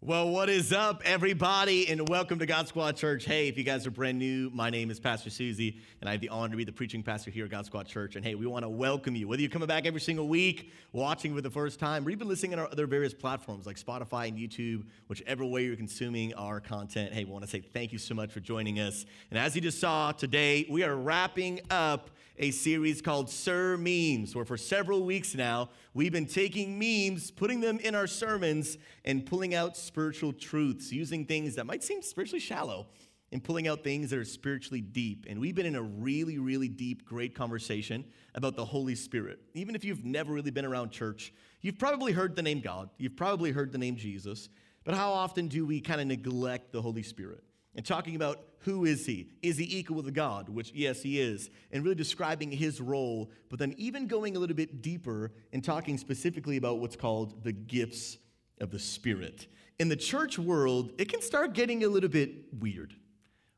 Well, 0.00 0.30
what 0.30 0.48
is 0.48 0.72
up, 0.72 1.02
everybody, 1.04 1.88
and 1.88 2.08
welcome 2.08 2.38
to 2.38 2.46
God 2.46 2.68
Squad 2.68 2.96
Church. 2.96 3.24
Hey, 3.24 3.48
if 3.48 3.58
you 3.58 3.64
guys 3.64 3.84
are 3.84 3.90
brand 3.90 4.16
new, 4.16 4.48
my 4.54 4.70
name 4.70 4.92
is 4.92 5.00
Pastor 5.00 5.28
Susie, 5.28 5.76
and 6.00 6.08
I 6.08 6.12
have 6.12 6.20
the 6.20 6.28
honor 6.28 6.52
to 6.52 6.56
be 6.56 6.62
the 6.62 6.70
preaching 6.70 7.02
pastor 7.02 7.32
here 7.32 7.46
at 7.46 7.50
God 7.50 7.66
Squad 7.66 7.88
Church. 7.88 8.14
And 8.14 8.24
hey, 8.24 8.36
we 8.36 8.46
want 8.46 8.64
to 8.64 8.68
welcome 8.68 9.16
you. 9.16 9.26
Whether 9.26 9.42
you're 9.42 9.50
coming 9.50 9.66
back 9.66 9.86
every 9.86 10.00
single 10.00 10.28
week, 10.28 10.70
watching 10.92 11.34
for 11.34 11.40
the 11.40 11.50
first 11.50 11.80
time, 11.80 12.06
or 12.06 12.10
even 12.10 12.28
listening 12.28 12.52
on 12.52 12.60
our 12.60 12.68
other 12.70 12.86
various 12.86 13.12
platforms 13.12 13.66
like 13.66 13.76
Spotify 13.76 14.28
and 14.28 14.38
YouTube, 14.38 14.84
whichever 15.08 15.44
way 15.44 15.64
you're 15.64 15.74
consuming 15.74 16.32
our 16.34 16.60
content, 16.60 17.12
hey, 17.12 17.24
we 17.24 17.32
want 17.32 17.42
to 17.42 17.50
say 17.50 17.60
thank 17.60 17.90
you 17.90 17.98
so 17.98 18.14
much 18.14 18.30
for 18.30 18.38
joining 18.38 18.78
us. 18.78 19.04
And 19.32 19.38
as 19.38 19.56
you 19.56 19.60
just 19.60 19.80
saw 19.80 20.12
today, 20.12 20.64
we 20.70 20.84
are 20.84 20.94
wrapping 20.94 21.60
up 21.70 22.10
a 22.38 22.52
series 22.52 23.02
called 23.02 23.28
Sir 23.28 23.76
Memes, 23.76 24.34
where 24.36 24.44
for 24.44 24.56
several 24.56 25.02
weeks 25.02 25.34
now, 25.34 25.70
we've 25.92 26.12
been 26.12 26.26
taking 26.26 26.78
memes, 26.78 27.32
putting 27.32 27.60
them 27.60 27.80
in 27.80 27.96
our 27.96 28.06
sermons, 28.06 28.78
and 29.04 29.26
pulling 29.26 29.54
out 29.54 29.76
spiritual 29.88 30.32
truths, 30.32 30.92
using 30.92 31.24
things 31.24 31.56
that 31.56 31.66
might 31.66 31.82
seem 31.82 32.02
spiritually 32.02 32.40
shallow 32.40 32.86
and 33.32 33.42
pulling 33.42 33.66
out 33.68 33.82
things 33.82 34.10
that 34.10 34.18
are 34.18 34.24
spiritually 34.24 34.80
deep. 34.80 35.26
And 35.28 35.40
we've 35.40 35.54
been 35.54 35.66
in 35.66 35.74
a 35.74 35.82
really, 35.82 36.38
really 36.38 36.68
deep, 36.68 37.04
great 37.04 37.34
conversation 37.34 38.04
about 38.34 38.54
the 38.54 38.64
Holy 38.64 38.94
Spirit. 38.94 39.40
Even 39.54 39.74
if 39.74 39.84
you've 39.84 40.04
never 40.04 40.32
really 40.32 40.50
been 40.50 40.64
around 40.64 40.90
church, 40.90 41.32
you've 41.60 41.78
probably 41.78 42.12
heard 42.12 42.36
the 42.36 42.42
name 42.42 42.60
God, 42.60 42.88
you've 42.98 43.16
probably 43.16 43.50
heard 43.50 43.72
the 43.72 43.78
name 43.78 43.96
Jesus, 43.96 44.48
but 44.84 44.94
how 44.94 45.10
often 45.10 45.48
do 45.48 45.66
we 45.66 45.80
kind 45.80 46.00
of 46.00 46.06
neglect 46.06 46.72
the 46.72 46.80
Holy 46.80 47.02
Spirit? 47.02 47.42
and 47.78 47.86
talking 47.86 48.16
about 48.16 48.40
who 48.62 48.84
is 48.84 49.06
he? 49.06 49.28
Is 49.40 49.56
he 49.56 49.78
equal 49.78 49.96
with 49.96 50.12
God? 50.12 50.48
Which, 50.48 50.72
yes, 50.74 51.00
he 51.00 51.20
is, 51.20 51.48
and 51.70 51.84
really 51.84 51.94
describing 51.94 52.50
his 52.50 52.80
role, 52.80 53.30
but 53.48 53.60
then 53.60 53.72
even 53.78 54.08
going 54.08 54.34
a 54.34 54.40
little 54.40 54.56
bit 54.56 54.82
deeper 54.82 55.30
and 55.52 55.62
talking 55.62 55.96
specifically 55.96 56.56
about 56.56 56.80
what's 56.80 56.96
called 56.96 57.44
the 57.44 57.52
gifts 57.52 58.18
of 58.60 58.72
the 58.72 58.80
Spirit. 58.80 59.46
In 59.78 59.88
the 59.88 59.96
church 59.96 60.38
world, 60.38 60.92
it 60.98 61.08
can 61.08 61.22
start 61.22 61.52
getting 61.52 61.84
a 61.84 61.88
little 61.88 62.08
bit 62.08 62.52
weird. 62.58 62.94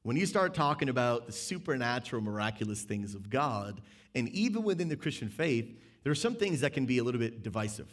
When 0.02 0.16
you 0.16 0.26
start 0.26 0.54
talking 0.54 0.88
about 0.88 1.26
the 1.26 1.32
supernatural, 1.32 2.22
miraculous 2.22 2.82
things 2.82 3.14
of 3.14 3.30
God, 3.30 3.80
and 4.14 4.28
even 4.30 4.62
within 4.62 4.88
the 4.88 4.96
Christian 4.96 5.28
faith, 5.28 5.78
there 6.02 6.10
are 6.10 6.16
some 6.16 6.34
things 6.34 6.60
that 6.60 6.72
can 6.72 6.86
be 6.86 6.98
a 6.98 7.04
little 7.04 7.20
bit 7.20 7.42
divisive. 7.42 7.88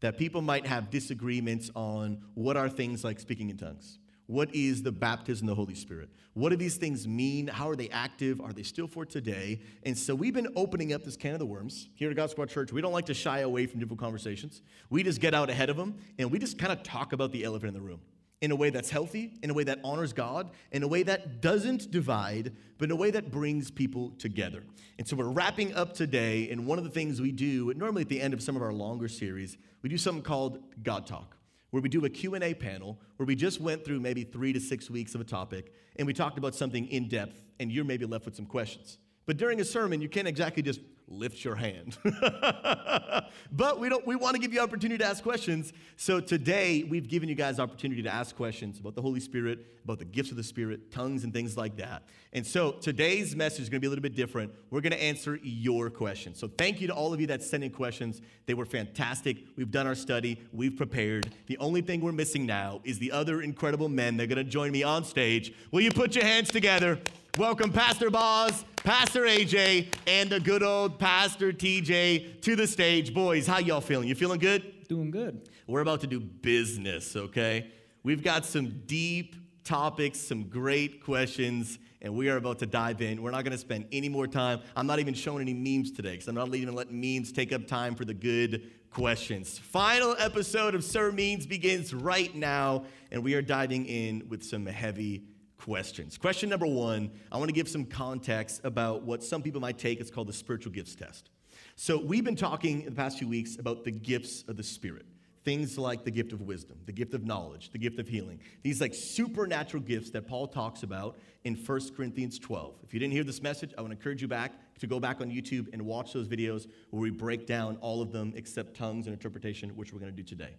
That 0.00 0.16
people 0.16 0.42
might 0.42 0.66
have 0.66 0.90
disagreements 0.90 1.70
on 1.74 2.22
what 2.34 2.56
are 2.56 2.68
things 2.68 3.04
like 3.04 3.20
speaking 3.20 3.50
in 3.50 3.58
tongues 3.58 3.98
what 4.30 4.54
is 4.54 4.80
the 4.84 4.92
baptism 4.92 5.48
of 5.48 5.50
the 5.50 5.56
Holy 5.56 5.74
Spirit? 5.74 6.08
What 6.34 6.50
do 6.50 6.56
these 6.56 6.76
things 6.76 7.08
mean? 7.08 7.48
How 7.48 7.68
are 7.68 7.74
they 7.74 7.88
active? 7.88 8.40
Are 8.40 8.52
they 8.52 8.62
still 8.62 8.86
for 8.86 9.04
today? 9.04 9.60
And 9.82 9.98
so 9.98 10.14
we've 10.14 10.32
been 10.32 10.46
opening 10.54 10.92
up 10.92 11.02
this 11.02 11.16
can 11.16 11.32
of 11.32 11.40
the 11.40 11.46
worms 11.46 11.88
here 11.96 12.10
at 12.10 12.16
God 12.16 12.30
Squad 12.30 12.48
Church. 12.48 12.72
We 12.72 12.80
don't 12.80 12.92
like 12.92 13.06
to 13.06 13.14
shy 13.14 13.40
away 13.40 13.66
from 13.66 13.80
difficult 13.80 13.98
conversations. 13.98 14.62
We 14.88 15.02
just 15.02 15.20
get 15.20 15.34
out 15.34 15.50
ahead 15.50 15.68
of 15.68 15.76
them 15.76 15.96
and 16.16 16.30
we 16.30 16.38
just 16.38 16.58
kind 16.60 16.72
of 16.72 16.84
talk 16.84 17.12
about 17.12 17.32
the 17.32 17.42
elephant 17.42 17.68
in 17.68 17.74
the 17.74 17.80
room 17.80 18.02
in 18.40 18.52
a 18.52 18.56
way 18.56 18.70
that's 18.70 18.88
healthy, 18.88 19.32
in 19.42 19.50
a 19.50 19.52
way 19.52 19.64
that 19.64 19.80
honors 19.82 20.12
God, 20.12 20.50
in 20.70 20.84
a 20.84 20.88
way 20.88 21.02
that 21.02 21.40
doesn't 21.40 21.90
divide, 21.90 22.54
but 22.78 22.84
in 22.84 22.92
a 22.92 22.96
way 22.96 23.10
that 23.10 23.32
brings 23.32 23.68
people 23.68 24.10
together. 24.10 24.62
And 24.98 25.08
so 25.08 25.16
we're 25.16 25.28
wrapping 25.28 25.74
up 25.74 25.92
today, 25.92 26.48
and 26.50 26.66
one 26.68 26.78
of 26.78 26.84
the 26.84 26.90
things 26.90 27.20
we 27.20 27.32
do, 27.32 27.74
normally 27.74 28.02
at 28.02 28.08
the 28.08 28.20
end 28.20 28.32
of 28.32 28.42
some 28.42 28.54
of 28.54 28.62
our 28.62 28.72
longer 28.72 29.08
series, 29.08 29.58
we 29.82 29.88
do 29.88 29.98
something 29.98 30.22
called 30.22 30.60
God 30.84 31.04
Talk 31.06 31.36
where 31.70 31.82
we 31.82 31.88
do 31.88 32.04
a 32.04 32.10
Q&A 32.10 32.54
panel 32.54 32.98
where 33.16 33.26
we 33.26 33.34
just 33.34 33.60
went 33.60 33.84
through 33.84 34.00
maybe 34.00 34.24
3 34.24 34.52
to 34.52 34.60
6 34.60 34.90
weeks 34.90 35.14
of 35.14 35.20
a 35.20 35.24
topic 35.24 35.72
and 35.96 36.06
we 36.06 36.12
talked 36.12 36.38
about 36.38 36.54
something 36.54 36.86
in 36.88 37.08
depth 37.08 37.44
and 37.58 37.70
you're 37.70 37.84
maybe 37.84 38.06
left 38.06 38.24
with 38.24 38.36
some 38.36 38.46
questions. 38.46 38.98
But 39.26 39.36
during 39.36 39.60
a 39.60 39.64
sermon, 39.64 40.00
you 40.00 40.08
can't 40.08 40.26
exactly 40.26 40.62
just 40.62 40.80
lift 41.10 41.44
your 41.44 41.56
hand. 41.56 41.98
but 43.52 43.80
we 43.80 43.88
don't 43.88 44.06
we 44.06 44.16
want 44.16 44.36
to 44.36 44.40
give 44.40 44.52
you 44.52 44.60
opportunity 44.60 44.98
to 44.98 45.04
ask 45.04 45.22
questions. 45.22 45.72
So 45.96 46.20
today 46.20 46.84
we've 46.88 47.08
given 47.08 47.28
you 47.28 47.34
guys 47.34 47.58
opportunity 47.58 48.02
to 48.02 48.08
ask 48.08 48.36
questions 48.36 48.78
about 48.78 48.94
the 48.94 49.02
Holy 49.02 49.20
Spirit, 49.20 49.66
about 49.84 49.98
the 49.98 50.04
gifts 50.04 50.30
of 50.30 50.36
the 50.36 50.44
Spirit, 50.44 50.92
tongues 50.92 51.24
and 51.24 51.32
things 51.32 51.56
like 51.56 51.76
that. 51.76 52.04
And 52.32 52.46
so 52.46 52.72
today's 52.72 53.34
message 53.34 53.62
is 53.62 53.68
going 53.68 53.78
to 53.78 53.80
be 53.80 53.88
a 53.88 53.90
little 53.90 54.02
bit 54.02 54.14
different. 54.14 54.52
We're 54.70 54.80
going 54.80 54.92
to 54.92 55.02
answer 55.02 55.38
your 55.42 55.90
questions. 55.90 56.38
So 56.38 56.48
thank 56.48 56.80
you 56.80 56.86
to 56.86 56.94
all 56.94 57.12
of 57.12 57.20
you 57.20 57.26
that 57.26 57.42
sent 57.42 57.64
in 57.64 57.70
questions. 57.70 58.20
They 58.46 58.54
were 58.54 58.66
fantastic. 58.66 59.38
We've 59.56 59.70
done 59.70 59.86
our 59.88 59.96
study, 59.96 60.40
we've 60.52 60.76
prepared. 60.76 61.34
The 61.46 61.58
only 61.58 61.80
thing 61.80 62.00
we're 62.00 62.12
missing 62.12 62.46
now 62.46 62.80
is 62.84 62.98
the 62.98 63.10
other 63.10 63.42
incredible 63.42 63.88
men 63.88 64.16
that 64.16 64.24
are 64.24 64.34
going 64.34 64.44
to 64.44 64.50
join 64.50 64.70
me 64.70 64.84
on 64.84 65.04
stage. 65.04 65.52
Will 65.72 65.80
you 65.80 65.90
put 65.90 66.14
your 66.14 66.24
hands 66.24 66.50
together? 66.50 67.00
Welcome 67.38 67.72
Pastor 67.72 68.10
Boz, 68.10 68.64
Pastor 68.78 69.22
AJ, 69.22 69.94
and 70.08 70.28
the 70.28 70.40
good 70.40 70.64
old 70.64 70.98
Pastor 70.98 71.52
TJ 71.52 72.40
to 72.42 72.56
the 72.56 72.66
stage. 72.66 73.14
Boys, 73.14 73.46
how 73.46 73.58
y'all 73.58 73.80
feeling? 73.80 74.08
You 74.08 74.16
feeling 74.16 74.40
good? 74.40 74.88
Doing 74.88 75.12
good. 75.12 75.48
We're 75.68 75.80
about 75.80 76.00
to 76.00 76.08
do 76.08 76.18
business, 76.18 77.14
okay? 77.14 77.70
We've 78.02 78.24
got 78.24 78.44
some 78.44 78.82
deep 78.84 79.36
topics, 79.62 80.18
some 80.18 80.48
great 80.48 81.04
questions, 81.04 81.78
and 82.02 82.16
we 82.16 82.28
are 82.28 82.36
about 82.36 82.58
to 82.58 82.66
dive 82.66 83.00
in. 83.00 83.22
We're 83.22 83.30
not 83.30 83.44
going 83.44 83.52
to 83.52 83.58
spend 83.58 83.86
any 83.92 84.08
more 84.08 84.26
time. 84.26 84.60
I'm 84.74 84.88
not 84.88 84.98
even 84.98 85.14
showing 85.14 85.40
any 85.40 85.54
memes 85.54 85.92
today 85.92 86.12
because 86.12 86.26
I'm 86.26 86.34
not 86.34 86.52
even 86.52 86.74
letting 86.74 87.00
memes 87.00 87.30
take 87.30 87.52
up 87.52 87.68
time 87.68 87.94
for 87.94 88.04
the 88.04 88.14
good 88.14 88.72
questions. 88.90 89.56
Final 89.56 90.16
episode 90.18 90.74
of 90.74 90.82
Sir 90.82 91.12
Memes 91.12 91.46
begins 91.46 91.94
right 91.94 92.34
now, 92.34 92.86
and 93.12 93.22
we 93.22 93.34
are 93.34 93.42
diving 93.42 93.86
in 93.86 94.24
with 94.28 94.42
some 94.42 94.66
heavy 94.66 95.22
questions. 95.60 96.16
Question 96.16 96.48
number 96.48 96.66
one 96.66 97.10
I 97.30 97.36
want 97.36 97.48
to 97.48 97.54
give 97.54 97.68
some 97.68 97.84
context 97.84 98.60
about 98.64 99.02
what 99.02 99.22
some 99.22 99.42
people 99.42 99.60
might 99.60 99.78
take. 99.78 100.00
It's 100.00 100.10
called 100.10 100.28
the 100.28 100.32
spiritual 100.32 100.72
gifts 100.72 100.94
test. 100.94 101.30
So, 101.76 101.98
we've 101.98 102.24
been 102.24 102.36
talking 102.36 102.80
in 102.80 102.86
the 102.86 102.96
past 102.96 103.18
few 103.18 103.28
weeks 103.28 103.56
about 103.56 103.84
the 103.84 103.90
gifts 103.90 104.44
of 104.48 104.56
the 104.56 104.62
Spirit. 104.62 105.06
Things 105.42 105.78
like 105.78 106.04
the 106.04 106.10
gift 106.10 106.32
of 106.32 106.42
wisdom, 106.42 106.78
the 106.84 106.92
gift 106.92 107.14
of 107.14 107.24
knowledge, 107.24 107.70
the 107.70 107.78
gift 107.78 107.98
of 107.98 108.06
healing. 108.06 108.40
These 108.62 108.80
like 108.80 108.94
supernatural 108.94 109.82
gifts 109.82 110.10
that 110.10 110.26
Paul 110.26 110.46
talks 110.46 110.82
about 110.82 111.18
in 111.44 111.54
1 111.54 111.80
Corinthians 111.96 112.38
12. 112.38 112.74
If 112.82 112.92
you 112.92 113.00
didn't 113.00 113.14
hear 113.14 113.24
this 113.24 113.42
message, 113.42 113.72
I 113.78 113.80
want 113.80 113.92
to 113.92 113.96
encourage 113.96 114.20
you 114.20 114.28
back 114.28 114.52
to 114.80 114.86
go 114.86 115.00
back 115.00 115.22
on 115.22 115.30
YouTube 115.30 115.72
and 115.72 115.82
watch 115.86 116.12
those 116.12 116.28
videos 116.28 116.66
where 116.90 117.00
we 117.00 117.10
break 117.10 117.46
down 117.46 117.76
all 117.80 118.02
of 118.02 118.12
them 118.12 118.34
except 118.36 118.76
tongues 118.76 119.06
and 119.06 119.14
interpretation, 119.14 119.70
which 119.76 119.94
we're 119.94 120.00
going 120.00 120.14
to 120.14 120.16
do 120.16 120.22
today. 120.22 120.56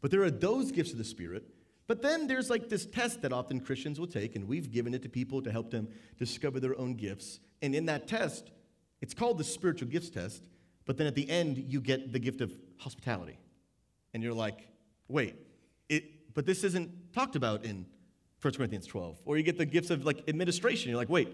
But 0.00 0.10
there 0.10 0.22
are 0.22 0.30
those 0.30 0.72
gifts 0.72 0.92
of 0.92 0.98
the 0.98 1.04
Spirit 1.04 1.44
but 1.86 2.02
then 2.02 2.26
there's 2.26 2.50
like 2.50 2.68
this 2.68 2.86
test 2.86 3.22
that 3.22 3.32
often 3.32 3.60
Christians 3.60 3.98
will 3.98 4.06
take, 4.06 4.36
and 4.36 4.46
we've 4.46 4.70
given 4.70 4.94
it 4.94 5.02
to 5.02 5.08
people 5.08 5.42
to 5.42 5.50
help 5.50 5.70
them 5.70 5.88
discover 6.18 6.60
their 6.60 6.78
own 6.78 6.94
gifts. 6.94 7.40
And 7.60 7.74
in 7.74 7.86
that 7.86 8.06
test, 8.06 8.50
it's 9.00 9.14
called 9.14 9.38
the 9.38 9.44
spiritual 9.44 9.88
gifts 9.88 10.10
test, 10.10 10.48
but 10.84 10.96
then 10.96 11.06
at 11.06 11.14
the 11.14 11.28
end, 11.28 11.58
you 11.58 11.80
get 11.80 12.12
the 12.12 12.18
gift 12.18 12.40
of 12.40 12.52
hospitality. 12.78 13.38
And 14.14 14.22
you're 14.22 14.34
like, 14.34 14.68
wait, 15.08 15.36
it, 15.88 16.34
but 16.34 16.46
this 16.46 16.64
isn't 16.64 17.12
talked 17.12 17.36
about 17.36 17.64
in 17.64 17.86
1 18.40 18.54
Corinthians 18.54 18.86
12. 18.86 19.20
Or 19.24 19.36
you 19.36 19.42
get 19.42 19.58
the 19.58 19.66
gifts 19.66 19.90
of 19.90 20.04
like 20.04 20.24
administration. 20.28 20.90
You're 20.90 20.98
like, 20.98 21.08
wait, 21.08 21.28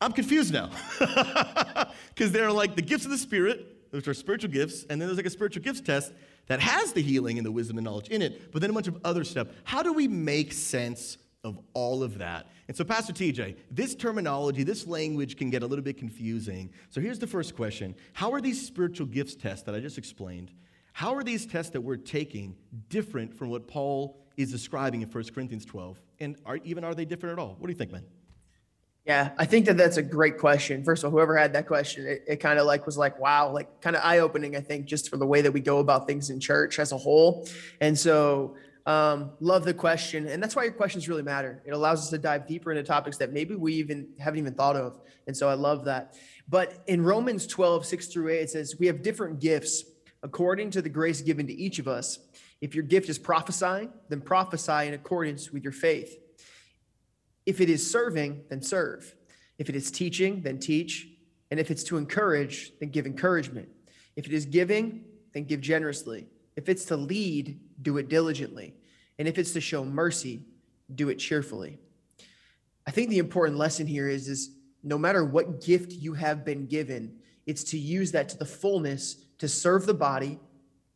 I'm 0.00 0.12
confused 0.12 0.52
now. 0.52 0.70
Because 2.14 2.32
there 2.32 2.46
are 2.46 2.52
like 2.52 2.76
the 2.76 2.82
gifts 2.82 3.06
of 3.06 3.10
the 3.10 3.18
Spirit, 3.18 3.64
which 3.90 4.06
are 4.06 4.12
spiritual 4.12 4.50
gifts, 4.50 4.84
and 4.90 5.00
then 5.00 5.08
there's 5.08 5.16
like 5.16 5.26
a 5.26 5.30
spiritual 5.30 5.62
gifts 5.62 5.80
test 5.80 6.12
that 6.50 6.58
has 6.58 6.92
the 6.92 7.00
healing 7.00 7.38
and 7.38 7.46
the 7.46 7.52
wisdom 7.52 7.78
and 7.78 7.84
knowledge 7.84 8.08
in 8.08 8.20
it, 8.20 8.50
but 8.50 8.60
then 8.60 8.70
a 8.70 8.72
bunch 8.72 8.88
of 8.88 8.98
other 9.04 9.22
stuff. 9.22 9.46
How 9.62 9.84
do 9.84 9.92
we 9.92 10.08
make 10.08 10.52
sense 10.52 11.16
of 11.44 11.60
all 11.74 12.02
of 12.02 12.18
that? 12.18 12.48
And 12.66 12.76
so, 12.76 12.82
Pastor 12.82 13.12
TJ, 13.12 13.54
this 13.70 13.94
terminology, 13.94 14.64
this 14.64 14.84
language 14.84 15.36
can 15.36 15.48
get 15.50 15.62
a 15.62 15.66
little 15.68 15.84
bit 15.84 15.96
confusing. 15.96 16.70
So, 16.88 17.00
here's 17.00 17.20
the 17.20 17.26
first 17.28 17.54
question 17.54 17.94
How 18.14 18.32
are 18.32 18.40
these 18.40 18.66
spiritual 18.66 19.06
gifts 19.06 19.36
tests 19.36 19.62
that 19.62 19.76
I 19.76 19.78
just 19.78 19.96
explained? 19.96 20.50
How 20.92 21.14
are 21.14 21.22
these 21.22 21.46
tests 21.46 21.70
that 21.70 21.82
we're 21.82 21.96
taking 21.96 22.56
different 22.88 23.32
from 23.32 23.48
what 23.48 23.68
Paul 23.68 24.20
is 24.36 24.50
describing 24.50 25.02
in 25.02 25.08
1 25.08 25.24
Corinthians 25.32 25.64
12? 25.64 26.00
And 26.18 26.34
are, 26.44 26.56
even 26.64 26.82
are 26.82 26.96
they 26.96 27.04
different 27.04 27.38
at 27.38 27.38
all? 27.38 27.54
What 27.60 27.68
do 27.68 27.72
you 27.72 27.78
think, 27.78 27.92
man? 27.92 28.04
Yeah, 29.10 29.32
I 29.36 29.44
think 29.44 29.66
that 29.66 29.76
that's 29.76 29.96
a 29.96 30.04
great 30.04 30.38
question. 30.38 30.84
First 30.84 31.02
of 31.02 31.06
all, 31.06 31.10
whoever 31.10 31.36
had 31.36 31.54
that 31.54 31.66
question, 31.66 32.06
it, 32.06 32.22
it 32.28 32.36
kind 32.36 32.60
of 32.60 32.66
like 32.66 32.86
was 32.86 32.96
like, 32.96 33.18
wow, 33.18 33.50
like 33.50 33.80
kind 33.80 33.96
of 33.96 34.02
eye 34.04 34.20
opening, 34.20 34.54
I 34.54 34.60
think, 34.60 34.86
just 34.86 35.08
for 35.08 35.16
the 35.16 35.26
way 35.26 35.40
that 35.40 35.50
we 35.50 35.58
go 35.58 35.80
about 35.80 36.06
things 36.06 36.30
in 36.30 36.38
church 36.38 36.78
as 36.78 36.92
a 36.92 36.96
whole. 36.96 37.48
And 37.80 37.98
so, 37.98 38.54
um, 38.86 39.32
love 39.40 39.64
the 39.64 39.74
question. 39.74 40.28
And 40.28 40.40
that's 40.40 40.54
why 40.54 40.62
your 40.62 40.74
questions 40.74 41.08
really 41.08 41.24
matter. 41.24 41.60
It 41.66 41.72
allows 41.72 42.02
us 42.02 42.10
to 42.10 42.18
dive 42.18 42.46
deeper 42.46 42.70
into 42.70 42.84
topics 42.84 43.16
that 43.16 43.32
maybe 43.32 43.56
we 43.56 43.74
even 43.74 44.10
haven't 44.20 44.38
even 44.38 44.54
thought 44.54 44.76
of. 44.76 45.00
And 45.26 45.36
so 45.36 45.48
I 45.48 45.54
love 45.54 45.86
that. 45.86 46.16
But 46.48 46.80
in 46.86 47.02
Romans 47.02 47.48
12, 47.48 47.86
6 47.86 48.06
through 48.06 48.28
8, 48.28 48.42
it 48.42 48.50
says, 48.50 48.76
We 48.78 48.86
have 48.86 49.02
different 49.02 49.40
gifts 49.40 49.86
according 50.22 50.70
to 50.70 50.82
the 50.82 50.88
grace 50.88 51.20
given 51.20 51.48
to 51.48 51.52
each 51.52 51.80
of 51.80 51.88
us. 51.88 52.20
If 52.60 52.76
your 52.76 52.84
gift 52.84 53.08
is 53.08 53.18
prophesying, 53.18 53.90
then 54.08 54.20
prophesy 54.20 54.86
in 54.86 54.94
accordance 54.94 55.50
with 55.50 55.64
your 55.64 55.72
faith. 55.72 56.16
If 57.46 57.60
it 57.60 57.70
is 57.70 57.90
serving, 57.90 58.44
then 58.48 58.62
serve. 58.62 59.14
If 59.58 59.68
it 59.68 59.76
is 59.76 59.90
teaching, 59.90 60.42
then 60.42 60.58
teach. 60.58 61.08
And 61.50 61.58
if 61.58 61.70
it's 61.70 61.84
to 61.84 61.96
encourage, 61.96 62.72
then 62.78 62.90
give 62.90 63.06
encouragement. 63.06 63.68
If 64.16 64.26
it 64.26 64.32
is 64.32 64.46
giving, 64.46 65.04
then 65.32 65.44
give 65.44 65.60
generously. 65.60 66.26
If 66.56 66.68
it's 66.68 66.84
to 66.86 66.96
lead, 66.96 67.60
do 67.82 67.96
it 67.98 68.08
diligently. 68.08 68.74
And 69.18 69.26
if 69.26 69.38
it's 69.38 69.52
to 69.52 69.60
show 69.60 69.84
mercy, 69.84 70.42
do 70.94 71.08
it 71.08 71.16
cheerfully. 71.16 71.78
I 72.86 72.90
think 72.90 73.10
the 73.10 73.18
important 73.18 73.58
lesson 73.58 73.86
here 73.86 74.08
is, 74.08 74.28
is 74.28 74.50
no 74.82 74.98
matter 74.98 75.24
what 75.24 75.60
gift 75.60 75.92
you 75.92 76.14
have 76.14 76.44
been 76.44 76.66
given, 76.66 77.16
it's 77.46 77.64
to 77.64 77.78
use 77.78 78.12
that 78.12 78.28
to 78.30 78.38
the 78.38 78.46
fullness 78.46 79.24
to 79.38 79.48
serve 79.48 79.86
the 79.86 79.94
body 79.94 80.38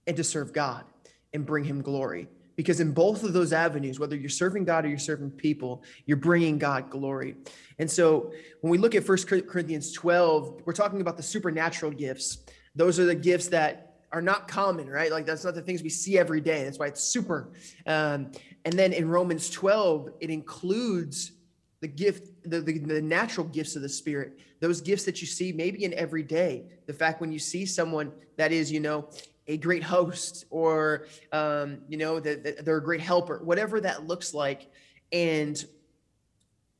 and 0.06 0.16
to 0.16 0.24
serve 0.24 0.52
God 0.52 0.84
and 1.32 1.44
bring 1.46 1.64
him 1.64 1.82
glory. 1.82 2.28
Because 2.56 2.80
in 2.80 2.92
both 2.92 3.24
of 3.24 3.32
those 3.32 3.52
avenues, 3.52 3.98
whether 3.98 4.16
you're 4.16 4.28
serving 4.28 4.64
God 4.64 4.84
or 4.84 4.88
you're 4.88 4.98
serving 4.98 5.30
people, 5.32 5.82
you're 6.06 6.16
bringing 6.16 6.58
God 6.58 6.90
glory. 6.90 7.36
And 7.78 7.90
so 7.90 8.32
when 8.60 8.70
we 8.70 8.78
look 8.78 8.94
at 8.94 9.04
First 9.04 9.26
Corinthians 9.28 9.92
12, 9.92 10.62
we're 10.64 10.72
talking 10.72 11.00
about 11.00 11.16
the 11.16 11.22
supernatural 11.22 11.92
gifts. 11.92 12.38
Those 12.74 12.98
are 12.98 13.04
the 13.04 13.14
gifts 13.14 13.48
that 13.48 13.96
are 14.12 14.22
not 14.22 14.46
common, 14.46 14.88
right? 14.88 15.10
Like 15.10 15.26
that's 15.26 15.44
not 15.44 15.54
the 15.54 15.62
things 15.62 15.82
we 15.82 15.88
see 15.88 16.18
every 16.18 16.40
day. 16.40 16.64
That's 16.64 16.78
why 16.78 16.86
it's 16.86 17.02
super. 17.02 17.52
Um, 17.86 18.30
and 18.64 18.74
then 18.74 18.92
in 18.92 19.08
Romans 19.08 19.50
12, 19.50 20.10
it 20.20 20.30
includes 20.30 21.32
the 21.80 21.88
gift, 21.88 22.30
the, 22.44 22.60
the, 22.60 22.78
the 22.78 23.02
natural 23.02 23.46
gifts 23.46 23.76
of 23.76 23.82
the 23.82 23.88
Spirit, 23.88 24.38
those 24.60 24.80
gifts 24.80 25.04
that 25.04 25.20
you 25.20 25.26
see 25.26 25.52
maybe 25.52 25.84
in 25.84 25.92
every 25.94 26.22
day. 26.22 26.64
The 26.86 26.94
fact 26.94 27.20
when 27.20 27.32
you 27.32 27.38
see 27.38 27.66
someone 27.66 28.12
that 28.36 28.52
is, 28.52 28.70
you 28.70 28.80
know, 28.80 29.08
a 29.46 29.56
great 29.56 29.82
host 29.82 30.46
or 30.50 31.06
um, 31.32 31.78
you 31.88 31.96
know 31.96 32.18
that 32.20 32.64
they're 32.64 32.78
a 32.78 32.82
great 32.82 33.00
helper 33.00 33.40
whatever 33.42 33.80
that 33.80 34.06
looks 34.06 34.34
like. 34.34 34.70
And 35.12 35.62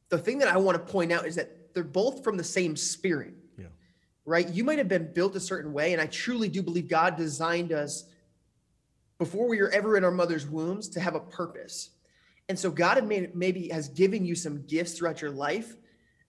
the 0.09 0.19
thing 0.19 0.39
that 0.39 0.49
i 0.49 0.57
want 0.57 0.77
to 0.85 0.93
point 0.93 1.13
out 1.13 1.27
is 1.27 1.37
that 1.37 1.75
they're 1.75 1.85
both 1.85 2.23
from 2.25 2.37
the 2.37 2.45
same 2.45 2.77
spirit. 2.77 3.35
Yeah. 3.59 3.67
right? 4.25 4.49
You 4.49 4.65
might 4.65 4.79
have 4.79 4.89
been 4.89 5.13
built 5.13 5.37
a 5.37 5.41
certain 5.41 5.73
way 5.73 5.93
and 5.93 6.01
i 6.01 6.07
truly 6.07 6.49
do 6.49 6.63
believe 6.63 6.89
god 6.89 7.17
designed 7.17 7.73
us 7.73 8.05
before 9.19 9.49
we 9.49 9.61
were 9.61 9.71
ever 9.71 9.97
in 9.97 10.05
our 10.05 10.11
mother's 10.11 10.47
wombs 10.47 10.89
to 10.91 11.01
have 11.01 11.15
a 11.15 11.21
purpose. 11.21 11.91
And 12.49 12.59
so 12.59 12.71
god 12.71 12.97
had 12.97 13.07
made, 13.07 13.35
maybe 13.35 13.69
has 13.69 13.89
given 13.89 14.25
you 14.25 14.35
some 14.35 14.65
gifts 14.67 14.99
throughout 14.99 15.21
your 15.21 15.31
life 15.31 15.77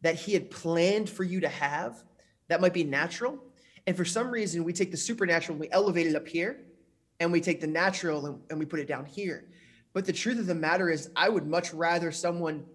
that 0.02 0.16
he 0.16 0.34
had 0.34 0.52
planned 0.52 1.10
for 1.10 1.24
you 1.24 1.40
to 1.40 1.50
have 1.50 2.04
that 2.48 2.62
might 2.62 2.74
be 2.74 2.84
natural 2.84 3.40
and 3.88 3.96
for 3.96 4.06
some 4.06 4.32
reason, 4.32 4.64
we 4.64 4.74
take 4.74 4.92
the 4.92 4.98
supernatural 4.98 5.56
and 5.56 5.62
we 5.62 5.70
elevate 5.72 6.08
it 6.08 6.16
up 6.16 6.28
here, 6.28 6.62
and 7.20 7.32
we 7.32 7.42
take 7.42 7.62
the 7.62 7.68
natural 7.68 8.26
and, 8.26 8.42
and 8.50 8.60
we 8.60 8.66
put 8.66 8.80
it 8.80 8.88
down 8.88 9.06
here. 9.06 9.46
But 9.94 10.06
the 10.06 10.14
truth 10.14 10.40
of 10.40 10.48
the 10.48 10.56
matter 10.56 10.90
is, 10.90 11.10
I 11.16 11.30
would 11.30 11.48
much 11.48 11.74
rather 11.74 12.12
someone 12.12 12.66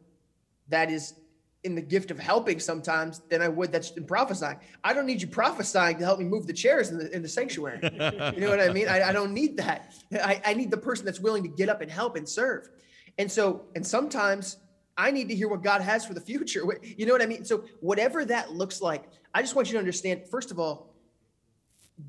that 0.69 0.91
is 0.91 1.15
in 1.63 1.75
the 1.75 1.83
gift 1.83 2.11
of 2.11 2.19
helping 2.19 2.59
sometimes 2.59 3.21
than 3.29 3.43
I 3.43 3.49
would 3.49 3.71
that's 3.71 3.91
in 3.91 4.05
prophesying. 4.05 4.59
I 4.83 4.95
don't 4.95 5.05
need 5.05 5.21
you 5.21 5.29
prophesying 5.29 5.99
to 5.99 6.05
help 6.05 6.19
me 6.19 6.25
move 6.25 6.47
the 6.47 6.55
chairs 6.55 6.89
in 6.89 6.97
the 6.97 7.15
in 7.15 7.21
the 7.23 7.29
sanctuary. 7.29 7.81
you 7.83 8.41
know 8.41 8.49
what 8.49 8.61
I 8.61 8.73
mean? 8.73 8.89
I, 8.89 9.11
I 9.11 9.13
don't 9.13 9.35
need 9.35 9.59
that. 9.59 9.93
I, 10.13 10.41
I 10.47 10.55
need 10.55 10.71
the 10.71 10.79
person 10.79 11.05
that's 11.05 11.21
willing 11.21 11.43
to 11.43 11.49
get 11.49 11.69
up 11.69 11.83
and 11.83 11.91
help 11.91 12.17
and 12.17 12.27
serve. 12.27 12.71
And 13.19 13.31
so, 13.31 13.67
and 13.75 13.87
sometimes 13.87 14.57
I 14.97 15.11
need 15.11 15.29
to 15.29 15.35
hear 15.35 15.49
what 15.49 15.63
God 15.63 15.83
has 15.83 16.07
for 16.07 16.15
the 16.15 16.21
future. 16.21 16.63
You 16.83 17.07
know 17.07 17.13
what 17.13 17.23
I 17.23 17.27
mean? 17.27 17.45
So 17.45 17.65
whatever 17.81 18.25
that 18.27 18.53
looks 18.53 18.81
like, 18.81 19.05
I 19.35 19.43
just 19.43 19.55
want 19.55 19.69
you 19.69 19.73
to 19.73 19.79
understand, 19.79 20.23
first 20.31 20.51
of 20.51 20.59
all, 20.59 20.90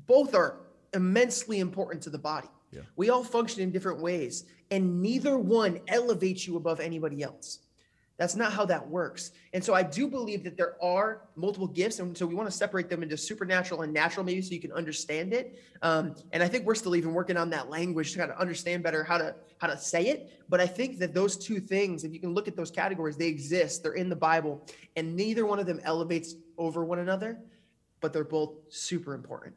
both 0.06 0.34
are 0.34 0.60
immensely 0.94 1.60
important 1.60 2.02
to 2.04 2.10
the 2.10 2.18
body. 2.18 2.48
Yeah. 2.70 2.82
We 2.96 3.10
all 3.10 3.24
function 3.24 3.62
in 3.62 3.70
different 3.70 4.00
ways, 4.00 4.44
and 4.70 5.02
neither 5.02 5.38
one 5.38 5.80
elevates 5.88 6.46
you 6.46 6.56
above 6.56 6.80
anybody 6.80 7.22
else. 7.22 7.58
That's 8.18 8.36
not 8.36 8.52
how 8.52 8.66
that 8.66 8.88
works. 8.88 9.32
And 9.52 9.64
so 9.64 9.74
I 9.74 9.82
do 9.82 10.06
believe 10.06 10.44
that 10.44 10.56
there 10.56 10.76
are 10.80 11.22
multiple 11.34 11.66
gifts. 11.66 11.98
And 11.98 12.16
so 12.16 12.24
we 12.24 12.34
want 12.34 12.48
to 12.48 12.56
separate 12.56 12.88
them 12.88 13.02
into 13.02 13.16
supernatural 13.16 13.82
and 13.82 13.92
natural, 13.92 14.24
maybe 14.24 14.42
so 14.42 14.52
you 14.52 14.60
can 14.60 14.70
understand 14.70 15.32
it. 15.32 15.58
Um, 15.80 16.14
and 16.32 16.42
I 16.42 16.46
think 16.46 16.64
we're 16.64 16.76
still 16.76 16.94
even 16.94 17.14
working 17.14 17.36
on 17.36 17.50
that 17.50 17.68
language 17.68 18.12
to 18.12 18.18
kind 18.18 18.30
of 18.30 18.38
understand 18.38 18.82
better 18.82 19.02
how 19.02 19.18
to 19.18 19.34
how 19.58 19.66
to 19.66 19.78
say 19.78 20.06
it. 20.06 20.40
But 20.48 20.60
I 20.60 20.66
think 20.66 20.98
that 20.98 21.14
those 21.14 21.36
two 21.36 21.58
things, 21.58 22.04
if 22.04 22.12
you 22.12 22.20
can 22.20 22.32
look 22.32 22.46
at 22.46 22.54
those 22.54 22.70
categories, 22.70 23.16
they 23.16 23.28
exist. 23.28 23.82
They're 23.82 23.94
in 23.94 24.08
the 24.08 24.16
Bible, 24.16 24.64
and 24.94 25.16
neither 25.16 25.46
one 25.46 25.58
of 25.58 25.66
them 25.66 25.80
elevates 25.82 26.34
over 26.58 26.84
one 26.84 26.98
another, 26.98 27.40
but 28.00 28.12
they're 28.12 28.24
both 28.24 28.54
super 28.68 29.14
important. 29.14 29.54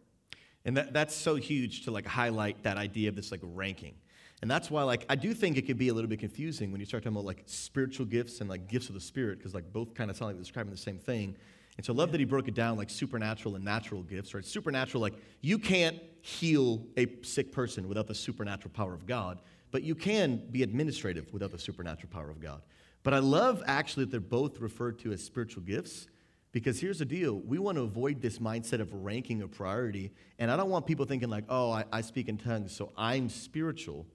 And 0.66 0.76
that, 0.78 0.94
that's 0.94 1.16
so 1.16 1.36
huge 1.36 1.86
to 1.86 1.92
like 1.92 2.06
highlight 2.06 2.64
that 2.64 2.78
idea 2.78 3.10
of 3.10 3.16
this 3.16 3.32
like 3.32 3.42
ranking. 3.44 3.94
And 4.42 4.52
that's 4.52 4.70
why 4.70 4.84
like 4.84 5.06
I 5.10 5.16
do 5.16 5.34
think 5.34 5.58
it 5.58 5.64
could 5.64 5.78
be 5.78 5.90
a 5.90 5.94
little 5.94 6.10
bit 6.10 6.20
confusing 6.20 6.72
when 6.72 6.80
you 6.80 6.86
start 6.86 7.04
talking 7.04 7.16
about 7.16 7.26
like 7.26 7.44
spiritual 7.46 8.06
gifts 8.06 8.42
and 8.42 8.50
like 8.50 8.68
gifts 8.68 8.90
of 8.90 8.96
the 8.96 9.02
spirit, 9.02 9.38
because 9.38 9.54
like 9.54 9.72
both 9.72 9.94
kind 9.94 10.10
of 10.10 10.18
sound 10.18 10.30
like 10.30 10.36
they're 10.36 10.44
describing 10.44 10.72
the 10.72 10.78
same 10.78 10.98
thing. 10.98 11.36
And 11.78 11.86
so 11.86 11.94
I 11.94 11.96
love 11.96 12.12
that 12.12 12.20
he 12.20 12.26
broke 12.26 12.48
it 12.48 12.54
down 12.54 12.78
like 12.78 12.90
supernatural 12.90 13.56
and 13.56 13.64
natural 13.64 14.02
gifts, 14.02 14.34
right? 14.34 14.46
Supernatural, 14.46 15.02
like 15.02 15.16
you 15.42 15.60
can't 15.60 16.00
heal 16.22 16.82
a 16.98 17.08
sick 17.22 17.52
person 17.52 17.88
without 17.88 18.08
the 18.08 18.16
supernatural 18.16 18.72
power 18.74 18.94
of 18.94 19.06
God, 19.06 19.42
but 19.72 19.84
you 19.84 19.94
can 19.94 20.42
be 20.52 20.64
administrative 20.64 21.32
without 21.34 21.52
the 21.52 21.60
supernatural 21.60 22.10
power 22.12 22.30
of 22.30 22.40
God. 22.40 22.62
But 23.04 23.14
I 23.14 23.20
love 23.20 23.62
actually 23.68 24.06
that 24.06 24.12
they're 24.12 24.20
both 24.20 24.60
referred 24.60 25.00
to 25.00 25.12
as 25.12 25.24
spiritual 25.24 25.64
gifts 25.64 26.08
because 26.56 26.80
here's 26.80 27.00
the 27.00 27.06
deal 27.06 27.34
we 27.34 27.60
want 27.60 27.78
to 27.78 27.84
avoid 27.84 28.22
this 28.22 28.40
mindset 28.40 28.80
of 28.80 28.94
ranking 28.94 29.42
a 29.42 29.48
priority. 29.48 30.14
And 30.40 30.50
I 30.50 30.56
don't 30.56 30.70
want 30.70 30.86
people 30.86 31.06
thinking, 31.06 31.28
like, 31.28 31.44
oh, 31.50 31.70
I, 31.70 31.84
I 31.92 32.00
speak 32.00 32.30
in 32.30 32.38
tongues, 32.38 32.74
so 32.74 32.94
I'm 32.96 33.28
spiritual, 33.28 34.06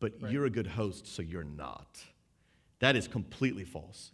but 0.00 0.12
right. 0.20 0.32
you're 0.32 0.46
a 0.46 0.50
good 0.50 0.66
host, 0.66 1.06
so 1.06 1.22
you're 1.22 1.44
not. 1.44 2.02
That 2.80 2.96
is 2.96 3.06
completely 3.06 3.62
false. 3.62 4.10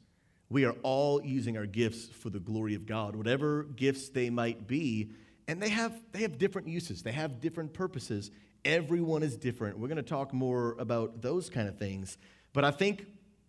We 0.50 0.66
are 0.66 0.75
all 0.82 1.25
using 1.25 1.56
our 1.56 1.64
gifts 1.64 2.05
for 2.05 2.28
the 2.28 2.38
glory 2.38 2.75
of 2.75 2.84
God, 2.84 3.16
whatever 3.16 3.62
gifts 3.62 4.11
they 4.11 4.28
might 4.28 4.66
be. 4.66 5.12
And 5.49 5.58
they 5.62 5.70
have, 5.70 5.99
they 6.12 6.20
have 6.20 6.37
different 6.37 6.69
uses, 6.69 7.02
they 7.02 7.12
have 7.12 7.40
different 7.40 7.72
purposes. 7.72 8.31
Everyone 8.66 9.22
is 9.22 9.38
different. 9.38 9.78
We're 9.78 9.88
going 9.88 9.96
to 9.96 10.02
talk 10.02 10.34
more 10.34 10.76
about 10.78 11.22
those 11.22 11.49
kind 11.49 11.66
of 11.66 11.78
things. 11.78 12.19
But 12.52 12.66
I 12.66 12.72
think 12.72 13.06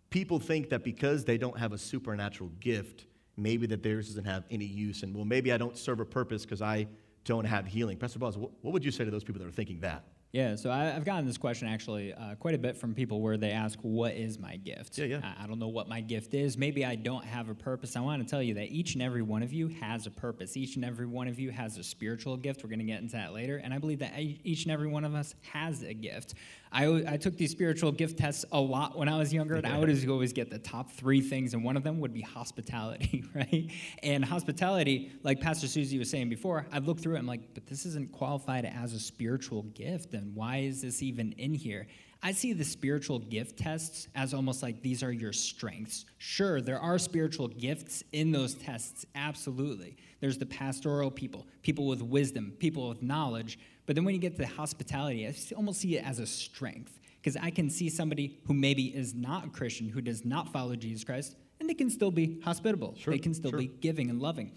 people 0.09 0.39
think 0.39 0.69
that 0.69 0.85
because 0.85 1.25
they 1.25 1.38
don't 1.38 1.59
have 1.59 1.73
a 1.73 1.77
supernatural 1.77 2.51
gift, 2.62 3.07
maybe 3.37 3.67
that 3.67 3.83
theirs 3.83 4.07
doesn't 4.07 4.25
have 4.25 4.43
any 4.49 4.65
use, 4.65 5.03
and 5.03 5.15
well, 5.15 5.25
maybe 5.25 5.51
I 5.51 5.57
don't 5.57 5.77
serve 5.77 5.99
a 5.99 6.05
purpose 6.05 6.43
because 6.43 6.61
I 6.61 6.87
don't 7.23 7.45
have 7.45 7.65
healing. 7.65 7.97
Pastor 7.97 8.19
Boz, 8.19 8.37
what, 8.37 8.51
what 8.61 8.71
would 8.73 8.85
you 8.85 8.91
say 8.91 9.03
to 9.03 9.11
those 9.11 9.23
people 9.23 9.41
that 9.41 9.47
are 9.47 9.51
thinking 9.51 9.79
that? 9.81 10.05
Yeah, 10.35 10.57
so 10.57 10.69
I, 10.69 10.87
have 10.87 11.05
gotten 11.05 11.25
this 11.25 11.37
question 11.37 11.69
actually 11.69 12.13
uh, 12.13 12.35
quite 12.35 12.55
a 12.55 12.57
bit 12.57 12.75
from 12.75 12.93
people 12.93 13.21
where 13.21 13.37
they 13.37 13.51
ask, 13.51 13.79
What 13.83 14.15
is 14.15 14.37
my 14.37 14.57
gift? 14.57 14.97
Yeah, 14.97 15.05
yeah. 15.05 15.21
I, 15.23 15.45
I, 15.45 15.47
don't 15.47 15.59
know 15.59 15.69
what 15.69 15.87
my 15.87 16.01
gift 16.01 16.33
is. 16.33 16.57
Maybe 16.57 16.83
I 16.83 16.95
don't 16.95 17.23
have 17.23 17.47
a 17.47 17.55
purpose. 17.55 17.95
I 17.95 18.01
want 18.01 18.21
to 18.21 18.29
tell 18.29 18.43
you 18.43 18.55
that 18.55 18.69
each 18.69 18.95
and 18.95 19.01
every 19.01 19.21
one 19.21 19.43
of 19.43 19.53
you 19.53 19.69
has 19.79 20.07
a 20.07 20.11
purpose. 20.11 20.57
Each 20.57 20.75
and 20.75 20.83
every 20.83 21.05
one 21.05 21.29
of 21.29 21.39
you 21.39 21.51
has 21.51 21.77
a 21.77 21.83
spiritual 21.85 22.35
gift. 22.35 22.65
We're 22.65 22.69
going 22.69 22.79
to 22.79 22.85
get 22.85 22.99
into 22.99 23.15
that 23.15 23.31
later. 23.31 23.61
And 23.63 23.73
I 23.73 23.77
believe 23.77 23.99
that 23.99 24.11
each 24.17 24.63
and 24.63 24.73
every 24.73 24.87
one 24.87 25.05
of 25.05 25.15
us 25.15 25.35
has 25.53 25.83
a 25.83 25.93
gift. 25.93 26.33
I, 26.75 27.13
I 27.13 27.15
took 27.15 27.38
these 27.38 27.51
spiritual 27.51 27.93
gift 27.93 28.17
tests 28.17 28.43
a 28.51 28.59
lot 28.59 28.97
when 28.97 29.07
I 29.07 29.17
was 29.17 29.33
younger, 29.33 29.55
and 29.55 29.65
I 29.65 29.79
would 29.79 30.09
always 30.09 30.33
get 30.33 30.49
the 30.49 30.59
top 30.59 30.91
three 30.91 31.21
things, 31.21 31.53
and 31.53 31.63
one 31.63 31.77
of 31.77 31.83
them 31.83 32.01
would 32.01 32.13
be 32.13 32.19
hospitality, 32.19 33.23
right? 33.33 33.71
And 34.03 34.25
hospitality, 34.25 35.13
like 35.23 35.39
Pastor 35.39 35.67
Susie 35.67 35.97
was 35.97 36.09
saying 36.09 36.27
before, 36.27 36.67
I've 36.73 36.85
looked 36.85 36.99
through 36.99 37.15
it, 37.15 37.19
I'm 37.19 37.27
like, 37.27 37.53
but 37.53 37.65
this 37.65 37.85
isn't 37.85 38.11
qualified 38.11 38.65
as 38.65 38.91
a 38.91 38.99
spiritual 38.99 39.63
gift, 39.63 40.13
and 40.13 40.25
why 40.33 40.57
is 40.57 40.81
this 40.81 41.04
even 41.04 41.33
in 41.33 41.54
here? 41.54 41.88
I 42.24 42.31
see 42.31 42.54
the 42.54 42.63
spiritual 42.63 43.19
gift 43.19 43.57
tests 43.57 44.07
as 44.16 44.33
almost 44.33 44.63
like 44.63 44.81
these 44.81 45.04
are 45.04 45.12
your 45.12 45.34
strengths. 45.34 46.05
Sure, 46.17 46.60
there 46.60 46.79
are 46.79 46.98
spiritual 46.98 47.50
gifts 47.50 48.03
in 48.13 48.32
those 48.32 48.55
tests, 48.55 49.05
absolutely. 49.13 49.98
There's 50.22 50.38
the 50.38 50.46
pastoral 50.46 51.12
people, 51.12 51.46
people 51.62 51.86
with 51.86 52.01
wisdom, 52.01 52.53
people 52.58 52.89
with 52.89 53.03
knowledge, 53.03 53.60
but 53.86 53.96
then 53.96 54.05
when 54.05 54.15
you 54.15 54.22
get 54.22 54.38
to 54.38 54.48
hospitality, 54.48 55.27
I 55.27 55.36
almost 55.55 55.82
see 55.82 55.98
it 55.98 56.03
as 56.03 56.20
a 56.20 56.25
strength 56.25 57.00
because 57.22 57.38
I 57.38 57.50
can 57.50 57.70
see 57.70 57.89
somebody 57.89 58.39
who 58.48 58.53
maybe 58.53 58.86
is 58.86 59.13
not 59.13 59.46
a 59.46 59.50
Christian, 59.50 59.89
who 59.89 60.01
does 60.01 60.25
not 60.25 60.51
follow 60.51 60.75
Jesus 60.75 61.03
Christ, 61.03 61.36
and 61.60 61.70
they 61.70 61.74
can 61.74 61.89
still 61.89 62.12
be 62.12 62.39
hospitable. 62.44 62.96
Sure, 62.98 63.13
they 63.13 63.20
can 63.20 63.34
still 63.34 63.51
sure. 63.51 63.60
be 63.60 63.67
giving 63.67 64.10
and 64.10 64.22
loving. 64.22 64.51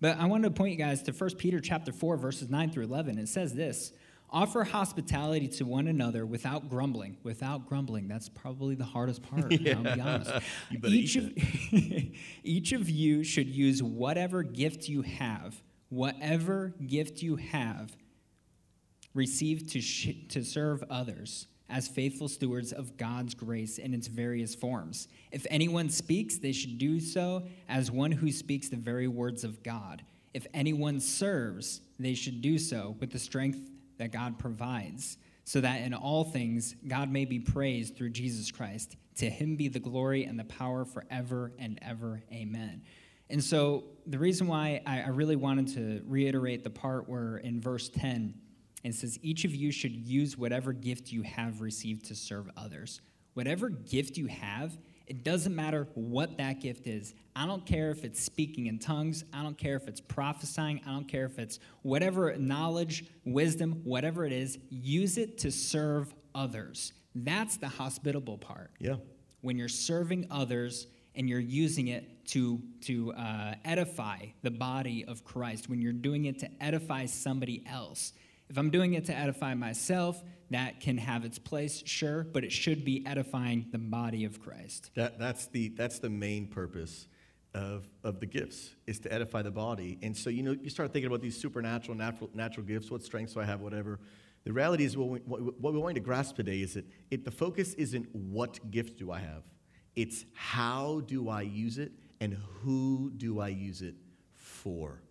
But 0.00 0.18
I 0.18 0.24
wanted 0.24 0.48
to 0.48 0.50
point 0.54 0.72
you 0.72 0.78
guys 0.78 1.02
to 1.04 1.12
1 1.12 1.36
Peter 1.36 1.60
chapter 1.60 1.92
4, 1.92 2.16
verses 2.16 2.48
9 2.48 2.70
through 2.70 2.84
11. 2.84 3.18
It 3.18 3.28
says 3.28 3.54
this 3.54 3.92
offer 4.32 4.64
hospitality 4.64 5.48
to 5.48 5.64
one 5.64 5.86
another 5.88 6.24
without 6.24 6.68
grumbling. 6.68 7.16
Without 7.22 7.66
grumbling, 7.66 8.08
that's 8.08 8.28
probably 8.28 8.74
the 8.74 8.84
hardest 8.84 9.22
part, 9.22 9.50
yeah. 9.60 9.76
I'll 9.76 9.94
be 9.94 10.00
honest. 10.00 10.32
each, 10.84 11.16
of, 11.16 11.32
each 12.44 12.72
of 12.72 12.88
you 12.88 13.24
should 13.24 13.48
use 13.48 13.82
whatever 13.82 14.42
gift 14.42 14.88
you 14.88 15.02
have, 15.02 15.60
whatever 15.88 16.74
gift 16.86 17.22
you 17.22 17.36
have 17.36 17.96
received 19.14 19.70
to, 19.72 19.80
sh- 19.80 20.14
to 20.28 20.44
serve 20.44 20.84
others 20.88 21.48
as 21.68 21.88
faithful 21.88 22.28
stewards 22.28 22.72
of 22.72 22.96
God's 22.96 23.34
grace 23.34 23.78
in 23.78 23.94
its 23.94 24.08
various 24.08 24.54
forms. 24.54 25.08
If 25.30 25.46
anyone 25.50 25.88
speaks, 25.88 26.38
they 26.38 26.52
should 26.52 26.78
do 26.78 27.00
so 27.00 27.44
as 27.68 27.90
one 27.90 28.10
who 28.10 28.32
speaks 28.32 28.68
the 28.68 28.76
very 28.76 29.06
words 29.06 29.44
of 29.44 29.62
God. 29.62 30.02
If 30.34 30.46
anyone 30.52 31.00
serves, 31.00 31.80
they 31.98 32.14
should 32.14 32.40
do 32.40 32.58
so 32.58 32.96
with 33.00 33.10
the 33.10 33.18
strength 33.18 33.70
that 34.00 34.12
God 34.12 34.38
provides, 34.38 35.18
so 35.44 35.60
that 35.60 35.82
in 35.82 35.92
all 35.94 36.24
things 36.24 36.74
God 36.88 37.10
may 37.10 37.26
be 37.26 37.38
praised 37.38 37.96
through 37.96 38.10
Jesus 38.10 38.50
Christ. 38.50 38.96
To 39.16 39.28
him 39.28 39.56
be 39.56 39.68
the 39.68 39.78
glory 39.78 40.24
and 40.24 40.38
the 40.38 40.44
power 40.44 40.86
forever 40.86 41.52
and 41.58 41.78
ever. 41.82 42.22
Amen. 42.32 42.82
And 43.28 43.44
so, 43.44 43.84
the 44.06 44.18
reason 44.18 44.46
why 44.46 44.80
I, 44.86 45.08
really 45.08 45.36
wanted 45.36 45.68
to 45.74 46.02
reiterate 46.08 46.64
the 46.64 46.70
part 46.70 47.08
where 47.08 47.36
in 47.36 47.60
verse 47.60 47.90
10, 47.90 48.34
it 48.82 48.94
says, 48.94 49.18
Each 49.22 49.44
of 49.44 49.54
you 49.54 49.70
should 49.70 49.94
use 49.94 50.36
whatever 50.36 50.72
gift 50.72 51.12
you 51.12 51.22
have 51.22 51.60
received 51.60 52.06
to 52.06 52.14
serve 52.14 52.50
others. 52.56 53.02
Whatever 53.34 53.68
gift 53.68 54.16
you 54.16 54.26
have, 54.26 54.76
it 55.10 55.24
doesn't 55.24 55.56
matter 55.56 55.88
what 55.94 56.38
that 56.38 56.60
gift 56.60 56.86
is. 56.86 57.14
I 57.34 57.44
don't 57.44 57.66
care 57.66 57.90
if 57.90 58.04
it's 58.04 58.22
speaking 58.22 58.68
in 58.68 58.78
tongues. 58.78 59.24
I 59.34 59.42
don't 59.42 59.58
care 59.58 59.74
if 59.74 59.88
it's 59.88 60.00
prophesying. 60.00 60.80
I 60.86 60.92
don't 60.92 61.08
care 61.08 61.24
if 61.24 61.36
it's 61.40 61.58
whatever 61.82 62.36
knowledge, 62.36 63.06
wisdom, 63.24 63.80
whatever 63.82 64.24
it 64.24 64.30
is. 64.30 64.56
Use 64.70 65.18
it 65.18 65.36
to 65.38 65.50
serve 65.50 66.14
others. 66.32 66.92
That's 67.16 67.56
the 67.56 67.66
hospitable 67.66 68.38
part. 68.38 68.70
Yeah. 68.78 68.96
When 69.40 69.58
you're 69.58 69.68
serving 69.68 70.28
others 70.30 70.86
and 71.16 71.28
you're 71.28 71.40
using 71.40 71.88
it 71.88 72.24
to, 72.26 72.62
to 72.82 73.12
uh, 73.14 73.54
edify 73.64 74.26
the 74.42 74.52
body 74.52 75.04
of 75.08 75.24
Christ, 75.24 75.68
when 75.68 75.82
you're 75.82 75.92
doing 75.92 76.26
it 76.26 76.38
to 76.38 76.48
edify 76.60 77.06
somebody 77.06 77.64
else. 77.68 78.12
If 78.48 78.58
I'm 78.58 78.70
doing 78.70 78.94
it 78.94 79.06
to 79.06 79.16
edify 79.16 79.54
myself, 79.54 80.22
that 80.50 80.80
can 80.80 80.98
have 80.98 81.24
its 81.24 81.38
place, 81.38 81.82
sure, 81.86 82.24
but 82.24 82.44
it 82.44 82.50
should 82.52 82.84
be 82.84 83.04
edifying 83.06 83.66
the 83.70 83.78
body 83.78 84.24
of 84.24 84.40
Christ. 84.40 84.90
That, 84.96 85.18
that's, 85.18 85.46
the, 85.46 85.68
that's 85.68 86.00
the 86.00 86.10
main 86.10 86.48
purpose 86.48 87.06
of, 87.54 87.88
of 88.04 88.20
the 88.20 88.26
gifts, 88.26 88.70
is 88.86 88.98
to 89.00 89.12
edify 89.12 89.42
the 89.42 89.50
body. 89.50 89.98
And 90.02 90.16
so, 90.16 90.30
you 90.30 90.42
know, 90.42 90.56
you 90.60 90.70
start 90.70 90.92
thinking 90.92 91.06
about 91.06 91.20
these 91.20 91.40
supernatural, 91.40 91.96
natural, 91.96 92.30
natural 92.34 92.66
gifts, 92.66 92.90
what 92.90 93.02
strengths 93.02 93.34
do 93.34 93.40
I 93.40 93.44
have, 93.44 93.60
whatever. 93.60 94.00
The 94.44 94.52
reality 94.52 94.84
is, 94.84 94.96
what, 94.96 95.08
we, 95.08 95.18
what, 95.20 95.60
what 95.60 95.72
we 95.72 95.78
want 95.78 95.94
to 95.94 96.00
grasp 96.00 96.36
today 96.36 96.62
is 96.62 96.74
that 96.74 96.86
it, 97.10 97.24
the 97.24 97.30
focus 97.30 97.74
isn't 97.74 98.08
what 98.14 98.70
gift 98.70 98.98
do 98.98 99.10
I 99.10 99.20
have, 99.20 99.42
it's 99.96 100.24
how 100.34 101.02
do 101.06 101.28
I 101.28 101.42
use 101.42 101.78
it 101.78 101.92
and 102.20 102.34
who 102.34 103.12
do 103.16 103.40
I 103.40 103.48
use 103.48 103.82
it 103.82 103.94
for. 104.34 105.02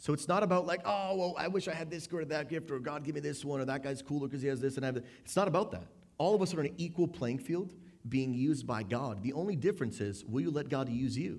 So 0.00 0.14
it's 0.14 0.26
not 0.26 0.42
about 0.42 0.66
like, 0.66 0.80
oh, 0.86 1.14
well, 1.14 1.34
I 1.38 1.46
wish 1.46 1.68
I 1.68 1.74
had 1.74 1.90
this 1.90 2.06
gift 2.06 2.14
or 2.14 2.24
that 2.24 2.48
gift, 2.48 2.70
or 2.70 2.78
God 2.78 3.04
give 3.04 3.14
me 3.14 3.20
this 3.20 3.44
one, 3.44 3.60
or 3.60 3.66
that 3.66 3.82
guy's 3.82 4.00
cooler 4.00 4.28
because 4.28 4.40
he 4.40 4.48
has 4.48 4.58
this 4.58 4.76
and 4.76 4.84
I 4.84 4.88
have 4.88 4.94
that. 4.96 5.04
It's 5.24 5.36
not 5.36 5.46
about 5.46 5.70
that. 5.72 5.84
All 6.16 6.34
of 6.34 6.40
us 6.40 6.54
are 6.54 6.60
on 6.60 6.66
an 6.66 6.74
equal 6.78 7.06
playing 7.06 7.38
field 7.38 7.74
being 8.08 8.32
used 8.32 8.66
by 8.66 8.82
God. 8.82 9.22
The 9.22 9.34
only 9.34 9.56
difference 9.56 10.00
is, 10.00 10.24
will 10.24 10.40
you 10.40 10.50
let 10.50 10.70
God 10.70 10.88
use 10.88 11.18
you? 11.18 11.38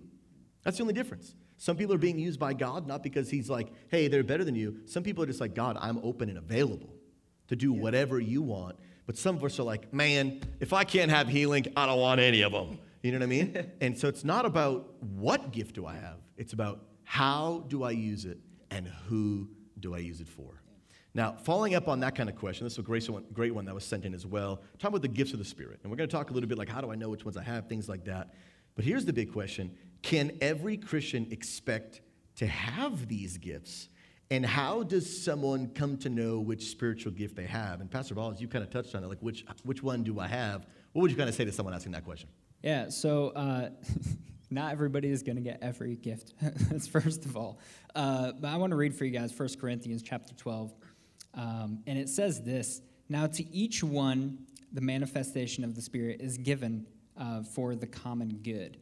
That's 0.64 0.78
the 0.78 0.84
only 0.84 0.94
difference. 0.94 1.34
Some 1.58 1.76
people 1.76 1.96
are 1.96 2.00
being 2.00 2.20
used 2.20 2.40
by 2.40 2.54
God 2.54 2.86
not 2.86 3.02
because 3.02 3.32
he's 3.32 3.50
like, 3.50 3.68
hey, 3.90 4.08
they're 4.08 4.24
better 4.24 4.44
than 4.44 4.54
you. 4.54 4.82
Some 4.86 5.02
people 5.02 5.24
are 5.24 5.28
just 5.28 5.42
like, 5.42 5.56
God, 5.56 5.76
I'm 5.82 5.98
open 6.04 6.30
and 6.30 6.38
available 6.38 6.94
to 7.48 7.56
do 7.56 7.74
whatever 7.74 8.20
you 8.20 8.44
want. 8.44 8.76
But 9.08 9.18
some 9.18 9.36
of 9.36 9.44
us 9.44 9.60
are 9.60 9.64
like, 9.64 9.92
man, 9.92 10.42
if 10.60 10.72
I 10.72 10.84
can't 10.84 11.10
have 11.10 11.28
healing, 11.28 11.66
I 11.76 11.88
don't 11.88 12.00
want 12.00 12.22
any 12.22 12.44
of 12.44 12.52
them. 12.52 12.78
You 13.02 13.12
know 13.12 13.18
what 13.18 13.24
I 13.24 13.28
mean? 13.28 13.72
and 13.82 13.98
so 13.98 14.08
it's 14.08 14.24
not 14.24 14.46
about 14.46 15.02
what 15.02 15.52
gift 15.52 15.74
do 15.74 15.88
I 15.88 15.96
have, 15.96 16.18
it's 16.38 16.54
about 16.54 16.82
how 17.04 17.66
do 17.68 17.84
I 17.84 17.92
use 17.92 18.26
it 18.26 18.38
and 18.72 18.88
who 19.08 19.50
do 19.80 19.94
I 19.94 20.00
use 20.00 20.22
it 20.22 20.28
for? 20.28 20.62
Now, 21.14 21.34
following 21.34 21.76
up 21.76 21.90
on 21.90 22.00
that 22.00 22.16
kind 22.16 22.30
of 22.30 22.38
question, 22.38 22.66
this 22.66 22.74
is 22.74 22.80
a 22.80 22.84
great 22.84 23.08
one, 23.10 23.26
great 23.34 23.54
one 23.54 23.66
that 23.66 23.76
was 23.76 23.84
sent 23.84 24.06
in 24.06 24.14
as 24.14 24.26
well. 24.26 24.62
Talk 24.80 24.90
about 24.90 25.02
the 25.02 25.10
gifts 25.10 25.34
of 25.34 25.40
the 25.40 25.46
Spirit. 25.46 25.82
And 25.84 25.92
we're 25.92 25.98
going 25.98 26.10
to 26.10 26.16
talk 26.16 26.30
a 26.30 26.34
little 26.34 26.48
bit 26.48 26.58
like 26.58 26.70
how 26.70 26.80
do 26.80 26.92
I 26.92 26.96
know 26.96 27.10
which 27.10 27.26
ones 27.26 27.36
I 27.36 27.44
have, 27.44 27.68
things 27.68 27.90
like 27.90 28.06
that. 28.06 28.34
But 28.76 28.86
here's 28.86 29.04
the 29.06 29.14
big 29.14 29.34
question 29.34 29.76
Can 30.02 30.32
every 30.42 30.78
Christian 30.78 31.28
expect 31.32 32.02
to 32.38 32.48
have 32.48 33.08
these 33.08 33.38
gifts? 33.38 33.90
And 34.30 34.46
how 34.46 34.84
does 34.84 35.22
someone 35.22 35.68
come 35.76 35.98
to 35.98 36.10
know 36.10 36.40
which 36.40 36.70
spiritual 36.70 37.12
gift 37.12 37.36
they 37.36 37.46
have? 37.46 37.82
And 37.82 37.92
Pastor 37.92 38.16
Boz, 38.16 38.40
you 38.40 38.48
kind 38.48 38.64
of 38.64 38.70
touched 38.70 38.96
on 38.96 39.04
it, 39.04 39.08
like 39.08 39.20
which, 39.20 39.46
which 39.64 39.84
one 39.84 40.04
do 40.04 40.22
I 40.22 40.28
have? 40.28 40.66
What 40.94 41.02
would 41.02 41.12
you 41.12 41.18
kind 41.18 41.28
of 41.28 41.36
say 41.36 41.44
to 41.44 41.52
someone 41.52 41.74
asking 41.74 41.92
that 41.92 42.06
question? 42.06 42.30
Yeah, 42.64 42.88
so 42.88 43.30
uh, 43.30 43.72
not 44.52 44.72
everybody 44.72 45.10
is 45.10 45.24
going 45.24 45.38
to 45.38 45.42
get 45.42 45.60
every 45.62 45.96
gift. 45.96 46.34
That's 46.42 46.88
first 46.88 47.26
of 47.26 47.38
all. 47.38 47.60
Uh, 47.96 48.34
but 48.34 48.50
I 48.50 48.58
want 48.58 48.72
to 48.72 48.78
read 48.78 48.94
for 48.96 49.06
you 49.06 49.12
guys 49.12 49.38
1 49.38 49.50
Corinthians 49.60 50.04
chapter 50.04 50.34
12. 50.34 50.74
Um, 51.34 51.80
and 51.88 51.98
it 51.98 52.10
says 52.10 52.42
this 52.42 52.82
Now 53.10 53.28
to 53.28 53.56
each 53.56 53.84
one, 53.84 54.40
the 54.72 54.82
manifestation 54.82 55.64
of 55.64 55.76
the 55.76 55.82
Spirit 55.82 56.22
is 56.22 56.38
given 56.38 56.86
uh, 57.18 57.44
for 57.44 57.76
the 57.76 57.88
common 57.88 58.40
good. 58.44 58.78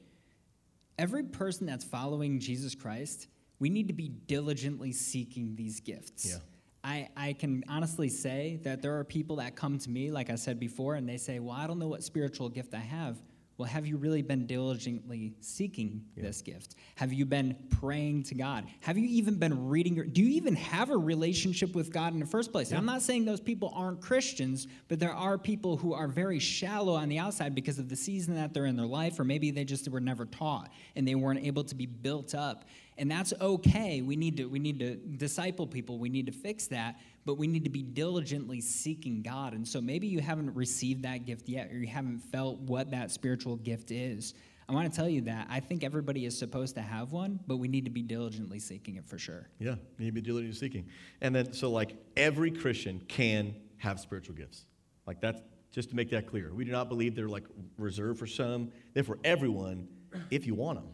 Every 0.97 1.23
person 1.23 1.65
that's 1.65 1.85
following 1.85 2.39
Jesus 2.39 2.75
Christ, 2.75 3.27
we 3.59 3.69
need 3.69 3.88
to 3.88 3.93
be 3.93 4.09
diligently 4.09 4.91
seeking 4.91 5.55
these 5.55 5.79
gifts. 5.79 6.29
Yeah. 6.29 6.39
I, 6.83 7.09
I 7.15 7.33
can 7.33 7.63
honestly 7.67 8.09
say 8.09 8.59
that 8.63 8.81
there 8.81 8.97
are 8.97 9.03
people 9.03 9.38
that 9.38 9.55
come 9.55 9.77
to 9.79 9.89
me, 9.89 10.11
like 10.11 10.29
I 10.29 10.35
said 10.35 10.59
before, 10.59 10.95
and 10.95 11.07
they 11.07 11.17
say, 11.17 11.39
Well, 11.39 11.55
I 11.55 11.67
don't 11.67 11.79
know 11.79 11.88
what 11.88 12.03
spiritual 12.03 12.49
gift 12.49 12.73
I 12.73 12.79
have. 12.79 13.17
Well, 13.59 13.67
have 13.67 13.85
you 13.85 13.97
really 13.97 14.21
been 14.21 14.47
diligently 14.47 15.33
seeking 15.41 16.05
yeah. 16.15 16.23
this 16.23 16.41
gift? 16.41 16.75
Have 16.95 17.11
you 17.11 17.25
been 17.25 17.57
praying 17.81 18.23
to 18.23 18.35
God? 18.35 18.65
Have 18.79 18.97
you 18.97 19.05
even 19.09 19.35
been 19.35 19.67
reading? 19.67 19.95
Your, 19.95 20.05
do 20.05 20.23
you 20.23 20.29
even 20.29 20.55
have 20.55 20.91
a 20.91 20.95
relationship 20.95 21.75
with 21.75 21.91
God 21.91 22.13
in 22.13 22.21
the 22.21 22.25
first 22.25 22.53
place? 22.53 22.71
Yeah. 22.71 22.77
I'm 22.77 22.85
not 22.85 23.01
saying 23.01 23.25
those 23.25 23.41
people 23.41 23.73
aren't 23.75 23.99
Christians, 23.99 24.69
but 24.87 24.97
there 24.97 25.11
are 25.11 25.37
people 25.37 25.75
who 25.75 25.93
are 25.93 26.07
very 26.07 26.39
shallow 26.39 26.93
on 26.95 27.09
the 27.09 27.19
outside 27.19 27.53
because 27.53 27.79
of 27.79 27.89
the 27.89 27.97
season 27.97 28.33
that 28.35 28.53
they're 28.53 28.65
in 28.65 28.77
their 28.77 28.87
life, 28.87 29.19
or 29.19 29.25
maybe 29.25 29.51
they 29.51 29.65
just 29.65 29.89
were 29.89 29.99
never 29.99 30.25
taught 30.25 30.71
and 30.95 31.05
they 31.05 31.15
weren't 31.15 31.45
able 31.45 31.65
to 31.65 31.75
be 31.75 31.85
built 31.85 32.33
up 32.33 32.63
and 32.99 33.09
that's 33.09 33.33
okay 33.41 34.01
we 34.01 34.15
need 34.15 34.37
to 34.37 34.45
we 34.45 34.59
need 34.59 34.77
to 34.77 34.95
disciple 34.95 35.65
people 35.65 35.97
we 35.97 36.09
need 36.09 36.25
to 36.25 36.31
fix 36.31 36.67
that 36.67 36.99
but 37.29 37.38
we 37.38 37.45
need 37.45 37.63
to 37.63 37.69
be 37.69 37.83
diligently 37.83 38.59
seeking 38.59 39.21
god. 39.21 39.53
And 39.53 39.67
so 39.67 39.79
maybe 39.79 40.07
you 40.07 40.19
haven't 40.19 40.55
received 40.55 41.03
that 41.03 41.27
gift 41.27 41.48
yet 41.48 41.69
or 41.71 41.77
you 41.77 41.86
haven't 41.86 42.17
felt 42.17 42.57
what 42.62 42.89
that 42.89 43.12
spiritual 43.12 43.55
gift 43.57 43.91
is. 43.91 44.33
I 44.67 44.74
want 44.74 44.91
to 44.91 45.00
tell 45.00 45.07
you 45.07 45.21
that 45.21 45.45
i 45.51 45.59
think 45.59 45.83
everybody 45.83 46.25
is 46.25 46.36
supposed 46.36 46.74
to 46.75 46.81
have 46.81 47.12
one 47.12 47.39
but 47.45 47.57
we 47.57 47.67
need 47.67 47.86
to 47.86 47.91
be 47.91 48.01
diligently 48.01 48.57
seeking 48.57 48.95
it 48.95 49.05
for 49.05 49.19
sure. 49.19 49.48
Yeah 49.59 49.75
you 50.00 50.05
need 50.05 50.07
to 50.07 50.12
be 50.13 50.21
diligently 50.21 50.57
seeking. 50.57 50.88
And 51.21 51.36
then 51.36 51.53
so 51.53 51.69
like 51.69 51.95
every 52.17 52.50
christian 52.50 53.00
can 53.07 53.53
have 53.77 54.00
spiritual 54.00 54.33
gifts. 54.33 54.65
Like 55.05 55.21
that's 55.21 55.39
just 55.71 55.91
to 55.91 55.95
make 55.95 56.09
that 56.09 56.25
clear. 56.25 56.51
We 56.51 56.65
do 56.65 56.71
not 56.71 56.89
believe 56.89 57.15
they're 57.15 57.29
like 57.29 57.45
reserved 57.77 58.17
for 58.17 58.25
some. 58.25 58.71
They're 58.95 59.03
for 59.03 59.19
everyone 59.24 59.88
if 60.31 60.48
you 60.48 60.55
want 60.55 60.79
them 60.79 60.89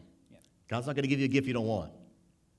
God's 0.68 0.86
not 0.86 0.96
going 0.96 1.04
to 1.04 1.08
give 1.08 1.20
you 1.20 1.26
a 1.26 1.28
gift 1.28 1.46
you 1.46 1.54
don't 1.54 1.66
want. 1.66 1.92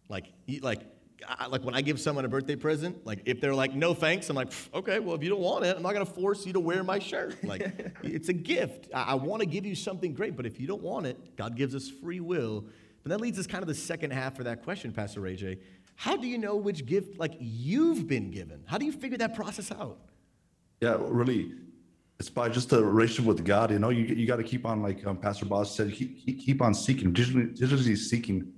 Like, 0.10 0.26
like, 0.62 0.82
I, 1.28 1.48
like 1.48 1.64
when 1.64 1.74
I 1.74 1.82
give 1.82 2.00
someone 2.00 2.26
a 2.26 2.28
birthday 2.28 2.56
present, 2.56 3.06
like 3.06 3.22
if 3.26 3.42
they're 3.42 3.56
like, 3.56 3.74
no 3.74 3.94
thanks, 3.94 4.30
I'm 4.30 4.36
like, 4.36 4.52
okay, 4.74 5.00
well, 5.00 5.16
if 5.16 5.24
you 5.24 5.30
don't 5.30 5.42
want 5.42 5.66
it, 5.66 5.76
I'm 5.76 5.82
not 5.82 5.94
going 5.94 6.06
to 6.06 6.12
force 6.12 6.46
you 6.46 6.54
to 6.54 6.60
wear 6.60 6.84
my 6.84 7.00
shirt. 7.00 7.36
Like, 7.48 7.96
it's 8.04 8.28
a 8.28 8.34
gift. 8.34 8.90
I, 8.94 9.04
I 9.04 9.14
want 9.16 9.40
to 9.42 9.46
give 9.46 9.66
you 9.66 9.74
something 9.74 10.14
great, 10.14 10.36
but 10.36 10.46
if 10.46 10.60
you 10.60 10.68
don't 10.68 10.82
want 10.82 11.06
it, 11.06 11.38
God 11.38 11.56
gives 11.56 11.74
us 11.74 11.90
free 11.90 12.20
will. 12.20 12.66
But 13.04 13.12
that 13.12 13.22
leads 13.22 13.40
us 13.40 13.48
kind 13.48 13.62
of 13.62 13.70
the 13.70 13.76
second 13.76 14.12
half 14.12 14.36
for 14.36 14.44
that 14.44 14.64
question, 14.64 14.92
Pastor 14.92 15.22
AJ. 15.22 15.60
How 15.96 16.18
do 16.18 16.28
you 16.28 16.38
know 16.38 16.58
which 16.58 16.86
gift, 16.86 17.18
like, 17.18 17.36
you've 17.40 18.06
been 18.06 18.32
given? 18.32 18.64
How 18.66 18.78
do 18.78 18.86
you 18.86 18.92
figure 18.92 19.18
that 19.20 19.34
process 19.34 19.72
out? 19.72 20.00
Yeah, 20.82 20.98
really, 21.00 21.54
it's 22.20 22.30
by 22.30 22.50
just 22.50 22.74
a 22.74 22.84
relationship 22.84 23.26
with 23.26 23.46
God. 23.46 23.72
You 23.72 23.80
know, 23.80 23.90
you, 23.90 24.04
you 24.04 24.28
got 24.28 24.38
to 24.38 24.44
keep 24.44 24.66
on, 24.66 24.82
like 24.82 25.06
um, 25.06 25.18
Pastor 25.18 25.46
Boz 25.46 25.74
said, 25.74 25.94
keep, 25.94 26.26
keep 26.26 26.62
on 26.62 26.74
seeking, 26.74 27.14
digitally, 27.14 27.58
digitally 27.58 27.98
seeking. 27.98 28.52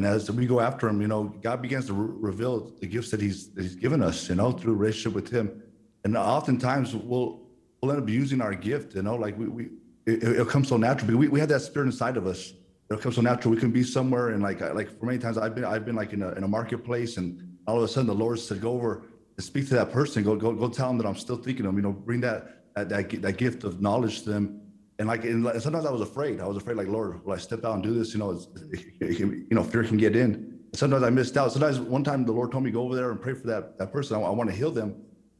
And 0.00 0.06
as 0.06 0.30
we 0.30 0.46
go 0.46 0.60
after 0.60 0.88
Him, 0.88 1.02
you 1.02 1.08
know, 1.08 1.24
God 1.24 1.60
begins 1.60 1.84
to 1.88 1.92
re- 1.92 2.30
reveal 2.30 2.72
the 2.80 2.86
gifts 2.86 3.10
that 3.10 3.20
He's 3.20 3.50
that 3.50 3.60
He's 3.60 3.74
given 3.74 4.02
us. 4.02 4.30
You 4.30 4.34
know, 4.34 4.50
through 4.50 4.74
relationship 4.74 5.12
with 5.12 5.30
Him. 5.30 5.62
And 6.04 6.16
oftentimes 6.16 6.96
we'll 6.96 7.42
we'll 7.82 7.92
end 7.92 8.02
up 8.02 8.08
using 8.08 8.40
our 8.40 8.54
gift. 8.54 8.94
You 8.94 9.02
know, 9.02 9.16
like 9.16 9.36
we 9.36 9.48
we 9.48 9.68
it, 10.06 10.24
it'll 10.24 10.64
so 10.64 10.78
naturally. 10.78 11.16
We 11.16 11.28
we 11.28 11.38
have 11.38 11.50
that 11.50 11.60
spirit 11.60 11.84
inside 11.84 12.16
of 12.16 12.26
us. 12.26 12.54
It'll 12.90 13.02
come 13.02 13.12
so 13.12 13.20
natural. 13.20 13.52
We 13.52 13.60
can 13.60 13.72
be 13.72 13.82
somewhere 13.82 14.30
and 14.30 14.42
like 14.42 14.62
like 14.74 14.98
for 14.98 15.04
many 15.04 15.18
times 15.18 15.36
I've 15.36 15.54
been 15.54 15.66
I've 15.66 15.84
been 15.84 15.96
like 15.96 16.14
in 16.14 16.22
a 16.22 16.30
in 16.30 16.44
a 16.44 16.48
marketplace 16.48 17.18
and 17.18 17.58
all 17.66 17.76
of 17.76 17.82
a 17.82 17.88
sudden 17.88 18.06
the 18.06 18.14
Lord 18.14 18.38
said 18.38 18.62
go 18.62 18.72
over 18.72 19.02
and 19.36 19.44
speak 19.44 19.68
to 19.68 19.74
that 19.74 19.92
person. 19.92 20.24
Go 20.24 20.34
go 20.34 20.54
go 20.54 20.70
tell 20.70 20.88
them 20.88 20.96
that 20.96 21.06
I'm 21.06 21.14
still 21.14 21.36
thinking 21.36 21.66
of 21.66 21.72
them. 21.74 21.76
You 21.76 21.82
know, 21.82 21.92
bring 21.92 22.22
that 22.22 22.64
that, 22.74 22.88
that, 22.88 23.20
that 23.20 23.36
gift 23.36 23.64
of 23.64 23.82
knowledge 23.82 24.22
to 24.22 24.30
them. 24.30 24.62
And 25.00 25.08
like, 25.08 25.24
and 25.24 25.46
sometimes 25.62 25.86
I 25.86 25.90
was 25.90 26.02
afraid. 26.02 26.40
I 26.42 26.46
was 26.46 26.58
afraid, 26.58 26.76
like, 26.76 26.86
Lord, 26.86 27.24
will 27.24 27.32
I 27.32 27.38
step 27.38 27.64
out 27.64 27.72
and 27.72 27.82
do 27.82 27.94
this? 27.94 28.12
You 28.12 28.18
know, 28.18 28.38
you 29.00 29.46
know, 29.50 29.64
fear 29.64 29.82
can 29.82 29.96
get 29.96 30.14
in. 30.14 30.60
Sometimes 30.74 31.02
I 31.02 31.08
missed 31.08 31.38
out. 31.38 31.50
Sometimes 31.52 31.80
one 31.80 32.04
time 32.04 32.26
the 32.26 32.32
Lord 32.32 32.52
told 32.52 32.64
me 32.64 32.70
go 32.70 32.82
over 32.82 32.94
there 32.94 33.10
and 33.10 33.18
pray 33.18 33.32
for 33.32 33.46
that 33.46 33.78
that 33.78 33.94
person. 33.94 34.18
I, 34.18 34.20
I 34.20 34.28
want 34.28 34.50
to 34.50 34.54
heal 34.54 34.70
them, 34.70 34.94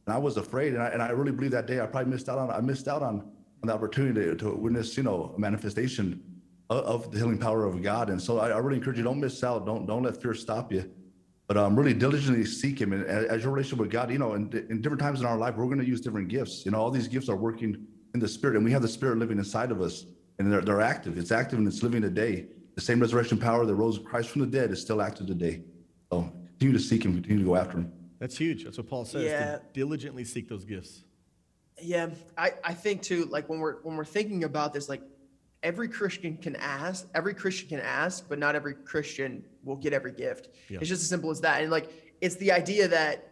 and 0.07 0.15
I 0.15 0.17
was 0.17 0.37
afraid. 0.37 0.73
And 0.73 0.81
I, 0.81 0.87
and 0.87 0.99
I 0.99 1.11
really 1.11 1.31
believe 1.31 1.51
that 1.51 1.67
day 1.67 1.79
I 1.79 1.85
probably 1.85 2.11
missed 2.11 2.27
out 2.27 2.39
on. 2.39 2.49
I 2.49 2.59
missed 2.59 2.87
out 2.87 3.03
on, 3.03 3.19
on 3.19 3.67
the 3.67 3.73
opportunity 3.73 4.19
to, 4.21 4.35
to 4.35 4.49
witness, 4.49 4.97
you 4.97 5.03
know, 5.03 5.31
a 5.37 5.39
manifestation 5.39 6.23
of, 6.71 6.77
of, 6.79 7.11
the 7.11 7.19
healing 7.19 7.37
power 7.37 7.63
of 7.65 7.79
God. 7.83 8.09
And 8.09 8.19
so 8.19 8.39
I, 8.39 8.49
I 8.49 8.57
really 8.57 8.77
encourage 8.77 8.97
you: 8.97 9.03
don't 9.03 9.19
miss 9.19 9.43
out. 9.43 9.67
Don't 9.67 9.85
don't 9.85 10.01
let 10.01 10.19
fear 10.19 10.33
stop 10.33 10.73
you 10.73 10.89
but 11.47 11.57
um, 11.57 11.75
really 11.75 11.93
diligently 11.93 12.45
seek 12.45 12.79
him 12.79 12.93
and 12.93 13.03
as 13.05 13.43
your 13.43 13.51
relationship 13.51 13.77
with 13.79 13.91
god 13.91 14.09
you 14.09 14.17
know 14.17 14.35
in, 14.35 14.43
in 14.69 14.79
different 14.81 15.01
times 15.01 15.19
in 15.19 15.25
our 15.25 15.35
life 15.37 15.53
we're 15.57 15.65
going 15.65 15.77
to 15.77 15.85
use 15.85 15.99
different 15.99 16.29
gifts 16.29 16.63
you 16.63 16.71
know 16.71 16.77
all 16.77 16.89
these 16.89 17.09
gifts 17.09 17.27
are 17.27 17.35
working 17.35 17.75
in 18.13 18.19
the 18.19 18.27
spirit 18.27 18.55
and 18.55 18.65
we 18.65 18.71
have 18.71 18.81
the 18.81 18.87
spirit 18.87 19.17
living 19.17 19.37
inside 19.37 19.71
of 19.71 19.81
us 19.81 20.05
and 20.39 20.51
they're, 20.51 20.61
they're 20.61 20.81
active 20.81 21.17
it's 21.17 21.31
active 21.31 21.59
and 21.59 21.67
it's 21.67 21.83
living 21.83 22.01
today 22.01 22.45
the 22.75 22.81
same 22.81 22.99
resurrection 22.99 23.37
power 23.37 23.65
that 23.65 23.75
rose 23.75 23.99
christ 23.99 24.29
from 24.29 24.41
the 24.41 24.47
dead 24.47 24.71
is 24.71 24.81
still 24.81 25.01
active 25.01 25.27
today 25.27 25.61
so 26.11 26.31
continue 26.47 26.73
to 26.73 26.83
seek 26.83 27.05
him 27.05 27.13
continue 27.13 27.39
to 27.39 27.45
go 27.45 27.55
after 27.55 27.77
him 27.77 27.91
that's 28.19 28.37
huge 28.37 28.63
that's 28.63 28.77
what 28.77 28.87
paul 28.87 29.05
says 29.05 29.23
yeah. 29.23 29.57
to 29.57 29.61
diligently 29.73 30.23
seek 30.23 30.47
those 30.47 30.65
gifts 30.65 31.03
yeah 31.81 32.09
I, 32.37 32.53
I 32.63 32.73
think 32.73 33.01
too 33.01 33.25
like 33.25 33.49
when 33.49 33.59
we're 33.59 33.81
when 33.81 33.95
we're 33.95 34.05
thinking 34.05 34.43
about 34.43 34.73
this 34.73 34.89
like 34.89 35.01
every 35.63 35.87
Christian 35.87 36.37
can 36.37 36.55
ask, 36.55 37.07
every 37.13 37.33
Christian 37.33 37.69
can 37.69 37.79
ask, 37.79 38.27
but 38.27 38.39
not 38.39 38.55
every 38.55 38.73
Christian 38.73 39.43
will 39.63 39.75
get 39.75 39.93
every 39.93 40.11
gift. 40.11 40.49
Yeah. 40.69 40.79
It's 40.79 40.89
just 40.89 41.03
as 41.03 41.09
simple 41.09 41.29
as 41.29 41.41
that. 41.41 41.61
And 41.61 41.71
like, 41.71 41.91
it's 42.19 42.35
the 42.37 42.51
idea 42.51 42.87
that 42.87 43.27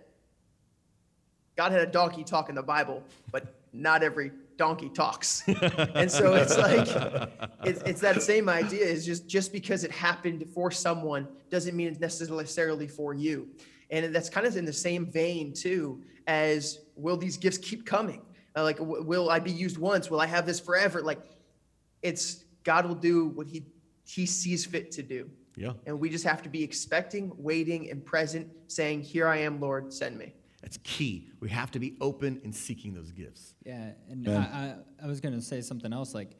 God 1.56 1.72
had 1.72 1.82
a 1.82 1.92
donkey 1.92 2.24
talk 2.24 2.50
in 2.50 2.56
the 2.56 2.64
Bible, 2.64 3.04
but 3.32 3.56
not 3.74 4.04
every 4.04 4.32
donkey 4.60 4.90
talks. 4.90 5.42
and 5.48 6.12
so 6.12 6.34
it's 6.36 6.56
like, 6.58 6.88
it's, 7.64 7.82
it's 7.84 8.02
that 8.02 8.22
same 8.22 8.50
idea 8.50 8.84
is 8.86 9.06
just, 9.06 9.28
just 9.28 9.52
because 9.52 9.84
it 9.84 9.92
happened 9.92 10.46
for 10.54 10.70
someone 10.70 11.28
doesn't 11.50 11.76
mean 11.76 11.88
it's 11.88 12.00
necessarily 12.00 12.88
for 12.88 13.14
you. 13.14 13.48
And 13.90 14.14
that's 14.14 14.30
kind 14.30 14.46
of 14.46 14.56
in 14.58 14.66
the 14.66 14.74
same 14.74 15.08
vein 15.10 15.54
too, 15.54 16.04
as 16.28 16.80
will 16.96 17.18
these 17.18 17.38
gifts 17.38 17.58
keep 17.58 17.86
coming? 17.86 18.22
Uh, 18.56 18.64
like, 18.64 18.78
w- 18.78 19.02
will 19.04 19.30
I 19.30 19.40
be 19.40 19.52
used 19.52 19.78
once? 19.78 20.12
Will 20.12 20.20
I 20.20 20.28
have 20.28 20.46
this 20.46 20.60
forever? 20.60 21.02
Like, 21.02 21.22
it's 22.04 22.44
God 22.64 22.86
will 22.86 22.96
do 22.96 23.30
what 23.30 23.48
He 23.48 23.66
He 24.06 24.26
sees 24.26 24.66
fit 24.66 24.92
to 24.92 25.04
do, 25.04 25.30
Yeah. 25.56 25.74
and 25.86 26.00
we 26.00 26.10
just 26.10 26.26
have 26.26 26.42
to 26.44 26.50
be 26.50 26.64
expecting, 26.64 27.32
waiting, 27.38 27.90
and 27.92 28.04
present, 28.04 28.48
saying, 28.68 29.02
"Here 29.04 29.28
I 29.28 29.38
am, 29.38 29.60
Lord, 29.60 29.94
send 29.94 30.18
me." 30.18 30.34
That's 30.62 30.78
key. 30.84 31.30
We 31.40 31.50
have 31.50 31.72
to 31.72 31.80
be 31.80 31.96
open 32.02 32.42
and 32.44 32.54
seeking 32.54 32.94
those 32.94 33.12
gifts. 33.12 33.56
Yeah, 33.66 33.92
and 34.10 34.28
I, 34.28 34.34
I, 34.34 34.76
I 35.04 35.08
was 35.08 35.22
going 35.22 35.34
to 35.36 35.42
say 35.42 35.62
something 35.62 35.94
else. 35.94 36.14
Like, 36.14 36.32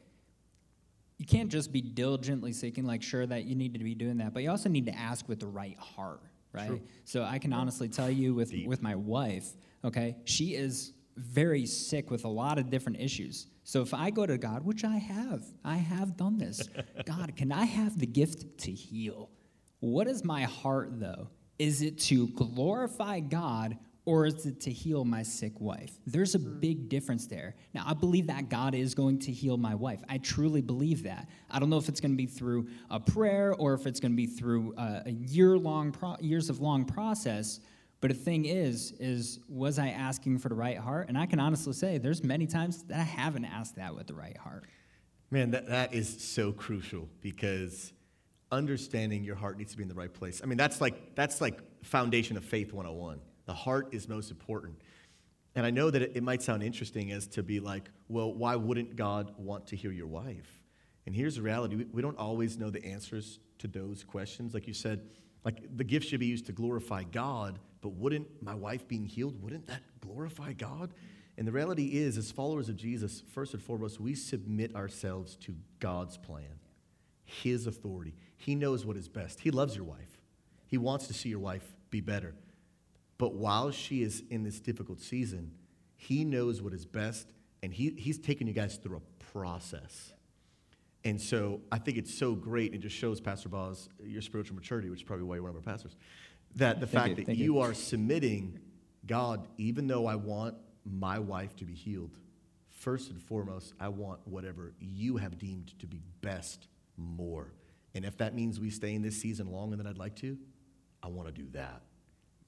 you 1.18 1.26
can't 1.26 1.50
just 1.50 1.72
be 1.72 1.80
diligently 1.80 2.52
seeking, 2.52 2.84
like, 2.84 3.02
sure 3.02 3.26
that 3.26 3.44
you 3.44 3.54
need 3.54 3.74
to 3.74 3.84
be 3.84 3.94
doing 3.94 4.18
that, 4.18 4.34
but 4.34 4.42
you 4.42 4.50
also 4.50 4.68
need 4.68 4.86
to 4.86 4.94
ask 4.94 5.28
with 5.28 5.40
the 5.40 5.46
right 5.46 5.78
heart, 5.78 6.22
right? 6.52 6.82
So 7.04 7.22
I 7.22 7.38
can 7.38 7.52
honestly 7.52 7.88
tell 7.88 8.10
you 8.10 8.34
with, 8.34 8.50
Deep. 8.50 8.66
with 8.68 8.82
my 8.82 8.94
wife, 8.94 9.46
okay, 9.84 10.16
she 10.24 10.54
is 10.54 10.92
very 11.16 11.66
sick 11.66 12.10
with 12.10 12.24
a 12.24 12.28
lot 12.28 12.58
of 12.58 12.70
different 12.70 13.00
issues. 13.00 13.46
So 13.64 13.82
if 13.82 13.92
I 13.92 14.10
go 14.10 14.26
to 14.26 14.38
God, 14.38 14.64
which 14.64 14.84
I 14.84 14.96
have, 14.96 15.44
I 15.64 15.76
have 15.76 16.16
done 16.16 16.38
this, 16.38 16.68
God, 17.06 17.36
can 17.36 17.52
I 17.52 17.64
have 17.64 17.98
the 17.98 18.06
gift 18.06 18.58
to 18.60 18.72
heal? 18.72 19.30
What 19.80 20.08
is 20.08 20.24
my 20.24 20.42
heart, 20.42 20.98
though? 21.00 21.28
Is 21.58 21.82
it 21.82 21.98
to 22.00 22.28
glorify 22.28 23.20
God 23.20 23.76
or 24.10 24.26
is 24.26 24.44
it 24.44 24.60
to 24.62 24.72
heal 24.72 25.04
my 25.04 25.22
sick 25.22 25.60
wife? 25.60 25.92
There's 26.04 26.34
a 26.34 26.38
big 26.40 26.88
difference 26.88 27.28
there. 27.28 27.54
Now, 27.72 27.84
I 27.86 27.94
believe 27.94 28.26
that 28.26 28.48
God 28.48 28.74
is 28.74 28.92
going 28.92 29.20
to 29.20 29.30
heal 29.30 29.56
my 29.56 29.76
wife. 29.76 30.02
I 30.08 30.18
truly 30.18 30.60
believe 30.60 31.04
that. 31.04 31.28
I 31.48 31.60
don't 31.60 31.70
know 31.70 31.78
if 31.78 31.88
it's 31.88 32.00
going 32.00 32.10
to 32.10 32.16
be 32.16 32.26
through 32.26 32.66
a 32.90 32.98
prayer 32.98 33.54
or 33.54 33.72
if 33.74 33.86
it's 33.86 34.00
going 34.00 34.10
to 34.10 34.16
be 34.16 34.26
through 34.26 34.74
uh, 34.76 35.02
a, 35.06 35.10
a 35.10 35.12
year-long 35.12 35.92
pro- 35.92 36.16
years 36.18 36.50
of 36.50 36.58
long 36.58 36.84
process. 36.86 37.60
But 38.00 38.10
the 38.10 38.16
thing 38.16 38.46
is, 38.46 38.94
is 38.98 39.38
was 39.48 39.78
I 39.78 39.90
asking 39.90 40.38
for 40.38 40.48
the 40.48 40.56
right 40.56 40.76
heart? 40.76 41.08
And 41.08 41.16
I 41.16 41.26
can 41.26 41.38
honestly 41.38 41.72
say, 41.72 41.98
there's 41.98 42.24
many 42.24 42.48
times 42.48 42.82
that 42.88 42.98
I 42.98 43.04
haven't 43.04 43.44
asked 43.44 43.76
that 43.76 43.94
with 43.94 44.08
the 44.08 44.14
right 44.14 44.36
heart. 44.36 44.64
Man, 45.30 45.52
that, 45.52 45.68
that 45.68 45.94
is 45.94 46.20
so 46.20 46.50
crucial 46.50 47.08
because 47.20 47.92
understanding 48.50 49.22
your 49.22 49.36
heart 49.36 49.56
needs 49.56 49.70
to 49.70 49.76
be 49.76 49.84
in 49.84 49.88
the 49.88 49.94
right 49.94 50.12
place. 50.12 50.40
I 50.42 50.46
mean, 50.46 50.58
that's 50.58 50.80
like 50.80 51.14
that's 51.14 51.40
like 51.40 51.60
foundation 51.84 52.36
of 52.36 52.44
faith 52.44 52.72
101. 52.72 53.20
The 53.50 53.54
heart 53.54 53.88
is 53.90 54.08
most 54.08 54.30
important. 54.30 54.76
And 55.56 55.66
I 55.66 55.70
know 55.70 55.90
that 55.90 56.02
it, 56.02 56.22
might 56.22 56.40
sound 56.40 56.62
interesting 56.62 57.10
as 57.10 57.26
to 57.26 57.42
be 57.42 57.58
like, 57.58 57.90
well, 58.06 58.32
why 58.32 58.54
wouldn't 58.54 58.94
God 58.94 59.34
want 59.36 59.66
to 59.66 59.76
hear 59.76 59.90
your 59.90 60.06
wife? 60.06 60.62
And 61.04 61.16
here's 61.16 61.34
the 61.34 61.42
reality 61.42 61.84
we 61.90 62.00
don't 62.00 62.16
always 62.16 62.56
know 62.56 62.70
the 62.70 62.84
answers 62.84 63.40
to 63.58 63.66
those 63.66 64.04
questions. 64.04 64.54
Like 64.54 64.68
you 64.68 64.72
said, 64.72 65.00
like 65.44 65.64
the 65.76 65.82
gift 65.82 66.06
should 66.06 66.20
be 66.20 66.26
used 66.26 66.46
to 66.46 66.52
glorify 66.52 67.02
God, 67.02 67.58
but 67.80 67.88
wouldn't 67.88 68.28
my 68.40 68.54
wife 68.54 68.86
being 68.86 69.04
healed, 69.04 69.42
wouldn't 69.42 69.66
that 69.66 69.82
glorify 70.00 70.52
God? 70.52 70.94
And 71.36 71.44
the 71.44 71.50
reality 71.50 71.86
is, 71.86 72.16
as 72.18 72.30
followers 72.30 72.68
of 72.68 72.76
Jesus, 72.76 73.24
first 73.34 73.52
and 73.52 73.60
foremost, 73.60 73.98
we 73.98 74.14
submit 74.14 74.76
ourselves 74.76 75.34
to 75.38 75.56
God's 75.80 76.16
plan, 76.16 76.60
His 77.24 77.66
authority. 77.66 78.14
He 78.36 78.54
knows 78.54 78.86
what 78.86 78.96
is 78.96 79.08
best. 79.08 79.40
He 79.40 79.50
loves 79.50 79.74
your 79.74 79.86
wife, 79.86 80.20
He 80.68 80.78
wants 80.78 81.08
to 81.08 81.14
see 81.14 81.30
your 81.30 81.40
wife 81.40 81.64
be 81.90 82.00
better. 82.00 82.36
But 83.20 83.34
while 83.34 83.70
she 83.70 84.02
is 84.02 84.22
in 84.30 84.44
this 84.44 84.60
difficult 84.60 84.98
season, 84.98 85.52
He 85.98 86.24
knows 86.24 86.62
what 86.62 86.72
is 86.72 86.86
best, 86.86 87.28
and 87.62 87.70
he, 87.70 87.90
He's 87.90 88.18
taking 88.18 88.46
you 88.46 88.54
guys 88.54 88.76
through 88.76 88.96
a 88.96 89.24
process. 89.32 90.14
And 91.04 91.20
so 91.20 91.60
I 91.70 91.78
think 91.78 91.98
it's 91.98 92.14
so 92.14 92.34
great. 92.34 92.72
It 92.72 92.78
just 92.78 92.96
shows, 92.96 93.20
Pastor 93.20 93.50
Boz, 93.50 93.90
your 94.02 94.22
spiritual 94.22 94.56
maturity, 94.56 94.88
which 94.88 95.00
is 95.00 95.04
probably 95.04 95.26
why 95.26 95.34
you're 95.34 95.42
one 95.42 95.50
of 95.50 95.56
our 95.56 95.60
pastors, 95.60 95.96
that 96.56 96.80
the 96.80 96.86
Thank 96.86 97.08
fact 97.08 97.18
you, 97.18 97.24
that 97.26 97.36
you 97.36 97.44
you. 97.44 97.58
are 97.60 97.74
submitting, 97.74 98.58
God, 99.06 99.46
even 99.58 99.86
though 99.86 100.06
I 100.06 100.14
want 100.14 100.54
my 100.86 101.18
wife 101.18 101.54
to 101.56 101.66
be 101.66 101.74
healed, 101.74 102.16
first 102.70 103.10
and 103.10 103.20
foremost, 103.20 103.74
I 103.78 103.88
want 103.88 104.20
whatever 104.26 104.72
you 104.80 105.18
have 105.18 105.36
deemed 105.36 105.78
to 105.78 105.86
be 105.86 106.00
best 106.22 106.68
more. 106.96 107.52
And 107.94 108.06
if 108.06 108.16
that 108.16 108.34
means 108.34 108.58
we 108.58 108.70
stay 108.70 108.94
in 108.94 109.02
this 109.02 109.20
season 109.20 109.52
longer 109.52 109.76
than 109.76 109.86
I'd 109.86 109.98
like 109.98 110.16
to, 110.16 110.38
I 111.02 111.08
want 111.08 111.28
to 111.28 111.34
do 111.34 111.50
that. 111.50 111.82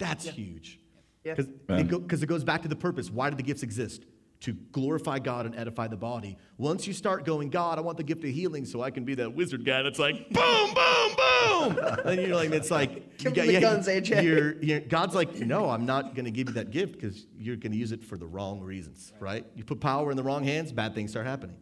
That's 0.02 0.26
huge. 0.28 0.78
Yeah. 1.24 1.34
Because 1.34 1.52
it, 1.80 1.88
go, 1.88 2.00
'cause 2.00 2.22
it 2.22 2.26
goes 2.26 2.42
back 2.44 2.62
to 2.62 2.68
the 2.68 2.76
purpose. 2.76 3.10
Why 3.10 3.30
do 3.30 3.36
the 3.36 3.42
gifts 3.42 3.62
exist? 3.62 4.04
To 4.40 4.52
glorify 4.72 5.20
God 5.20 5.46
and 5.46 5.54
edify 5.54 5.86
the 5.86 5.96
body. 5.96 6.36
Once 6.58 6.84
you 6.88 6.92
start 6.92 7.24
going, 7.24 7.48
God, 7.48 7.78
I 7.78 7.80
want 7.80 7.96
the 7.96 8.02
gift 8.02 8.24
of 8.24 8.30
healing 8.30 8.64
so 8.64 8.82
I 8.82 8.90
can 8.90 9.04
be 9.04 9.14
that 9.14 9.32
wizard 9.36 9.64
guy 9.64 9.82
that's 9.82 10.00
like, 10.00 10.28
boom, 10.30 10.74
boom, 10.74 11.76
boom. 11.76 11.78
and 12.04 12.20
you're 12.20 12.34
like, 12.34 12.50
it's 12.50 12.70
like, 12.72 13.18
Give 13.18 13.36
you 13.36 13.42
him 13.44 13.54
the 13.54 13.60
guns, 13.60 13.86
AJ. 13.86 14.24
You're, 14.24 14.60
you're, 14.60 14.80
God's 14.80 15.14
like, 15.14 15.36
no, 15.36 15.70
I'm 15.70 15.86
not 15.86 16.16
going 16.16 16.24
to 16.24 16.32
give 16.32 16.48
you 16.48 16.54
that 16.54 16.72
gift 16.72 16.94
because 16.94 17.24
you're 17.38 17.54
going 17.54 17.70
to 17.70 17.78
use 17.78 17.92
it 17.92 18.02
for 18.02 18.18
the 18.18 18.26
wrong 18.26 18.60
reasons, 18.60 19.12
right? 19.20 19.46
You 19.54 19.62
put 19.62 19.78
power 19.80 20.10
in 20.10 20.16
the 20.16 20.24
wrong 20.24 20.42
hands, 20.42 20.72
bad 20.72 20.92
things 20.96 21.12
start 21.12 21.26
happening. 21.26 21.56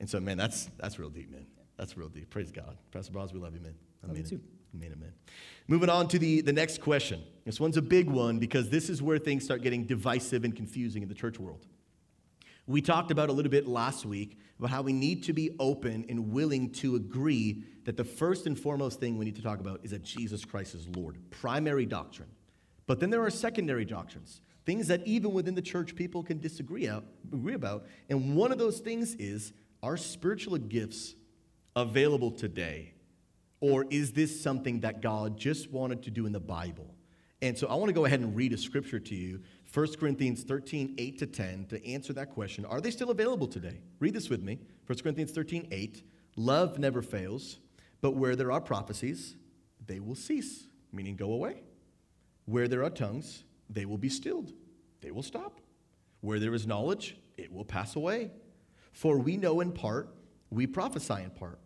And 0.00 0.08
so, 0.08 0.18
man, 0.18 0.38
that's, 0.38 0.70
that's 0.78 0.98
real 0.98 1.10
deep, 1.10 1.30
man. 1.30 1.44
That's 1.76 1.98
real 1.98 2.08
deep. 2.08 2.30
Praise 2.30 2.50
God. 2.50 2.78
Pastor 2.92 3.12
Boz, 3.12 3.34
we 3.34 3.40
love 3.40 3.52
you, 3.54 3.60
man. 3.60 3.74
I 4.02 4.06
Love 4.06 4.16
you 4.16 4.22
mean 4.22 4.30
too. 4.30 4.36
it. 4.36 4.42
Amen, 4.74 4.92
amen. 4.92 5.12
Moving 5.68 5.88
on 5.88 6.08
to 6.08 6.18
the, 6.18 6.40
the 6.40 6.52
next 6.52 6.80
question. 6.80 7.22
This 7.44 7.60
one's 7.60 7.76
a 7.76 7.82
big 7.82 8.08
one 8.08 8.38
because 8.38 8.70
this 8.70 8.88
is 8.88 9.02
where 9.02 9.18
things 9.18 9.44
start 9.44 9.62
getting 9.62 9.84
divisive 9.84 10.44
and 10.44 10.54
confusing 10.54 11.02
in 11.02 11.08
the 11.08 11.14
church 11.14 11.38
world. 11.38 11.66
We 12.66 12.80
talked 12.80 13.10
about 13.10 13.28
a 13.28 13.32
little 13.32 13.50
bit 13.50 13.66
last 13.66 14.06
week 14.06 14.38
about 14.58 14.70
how 14.70 14.82
we 14.82 14.92
need 14.92 15.24
to 15.24 15.32
be 15.32 15.50
open 15.58 16.06
and 16.08 16.32
willing 16.32 16.70
to 16.70 16.94
agree 16.94 17.64
that 17.84 17.96
the 17.96 18.04
first 18.04 18.46
and 18.46 18.58
foremost 18.58 19.00
thing 19.00 19.18
we 19.18 19.24
need 19.24 19.36
to 19.36 19.42
talk 19.42 19.58
about 19.58 19.80
is 19.82 19.90
that 19.90 20.04
Jesus 20.04 20.44
Christ 20.44 20.74
is 20.74 20.88
Lord, 20.96 21.18
primary 21.30 21.86
doctrine. 21.86 22.28
But 22.86 23.00
then 23.00 23.10
there 23.10 23.22
are 23.22 23.30
secondary 23.30 23.84
doctrines, 23.84 24.42
things 24.64 24.86
that 24.88 25.04
even 25.06 25.32
within 25.32 25.54
the 25.54 25.62
church 25.62 25.96
people 25.96 26.22
can 26.22 26.38
disagree 26.38 26.88
out, 26.88 27.04
agree 27.32 27.54
about. 27.54 27.86
And 28.08 28.36
one 28.36 28.52
of 28.52 28.58
those 28.58 28.78
things 28.78 29.14
is 29.16 29.52
are 29.82 29.96
spiritual 29.96 30.56
gifts 30.58 31.16
available 31.74 32.30
today? 32.30 32.94
Or 33.62 33.86
is 33.90 34.10
this 34.10 34.42
something 34.42 34.80
that 34.80 35.00
God 35.00 35.38
just 35.38 35.70
wanted 35.70 36.02
to 36.02 36.10
do 36.10 36.26
in 36.26 36.32
the 36.32 36.40
Bible? 36.40 36.96
And 37.40 37.56
so 37.56 37.68
I 37.68 37.74
want 37.76 37.88
to 37.90 37.92
go 37.92 38.04
ahead 38.04 38.18
and 38.18 38.34
read 38.34 38.52
a 38.52 38.58
scripture 38.58 38.98
to 38.98 39.14
you 39.14 39.40
1 39.72 39.94
Corinthians 40.00 40.42
13, 40.42 40.96
8 40.98 41.18
to 41.20 41.26
10, 41.26 41.66
to 41.66 41.86
answer 41.86 42.12
that 42.12 42.30
question. 42.30 42.64
Are 42.64 42.80
they 42.80 42.90
still 42.90 43.10
available 43.10 43.46
today? 43.46 43.80
Read 44.00 44.14
this 44.14 44.28
with 44.28 44.42
me 44.42 44.58
1 44.86 44.98
Corinthians 44.98 45.30
13, 45.30 45.68
8. 45.70 46.02
Love 46.34 46.80
never 46.80 47.02
fails, 47.02 47.60
but 48.00 48.16
where 48.16 48.34
there 48.34 48.50
are 48.50 48.60
prophecies, 48.60 49.36
they 49.86 50.00
will 50.00 50.16
cease, 50.16 50.66
meaning 50.92 51.14
go 51.14 51.32
away. 51.32 51.62
Where 52.46 52.66
there 52.66 52.82
are 52.82 52.90
tongues, 52.90 53.44
they 53.70 53.84
will 53.84 53.98
be 53.98 54.08
stilled, 54.08 54.52
they 55.02 55.12
will 55.12 55.22
stop. 55.22 55.60
Where 56.20 56.40
there 56.40 56.54
is 56.54 56.66
knowledge, 56.66 57.16
it 57.36 57.52
will 57.52 57.64
pass 57.64 57.94
away. 57.94 58.32
For 58.92 59.18
we 59.18 59.36
know 59.36 59.60
in 59.60 59.70
part, 59.70 60.08
we 60.50 60.66
prophesy 60.66 61.22
in 61.22 61.30
part. 61.30 61.60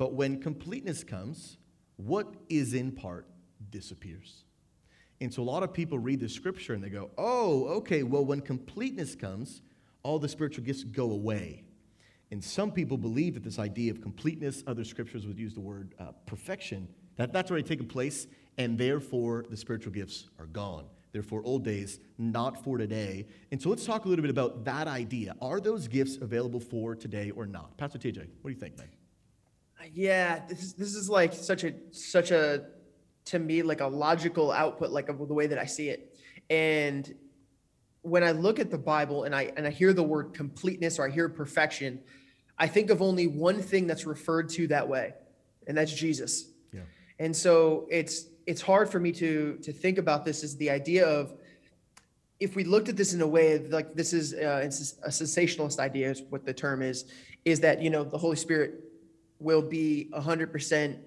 But 0.00 0.14
when 0.14 0.40
completeness 0.40 1.04
comes, 1.04 1.58
what 1.98 2.32
is 2.48 2.72
in 2.72 2.90
part 2.90 3.26
disappears. 3.68 4.44
And 5.20 5.30
so 5.30 5.42
a 5.42 5.44
lot 5.44 5.62
of 5.62 5.74
people 5.74 5.98
read 5.98 6.20
the 6.20 6.28
scripture 6.30 6.72
and 6.72 6.82
they 6.82 6.88
go, 6.88 7.10
oh, 7.18 7.66
okay, 7.66 8.02
well, 8.02 8.24
when 8.24 8.40
completeness 8.40 9.14
comes, 9.14 9.60
all 10.02 10.18
the 10.18 10.26
spiritual 10.26 10.64
gifts 10.64 10.84
go 10.84 11.10
away. 11.10 11.64
And 12.30 12.42
some 12.42 12.72
people 12.72 12.96
believe 12.96 13.34
that 13.34 13.44
this 13.44 13.58
idea 13.58 13.90
of 13.90 14.00
completeness, 14.00 14.64
other 14.66 14.84
scriptures 14.84 15.26
would 15.26 15.38
use 15.38 15.52
the 15.52 15.60
word 15.60 15.94
uh, 16.00 16.12
perfection, 16.24 16.88
that 17.16 17.34
that's 17.34 17.50
already 17.50 17.68
taken 17.68 17.84
place, 17.84 18.26
and 18.56 18.78
therefore 18.78 19.44
the 19.50 19.56
spiritual 19.58 19.92
gifts 19.92 20.30
are 20.38 20.46
gone. 20.46 20.86
Therefore, 21.12 21.42
old 21.44 21.62
days, 21.62 22.00
not 22.16 22.64
for 22.64 22.78
today. 22.78 23.26
And 23.52 23.60
so 23.60 23.68
let's 23.68 23.84
talk 23.84 24.06
a 24.06 24.08
little 24.08 24.22
bit 24.22 24.30
about 24.30 24.64
that 24.64 24.88
idea. 24.88 25.36
Are 25.42 25.60
those 25.60 25.88
gifts 25.88 26.16
available 26.16 26.60
for 26.60 26.94
today 26.94 27.32
or 27.32 27.44
not? 27.44 27.76
Pastor 27.76 27.98
TJ, 27.98 28.16
what 28.40 28.44
do 28.44 28.50
you 28.50 28.54
think, 28.54 28.78
man? 28.78 28.88
Yeah, 29.94 30.40
this 30.48 30.62
is 30.62 30.74
this 30.74 30.94
is 30.94 31.08
like 31.08 31.32
such 31.32 31.64
a 31.64 31.72
such 31.90 32.30
a 32.30 32.66
to 33.26 33.38
me 33.38 33.62
like 33.62 33.80
a 33.80 33.86
logical 33.86 34.50
output 34.50 34.90
like 34.90 35.08
of 35.08 35.18
the 35.26 35.34
way 35.34 35.46
that 35.46 35.58
I 35.58 35.66
see 35.66 35.88
it. 35.88 36.18
And 36.48 37.12
when 38.02 38.24
I 38.24 38.32
look 38.32 38.58
at 38.58 38.70
the 38.70 38.78
Bible 38.78 39.24
and 39.24 39.34
I 39.34 39.52
and 39.56 39.66
I 39.66 39.70
hear 39.70 39.92
the 39.92 40.02
word 40.02 40.34
completeness 40.34 40.98
or 40.98 41.06
I 41.06 41.10
hear 41.10 41.28
perfection, 41.28 42.00
I 42.58 42.66
think 42.66 42.90
of 42.90 43.02
only 43.02 43.26
one 43.26 43.62
thing 43.62 43.86
that's 43.86 44.06
referred 44.06 44.48
to 44.50 44.66
that 44.68 44.88
way, 44.88 45.14
and 45.66 45.76
that's 45.76 45.92
Jesus. 45.92 46.50
Yeah. 46.72 46.80
And 47.18 47.34
so 47.34 47.86
it's 47.90 48.26
it's 48.46 48.60
hard 48.60 48.90
for 48.90 49.00
me 49.00 49.12
to 49.12 49.58
to 49.62 49.72
think 49.72 49.98
about 49.98 50.24
this 50.24 50.42
as 50.42 50.56
the 50.56 50.70
idea 50.70 51.06
of 51.06 51.34
if 52.40 52.56
we 52.56 52.64
looked 52.64 52.88
at 52.88 52.96
this 52.96 53.12
in 53.12 53.20
a 53.20 53.26
way 53.26 53.58
like 53.58 53.94
this 53.94 54.12
is 54.12 54.34
uh, 54.34 54.62
a 55.04 55.10
cessationist 55.10 55.78
idea 55.78 56.10
is 56.10 56.22
what 56.30 56.44
the 56.44 56.54
term 56.54 56.80
is 56.82 57.04
is 57.44 57.60
that 57.60 57.82
you 57.82 57.90
know 57.90 58.02
the 58.02 58.18
Holy 58.18 58.36
Spirit 58.36 58.89
will 59.40 59.62
be 59.62 60.08
100% 60.12 60.98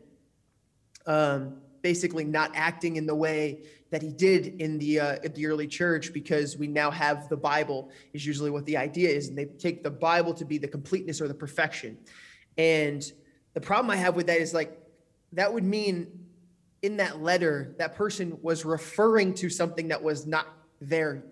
um, 1.05 1.57
basically 1.81 2.25
not 2.25 2.51
acting 2.55 2.95
in 2.95 3.05
the 3.05 3.15
way 3.15 3.59
that 3.91 4.01
he 4.01 4.11
did 4.11 4.59
in 4.59 4.79
the 4.79 4.99
uh, 4.99 5.11
at 5.23 5.35
the 5.35 5.45
early 5.45 5.67
church 5.67 6.13
because 6.13 6.57
we 6.57 6.65
now 6.65 6.89
have 6.89 7.29
the 7.29 7.37
Bible 7.37 7.91
is 8.13 8.25
usually 8.25 8.49
what 8.49 8.65
the 8.65 8.75
idea 8.75 9.09
is 9.09 9.27
and 9.27 9.37
they 9.37 9.45
take 9.45 9.83
the 9.83 9.91
Bible 9.91 10.33
to 10.33 10.45
be 10.45 10.57
the 10.57 10.67
completeness 10.67 11.21
or 11.21 11.27
the 11.27 11.33
perfection. 11.33 11.97
And 12.57 13.03
the 13.53 13.61
problem 13.61 13.91
I 13.91 13.97
have 13.97 14.15
with 14.15 14.27
that 14.27 14.39
is 14.39 14.53
like 14.53 14.79
that 15.33 15.53
would 15.53 15.63
mean 15.63 16.07
in 16.81 16.97
that 16.97 17.21
letter 17.21 17.75
that 17.77 17.95
person 17.95 18.37
was 18.41 18.65
referring 18.65 19.33
to 19.35 19.49
something 19.49 19.89
that 19.89 20.01
was 20.01 20.25
not 20.25 20.47
there 20.81 21.23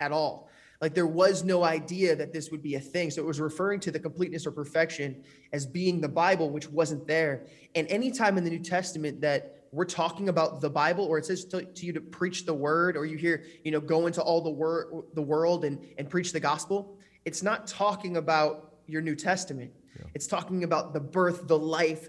at 0.00 0.12
all 0.12 0.50
Like 0.82 0.94
there 0.94 1.06
was 1.06 1.44
no 1.44 1.62
idea 1.62 2.16
that 2.16 2.32
this 2.32 2.50
would 2.50 2.60
be 2.60 2.74
a 2.74 2.80
thing. 2.80 3.12
So 3.12 3.22
it 3.22 3.24
was 3.24 3.40
referring 3.40 3.78
to 3.80 3.92
the 3.92 4.00
completeness 4.00 4.48
or 4.48 4.50
perfection 4.50 5.22
as 5.52 5.64
being 5.64 6.00
the 6.00 6.08
Bible, 6.08 6.50
which 6.50 6.68
wasn't 6.68 7.06
there. 7.06 7.46
And 7.76 7.86
anytime 7.86 8.36
in 8.36 8.42
the 8.42 8.50
New 8.50 8.58
Testament 8.58 9.20
that 9.20 9.62
we're 9.70 9.84
talking 9.84 10.28
about 10.28 10.60
the 10.60 10.68
Bible, 10.68 11.04
or 11.04 11.18
it 11.18 11.24
says 11.24 11.44
to, 11.46 11.64
to 11.64 11.86
you 11.86 11.92
to 11.92 12.00
preach 12.00 12.46
the 12.46 12.52
word, 12.52 12.96
or 12.96 13.06
you 13.06 13.16
hear, 13.16 13.44
you 13.64 13.70
know, 13.70 13.80
go 13.80 14.08
into 14.08 14.20
all 14.20 14.42
the 14.42 14.50
word 14.50 15.04
the 15.14 15.22
world 15.22 15.64
and, 15.64 15.78
and 15.98 16.10
preach 16.10 16.32
the 16.32 16.40
gospel, 16.40 16.98
it's 17.24 17.44
not 17.44 17.68
talking 17.68 18.16
about 18.16 18.74
your 18.88 19.02
New 19.02 19.14
Testament. 19.14 19.70
Yeah. 19.96 20.06
It's 20.14 20.26
talking 20.26 20.64
about 20.64 20.92
the 20.92 21.00
birth, 21.00 21.46
the 21.46 21.58
life, 21.58 22.08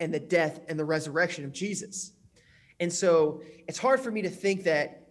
and 0.00 0.12
the 0.12 0.20
death 0.20 0.60
and 0.68 0.78
the 0.78 0.86
resurrection 0.86 1.44
of 1.44 1.52
Jesus. 1.52 2.12
And 2.80 2.90
so 2.90 3.42
it's 3.68 3.78
hard 3.78 4.00
for 4.00 4.10
me 4.10 4.22
to 4.22 4.30
think 4.30 4.64
that 4.64 5.08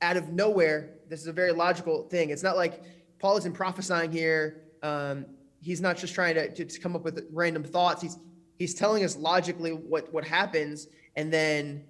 out 0.00 0.16
of 0.16 0.30
nowhere, 0.30 0.94
this 1.12 1.20
is 1.20 1.26
a 1.26 1.32
very 1.32 1.52
logical 1.52 2.04
thing. 2.04 2.30
It's 2.30 2.42
not 2.42 2.56
like 2.56 2.82
Paul 3.18 3.36
isn't 3.36 3.52
prophesying 3.52 4.10
here. 4.10 4.62
Um, 4.82 5.26
he's 5.60 5.78
not 5.78 5.98
just 5.98 6.14
trying 6.14 6.34
to, 6.36 6.50
to, 6.54 6.64
to 6.64 6.80
come 6.80 6.96
up 6.96 7.04
with 7.04 7.26
random 7.30 7.64
thoughts. 7.64 8.00
He's 8.00 8.16
he's 8.58 8.74
telling 8.74 9.04
us 9.04 9.14
logically 9.14 9.72
what 9.72 10.10
what 10.14 10.24
happens, 10.24 10.88
and 11.14 11.30
then 11.30 11.84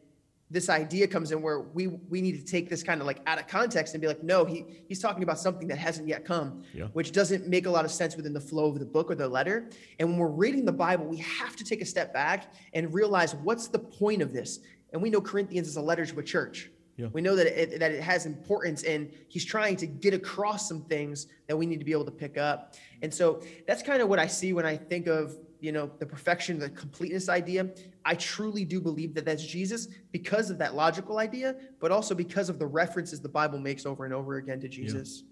this 0.51 0.69
idea 0.69 1.07
comes 1.07 1.31
in 1.31 1.41
where 1.41 1.61
we 1.61 1.87
we 1.87 2.21
need 2.21 2.33
to 2.33 2.45
take 2.45 2.69
this 2.69 2.83
kind 2.83 3.01
of 3.01 3.07
like 3.07 3.21
out 3.27 3.39
of 3.39 3.47
context 3.47 3.95
and 3.95 4.01
be 4.01 4.09
like, 4.09 4.25
no, 4.25 4.45
he 4.45 4.65
he's 4.89 4.99
talking 4.99 5.23
about 5.23 5.39
something 5.39 5.69
that 5.69 5.79
hasn't 5.79 6.09
yet 6.09 6.25
come, 6.25 6.65
yeah. 6.75 6.87
which 6.87 7.13
doesn't 7.13 7.47
make 7.47 7.67
a 7.67 7.71
lot 7.71 7.85
of 7.85 7.93
sense 7.93 8.17
within 8.17 8.33
the 8.33 8.41
flow 8.41 8.71
of 8.71 8.81
the 8.81 8.85
book 8.85 9.09
or 9.09 9.15
the 9.15 9.29
letter. 9.29 9.71
And 10.01 10.09
when 10.09 10.19
we're 10.19 10.31
reading 10.31 10.65
the 10.65 10.73
Bible, 10.73 11.05
we 11.07 11.19
have 11.19 11.55
to 11.55 11.65
take 11.65 11.81
a 11.81 11.87
step 11.87 12.13
back 12.13 12.53
and 12.75 12.93
realize 12.93 13.37
what's 13.37 13.69
the 13.69 13.79
point 13.79 14.21
of 14.21 14.33
this. 14.33 14.59
And 14.93 15.01
we 15.01 15.11
know 15.11 15.21
Corinthians 15.21 15.69
is 15.69 15.77
a 15.77 15.81
letter 15.81 16.05
to 16.05 16.19
a 16.19 16.25
church. 16.25 16.73
Yeah. 17.03 17.09
We 17.12 17.21
know 17.21 17.35
that 17.35 17.47
it, 17.47 17.81
that 17.81 17.91
it 17.91 18.01
has 18.01 18.27
importance, 18.27 18.85
and 18.85 19.11
he's 19.29 19.45
trying 19.45 19.77
to 19.77 19.87
get 19.87 20.15
across 20.15 20.69
some 20.69 20.83
things 20.83 21.27
that 21.49 21.57
we 21.57 21.67
need 21.67 21.81
to 21.81 21.85
be 21.85 21.91
able 21.91 22.05
to 22.05 22.12
pick 22.12 22.38
up. 22.38 22.77
And 23.03 23.12
so 23.12 23.43
that's 23.67 23.83
kind 23.83 24.01
of 24.01 24.09
what 24.09 24.21
I 24.21 24.29
see 24.29 24.53
when 24.53 24.65
I 24.65 24.77
think 24.77 25.09
of 25.09 25.37
you 25.59 25.73
know 25.73 25.91
the 25.99 26.07
perfection, 26.07 26.61
the 26.61 26.71
completeness 26.71 27.29
idea. 27.29 27.71
I 28.05 28.15
truly 28.15 28.65
do 28.65 28.81
believe 28.81 29.15
that 29.15 29.25
that's 29.25 29.45
Jesus 29.45 29.88
because 30.12 30.51
of 30.51 30.59
that 30.59 30.77
logical 30.77 31.19
idea, 31.19 31.57
but 31.81 31.91
also 31.91 32.15
because 32.15 32.49
of 32.49 32.61
the 32.61 32.67
references 32.67 33.21
the 33.21 33.29
Bible 33.29 33.59
makes 33.59 33.85
over 33.85 34.05
and 34.05 34.15
over 34.15 34.37
again 34.37 34.61
to 34.61 34.69
Jesus. 34.69 35.25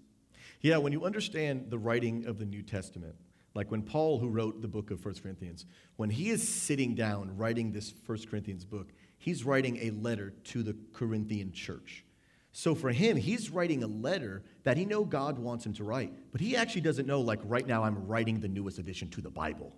Yeah, 0.59 0.71
yeah 0.71 0.77
when 0.77 0.91
you 0.91 1.05
understand 1.05 1.69
the 1.69 1.79
writing 1.79 2.25
of 2.25 2.37
the 2.37 2.45
New 2.45 2.63
Testament, 2.63 3.15
like 3.53 3.71
when 3.71 3.81
Paul, 3.81 4.19
who 4.19 4.27
wrote 4.29 4.61
the 4.61 4.67
book 4.67 4.91
of 4.91 4.99
First 4.99 5.23
Corinthians, 5.23 5.65
when 5.95 6.09
he 6.09 6.29
is 6.29 6.45
sitting 6.45 6.95
down 6.95 7.37
writing 7.37 7.71
this 7.71 7.91
First 7.91 8.29
Corinthians 8.29 8.65
book, 8.65 8.87
he's 9.21 9.45
writing 9.45 9.77
a 9.83 9.91
letter 9.91 10.33
to 10.43 10.63
the 10.63 10.75
Corinthian 10.93 11.51
church. 11.51 12.03
So 12.51 12.73
for 12.73 12.89
him, 12.89 13.15
he's 13.15 13.51
writing 13.51 13.83
a 13.83 13.87
letter 13.87 14.41
that 14.63 14.77
he 14.77 14.83
know 14.83 15.05
God 15.05 15.37
wants 15.37 15.63
him 15.63 15.73
to 15.73 15.83
write, 15.83 16.11
but 16.31 16.41
he 16.41 16.55
actually 16.55 16.81
doesn't 16.81 17.05
know 17.05 17.21
like 17.21 17.39
right 17.43 17.65
now 17.65 17.83
I'm 17.83 18.07
writing 18.07 18.39
the 18.39 18.47
newest 18.47 18.79
edition 18.79 19.09
to 19.11 19.21
the 19.21 19.29
Bible. 19.29 19.73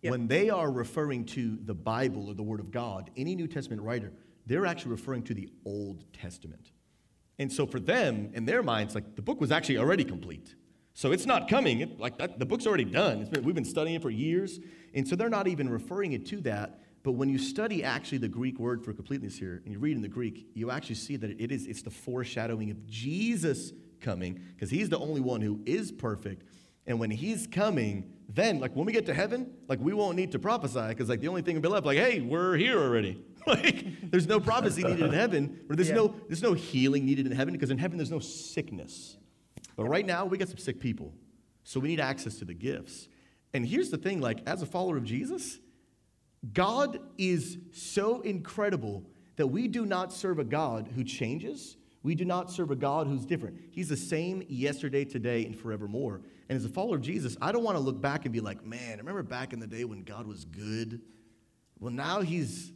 Yeah. 0.00 0.12
When 0.12 0.26
they 0.26 0.48
are 0.48 0.72
referring 0.72 1.26
to 1.26 1.58
the 1.66 1.74
Bible 1.74 2.30
or 2.30 2.34
the 2.34 2.42
Word 2.42 2.58
of 2.58 2.70
God, 2.70 3.10
any 3.18 3.36
New 3.36 3.46
Testament 3.46 3.82
writer, 3.82 4.12
they're 4.46 4.64
actually 4.64 4.92
referring 4.92 5.24
to 5.24 5.34
the 5.34 5.50
Old 5.66 6.04
Testament. 6.14 6.72
And 7.38 7.52
so 7.52 7.66
for 7.66 7.80
them, 7.80 8.30
in 8.32 8.46
their 8.46 8.62
minds, 8.62 8.94
like 8.94 9.14
the 9.14 9.22
book 9.22 9.42
was 9.42 9.52
actually 9.52 9.76
already 9.76 10.04
complete. 10.04 10.54
So 10.94 11.12
it's 11.12 11.26
not 11.26 11.48
coming. 11.48 11.80
It, 11.80 12.00
like 12.00 12.16
that, 12.16 12.38
the 12.38 12.46
book's 12.46 12.66
already 12.66 12.86
done. 12.86 13.26
Been, 13.26 13.44
we've 13.44 13.54
been 13.54 13.64
studying 13.64 13.96
it 13.96 14.02
for 14.02 14.10
years. 14.10 14.58
And 14.94 15.06
so 15.06 15.16
they're 15.16 15.28
not 15.28 15.48
even 15.48 15.68
referring 15.68 16.12
it 16.12 16.24
to 16.26 16.40
that. 16.42 16.80
But 17.02 17.12
when 17.12 17.28
you 17.30 17.38
study 17.38 17.82
actually 17.82 18.18
the 18.18 18.28
Greek 18.28 18.58
word 18.58 18.84
for 18.84 18.92
completeness 18.92 19.36
here, 19.36 19.62
and 19.64 19.72
you 19.72 19.78
read 19.78 19.96
in 19.96 20.02
the 20.02 20.08
Greek, 20.08 20.46
you 20.54 20.70
actually 20.70 20.96
see 20.96 21.16
that 21.16 21.30
it 21.40 21.50
is 21.50 21.66
it's 21.66 21.82
the 21.82 21.90
foreshadowing 21.90 22.70
of 22.70 22.86
Jesus 22.86 23.72
coming, 24.00 24.40
because 24.54 24.70
he's 24.70 24.88
the 24.88 24.98
only 24.98 25.20
one 25.20 25.40
who 25.40 25.60
is 25.64 25.90
perfect. 25.92 26.44
And 26.86 26.98
when 26.98 27.10
he's 27.10 27.46
coming, 27.46 28.12
then 28.28 28.60
like 28.60 28.74
when 28.74 28.84
we 28.84 28.92
get 28.92 29.06
to 29.06 29.14
heaven, 29.14 29.50
like 29.68 29.80
we 29.80 29.92
won't 29.92 30.16
need 30.16 30.32
to 30.32 30.38
prophesy, 30.38 30.88
because 30.88 31.08
like 31.08 31.20
the 31.20 31.28
only 31.28 31.42
thing 31.42 31.54
will 31.54 31.62
be 31.62 31.68
left, 31.68 31.86
like, 31.86 31.98
hey, 31.98 32.20
we're 32.20 32.56
here 32.56 32.78
already. 32.78 33.24
like 33.46 34.10
there's 34.10 34.26
no 34.26 34.38
prophecy 34.38 34.82
needed 34.82 35.00
in 35.00 35.12
heaven, 35.12 35.60
or 35.70 35.76
there's 35.76 35.88
yeah. 35.88 35.94
no 35.94 36.14
there's 36.28 36.42
no 36.42 36.52
healing 36.52 37.06
needed 37.06 37.26
in 37.26 37.32
heaven, 37.32 37.52
because 37.52 37.70
in 37.70 37.78
heaven 37.78 37.96
there's 37.96 38.10
no 38.10 38.18
sickness. 38.18 39.16
But 39.76 39.84
right 39.86 40.04
now 40.04 40.26
we 40.26 40.36
got 40.36 40.48
some 40.48 40.58
sick 40.58 40.80
people. 40.80 41.14
So 41.64 41.80
we 41.80 41.88
need 41.88 42.00
access 42.00 42.36
to 42.36 42.44
the 42.44 42.54
gifts. 42.54 43.08
And 43.54 43.66
here's 43.66 43.90
the 43.90 43.96
thing, 43.96 44.20
like 44.20 44.40
as 44.46 44.60
a 44.60 44.66
follower 44.66 44.96
of 44.96 45.04
Jesus, 45.04 45.58
God 46.52 47.00
is 47.18 47.58
so 47.72 48.20
incredible 48.22 49.04
that 49.36 49.46
we 49.46 49.68
do 49.68 49.84
not 49.84 50.12
serve 50.12 50.38
a 50.38 50.44
God 50.44 50.88
who 50.94 51.04
changes. 51.04 51.76
We 52.02 52.14
do 52.14 52.24
not 52.24 52.50
serve 52.50 52.70
a 52.70 52.76
God 52.76 53.06
who's 53.06 53.26
different. 53.26 53.60
He's 53.70 53.88
the 53.88 53.96
same 53.96 54.42
yesterday, 54.48 55.04
today, 55.04 55.44
and 55.44 55.56
forevermore. 55.56 56.22
And 56.48 56.56
as 56.56 56.64
a 56.64 56.68
follower 56.68 56.96
of 56.96 57.02
Jesus, 57.02 57.36
I 57.42 57.52
don't 57.52 57.62
want 57.62 57.76
to 57.76 57.82
look 57.82 58.00
back 58.00 58.24
and 58.24 58.32
be 58.32 58.40
like, 58.40 58.64
man, 58.64 58.98
remember 58.98 59.22
back 59.22 59.52
in 59.52 59.60
the 59.60 59.66
day 59.66 59.84
when 59.84 60.02
God 60.02 60.26
was 60.26 60.44
good? 60.46 61.02
Well, 61.78 61.92
now 61.92 62.22
he's 62.22 62.72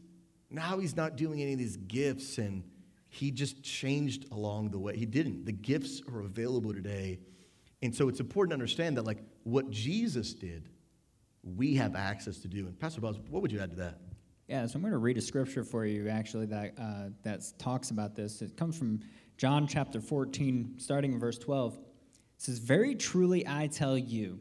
now 0.50 0.78
he's 0.78 0.94
not 0.94 1.16
doing 1.16 1.42
any 1.42 1.54
of 1.54 1.58
these 1.58 1.76
gifts 1.76 2.38
and 2.38 2.62
he 3.08 3.30
just 3.30 3.62
changed 3.62 4.26
along 4.30 4.70
the 4.70 4.78
way. 4.78 4.96
He 4.96 5.06
didn't. 5.06 5.46
The 5.46 5.52
gifts 5.52 6.02
are 6.12 6.20
available 6.20 6.72
today. 6.72 7.18
And 7.82 7.94
so 7.94 8.08
it's 8.08 8.20
important 8.20 8.50
to 8.50 8.54
understand 8.54 8.96
that 8.96 9.04
like 9.04 9.18
what 9.42 9.70
Jesus 9.70 10.34
did 10.34 10.68
we 11.44 11.74
have 11.76 11.94
access 11.94 12.38
to 12.38 12.48
do. 12.48 12.66
And 12.66 12.78
Pastor 12.78 13.00
Boz, 13.00 13.18
what 13.28 13.42
would 13.42 13.52
you 13.52 13.60
add 13.60 13.70
to 13.70 13.76
that? 13.76 13.98
Yeah, 14.48 14.66
so 14.66 14.76
I'm 14.76 14.82
going 14.82 14.92
to 14.92 14.98
read 14.98 15.16
a 15.16 15.22
scripture 15.22 15.64
for 15.64 15.86
you 15.86 16.08
actually 16.08 16.46
that 16.46 16.74
uh, 16.78 17.08
that 17.22 17.42
talks 17.58 17.90
about 17.90 18.14
this. 18.14 18.42
It 18.42 18.56
comes 18.56 18.76
from 18.76 19.00
John 19.38 19.66
chapter 19.66 20.00
14, 20.00 20.74
starting 20.76 21.14
in 21.14 21.18
verse 21.18 21.38
12. 21.38 21.74
It 21.74 21.80
says, 22.36 22.58
"Very 22.58 22.94
truly 22.94 23.46
I 23.46 23.68
tell 23.68 23.96
you, 23.96 24.40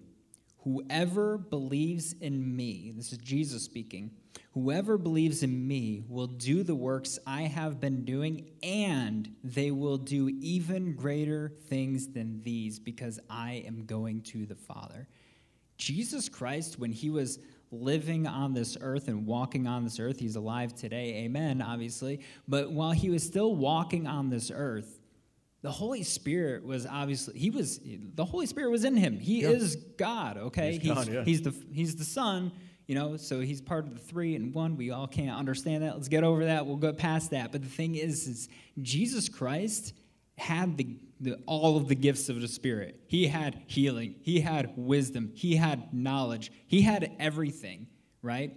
whoever 0.64 1.38
believes 1.38 2.14
in 2.20 2.56
me, 2.56 2.92
this 2.96 3.14
is 3.14 3.18
Jesus 3.20 3.64
speaking, 3.64 4.12
whoever 4.52 4.98
believes 4.98 5.42
in 5.42 5.68
me 5.68 6.04
will 6.10 6.28
do 6.28 6.64
the 6.64 6.76
works 6.76 7.18
I 7.26 7.44
have 7.44 7.80
been 7.80 8.04
doing, 8.04 8.50
and 8.62 9.34
they 9.42 9.72
will 9.72 9.98
do 9.98 10.30
even 10.42 10.96
greater 10.96 11.54
things 11.70 12.10
than 12.10 12.42
these, 12.42 12.78
because 12.78 13.22
I 13.30 13.64
am 13.66 13.86
going 13.86 14.22
to 14.24 14.46
the 14.46 14.56
Father." 14.56 15.08
Jesus 15.78 16.30
Christ, 16.30 16.80
when 16.80 16.92
he 16.92 17.10
was 17.10 17.40
living 17.72 18.28
on 18.28 18.54
this 18.54 18.78
earth 18.80 19.08
and 19.08 19.26
walking 19.26 19.68
on 19.68 19.84
this 19.84 20.00
earth, 20.00 20.20
he's 20.20 20.36
alive 20.36 20.76
today, 20.76 21.24
amen, 21.26 21.62
obviously. 21.62 22.22
But 22.48 22.72
while 22.72 22.92
he 22.92 23.10
was 23.10 23.24
still 23.24 23.56
walking 23.56 24.08
on 24.08 24.30
this 24.30 24.52
earth, 24.54 25.00
the 25.64 25.72
Holy 25.72 26.04
Spirit 26.04 26.66
was 26.66 26.86
obviously 26.86 27.40
he 27.40 27.50
was 27.50 27.80
the 27.84 28.26
Holy 28.26 28.46
Spirit 28.46 28.70
was 28.70 28.84
in 28.84 28.98
him. 28.98 29.18
He 29.18 29.42
yeah. 29.42 29.50
is 29.50 29.78
God, 29.98 30.38
okay? 30.38 30.78
He's, 30.78 30.94
God, 30.94 31.08
yeah. 31.08 31.24
he's 31.24 31.42
the 31.42 31.56
he's 31.72 31.96
the 31.96 32.04
Son, 32.04 32.52
you 32.86 32.96
know, 32.96 33.16
so 33.16 33.40
he's 33.40 33.62
part 33.62 33.86
of 33.86 33.94
the 33.94 34.00
three 34.00 34.36
and 34.36 34.54
one. 34.54 34.76
We 34.76 34.92
all 34.92 35.08
can't 35.08 35.36
understand 35.38 35.84
that. 35.84 35.96
Let's 35.96 36.10
get 36.10 36.26
over 36.26 36.46
that. 36.46 36.66
We'll 36.66 36.76
go 36.76 36.92
past 36.92 37.32
that. 37.32 37.54
But 37.54 37.62
the 37.62 37.70
thing 37.70 37.96
is, 37.96 38.28
is 38.28 38.50
Jesus 38.82 39.30
Christ 39.30 39.94
had 40.38 40.78
the, 40.78 40.98
the, 41.20 41.40
all 41.46 41.78
of 41.78 41.88
the 41.88 41.96
gifts 41.96 42.30
of 42.30 42.42
the 42.42 42.48
Spirit. 42.48 43.00
He 43.08 43.28
had 43.28 43.62
healing, 43.68 44.16
he 44.22 44.42
had 44.42 44.74
wisdom, 44.76 45.32
he 45.34 45.56
had 45.56 45.94
knowledge, 45.94 46.52
he 46.68 46.82
had 46.82 47.12
everything, 47.20 47.88
right? 48.22 48.56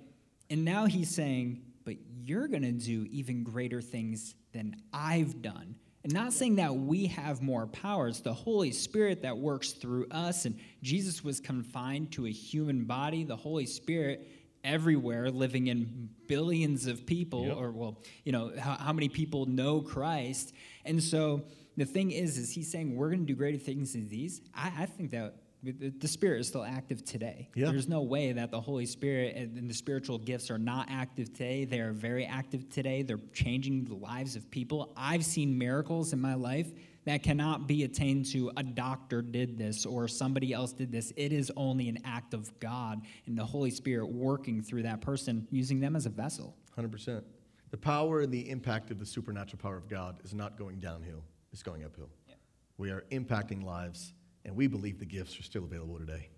And 0.51 0.65
now 0.65 0.87
he's 0.87 1.11
saying, 1.11 1.63
but 1.85 1.97
you're 2.23 2.49
going 2.49 2.63
to 2.63 2.73
do 2.73 3.07
even 3.11 3.43
greater 3.43 3.81
things 3.81 4.35
than 4.53 4.77
I've 4.93 5.43
done. 5.43 5.77
And 6.03 6.15
not 6.15 6.33
saying 6.33 6.57
that 6.57 6.75
we 6.75 7.07
have 7.07 7.43
more 7.43 7.67
power, 7.67 8.07
it's 8.09 8.21
the 8.21 8.33
Holy 8.33 8.71
Spirit 8.71 9.23
that 9.23 9.37
works 9.37 9.73
through 9.73 10.07
us. 10.11 10.45
And 10.45 10.57
Jesus 10.81 11.25
was 11.25 11.41
confined 11.41 12.13
to 12.13 12.27
a 12.27 12.31
human 12.31 12.85
body. 12.85 13.25
The 13.25 13.35
Holy 13.35 13.67
Spirit 13.67 14.29
everywhere, 14.63 15.31
living 15.31 15.67
in 15.67 16.09
billions 16.29 16.87
of 16.87 17.07
people, 17.07 17.47
yep. 17.47 17.57
or 17.57 17.73
well, 17.73 18.03
you 18.25 18.33
know, 18.33 18.53
how, 18.57 18.75
how 18.75 18.93
many 18.93 19.09
people 19.09 19.47
know 19.47 19.81
Christ. 19.81 20.53
And 20.85 21.03
so 21.03 21.43
the 21.77 21.85
thing 21.85 22.11
is, 22.11 22.39
is 22.39 22.53
he's 22.53 22.71
saying 22.71 22.97
we're 22.97 23.09
going 23.09 23.21
to 23.21 23.27
do 23.27 23.35
greater 23.35 23.59
things 23.59 23.93
than 23.93 24.09
these. 24.09 24.41
I, 24.55 24.73
I 24.81 24.87
think 24.87 25.11
that 25.11 25.35
the 25.63 26.09
Spirit 26.09 26.41
is 26.41 26.49
still 26.49 26.65
active 26.65 27.05
today. 27.05 27.49
Yeah. 27.55 27.71
There's 27.71 27.89
no 27.89 28.03
way 28.03 28.33
that 28.33 28.51
the 28.51 28.61
Holy 28.61 28.87
Spirit 28.87 29.37
and 29.37 29.69
the 29.69 29.75
spiritual 29.75 30.19
gifts 30.19 30.51
are 30.51 30.59
not 30.59 30.87
active 30.91 31.33
today. 31.33 31.65
They 31.65 31.81
are 31.81 31.93
very 31.93 32.25
active 32.25 32.69
today. 32.69 33.03
They're 33.03 33.21
changing 33.33 33.85
the 33.85 33.95
lives 33.95 34.37
of 34.37 34.49
people. 34.51 34.93
I've 34.97 35.25
seen 35.25 35.59
miracles 35.59 36.13
in 36.13 36.21
my 36.21 36.35
life 36.35 36.69
that 37.05 37.23
cannot 37.23 37.67
be 37.67 37.85
attained 37.85 38.27
to 38.27 38.53
a 38.57 38.63
doctor 38.63 39.23
did 39.23 39.59
this 39.59 39.87
or 39.87 40.07
somebody 40.09 40.53
else 40.53 40.73
did 40.73 40.93
this. 40.93 41.13
It 41.17 41.33
is 41.33 41.51
only 41.57 41.89
an 41.89 41.99
act 42.05 42.33
of 42.35 42.59
God 42.61 43.03
and 43.27 43.37
the 43.37 43.45
Holy 43.45 43.71
Spirit 43.71 44.07
working 44.07 44.63
through 44.63 44.83
that 44.85 45.01
person, 45.01 45.49
using 45.51 45.81
them 45.81 45.97
as 45.97 46.07
a 46.07 46.11
vessel. 46.11 46.55
100%. 46.79 47.23
The 47.71 47.77
power 47.77 48.21
and 48.21 48.33
the 48.33 48.51
impact 48.51 48.91
of 48.91 48.99
the 48.99 49.07
supernatural 49.07 49.61
power 49.61 49.77
of 49.77 49.89
God 49.89 50.21
is 50.25 50.33
not 50.33 50.57
going 50.57 50.79
downhill 50.79 51.25
is 51.57 51.63
going 51.63 51.85
uphill. 51.85 52.11
Yeah. 52.29 52.35
We 52.77 52.91
are 52.91 53.05
impacting 53.11 53.65
lives, 53.65 54.13
and 54.45 54.55
we 54.55 54.67
believe 54.67 54.99
the 54.99 55.07
gifts 55.07 55.39
are 55.39 55.43
still 55.43 55.65
available 55.65 55.99
today. 55.99 56.29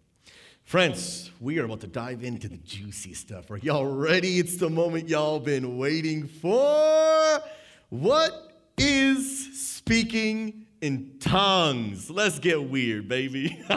Friends, 0.63 1.31
we 1.41 1.59
are 1.59 1.65
about 1.65 1.81
to 1.81 1.87
dive 1.87 2.23
into 2.23 2.49
the 2.49 2.59
juicy 2.59 3.15
stuff. 3.15 3.51
Are 3.51 3.57
y'all 3.57 3.87
ready? 3.87 4.39
It's 4.39 4.57
the 4.57 4.71
moment 4.71 5.09
y'all 5.09 5.41
been 5.41 5.77
waiting 5.77 6.29
for. 6.29 7.41
What 7.89 8.53
is 8.77 9.59
speaking 9.59 10.67
in 10.81 11.19
tongues. 11.19 12.09
Let's 12.09 12.39
get 12.39 12.63
weird, 12.63 13.09
baby. 13.09 13.59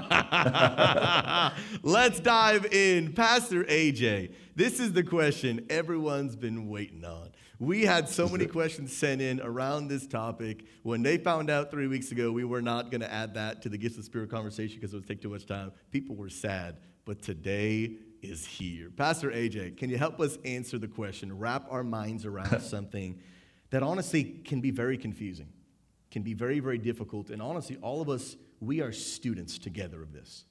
Let's 1.82 2.20
dive 2.20 2.68
in. 2.72 3.14
Pastor 3.14 3.64
AJ, 3.64 4.34
this 4.56 4.80
is 4.80 4.94
the 4.94 5.04
question 5.04 5.66
everyone's 5.70 6.36
been 6.36 6.70
waiting 6.70 7.04
on. 7.04 7.31
We 7.62 7.86
had 7.86 8.10
so 8.10 8.28
many 8.28 8.48
questions 8.48 8.92
sent 8.92 9.22
in 9.22 9.40
around 9.40 9.88
this 9.88 10.08
topic. 10.08 10.66
When 10.82 11.04
they 11.04 11.20
found 11.20 11.52
out 11.52 11.70
three 11.70 11.86
weeks 11.86 12.12
ago 12.12 12.32
we 12.32 12.44
were 12.44 12.62
not 12.62 12.90
going 12.90 13.02
to 13.02 13.14
add 13.14 13.36
that 13.36 13.62
to 13.62 13.70
the 13.70 13.78
Gifts 13.78 14.00
of 14.00 14.04
Spirit 14.04 14.32
conversation 14.32 14.78
because 14.78 14.96
it 14.96 14.98
would 14.98 15.08
take 15.08 15.22
too 15.22 15.30
much 15.30 15.46
time, 15.46 15.72
people 15.92 16.16
were 16.16 16.28
sad. 16.28 16.78
But 17.06 17.22
today 17.22 17.98
is 18.24 18.48
here. 18.48 18.90
Pastor 18.90 19.30
AJ, 19.30 19.78
can 19.78 19.92
you 19.92 20.00
help 20.00 20.20
us 20.20 20.40
answer 20.44 20.80
the 20.80 20.88
question, 20.88 21.38
wrap 21.38 21.68
our 21.70 21.84
minds 21.84 22.26
around 22.26 22.62
something 22.64 23.20
that 23.70 23.84
honestly 23.84 24.24
can 24.24 24.60
be 24.60 24.72
very 24.72 24.98
confusing? 24.98 25.50
can 26.12 26.22
be 26.22 26.34
very, 26.34 26.60
very 26.60 26.78
difficult. 26.78 27.30
And 27.30 27.42
honestly, 27.42 27.78
all 27.82 28.02
of 28.02 28.10
us, 28.10 28.36
we 28.60 28.82
are 28.82 28.92
students 28.92 29.58
together 29.58 30.04
of 30.04 30.12
this. 30.12 30.46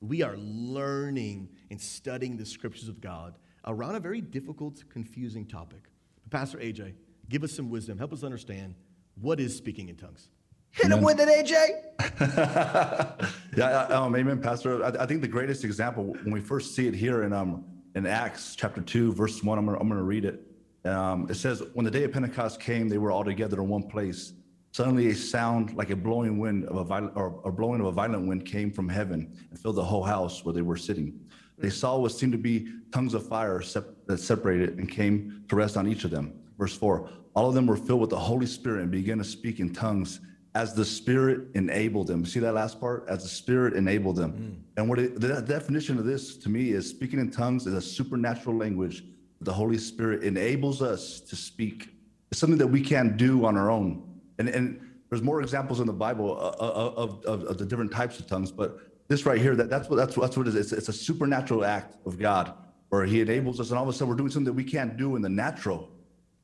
We 0.00 0.22
are 0.22 0.36
learning 0.36 1.48
and 1.70 1.80
studying 1.80 2.36
the 2.36 2.44
scriptures 2.44 2.88
of 2.88 3.00
God 3.00 3.34
around 3.66 3.96
a 3.96 4.00
very 4.00 4.20
difficult, 4.20 4.84
confusing 4.90 5.46
topic. 5.46 5.87
Pastor 6.30 6.58
AJ, 6.58 6.94
give 7.28 7.44
us 7.44 7.52
some 7.52 7.70
wisdom. 7.70 7.98
Help 7.98 8.12
us 8.12 8.22
understand 8.22 8.74
what 9.20 9.40
is 9.40 9.56
speaking 9.56 9.88
in 9.88 9.96
tongues. 9.96 10.28
Hit 10.70 10.92
him 10.92 11.02
with 11.02 11.18
it, 11.18 11.28
AJ. 11.28 13.30
yeah, 13.56 13.82
um, 13.84 14.14
amen, 14.14 14.40
Pastor. 14.40 14.84
I, 14.84 15.02
I, 15.02 15.06
think 15.06 15.22
the 15.22 15.28
greatest 15.28 15.64
example 15.64 16.14
when 16.22 16.30
we 16.30 16.40
first 16.40 16.74
see 16.74 16.86
it 16.86 16.94
here 16.94 17.22
in 17.22 17.32
um 17.32 17.64
in 17.94 18.06
Acts 18.06 18.54
chapter 18.54 18.80
two, 18.80 19.12
verse 19.12 19.42
one. 19.42 19.58
I'm 19.58 19.66
gonna, 19.66 19.78
I'm 19.78 19.88
gonna 19.88 20.02
read 20.02 20.24
it. 20.24 20.42
Um, 20.84 21.26
it 21.30 21.34
says, 21.34 21.62
"When 21.72 21.84
the 21.84 21.90
day 21.90 22.04
of 22.04 22.12
Pentecost 22.12 22.60
came, 22.60 22.88
they 22.88 22.98
were 22.98 23.10
all 23.10 23.24
together 23.24 23.60
in 23.60 23.68
one 23.68 23.84
place." 23.84 24.34
Suddenly, 24.72 25.08
a 25.08 25.14
sound 25.14 25.74
like 25.74 25.90
a 25.90 25.96
blowing 25.96 26.38
wind 26.38 26.66
of 26.66 26.76
a 26.76 26.84
violent, 26.84 27.16
or 27.16 27.40
a 27.44 27.50
blowing 27.50 27.80
of 27.80 27.86
a 27.86 27.92
violent 27.92 28.28
wind 28.28 28.44
came 28.44 28.70
from 28.70 28.88
heaven 28.88 29.34
and 29.50 29.58
filled 29.58 29.76
the 29.76 29.84
whole 29.84 30.04
house 30.04 30.44
where 30.44 30.52
they 30.52 30.62
were 30.62 30.76
sitting. 30.76 31.18
They 31.58 31.70
saw 31.70 31.98
what 31.98 32.12
seemed 32.12 32.32
to 32.32 32.38
be 32.38 32.68
tongues 32.92 33.14
of 33.14 33.26
fire 33.26 33.62
that 34.06 34.18
separated 34.18 34.78
and 34.78 34.90
came 34.90 35.44
to 35.48 35.56
rest 35.56 35.76
on 35.76 35.86
each 35.86 36.04
of 36.04 36.10
them. 36.10 36.32
Verse 36.58 36.76
four: 36.76 37.10
All 37.34 37.48
of 37.48 37.54
them 37.54 37.66
were 37.66 37.76
filled 37.76 38.00
with 38.00 38.10
the 38.10 38.18
Holy 38.18 38.46
Spirit 38.46 38.82
and 38.82 38.90
began 38.90 39.18
to 39.18 39.24
speak 39.24 39.60
in 39.60 39.72
tongues 39.72 40.20
as 40.54 40.74
the 40.74 40.84
Spirit 40.84 41.48
enabled 41.54 42.06
them. 42.06 42.24
See 42.24 42.40
that 42.40 42.54
last 42.54 42.80
part? 42.80 43.04
As 43.08 43.22
the 43.22 43.28
Spirit 43.28 43.74
enabled 43.74 44.16
them. 44.16 44.32
Mm. 44.32 44.76
And 44.76 44.88
what 44.88 44.98
it, 44.98 45.20
the 45.20 45.40
definition 45.40 45.98
of 45.98 46.04
this 46.04 46.36
to 46.38 46.48
me 46.48 46.70
is 46.70 46.88
speaking 46.88 47.20
in 47.20 47.30
tongues 47.30 47.66
is 47.66 47.74
a 47.74 47.82
supernatural 47.82 48.56
language. 48.56 49.04
The 49.40 49.52
Holy 49.52 49.78
Spirit 49.78 50.24
enables 50.24 50.82
us 50.82 51.20
to 51.20 51.36
speak. 51.36 51.90
It's 52.30 52.40
something 52.40 52.58
that 52.58 52.66
we 52.66 52.80
can't 52.80 53.16
do 53.16 53.44
on 53.44 53.56
our 53.56 53.70
own. 53.70 54.02
And, 54.38 54.48
and 54.48 54.80
there's 55.10 55.22
more 55.22 55.40
examples 55.40 55.80
in 55.80 55.86
the 55.86 55.92
Bible 55.92 56.36
uh, 56.36 56.62
uh, 56.62 56.92
of, 56.96 57.24
of, 57.24 57.44
of 57.44 57.58
the 57.58 57.64
different 57.64 57.92
types 57.92 58.18
of 58.18 58.26
tongues, 58.26 58.50
but 58.50 58.78
this 59.08 59.24
right 59.24 59.40
here, 59.40 59.56
that, 59.56 59.70
that's 59.70 59.88
what 59.88 59.96
that's, 59.96 60.14
that's 60.14 60.36
what 60.36 60.46
it 60.46 60.54
is. 60.54 60.56
It's, 60.56 60.72
it's 60.72 60.88
a 60.88 60.92
supernatural 60.92 61.64
act 61.64 61.96
of 62.06 62.18
God 62.18 62.52
where 62.90 63.04
He 63.04 63.20
enables 63.20 63.58
us, 63.58 63.70
and 63.70 63.78
all 63.78 63.82
of 63.82 63.88
a 63.88 63.92
sudden 63.92 64.08
we're 64.08 64.16
doing 64.16 64.30
something 64.30 64.44
that 64.44 64.52
we 64.52 64.64
can't 64.64 64.96
do 64.96 65.16
in 65.16 65.22
the 65.22 65.28
natural, 65.28 65.90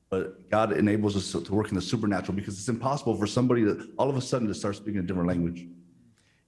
but 0.09 0.51
God 0.51 0.73
enables 0.73 1.17
us 1.17 1.33
to 1.33 1.55
work 1.55 1.69
in 1.69 1.75
the 1.75 1.83
supernatural 1.83 2.35
because 2.35 2.59
it's 2.59 2.69
impossible 2.69 3.17
for 3.17 3.27
somebody 3.27 3.63
to 3.63 3.91
all 3.99 4.09
of 4.09 4.17
a 4.17 4.21
sudden 4.21 4.49
to 4.49 4.55
start 4.55 4.77
speaking 4.77 4.99
a 4.99 5.03
different 5.03 5.29
language. 5.29 5.67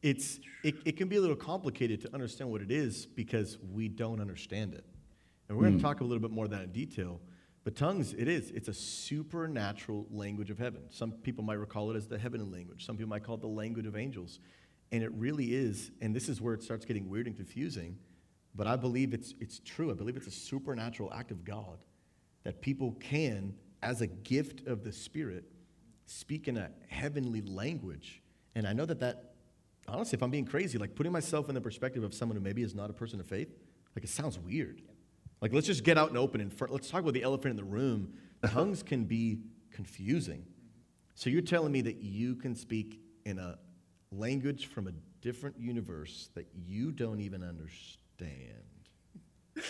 It's 0.02 0.40
it, 0.64 0.76
it 0.84 0.96
can 0.96 1.08
be 1.08 1.16
a 1.16 1.20
little 1.20 1.36
complicated 1.36 2.00
to 2.02 2.14
understand 2.14 2.50
what 2.50 2.62
it 2.62 2.70
is 2.70 3.06
because 3.06 3.58
we 3.72 3.88
don't 3.88 4.20
understand 4.20 4.74
it, 4.74 4.84
and 5.48 5.56
we're 5.56 5.64
going 5.64 5.74
to 5.74 5.78
hmm. 5.78 5.86
talk 5.86 6.00
a 6.00 6.04
little 6.04 6.20
bit 6.20 6.30
more 6.30 6.46
of 6.46 6.50
that 6.50 6.62
in 6.62 6.72
detail. 6.72 7.20
But 7.62 7.74
tongues, 7.74 8.14
it 8.16 8.28
is. 8.28 8.52
It's 8.52 8.68
a 8.68 8.72
supernatural 8.72 10.06
language 10.12 10.50
of 10.50 10.58
heaven. 10.58 10.82
Some 10.88 11.10
people 11.10 11.42
might 11.42 11.58
recall 11.58 11.90
it 11.90 11.96
as 11.96 12.06
the 12.06 12.16
heavenly 12.16 12.48
language. 12.48 12.86
Some 12.86 12.96
people 12.96 13.08
might 13.08 13.24
call 13.24 13.34
it 13.34 13.40
the 13.40 13.48
language 13.48 13.86
of 13.86 13.96
angels. 13.96 14.38
And 14.92 15.02
it 15.02 15.10
really 15.12 15.54
is, 15.54 15.90
and 16.00 16.14
this 16.14 16.28
is 16.28 16.40
where 16.40 16.54
it 16.54 16.62
starts 16.62 16.84
getting 16.84 17.08
weird 17.08 17.26
and 17.26 17.36
confusing, 17.36 17.98
but 18.54 18.66
I 18.66 18.76
believe 18.76 19.12
it's, 19.12 19.34
it's 19.40 19.60
true. 19.64 19.90
I 19.90 19.94
believe 19.94 20.16
it's 20.16 20.26
a 20.26 20.30
supernatural 20.30 21.12
act 21.12 21.30
of 21.30 21.44
God 21.44 21.78
that 22.44 22.60
people 22.60 22.92
can, 23.00 23.54
as 23.82 24.00
a 24.00 24.06
gift 24.06 24.66
of 24.66 24.84
the 24.84 24.92
Spirit, 24.92 25.44
speak 26.06 26.48
in 26.48 26.56
a 26.56 26.70
heavenly 26.88 27.42
language. 27.42 28.22
And 28.54 28.66
I 28.66 28.72
know 28.72 28.86
that 28.86 29.00
that, 29.00 29.34
honestly, 29.88 30.16
if 30.16 30.22
I'm 30.22 30.30
being 30.30 30.46
crazy, 30.46 30.78
like 30.78 30.94
putting 30.94 31.12
myself 31.12 31.48
in 31.48 31.54
the 31.54 31.60
perspective 31.60 32.04
of 32.04 32.14
someone 32.14 32.36
who 32.36 32.42
maybe 32.42 32.62
is 32.62 32.74
not 32.74 32.88
a 32.88 32.92
person 32.92 33.20
of 33.20 33.26
faith, 33.26 33.48
like 33.94 34.04
it 34.04 34.10
sounds 34.10 34.38
weird. 34.38 34.82
Like, 35.40 35.52
let's 35.52 35.66
just 35.66 35.84
get 35.84 35.98
out 35.98 36.08
and 36.08 36.16
open 36.16 36.40
in 36.40 36.50
front. 36.50 36.72
Let's 36.72 36.88
talk 36.88 37.02
about 37.02 37.14
the 37.14 37.22
elephant 37.22 37.50
in 37.50 37.56
the 37.56 37.64
room. 37.64 38.14
Tongues 38.46 38.82
can 38.82 39.04
be 39.04 39.40
confusing. 39.70 40.46
So, 41.14 41.30
you're 41.30 41.42
telling 41.42 41.72
me 41.72 41.82
that 41.82 41.96
you 41.96 42.36
can 42.36 42.54
speak 42.54 43.00
in 43.24 43.38
a 43.38 43.58
language 44.18 44.66
from 44.66 44.88
a 44.88 44.92
different 45.20 45.58
universe 45.58 46.30
that 46.34 46.46
you 46.54 46.92
don't 46.92 47.20
even 47.20 47.42
understand. 47.42 48.02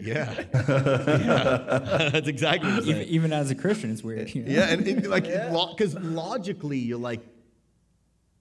Yeah. 0.00 0.44
yeah. 0.54 2.08
That's 2.12 2.28
exactly 2.28 2.72
what 2.72 2.84
even, 2.84 3.02
even, 3.08 3.32
as 3.32 3.50
a 3.50 3.56
Christian, 3.56 3.90
it's 3.90 4.04
weird. 4.04 4.32
You 4.32 4.44
know? 4.44 4.52
Yeah, 4.52 4.68
and, 4.70 4.86
and 4.86 5.06
like, 5.08 5.24
because 5.24 5.94
yeah. 5.94 6.00
lo- 6.00 6.10
logically, 6.10 6.78
you're 6.78 6.96
like, 6.96 7.20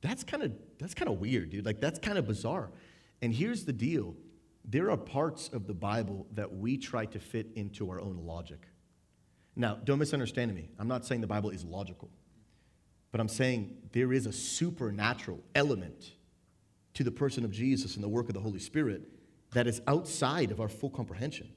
that's 0.02 0.24
kind 0.24 0.44
of 0.44 0.52
that's 0.80 0.94
kind 0.94 1.10
of 1.10 1.20
weird, 1.20 1.50
dude. 1.50 1.66
Like, 1.66 1.82
that's 1.82 2.00
kind 2.00 2.18
of 2.18 2.28
bizarre. 2.28 2.70
And 3.22 3.34
here's 3.34 3.66
the 3.66 3.74
deal 3.74 4.16
there 4.66 4.92
are 4.92 4.98
parts 4.98 5.50
of 5.50 5.68
the 5.68 5.74
Bible 5.74 6.28
that 6.34 6.54
we 6.54 6.78
try 6.78 7.06
to 7.08 7.20
fit 7.20 7.48
into 7.56 7.90
our 7.90 8.00
own 8.00 8.20
logic. 8.26 8.68
Now, 9.56 9.76
don't 9.84 10.00
misunderstand 10.00 10.54
me. 10.54 10.70
I'm 10.78 10.88
not 10.88 11.06
saying 11.06 11.22
the 11.22 11.28
Bible 11.28 11.50
is 11.50 11.66
logical, 11.66 12.10
but 13.12 13.20
I'm 13.20 13.28
saying 13.28 13.76
there 13.92 14.14
is 14.14 14.26
a 14.26 14.32
supernatural 14.32 15.44
element 15.56 16.12
to 16.94 17.04
the 17.04 17.12
person 17.12 17.44
of 17.44 17.52
Jesus 17.52 17.96
and 17.96 18.04
the 18.04 18.10
work 18.10 18.28
of 18.28 18.34
the 18.34 18.40
Holy 18.40 18.60
Spirit 18.60 19.04
that 19.54 19.68
is 19.68 19.82
outside 19.88 20.52
of 20.52 20.60
our 20.60 20.70
full 20.70 20.90
comprehension. 20.90 21.50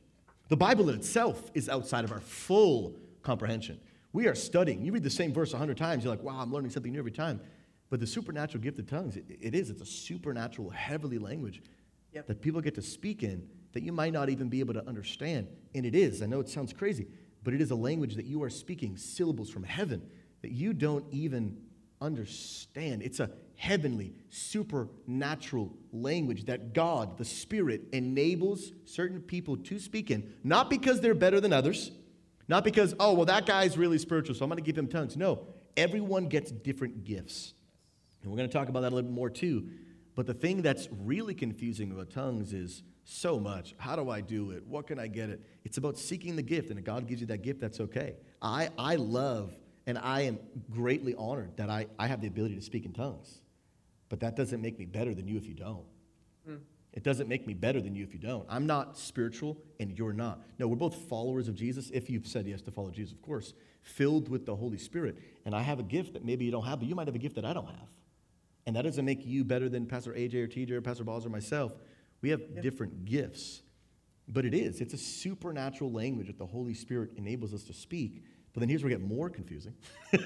The 0.49 0.57
Bible 0.57 0.89
in 0.89 0.95
itself 0.95 1.51
is 1.55 1.69
outside 1.69 2.05
of 2.05 2.13
our 2.13 2.21
full 2.21 2.97
comprehension. 3.23 3.81
We 4.13 4.27
are 4.27 4.35
studying. 4.35 4.83
You 4.83 4.93
read 4.93 5.03
the 5.03 5.11
same 5.11 5.33
verse 5.33 5.53
a 5.55 5.59
hundred 5.59 5.79
times, 5.79 6.05
you're 6.05 6.13
like, 6.13 6.23
wow, 6.23 6.39
I'm 6.41 6.53
learning 6.53 6.71
something 6.71 6.93
new 6.93 6.99
every 6.99 7.13
time. 7.13 7.41
But 7.91 8.01
the 8.01 8.07
supernatural 8.07 8.63
gift 8.63 8.79
of 8.79 8.87
tongues, 8.87 9.17
it, 9.17 9.25
it 9.29 9.55
is. 9.55 9.69
It's 9.69 9.83
a 9.83 9.87
supernatural, 9.87 10.71
heavenly 10.71 11.19
language 11.19 11.63
yep. 12.13 12.27
that 12.27 12.41
people 12.41 12.61
get 12.61 12.75
to 12.77 12.83
speak 12.83 13.23
in 13.23 13.47
that 13.73 13.83
you 13.83 13.93
might 13.93 14.13
not 14.13 14.29
even 14.29 14.49
be 14.49 14.61
able 14.61 14.75
to 14.75 14.87
understand. 14.87 15.49
And 15.75 15.85
it 15.85 15.95
is. 15.95 16.23
I 16.23 16.27
know 16.27 16.41
it 16.41 16.49
sounds 16.49 16.73
crazy, 16.73 17.07
but 17.43 17.55
it 17.55 17.61
is 17.61 17.71
a 17.71 17.75
language 17.75 18.15
that 18.17 18.27
you 18.27 18.43
are 18.43 18.51
speaking 18.51 18.97
syllables 18.97 19.51
from 19.51 19.63
heaven 19.63 20.03
that 20.43 20.51
you 20.51 20.73
don't 20.73 21.05
even 21.11 21.57
understand. 22.01 23.03
It's 23.03 23.21
a 23.21 23.31
heavenly, 23.57 24.13
supernatural 24.29 25.73
language 25.93 26.47
that 26.47 26.75
God, 26.75 27.17
the 27.17 27.25
Spirit, 27.25 27.83
enables 27.93 28.73
certain 28.85 29.21
people 29.21 29.57
to 29.57 29.79
speak 29.79 30.11
in, 30.11 30.35
not 30.43 30.69
because 30.69 31.01
they're 31.01 31.15
better 31.15 31.41
than 31.41 31.53
others, 31.53 31.93
not 32.49 32.65
because, 32.65 32.95
oh, 32.99 33.15
well, 33.15 33.27
that 33.27 33.47
guy's 33.47 33.79
really 33.79 33.99
spiritual, 33.99 34.35
so 34.35 34.45
I'm 34.45 34.49
going 34.49 34.57
to 34.57 34.65
give 34.65 34.77
him 34.77 34.89
tongues. 34.89 35.17
No, 35.17 35.47
everyone 35.77 36.27
gets 36.27 36.51
different 36.51 37.05
gifts. 37.05 37.55
And 38.23 38.31
we're 38.31 38.37
going 38.37 38.49
to 38.49 38.53
talk 38.53 38.69
about 38.69 38.81
that 38.81 38.93
a 38.93 38.95
little 38.95 39.09
bit 39.09 39.15
more 39.15 39.31
too. 39.31 39.69
But 40.15 40.27
the 40.27 40.35
thing 40.35 40.61
that's 40.63 40.89
really 40.91 41.35
confusing 41.35 41.93
about 41.93 42.11
tongues 42.11 42.53
is 42.53 42.83
so 43.05 43.39
much. 43.39 43.75
How 43.79 43.97
do 43.97 44.11
I 44.11 44.21
do 44.21 44.51
it? 44.51 44.67
What 44.67 44.87
can 44.87 44.99
I 44.99 45.07
get 45.07 45.31
it? 45.31 45.41
It's 45.65 45.79
about 45.79 45.99
seeking 45.99 46.37
the 46.37 46.43
gift, 46.43 46.71
and 46.71 46.79
if 46.79 46.85
God 46.85 47.07
gives 47.07 47.21
you 47.21 47.27
that 47.29 47.43
gift, 47.43 47.61
that's 47.61 47.81
okay. 47.81 48.17
I, 48.41 48.71
I 48.77 48.97
love 48.97 49.55
and 49.87 49.99
I 49.99 50.23
am 50.23 50.39
greatly 50.71 51.15
honored 51.17 51.57
that 51.57 51.71
I, 51.71 51.87
I 51.99 52.07
have 52.07 52.21
the 52.21 52.29
ability 52.29 52.55
to 52.57 52.63
speak 52.63 52.85
in 52.85 52.93
tongues. 52.93 53.41
But 54.09 54.21
that 54.21 54.37
doesn't 54.37 54.61
make 54.61 54.79
me 54.79 54.85
better 54.85 55.15
than 55.15 55.27
you 55.27 55.37
if 55.37 55.47
you 55.47 55.55
don't. 55.55 55.87
Mm. 56.49 56.61
It 56.93 57.03
doesn't 57.03 57.29
make 57.29 57.47
me 57.47 57.55
better 57.55 57.81
than 57.81 57.95
you 57.95 58.05
if 58.05 58.13
you 58.13 58.19
don't. 58.19 58.45
I'm 58.49 58.67
not 58.67 58.99
spiritual 58.99 59.57
and 59.81 59.97
you're 59.97 60.13
not. 60.13 60.43
No, 60.59 60.69
we're 60.69 60.77
both 60.77 60.95
followers 60.95 61.49
of 61.49 61.55
Jesus, 61.55 61.91
if 61.91 62.11
you've 62.11 62.27
said 62.27 62.47
yes 62.47 62.61
to 62.63 62.71
follow 62.71 62.91
Jesus, 62.91 63.13
of 63.13 63.23
course, 63.23 63.55
filled 63.81 64.29
with 64.29 64.45
the 64.45 64.55
Holy 64.55 64.77
Spirit. 64.77 65.17
And 65.47 65.55
I 65.55 65.63
have 65.63 65.79
a 65.79 65.83
gift 65.83 66.13
that 66.13 66.25
maybe 66.25 66.45
you 66.45 66.51
don't 66.51 66.67
have, 66.67 66.81
but 66.81 66.89
you 66.89 66.95
might 66.95 67.09
have 67.09 67.15
a 67.15 67.19
gift 67.19 67.37
that 67.37 67.45
I 67.45 67.55
don't 67.55 67.67
have. 67.67 67.89
And 68.67 68.77
that 68.77 68.83
doesn't 68.83 69.05
make 69.05 69.25
you 69.25 69.45
better 69.45 69.69
than 69.69 69.87
Pastor 69.87 70.13
AJ 70.13 70.35
or 70.35 70.47
TJ 70.47 70.71
or 70.73 70.81
Pastor 70.83 71.05
Boz 71.05 71.25
or 71.27 71.31
myself. 71.31 71.73
We 72.21 72.29
have 72.31 72.43
yeah. 72.55 72.61
different 72.61 73.07
gifts. 73.07 73.63
But 74.29 74.45
it 74.45 74.55
is, 74.55 74.81
it's 74.81 74.95
a 74.95 74.99
supernatural 74.99 75.91
language 75.91 76.29
that 76.29 76.39
the 76.39 76.47
Holy 76.47 76.75
Spirit 76.75 77.11
enables 77.17 77.53
us 77.53 77.65
to 77.65 77.73
speak. 77.73 78.23
But 78.53 78.61
then 78.61 78.69
here's 78.69 78.83
where 78.83 78.93
it 78.93 78.99
gets 78.99 79.09
more 79.09 79.31
confusing. 79.31 79.75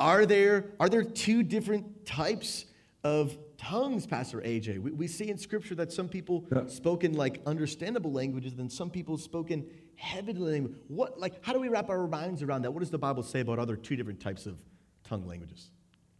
are, 0.00 0.24
there, 0.24 0.72
are 0.80 0.88
there 0.88 1.02
two 1.02 1.42
different 1.42 2.06
types 2.06 2.64
of 3.04 3.36
tongues, 3.58 4.06
Pastor 4.06 4.40
AJ? 4.40 4.78
We, 4.78 4.92
we 4.92 5.06
see 5.08 5.28
in 5.28 5.36
Scripture 5.36 5.74
that 5.74 5.92
some 5.92 6.08
people 6.08 6.46
yeah. 6.50 6.66
spoke 6.66 7.04
in 7.04 7.12
like 7.14 7.42
understandable 7.44 8.12
languages, 8.12 8.54
then 8.54 8.70
some 8.70 8.88
people 8.88 9.18
spoke 9.18 9.50
in 9.50 9.66
heavenly 9.96 10.52
language. 10.52 10.76
What, 10.88 11.20
like, 11.20 11.44
how 11.44 11.52
do 11.52 11.60
we 11.60 11.68
wrap 11.68 11.90
our 11.90 12.06
minds 12.06 12.42
around 12.42 12.62
that? 12.62 12.70
What 12.70 12.80
does 12.80 12.90
the 12.90 12.98
Bible 12.98 13.22
say 13.22 13.40
about 13.40 13.58
other 13.58 13.76
two 13.76 13.96
different 13.96 14.20
types 14.20 14.46
of 14.46 14.56
tongue 15.04 15.26
languages? 15.26 15.70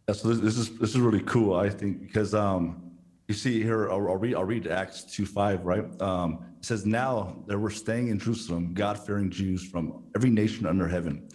Yeah, 0.09 0.15
so 0.15 0.29
this, 0.29 0.41
this, 0.41 0.59
is 0.59 0.79
this 0.79 0.91
is 0.91 1.01
really 1.01 1.21
cool, 1.21 1.55
I 1.55 1.71
think, 1.71 2.01
because 2.01 2.35
um, 2.35 2.93
you 3.29 3.35
see 3.35 3.63
here, 3.63 3.91
I'll, 3.91 4.09
I'll, 4.09 4.17
read 4.17 4.35
I'll 4.35 4.45
read 4.45 4.67
Acts 4.67 5.05
two 5.05 5.25
five, 5.25 5.65
right? 5.65 5.85
Um, 6.03 6.45
it 6.59 6.65
says, 6.65 6.85
"Now 6.85 7.43
there 7.47 7.59
were 7.59 7.71
staying 7.71 8.09
in 8.09 8.19
Jerusalem 8.19 8.75
God-fearing 8.75 9.31
Jews 9.31 9.65
from 9.65 10.03
every 10.15 10.31
nation 10.31 10.67
under 10.67 10.89
heaven. 10.89 11.29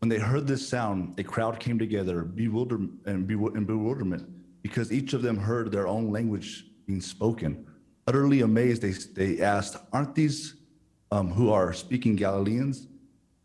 When 0.00 0.08
they 0.08 0.18
heard 0.18 0.46
this 0.46 0.66
sound, 0.66 1.18
a 1.18 1.24
crowd 1.24 1.58
came 1.58 1.78
together, 1.78 2.22
bewildered 2.22 2.88
and 3.06 3.26
bewil- 3.26 3.56
in 3.56 3.64
bewilderment, 3.64 4.28
because 4.62 4.92
each 4.92 5.12
of 5.12 5.22
them 5.22 5.36
heard 5.36 5.72
their 5.72 5.88
own 5.88 6.12
language 6.12 6.66
being 6.86 7.00
spoken. 7.00 7.66
Utterly 8.06 8.42
amazed, 8.42 8.82
they, 8.82 8.92
they 8.92 9.42
asked, 9.42 9.76
Aren't 9.92 10.14
these 10.14 10.54
um, 11.10 11.30
who 11.30 11.50
are 11.50 11.72
speaking 11.72 12.14
Galileans? 12.14 12.86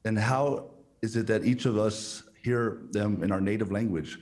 And 0.06 0.18
how 0.18 0.70
is 1.02 1.16
it 1.16 1.28
that 1.28 1.44
each 1.44 1.66
of 1.66 1.78
us 1.78 2.24
hear 2.42 2.84
them 2.92 3.24
in 3.24 3.32
our 3.32 3.42
native 3.42 3.72
language? 3.72 4.20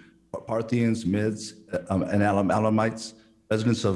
Parthians, 0.48 1.06
Medes, 1.06 1.56
um, 1.90 2.04
and 2.04 2.24
Elamites, 2.24 3.14
residents 3.50 3.84
of 3.84 3.96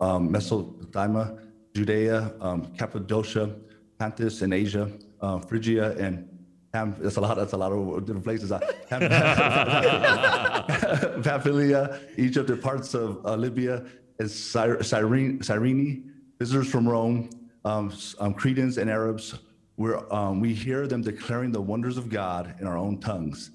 um, 0.00 0.30
Mesopotamia, 0.30 1.38
Judea, 1.74 2.32
um, 2.40 2.72
Cappadocia, 2.76 3.54
Pontus, 3.98 4.42
in 4.42 4.52
Asia, 4.52 4.90
uh, 5.20 5.38
Phrygia, 5.38 5.96
and 5.98 6.26
Ham, 6.72 6.94
that's 7.00 7.16
a 7.16 7.20
lot. 7.20 7.36
That's 7.36 7.52
a 7.52 7.56
lot 7.56 7.72
of 7.72 8.06
different 8.06 8.24
places. 8.24 8.52
Uh, 8.52 8.60
Pamphylia, 11.22 12.00
Egypt, 12.16 12.48
and 12.48 12.62
parts 12.62 12.94
of 12.94 13.24
uh, 13.26 13.34
Libya, 13.34 13.84
and 14.20 14.30
Cyrene, 14.30 15.42
Cyrene, 15.42 16.12
visitors 16.38 16.70
from 16.70 16.88
Rome, 16.88 17.28
um, 17.64 17.92
um, 18.20 18.34
Cretans 18.34 18.78
and 18.78 18.88
Arabs. 18.88 19.34
Um, 20.10 20.40
we 20.40 20.54
hear 20.54 20.86
them 20.86 21.02
declaring 21.02 21.50
the 21.50 21.60
wonders 21.60 21.96
of 21.96 22.08
God 22.08 22.54
in 22.60 22.66
our 22.66 22.78
own 22.78 23.00
tongues. 23.00 23.50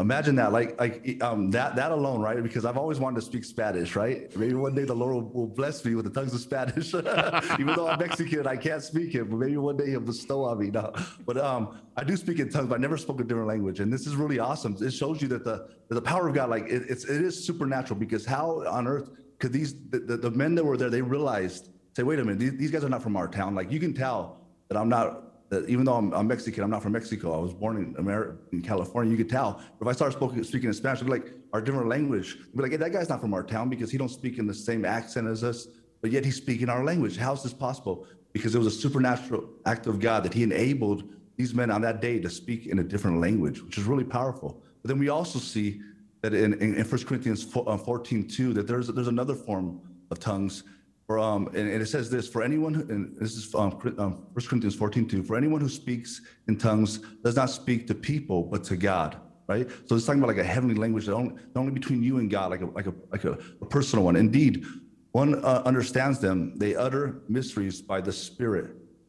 Imagine 0.00 0.34
that, 0.36 0.52
like, 0.52 0.80
like 0.80 1.22
um, 1.22 1.50
that, 1.50 1.76
that 1.76 1.92
alone, 1.92 2.20
right? 2.20 2.42
Because 2.42 2.64
I've 2.64 2.78
always 2.78 2.98
wanted 2.98 3.16
to 3.16 3.26
speak 3.26 3.44
Spanish, 3.44 3.94
right? 3.94 4.34
Maybe 4.36 4.54
one 4.54 4.74
day 4.74 4.84
the 4.84 4.94
Lord 4.94 5.14
will, 5.14 5.30
will 5.32 5.46
bless 5.46 5.84
me 5.84 5.94
with 5.94 6.06
the 6.06 6.10
tongues 6.10 6.32
of 6.32 6.40
Spanish. 6.40 6.94
Even 7.60 7.74
though 7.74 7.88
I'm 7.88 7.98
Mexican, 7.98 8.46
I 8.46 8.56
can't 8.56 8.82
speak 8.82 9.14
it, 9.14 9.24
but 9.28 9.36
maybe 9.36 9.56
one 9.58 9.76
day 9.76 9.90
He'll 9.90 10.00
bestow 10.00 10.44
on 10.44 10.58
me. 10.58 10.70
No, 10.70 10.92
but 11.26 11.36
um, 11.36 11.80
I 11.96 12.04
do 12.04 12.16
speak 12.16 12.38
in 12.38 12.48
tongues, 12.48 12.68
but 12.68 12.76
I 12.76 12.78
never 12.78 12.96
spoke 12.96 13.20
a 13.20 13.24
different 13.24 13.48
language, 13.48 13.80
and 13.80 13.92
this 13.92 14.06
is 14.06 14.16
really 14.16 14.38
awesome. 14.38 14.76
It 14.80 14.92
shows 14.92 15.20
you 15.20 15.28
that 15.28 15.44
the 15.44 15.68
that 15.88 15.94
the 15.94 16.02
power 16.02 16.28
of 16.28 16.34
God, 16.34 16.50
like, 16.50 16.64
it, 16.64 16.84
it's 16.88 17.04
it 17.04 17.20
is 17.20 17.44
supernatural. 17.44 17.98
Because 17.98 18.24
how 18.24 18.64
on 18.66 18.86
earth 18.86 19.10
could 19.38 19.52
these 19.52 19.74
the, 19.90 19.98
the, 19.98 20.16
the 20.16 20.30
men 20.30 20.54
that 20.54 20.64
were 20.64 20.76
there? 20.76 20.90
They 20.90 21.02
realized, 21.02 21.68
say, 21.94 22.02
wait 22.02 22.18
a 22.18 22.24
minute, 22.24 22.38
these, 22.38 22.56
these 22.56 22.70
guys 22.70 22.84
are 22.84 22.88
not 22.88 23.02
from 23.02 23.16
our 23.16 23.28
town. 23.28 23.54
Like, 23.54 23.70
you 23.70 23.80
can 23.80 23.92
tell 23.92 24.40
that 24.68 24.78
I'm 24.78 24.88
not 24.88 25.29
that 25.50 25.68
even 25.68 25.84
though 25.84 25.94
I'm, 25.94 26.12
I'm 26.14 26.28
Mexican, 26.28 26.62
I'm 26.62 26.70
not 26.70 26.82
from 26.82 26.92
Mexico. 26.92 27.34
I 27.34 27.38
was 27.38 27.52
born 27.52 27.76
in 27.76 27.96
America, 27.98 28.36
in 28.52 28.62
California. 28.62 29.10
You 29.10 29.16
could 29.16 29.28
tell. 29.28 29.60
If 29.80 29.86
I 29.86 29.92
start 29.92 30.12
speaking, 30.12 30.42
speaking 30.44 30.68
in 30.68 30.74
Spanish, 30.74 31.00
it'd 31.00 31.06
be 31.08 31.18
like 31.18 31.32
our 31.52 31.60
different 31.60 31.88
language. 31.88 32.36
It'd 32.40 32.56
be 32.56 32.62
like, 32.62 32.70
hey, 32.70 32.76
that 32.78 32.92
guy's 32.92 33.08
not 33.08 33.20
from 33.20 33.34
our 33.34 33.42
town 33.42 33.68
because 33.68 33.90
he 33.90 33.98
don't 33.98 34.08
speak 34.08 34.38
in 34.38 34.46
the 34.46 34.54
same 34.54 34.84
accent 34.84 35.26
as 35.26 35.42
us, 35.42 35.66
but 36.00 36.12
yet 36.12 36.24
he's 36.24 36.36
speaking 36.36 36.68
our 36.68 36.84
language. 36.84 37.16
How 37.16 37.32
is 37.32 37.42
this 37.42 37.52
possible? 37.52 38.06
Because 38.32 38.54
it 38.54 38.58
was 38.58 38.68
a 38.68 38.70
supernatural 38.70 39.48
act 39.66 39.88
of 39.88 39.98
God 39.98 40.22
that 40.22 40.32
he 40.32 40.44
enabled 40.44 41.02
these 41.36 41.52
men 41.52 41.70
on 41.72 41.80
that 41.82 42.00
day 42.00 42.20
to 42.20 42.30
speak 42.30 42.66
in 42.66 42.78
a 42.78 42.84
different 42.84 43.20
language, 43.20 43.60
which 43.60 43.76
is 43.76 43.84
really 43.84 44.04
powerful. 44.04 44.62
But 44.82 44.88
then 44.88 45.00
we 45.00 45.08
also 45.08 45.40
see 45.40 45.80
that 46.20 46.32
in, 46.32 46.54
in, 46.54 46.76
in 46.76 46.84
1 46.84 47.04
Corinthians 47.04 47.44
uh, 47.56 47.76
14, 47.76 48.28
2, 48.28 48.52
that 48.52 48.68
there's, 48.68 48.86
there's 48.86 49.08
another 49.08 49.34
form 49.34 49.80
of 50.12 50.20
tongues 50.20 50.62
for, 51.10 51.18
um, 51.18 51.48
and, 51.48 51.68
and 51.68 51.82
it 51.82 51.86
says 51.86 52.08
this 52.08 52.28
for 52.28 52.40
anyone, 52.40 52.72
who- 52.72 52.88
and 52.88 53.16
this 53.18 53.34
is 53.36 53.52
um, 53.56 53.76
um, 53.98 54.12
1 54.32 54.46
Corinthians 54.46 54.76
14, 54.76 55.08
2, 55.08 55.24
for 55.24 55.36
anyone 55.36 55.60
who 55.60 55.68
speaks 55.68 56.20
in 56.46 56.56
tongues 56.56 56.98
does 57.24 57.34
not 57.34 57.50
speak 57.50 57.88
to 57.88 57.96
people, 57.96 58.44
but 58.44 58.62
to 58.62 58.76
God, 58.76 59.16
right? 59.48 59.68
So 59.86 59.96
it's 59.96 60.06
talking 60.06 60.20
about 60.22 60.28
like 60.28 60.44
a 60.46 60.48
heavenly 60.48 60.76
language 60.76 61.06
that 61.06 61.14
only, 61.14 61.34
only 61.56 61.72
between 61.72 62.00
you 62.00 62.18
and 62.18 62.30
God, 62.30 62.52
like 62.52 62.60
a, 62.60 62.66
like 62.66 62.86
a, 62.86 62.94
like 63.10 63.24
a, 63.24 63.36
a 63.60 63.66
personal 63.66 64.04
one. 64.04 64.14
Indeed, 64.14 64.64
one 65.10 65.44
uh, 65.44 65.62
understands 65.66 66.20
them, 66.20 66.56
they 66.56 66.76
utter 66.76 67.22
mysteries 67.28 67.82
by 67.82 68.00
the 68.00 68.12
Spirit. 68.12 68.66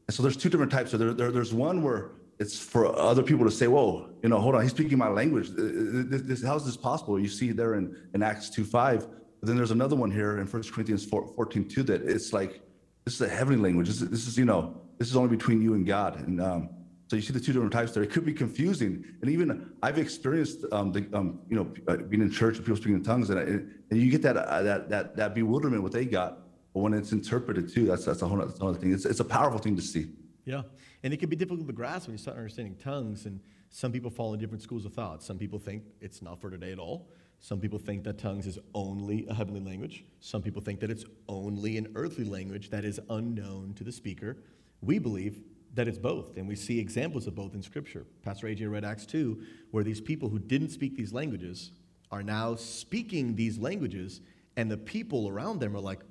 And 0.07 0.15
so 0.15 0.23
there's 0.23 0.37
two 0.37 0.49
different 0.49 0.71
types. 0.71 0.89
So 0.89 0.97
there, 0.97 1.13
there, 1.13 1.31
there's 1.31 1.53
one 1.53 1.83
where 1.83 2.13
it's 2.39 2.57
for 2.57 2.97
other 2.97 3.21
people 3.21 3.45
to 3.45 3.51
say, 3.51 3.67
whoa, 3.67 4.09
you 4.23 4.29
know, 4.29 4.39
hold 4.39 4.55
on, 4.55 4.63
he's 4.63 4.71
speaking 4.71 4.97
my 4.97 5.09
language. 5.09 5.49
This, 5.55 6.23
this, 6.23 6.43
how 6.43 6.55
is 6.55 6.65
this 6.65 6.77
possible? 6.77 7.19
You 7.19 7.27
see 7.27 7.51
there 7.51 7.75
in, 7.75 7.95
in 8.15 8.23
Acts 8.23 8.49
2, 8.49 8.65
5. 8.65 9.07
Then 9.41 9.57
there's 9.57 9.71
another 9.71 9.95
one 9.95 10.11
here 10.11 10.37
in 10.37 10.45
1 10.45 10.63
Corinthians 10.71 11.03
4, 11.05 11.27
14, 11.35 11.67
2, 11.67 11.83
that 11.83 12.03
it's 12.03 12.31
like, 12.31 12.61
this 13.05 13.15
is 13.15 13.21
a 13.21 13.29
heavenly 13.29 13.59
language. 13.59 13.87
This 13.87 14.01
is, 14.01 14.09
this 14.09 14.27
is, 14.27 14.37
you 14.37 14.45
know, 14.45 14.79
this 14.99 15.09
is 15.09 15.15
only 15.15 15.35
between 15.35 15.61
you 15.61 15.73
and 15.73 15.85
God. 15.85 16.27
And 16.27 16.39
um, 16.39 16.69
so 17.07 17.15
you 17.15 17.23
see 17.23 17.33
the 17.33 17.39
two 17.39 17.51
different 17.51 17.73
types 17.73 17.91
there. 17.91 18.03
It 18.03 18.11
could 18.11 18.25
be 18.25 18.33
confusing. 18.33 19.03
And 19.21 19.31
even 19.31 19.71
I've 19.81 19.97
experienced, 19.97 20.63
um, 20.71 20.91
the, 20.91 21.07
um, 21.13 21.39
you 21.49 21.55
know, 21.55 21.73
uh, 21.87 21.97
being 21.97 22.21
in 22.21 22.29
church 22.29 22.57
and 22.57 22.65
people 22.65 22.77
speaking 22.77 22.95
in 22.95 23.03
tongues, 23.03 23.31
and, 23.31 23.39
I- 23.39 23.43
and 23.43 23.99
you 23.99 24.11
get 24.11 24.21
that, 24.21 24.37
uh, 24.37 24.61
that, 24.61 24.89
that, 24.89 25.15
that 25.15 25.33
bewilderment 25.33 25.81
what 25.81 25.91
they 25.91 26.05
got. 26.05 26.37
But 26.73 26.81
when 26.81 26.93
it's 26.93 27.11
interpreted 27.11 27.67
too, 27.67 27.85
that's, 27.85 28.05
that's 28.05 28.21
a 28.21 28.27
whole 28.27 28.39
other 28.41 28.77
thing. 28.77 28.93
It's, 28.93 29.05
it's 29.05 29.19
a 29.19 29.25
powerful 29.25 29.59
thing 29.59 29.75
to 29.75 29.81
see. 29.81 30.11
Yeah. 30.45 30.61
And 31.03 31.13
it 31.13 31.17
can 31.17 31.29
be 31.29 31.35
difficult 31.35 31.65
to 31.65 31.73
grasp 31.73 32.07
when 32.07 32.13
you 32.13 32.17
start 32.19 32.37
understanding 32.37 32.75
tongues. 32.75 33.25
And 33.25 33.39
some 33.69 33.91
people 33.91 34.11
fall 34.11 34.33
in 34.33 34.39
different 34.39 34.61
schools 34.61 34.85
of 34.85 34.93
thought. 34.93 35.23
Some 35.23 35.37
people 35.37 35.57
think 35.59 35.83
it's 35.99 36.21
not 36.21 36.39
for 36.39 36.49
today 36.49 36.71
at 36.71 36.79
all. 36.79 37.09
Some 37.43 37.59
people 37.59 37.79
think 37.79 38.03
that 38.03 38.19
tongues 38.19 38.45
is 38.45 38.59
only 38.75 39.25
a 39.27 39.33
heavenly 39.33 39.61
language. 39.61 40.05
Some 40.19 40.43
people 40.43 40.61
think 40.61 40.79
that 40.79 40.91
it's 40.91 41.05
only 41.27 41.75
an 41.77 41.91
earthly 41.95 42.23
language 42.23 42.69
that 42.69 42.85
is 42.85 42.99
unknown 43.09 43.73
to 43.77 43.83
the 43.83 43.91
speaker. 43.91 44.37
We 44.81 44.99
believe 44.99 45.41
that 45.73 45.87
it's 45.87 45.97
both. 45.97 46.37
And 46.37 46.47
we 46.47 46.55
see 46.55 46.79
examples 46.79 47.25
of 47.25 47.33
both 47.33 47.55
in 47.55 47.63
Scripture. 47.63 48.05
Pastor 48.21 48.45
AJ 48.45 48.71
read 48.71 48.85
Acts 48.85 49.07
2, 49.07 49.41
where 49.71 49.83
these 49.83 49.99
people 49.99 50.29
who 50.29 50.37
didn't 50.37 50.69
speak 50.69 50.95
these 50.95 51.13
languages 51.13 51.71
are 52.11 52.21
now 52.21 52.53
speaking 52.55 53.35
these 53.35 53.57
languages. 53.57 54.21
And 54.55 54.69
the 54.69 54.77
people 54.77 55.27
around 55.27 55.59
them 55.59 55.75
are 55.75 55.81
like, 55.81 56.01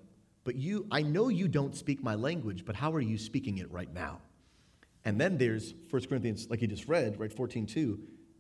but 0.43 0.57
you, 0.57 0.85
I 0.91 1.03
know 1.03 1.29
you 1.29 1.47
don't 1.47 1.77
speak 1.77 2.03
my 2.03 2.17
language, 2.17 2.65
but 2.65 2.75
how 2.75 2.93
are 2.93 3.01
you 3.01 3.17
speaking 3.17 3.59
it 3.59 3.71
right 3.71 3.93
now? 3.95 4.21
And 5.05 5.21
then 5.21 5.39
there's 5.39 5.75
1 5.91 6.07
Corinthians, 6.07 6.49
like 6.51 6.61
you 6.61 6.67
just 6.67 6.89
read, 6.89 7.21
right, 7.21 7.33
14.2, 7.33 7.99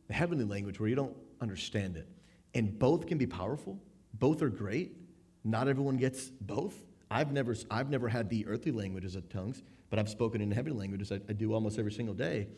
the 0.08 0.12
heavenly 0.12 0.44
language 0.44 0.80
where 0.80 0.88
you 0.88 0.96
don't 0.96 1.16
understand 1.40 1.96
it. 1.96 2.08
And 2.54 2.78
both 2.78 3.06
can 3.06 3.18
be 3.18 3.26
powerful. 3.26 3.78
Both 4.14 4.42
are 4.42 4.48
great. 4.48 4.96
Not 5.44 5.68
everyone 5.68 5.96
gets 5.96 6.30
both. 6.40 6.74
I've 7.10 7.32
never, 7.32 7.56
I've 7.70 7.90
never 7.90 8.08
had 8.08 8.28
the 8.28 8.46
earthly 8.46 8.72
languages 8.72 9.16
of 9.16 9.28
tongues, 9.28 9.62
but 9.88 9.98
I've 9.98 10.08
spoken 10.08 10.40
in 10.40 10.50
heavenly 10.50 10.78
languages. 10.78 11.10
I, 11.10 11.20
I 11.28 11.32
do 11.32 11.52
almost 11.54 11.78
every 11.78 11.92
single 11.92 12.14
day. 12.14 12.48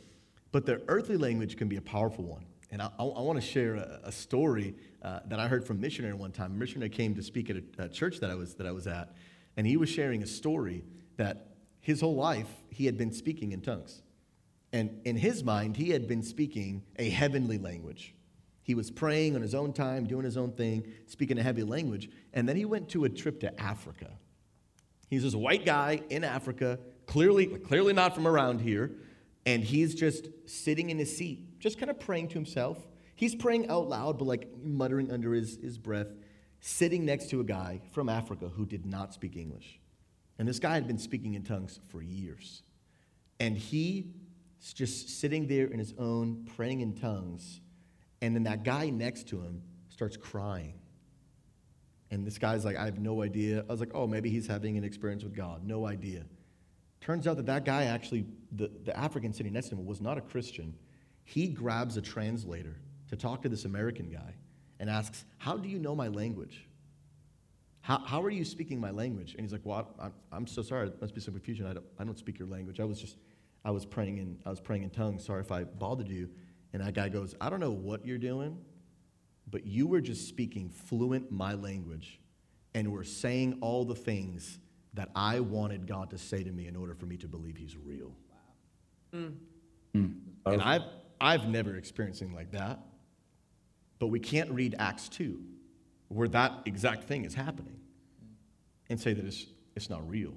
But 0.50 0.66
the 0.66 0.83
earthly 0.88 1.16
language 1.16 1.57
can 1.57 1.68
be 1.68 1.76
a 1.76 1.83
powerful 1.83 2.24
one. 2.24 2.44
And 2.70 2.81
I, 2.81 2.88
I, 2.98 3.02
want 3.02 3.40
to 3.40 3.46
share 3.46 3.74
a, 3.74 4.00
a 4.05 4.12
story 4.12 4.74
uh, 5.02 5.20
that 5.26 5.38
I 5.38 5.46
heard 5.46 5.66
from 5.66 5.76
a 5.76 5.81
missionary 5.81 6.14
one 6.14 6.33
time. 6.33 6.52
A 6.52 6.55
missionary 6.55 6.90
came 6.90 7.14
to 7.14 7.22
speak 7.22 7.50
at 7.50 7.57
a, 7.57 7.85
a 7.85 7.88
church 7.88 8.20
that 8.20 8.31
I, 8.31 8.35
was, 8.35 8.55
that 8.55 8.66
I 8.66 8.72
was 8.72 8.87
at, 8.87 9.14
and 9.57 9.66
he 9.66 9.76
was 9.76 9.90
sharing 9.90 10.22
a 10.22 10.26
story 10.26 10.85
that 11.16 11.48
his 11.81 12.00
whole 12.00 12.14
life 12.14 12.48
he 12.70 12.87
had 12.87 12.96
been 12.96 13.12
speaking 13.12 13.52
in 13.52 13.61
tongues. 13.61 14.02
And 14.72 15.00
in 15.05 15.16
his 15.16 15.44
mind, 15.44 15.76
he 15.76 15.90
had 15.90 16.09
been 16.09 16.22
speaking 16.22 16.83
a 16.98 17.11
heavenly 17.11 17.59
language. 17.59 18.14
He 18.62 18.75
was 18.75 18.90
praying 18.90 19.35
on 19.35 19.42
his 19.42 19.55
own 19.55 19.72
time, 19.72 20.07
doing 20.07 20.25
his 20.25 20.37
own 20.37 20.53
thing, 20.53 20.87
speaking 21.07 21.38
a 21.38 21.42
heavy 21.42 21.62
language. 21.62 22.11
And 22.33 22.48
then 22.48 22.57
he 22.57 22.64
went 22.64 22.88
to 22.90 23.05
a 23.05 23.09
trip 23.09 23.40
to 23.40 23.61
Africa. 23.61 24.11
He's 25.09 25.25
this 25.25 25.35
white 25.35 25.66
guy 25.66 26.03
in 26.11 26.25
Africa, 26.25 26.79
clearly, 27.07 27.46
clearly 27.46 27.92
not 27.92 28.14
from 28.14 28.27
around 28.27 28.61
here. 28.61 28.92
And 29.44 29.64
he's 29.64 29.94
just 29.94 30.29
sitting 30.46 30.90
in 30.90 30.98
his 30.98 31.14
seat, 31.16 31.59
just 31.59 31.79
kind 31.79 31.90
of 31.90 31.98
praying 31.98 32.29
to 32.29 32.35
himself. 32.35 32.79
He's 33.16 33.35
praying 33.35 33.68
out 33.68 33.88
loud, 33.88 34.18
but 34.18 34.27
like 34.27 34.48
muttering 34.62 35.11
under 35.11 35.35
his, 35.35 35.59
his 35.61 35.77
breath, 35.77 36.09
sitting 36.61 37.05
next 37.05 37.31
to 37.31 37.40
a 37.40 37.44
guy 37.44 37.81
from 37.90 38.09
Africa 38.09 38.48
who 38.48 38.64
did 38.64 38.87
not 38.87 39.12
speak 39.12 39.37
English. 39.37 39.81
And 40.38 40.48
this 40.48 40.61
guy 40.61 40.75
had 40.75 40.87
been 40.87 40.98
speaking 40.98 41.35
in 41.35 41.42
tongues 41.42 41.81
for 41.88 42.01
years. 42.03 42.62
And 43.40 43.59
he 43.59 44.12
just 44.72 45.20
sitting 45.20 45.48
there 45.48 45.66
in 45.66 45.79
his 45.79 45.92
own, 45.98 46.48
praying 46.57 46.81
in 46.81 46.94
tongues. 46.94 47.61
And 48.22 48.35
then 48.35 48.44
that 48.44 48.62
guy 48.62 48.88
next 48.88 49.28
to 49.28 49.40
him 49.40 49.62
starts 49.90 50.16
crying. 50.16 50.74
And 52.11 52.26
this 52.26 52.38
guy's 52.38 52.64
like, 52.64 52.76
I 52.76 52.85
have 52.85 52.98
no 52.98 53.22
idea. 53.22 53.64
I 53.68 53.72
was 53.72 53.80
like, 53.80 53.90
oh, 53.94 54.06
maybe 54.06 54.30
he's 54.30 54.46
having 54.46 54.78
an 54.78 54.85
experience 54.85 55.24
with 55.24 55.35
God. 55.35 55.66
No 55.66 55.87
idea. 55.87 56.24
Turns 57.00 57.26
out 57.26 57.37
that 57.38 57.46
that 57.46 57.64
guy 57.64 57.85
actually, 57.85 58.26
the, 58.52 58.70
the 58.85 58.96
African 58.96 59.32
sitting 59.32 59.52
next 59.52 59.70
to 59.70 59.74
him, 59.74 59.85
was 59.85 60.00
not 60.00 60.18
a 60.18 60.20
Christian. 60.20 60.74
He 61.24 61.48
grabs 61.48 61.96
a 61.96 62.02
translator 62.02 62.76
to 63.08 63.16
talk 63.16 63.42
to 63.42 63.48
this 63.48 63.64
American 63.64 64.08
guy 64.08 64.35
and 64.79 64.88
asks, 64.88 65.25
How 65.38 65.56
do 65.56 65.68
you 65.68 65.79
know 65.79 65.96
my 65.96 66.08
language? 66.08 66.66
How, 67.81 67.98
how 67.98 68.23
are 68.23 68.31
you 68.31 68.44
speaking 68.44 68.79
my 68.79 68.92
language? 68.92 69.33
And 69.33 69.40
he's 69.40 69.52
like, 69.52 69.62
Well, 69.64 69.88
I'm, 69.98 70.12
I'm 70.31 70.46
so 70.46 70.62
sorry. 70.62 70.90
There 70.90 70.98
must 71.00 71.14
be 71.14 71.20
some 71.20 71.35
confusion. 71.35 71.66
I 71.66 71.73
don't, 71.73 71.87
I 71.98 72.04
don't 72.04 72.18
speak 72.18 72.38
your 72.38 72.48
language. 72.48 72.79
I 72.79 72.85
was 72.85 73.00
just, 73.00 73.16
I 73.64 73.73
was 73.73 73.85
praying 73.85 74.18
in, 74.18 74.38
I 74.46 74.50
was 74.50 74.60
praying 74.60 74.85
in 74.85 74.90
tongues. 74.90 75.25
Sorry 75.25 75.40
if 75.40 75.50
I 75.50 75.64
bothered 75.64 76.08
you. 76.08 76.29
And 76.73 76.83
that 76.83 76.94
guy 76.94 77.08
goes, 77.08 77.35
I 77.40 77.50
don't 77.50 77.60
know 77.60 77.73
what 77.73 78.06
you're 78.06 78.18
doing, 78.18 78.58
but 79.50 79.66
you 79.66 79.87
were 79.87 80.00
just 80.00 80.29
speaking 80.29 80.70
fluent 80.70 81.31
my 81.31 81.54
language 81.54 82.20
and 82.75 82.90
were 82.90 83.04
saying 83.04 83.58
all 83.60 83.85
the 83.85 83.94
things 83.94 84.58
that 84.94 85.10
I 85.14 85.40
wanted 85.40 85.87
God 85.87 86.10
to 86.10 86.18
say 86.18 86.42
to 86.42 86.50
me 86.50 86.66
in 86.66 86.77
order 86.77 86.94
for 86.94 87.06
me 87.06 87.16
to 87.18 87.29
believe 87.29 87.56
he's 87.56 87.77
real. 87.77 88.12
Hmm. 89.12 89.29
Hmm. 89.94 90.06
And 90.46 90.62
I've, 90.62 90.83
I've 91.20 91.48
never 91.48 91.77
experienced 91.77 92.23
anything 92.23 92.37
like 92.37 92.52
that. 92.52 92.81
But 93.98 94.08
we 94.08 94.18
can't 94.18 94.50
read 94.50 94.75
Acts 94.79 95.08
2, 95.10 95.40
where 96.08 96.29
that 96.29 96.62
exact 96.66 97.04
thing 97.04 97.25
is 97.25 97.35
happening, 97.35 97.79
and 98.90 99.00
say 99.00 99.12
that 99.12 99.25
it's, 99.25 99.46
it's 99.77 99.88
not 99.88 100.06
real. 100.08 100.35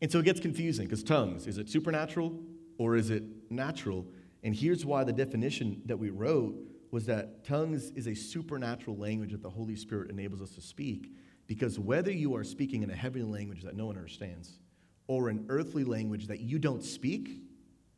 And 0.00 0.10
so 0.10 0.20
it 0.20 0.24
gets 0.24 0.40
confusing 0.40 0.86
because 0.86 1.02
tongues, 1.02 1.46
is 1.46 1.58
it 1.58 1.68
supernatural 1.68 2.40
or 2.78 2.96
is 2.96 3.10
it 3.10 3.22
natural? 3.50 4.06
And 4.42 4.54
here's 4.54 4.84
why 4.84 5.04
the 5.04 5.12
definition 5.12 5.82
that 5.86 5.98
we 5.98 6.10
wrote 6.10 6.56
was 6.90 7.06
that 7.06 7.44
tongues 7.44 7.90
is 7.94 8.06
a 8.06 8.14
supernatural 8.14 8.96
language 8.96 9.32
that 9.32 9.42
the 9.42 9.50
Holy 9.50 9.76
Spirit 9.76 10.10
enables 10.10 10.42
us 10.42 10.50
to 10.50 10.60
speak. 10.60 11.12
Because 11.46 11.78
whether 11.78 12.10
you 12.10 12.34
are 12.36 12.44
speaking 12.44 12.82
in 12.82 12.90
a 12.90 12.96
heavenly 12.96 13.30
language 13.38 13.62
that 13.62 13.76
no 13.76 13.86
one 13.86 13.96
understands 13.96 14.60
or 15.06 15.28
an 15.28 15.46
earthly 15.48 15.84
language 15.84 16.28
that 16.28 16.40
you 16.40 16.58
don't 16.58 16.84
speak, 16.84 17.42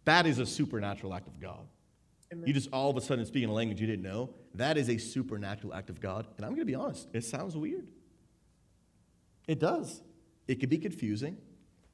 that 0.05 0.27
is 0.27 0.39
a 0.39 0.47
supernatural 0.47 1.15
act 1.15 1.29
of 1.29 1.39
God. 1.39 1.67
Amen. 2.33 2.47
You 2.47 2.55
just 2.55 2.71
all 2.73 2.91
of 2.91 2.97
a 2.97 3.01
sudden 3.01 3.27
speaking 3.27 3.51
a 3.51 3.53
language 3.53 3.81
you 3.81 3.87
didn't 3.87 4.03
know, 4.03 4.31
that 4.55 4.79
is 4.79 4.89
a 4.89 4.97
supernatural 4.97 5.75
act 5.75 5.91
of 5.91 6.01
God. 6.01 6.27
And 6.37 6.47
I'm 6.47 6.53
going 6.53 6.63
to 6.63 6.67
be 6.67 6.75
honest, 6.75 7.09
it 7.13 7.25
sounds 7.25 7.57
weird. 7.57 7.87
It 9.47 9.59
does. 9.59 10.01
It 10.49 10.61
can 10.61 10.69
be 10.69 10.79
confusing. 10.79 11.37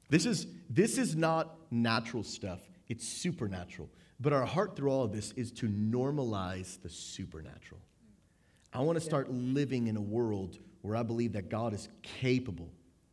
This 0.09 0.25
is, 0.25 0.47
this 0.69 0.97
is 0.97 1.15
not 1.15 1.55
natural 1.71 2.23
stuff, 2.23 2.61
it's 2.87 3.07
supernatural. 3.07 3.89
But 4.19 4.33
our 4.33 4.45
heart 4.45 4.75
through 4.75 4.91
all 4.91 5.03
of 5.03 5.11
this 5.11 5.31
is 5.33 5.51
to 5.53 5.67
normalize 5.67 6.81
the 6.81 6.89
supernatural. 6.89 7.81
I 8.73 8.81
want 8.81 8.97
to 8.97 9.03
start 9.03 9.31
living 9.31 9.87
in 9.87 9.97
a 9.97 10.01
world 10.01 10.59
where 10.81 10.95
I 10.95 11.03
believe 11.03 11.33
that 11.33 11.49
God 11.49 11.73
is 11.73 11.89
capable 12.03 12.69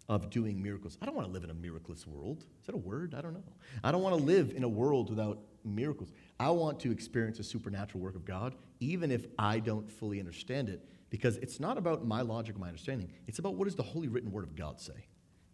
of 0.09 0.31
doing 0.31 0.63
miracles. 0.63 0.99
I 1.01 1.07
don't 1.07 1.15
want 1.15 1.27
to 1.27 1.33
live 1.33 1.45
in 1.45 1.51
a 1.51 1.55
miracleless 1.55 2.07
world. 2.07 2.45
Is 2.61 2.67
that 2.67 2.75
a 2.75 2.79
word? 2.79 3.15
I 3.15 3.21
don't 3.21 3.35
know. 3.35 3.43
I 3.83 3.91
don't 3.91 4.03
want 4.03 4.17
to 4.17 4.23
live 4.23 4.53
in 4.55 4.63
a 4.63 4.69
world 4.69 5.11
without 5.11 5.39
miracles. 5.65 6.13
I 6.39 6.51
want 6.51 6.79
to 6.81 6.93
experience 6.93 7.39
a 7.39 7.45
supernatural 7.45 8.03
work 8.03 8.15
of 8.15 8.25
God, 8.25 8.55
even 8.81 9.11
if 9.11 9.27
I 9.39 9.59
don't 9.59 9.91
fully 9.91 10.21
understand 10.21 10.69
it, 10.69 10.87
because 11.11 11.39
it's 11.39 11.59
not 11.59 11.79
about 11.79 12.07
my 12.07 12.21
logic, 12.21 12.59
my 12.59 12.69
understanding. 12.69 13.11
It's 13.27 13.39
about 13.39 13.55
what 13.55 13.65
does 13.65 13.75
the 13.75 13.83
holy 13.83 14.09
written 14.09 14.31
word 14.31 14.45
of 14.45 14.55
God 14.55 14.81
say. 14.81 15.07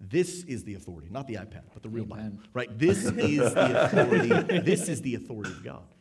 This 0.08 0.42
is 0.44 0.64
the 0.64 0.74
authority, 0.74 1.08
not 1.10 1.28
the 1.28 1.34
iPad, 1.34 1.62
but 1.72 1.82
the 1.82 1.88
real 1.88 2.04
Amen. 2.10 2.30
Bible. 2.30 2.48
Right? 2.52 2.78
This 2.78 3.04
is 3.04 3.54
the 3.54 3.76
authority. 3.84 4.60
this 4.60 4.88
is 4.88 5.00
the 5.00 5.14
authority 5.14 5.50
of 5.50 5.62
God. 5.62 5.94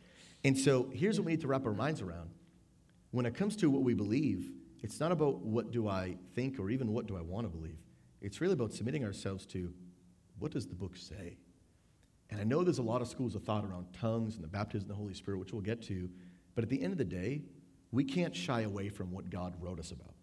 And 0.44 0.58
so 0.58 0.90
here's 0.92 1.20
what 1.20 1.26
we 1.26 1.32
need 1.32 1.40
to 1.42 1.46
wrap 1.46 1.64
our 1.64 1.72
minds 1.72 2.00
around. 2.00 2.30
When 3.12 3.26
it 3.26 3.34
comes 3.34 3.54
to 3.56 3.70
what 3.70 3.82
we 3.82 3.94
believe, 3.94 4.50
it's 4.82 4.98
not 4.98 5.12
about 5.12 5.42
what 5.42 5.70
do 5.70 5.86
I 5.86 6.16
think 6.34 6.58
or 6.58 6.70
even 6.70 6.92
what 6.92 7.06
do 7.06 7.16
I 7.16 7.20
want 7.20 7.46
to 7.46 7.48
believe. 7.48 7.78
It's 8.20 8.40
really 8.40 8.54
about 8.54 8.72
submitting 8.72 9.04
ourselves 9.04 9.46
to 9.46 9.72
what 10.38 10.50
does 10.50 10.66
the 10.66 10.74
book 10.74 10.96
say? 10.96 11.36
And 12.30 12.40
I 12.40 12.44
know 12.44 12.64
there's 12.64 12.78
a 12.78 12.82
lot 12.82 13.02
of 13.02 13.08
schools 13.08 13.36
of 13.36 13.44
thought 13.44 13.64
around 13.64 13.86
tongues 13.92 14.34
and 14.34 14.42
the 14.42 14.48
baptism 14.48 14.90
of 14.90 14.96
the 14.96 15.00
Holy 15.00 15.14
Spirit, 15.14 15.38
which 15.38 15.52
we'll 15.52 15.62
get 15.62 15.82
to. 15.82 16.10
But 16.56 16.64
at 16.64 16.70
the 16.70 16.82
end 16.82 16.92
of 16.92 16.98
the 16.98 17.04
day, 17.04 17.42
we 17.92 18.02
can't 18.02 18.34
shy 18.34 18.62
away 18.62 18.88
from 18.88 19.12
what 19.12 19.30
God 19.30 19.54
wrote 19.60 19.78
us 19.78 19.92
about. 19.92 20.14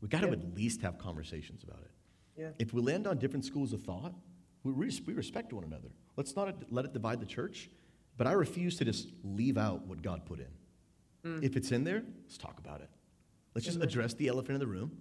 We've 0.00 0.10
got 0.10 0.20
to 0.20 0.30
at 0.30 0.54
least 0.54 0.82
have 0.82 0.98
conversations 0.98 1.64
about 1.64 1.80
it. 1.80 1.90
Yeah. 2.38 2.50
If 2.58 2.72
we 2.72 2.80
land 2.80 3.06
on 3.06 3.18
different 3.18 3.44
schools 3.44 3.72
of 3.72 3.82
thought, 3.82 4.14
we, 4.62 4.72
we 4.72 5.12
respect 5.12 5.52
one 5.52 5.64
another. 5.64 5.88
Let's 6.16 6.36
not 6.36 6.54
let 6.70 6.84
it 6.84 6.92
divide 6.92 7.20
the 7.20 7.26
church, 7.26 7.68
but 8.16 8.26
I 8.26 8.32
refuse 8.32 8.76
to 8.78 8.84
just 8.84 9.08
leave 9.24 9.58
out 9.58 9.86
what 9.86 10.02
God 10.02 10.24
put 10.24 10.38
in. 10.38 10.46
Mm. 11.30 11.42
If 11.42 11.56
it's 11.56 11.72
in 11.72 11.84
there, 11.84 12.02
let's 12.22 12.38
talk 12.38 12.58
about 12.58 12.80
it. 12.80 12.88
Let's 13.54 13.66
just 13.66 13.82
address 13.82 14.14
the 14.14 14.28
elephant 14.28 14.54
in 14.54 14.60
the 14.60 14.66
room. 14.66 14.92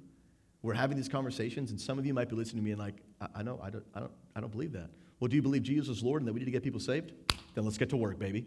We're 0.63 0.73
having 0.73 0.97
these 0.97 1.09
conversations, 1.09 1.69
and 1.69 1.79
some 1.79 1.99
of 1.99 2.05
you 2.05 2.13
might 2.13 2.29
be 2.29 2.35
listening 2.35 2.63
to 2.63 2.65
me 2.65 2.71
and 2.71 2.79
like, 2.79 2.95
I, 3.21 3.27
I 3.35 3.43
know, 3.43 3.59
I 3.61 3.69
don't, 3.69 3.85
I, 3.93 3.99
don't, 3.99 4.11
I 4.35 4.41
don't 4.41 4.51
believe 4.51 4.71
that. 4.73 4.89
Well, 5.19 5.27
do 5.27 5.35
you 5.35 5.41
believe 5.41 5.63
Jesus 5.63 5.97
is 5.97 6.03
Lord 6.03 6.21
and 6.21 6.27
that 6.27 6.33
we 6.33 6.39
need 6.39 6.45
to 6.45 6.51
get 6.51 6.63
people 6.63 6.79
saved? 6.79 7.13
Then 7.53 7.63
let's 7.63 7.77
get 7.77 7.89
to 7.89 7.97
work, 7.97 8.19
baby. 8.19 8.45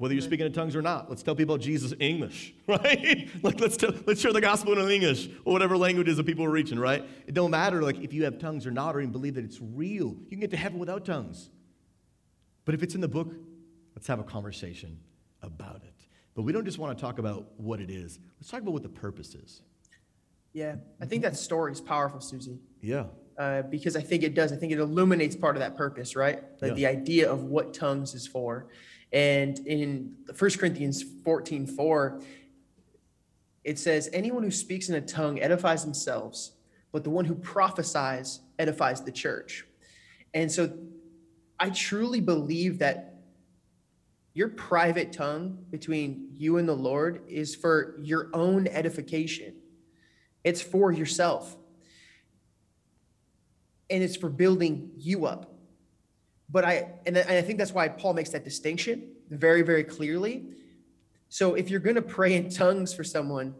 Whether 0.00 0.14
you're 0.14 0.22
speaking 0.22 0.46
in 0.46 0.52
tongues 0.54 0.74
or 0.74 0.80
not, 0.80 1.10
let's 1.10 1.22
tell 1.22 1.34
people 1.34 1.58
Jesus 1.58 1.92
English, 2.00 2.54
right? 2.66 3.28
like 3.42 3.60
let's 3.60 3.76
tell, 3.76 3.92
let's 4.06 4.18
share 4.18 4.32
the 4.32 4.40
gospel 4.40 4.72
in 4.72 4.90
English 4.90 5.28
or 5.44 5.52
whatever 5.52 5.76
language 5.76 6.08
is 6.08 6.16
that 6.16 6.24
people 6.24 6.42
are 6.42 6.50
reaching, 6.50 6.78
right? 6.78 7.04
It 7.26 7.34
don't 7.34 7.50
matter 7.50 7.82
like 7.82 7.98
if 7.98 8.14
you 8.14 8.24
have 8.24 8.38
tongues 8.38 8.66
or 8.66 8.70
not, 8.70 8.96
or 8.96 9.00
even 9.00 9.12
believe 9.12 9.34
that 9.34 9.44
it's 9.44 9.58
real. 9.60 10.16
You 10.22 10.30
can 10.30 10.40
get 10.40 10.52
to 10.52 10.56
heaven 10.56 10.78
without 10.78 11.04
tongues. 11.04 11.50
But 12.64 12.74
if 12.74 12.82
it's 12.82 12.94
in 12.94 13.02
the 13.02 13.08
book, 13.08 13.34
let's 13.94 14.06
have 14.06 14.20
a 14.20 14.24
conversation 14.24 14.98
about 15.42 15.82
it. 15.84 16.06
But 16.34 16.44
we 16.44 16.52
don't 16.52 16.64
just 16.64 16.78
want 16.78 16.96
to 16.96 17.04
talk 17.04 17.18
about 17.18 17.48
what 17.58 17.78
it 17.78 17.90
is. 17.90 18.20
Let's 18.38 18.50
talk 18.50 18.62
about 18.62 18.72
what 18.72 18.82
the 18.82 18.88
purpose 18.88 19.34
is. 19.34 19.60
Yeah, 20.54 20.76
I 20.98 21.04
think 21.04 21.22
that 21.24 21.36
story 21.36 21.72
is 21.72 21.80
powerful, 21.82 22.22
Susie. 22.22 22.58
Yeah. 22.80 23.04
Uh, 23.36 23.62
because 23.62 23.96
I 23.96 24.00
think 24.00 24.22
it 24.22 24.34
does. 24.34 24.50
I 24.50 24.56
think 24.56 24.72
it 24.72 24.78
illuminates 24.78 25.36
part 25.36 25.56
of 25.56 25.60
that 25.60 25.76
purpose, 25.76 26.16
right? 26.16 26.42
Like 26.62 26.70
yeah. 26.70 26.74
the 26.74 26.86
idea 26.86 27.30
of 27.30 27.44
what 27.44 27.74
tongues 27.74 28.14
is 28.14 28.26
for. 28.26 28.68
And 29.12 29.58
in 29.66 30.14
1 30.36 30.50
Corinthians 30.52 31.02
14 31.24 31.66
4, 31.66 32.20
it 33.64 33.78
says, 33.78 34.08
Anyone 34.12 34.42
who 34.42 34.50
speaks 34.50 34.88
in 34.88 34.94
a 34.94 35.00
tongue 35.00 35.40
edifies 35.40 35.84
themselves, 35.84 36.52
but 36.92 37.04
the 37.04 37.10
one 37.10 37.24
who 37.24 37.34
prophesies 37.34 38.40
edifies 38.58 39.02
the 39.02 39.12
church. 39.12 39.66
And 40.32 40.50
so 40.50 40.72
I 41.58 41.70
truly 41.70 42.20
believe 42.20 42.78
that 42.78 43.10
your 44.32 44.48
private 44.48 45.12
tongue 45.12 45.58
between 45.70 46.30
you 46.36 46.56
and 46.56 46.68
the 46.68 46.76
Lord 46.76 47.22
is 47.28 47.54
for 47.54 47.96
your 48.00 48.30
own 48.32 48.66
edification, 48.68 49.54
it's 50.44 50.62
for 50.62 50.92
yourself. 50.92 51.56
And 53.90 54.04
it's 54.04 54.14
for 54.14 54.28
building 54.28 54.92
you 54.96 55.26
up. 55.26 55.49
But 56.50 56.64
I, 56.64 56.88
and 57.06 57.16
I 57.16 57.42
think 57.42 57.58
that's 57.58 57.72
why 57.72 57.88
Paul 57.88 58.14
makes 58.14 58.30
that 58.30 58.44
distinction 58.44 59.12
very, 59.30 59.62
very 59.62 59.84
clearly. 59.84 60.46
So 61.28 61.54
if 61.54 61.70
you're 61.70 61.80
going 61.80 61.96
to 61.96 62.02
pray 62.02 62.34
in 62.34 62.50
tongues 62.50 62.92
for 62.92 63.04
someone, 63.04 63.54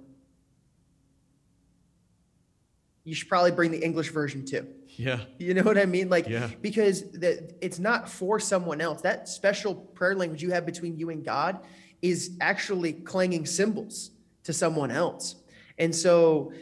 you 3.05 3.15
should 3.15 3.29
probably 3.29 3.53
bring 3.53 3.71
the 3.71 3.83
English 3.83 4.11
version 4.11 4.45
too. 4.45 4.67
Yeah. 4.89 5.21
You 5.39 5.55
know 5.55 5.63
what 5.63 5.79
I 5.79 5.87
mean? 5.87 6.09
Like, 6.09 6.29
yeah. 6.29 6.51
because 6.61 7.11
the, 7.13 7.55
it's 7.61 7.79
not 7.79 8.09
for 8.09 8.41
someone 8.41 8.81
else. 8.81 9.03
That 9.03 9.29
special 9.29 9.75
prayer 9.75 10.15
language 10.15 10.43
you 10.43 10.51
have 10.51 10.67
between 10.67 10.99
you 10.99 11.11
and 11.11 11.25
God 11.25 11.61
is 12.03 12.37
actually 12.41 12.93
clanging 12.93 13.47
cymbals 13.47 14.11
to 14.45 14.53
someone 14.53 14.91
else. 14.91 15.37
And 15.79 15.95
so 15.95 16.53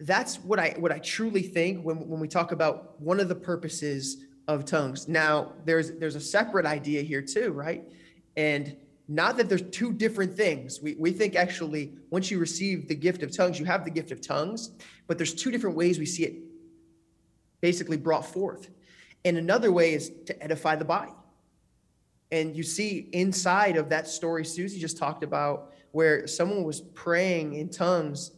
that's 0.00 0.36
what 0.36 0.58
I 0.58 0.74
what 0.78 0.92
I 0.92 0.98
truly 0.98 1.42
think 1.42 1.82
when, 1.82 2.08
when 2.08 2.20
we 2.20 2.28
talk 2.28 2.52
about 2.52 3.00
one 3.00 3.20
of 3.20 3.28
the 3.28 3.34
purposes 3.34 4.18
of 4.48 4.64
tongues. 4.64 5.08
Now, 5.08 5.52
there's 5.64 5.92
there's 5.92 6.14
a 6.14 6.20
separate 6.20 6.66
idea 6.66 7.02
here 7.02 7.22
too, 7.22 7.52
right? 7.52 7.84
And 8.36 8.76
not 9.08 9.36
that 9.36 9.48
there's 9.48 9.62
two 9.62 9.92
different 9.92 10.34
things. 10.34 10.80
We, 10.80 10.94
we 10.94 11.12
think 11.12 11.36
actually, 11.36 11.92
once 12.10 12.30
you 12.30 12.38
receive 12.38 12.88
the 12.88 12.94
gift 12.94 13.22
of 13.22 13.34
tongues, 13.34 13.58
you 13.58 13.64
have 13.64 13.84
the 13.84 13.90
gift 13.90 14.10
of 14.10 14.20
tongues, 14.20 14.70
but 15.06 15.16
there's 15.16 15.32
two 15.32 15.50
different 15.50 15.76
ways 15.76 15.98
we 15.98 16.06
see 16.06 16.24
it 16.24 16.34
basically 17.60 17.96
brought 17.96 18.26
forth. 18.26 18.68
And 19.24 19.36
another 19.36 19.72
way 19.72 19.94
is 19.94 20.10
to 20.26 20.42
edify 20.42 20.76
the 20.76 20.84
body. 20.84 21.12
And 22.30 22.56
you 22.56 22.62
see 22.62 23.08
inside 23.12 23.76
of 23.76 23.88
that 23.90 24.08
story 24.08 24.44
Susie 24.44 24.80
just 24.80 24.98
talked 24.98 25.22
about, 25.22 25.72
where 25.92 26.26
someone 26.26 26.62
was 26.64 26.80
praying 26.80 27.54
in 27.54 27.70
tongues 27.70 28.32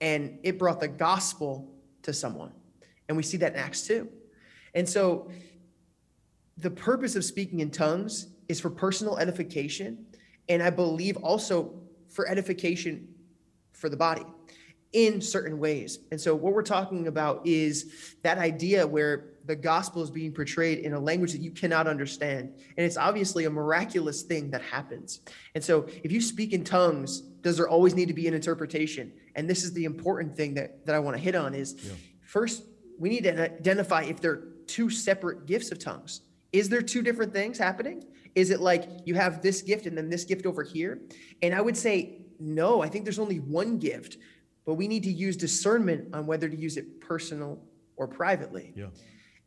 and 0.00 0.38
it 0.42 0.58
brought 0.58 0.80
the 0.80 0.88
gospel 0.88 1.68
to 2.02 2.12
someone. 2.12 2.52
And 3.08 3.16
we 3.16 3.24
see 3.24 3.36
that 3.38 3.54
in 3.54 3.58
Acts 3.58 3.86
2. 3.86 4.08
And 4.74 4.88
so 4.88 5.30
the 6.60 6.70
purpose 6.70 7.16
of 7.16 7.24
speaking 7.24 7.60
in 7.60 7.70
tongues 7.70 8.28
is 8.48 8.60
for 8.60 8.70
personal 8.70 9.18
edification. 9.18 10.06
And 10.48 10.62
I 10.62 10.70
believe 10.70 11.16
also 11.18 11.74
for 12.08 12.28
edification 12.28 13.08
for 13.72 13.88
the 13.88 13.96
body 13.96 14.24
in 14.92 15.20
certain 15.20 15.58
ways. 15.58 16.00
And 16.10 16.20
so, 16.20 16.34
what 16.34 16.52
we're 16.52 16.62
talking 16.62 17.06
about 17.06 17.46
is 17.46 18.16
that 18.22 18.38
idea 18.38 18.86
where 18.86 19.26
the 19.46 19.54
gospel 19.56 20.02
is 20.02 20.10
being 20.10 20.32
portrayed 20.32 20.78
in 20.80 20.92
a 20.92 21.00
language 21.00 21.32
that 21.32 21.40
you 21.40 21.50
cannot 21.50 21.86
understand. 21.86 22.52
And 22.76 22.84
it's 22.84 22.96
obviously 22.96 23.44
a 23.44 23.50
miraculous 23.50 24.22
thing 24.22 24.50
that 24.50 24.62
happens. 24.62 25.20
And 25.54 25.62
so, 25.62 25.86
if 26.02 26.10
you 26.10 26.20
speak 26.20 26.52
in 26.52 26.64
tongues, 26.64 27.20
does 27.20 27.56
there 27.56 27.68
always 27.68 27.94
need 27.94 28.08
to 28.08 28.14
be 28.14 28.26
an 28.26 28.34
interpretation? 28.34 29.12
And 29.36 29.48
this 29.48 29.62
is 29.62 29.72
the 29.72 29.84
important 29.84 30.36
thing 30.36 30.54
that, 30.54 30.84
that 30.86 30.94
I 30.94 30.98
want 30.98 31.16
to 31.16 31.22
hit 31.22 31.36
on 31.36 31.54
is 31.54 31.76
yeah. 31.84 31.92
first, 32.22 32.64
we 32.98 33.08
need 33.08 33.22
to 33.24 33.40
identify 33.40 34.02
if 34.02 34.20
there 34.20 34.32
are 34.32 34.48
two 34.66 34.90
separate 34.90 35.46
gifts 35.46 35.70
of 35.70 35.78
tongues. 35.78 36.22
Is 36.52 36.68
there 36.68 36.82
two 36.82 37.02
different 37.02 37.32
things 37.32 37.58
happening? 37.58 38.04
Is 38.34 38.50
it 38.50 38.60
like 38.60 38.88
you 39.04 39.14
have 39.14 39.42
this 39.42 39.62
gift 39.62 39.86
and 39.86 39.96
then 39.96 40.08
this 40.08 40.24
gift 40.24 40.46
over 40.46 40.62
here? 40.62 41.00
And 41.42 41.54
I 41.54 41.60
would 41.60 41.76
say, 41.76 42.22
no, 42.38 42.82
I 42.82 42.88
think 42.88 43.04
there's 43.04 43.18
only 43.18 43.38
one 43.38 43.78
gift, 43.78 44.18
but 44.64 44.74
we 44.74 44.88
need 44.88 45.02
to 45.04 45.12
use 45.12 45.36
discernment 45.36 46.14
on 46.14 46.26
whether 46.26 46.48
to 46.48 46.56
use 46.56 46.76
it 46.76 47.00
personal 47.00 47.60
or 47.96 48.06
privately. 48.08 48.72
Yeah. 48.74 48.86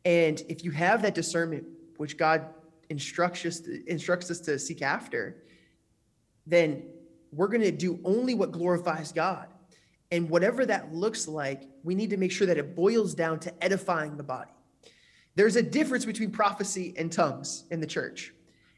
And 0.04 0.42
if 0.48 0.64
you 0.64 0.70
have 0.70 1.02
that 1.02 1.14
discernment, 1.14 1.64
which 1.96 2.16
God 2.16 2.46
instructs 2.90 3.44
us 3.44 3.60
to, 3.60 3.82
instructs 3.90 4.30
us 4.30 4.40
to 4.40 4.58
seek 4.58 4.82
after, 4.82 5.42
then 6.46 6.84
we're 7.32 7.48
going 7.48 7.62
to 7.62 7.72
do 7.72 7.98
only 8.04 8.34
what 8.34 8.52
glorifies 8.52 9.12
God. 9.12 9.48
And 10.12 10.30
whatever 10.30 10.64
that 10.66 10.94
looks 10.94 11.26
like, 11.26 11.68
we 11.82 11.94
need 11.94 12.10
to 12.10 12.16
make 12.16 12.30
sure 12.30 12.46
that 12.46 12.58
it 12.58 12.76
boils 12.76 13.14
down 13.14 13.40
to 13.40 13.64
edifying 13.64 14.16
the 14.16 14.22
body. 14.22 14.53
There's 15.36 15.56
a 15.56 15.62
difference 15.62 16.04
between 16.04 16.30
prophecy 16.30 16.94
and 16.96 17.10
tongues 17.10 17.64
in 17.70 17.80
the 17.80 17.86
church. 17.86 18.32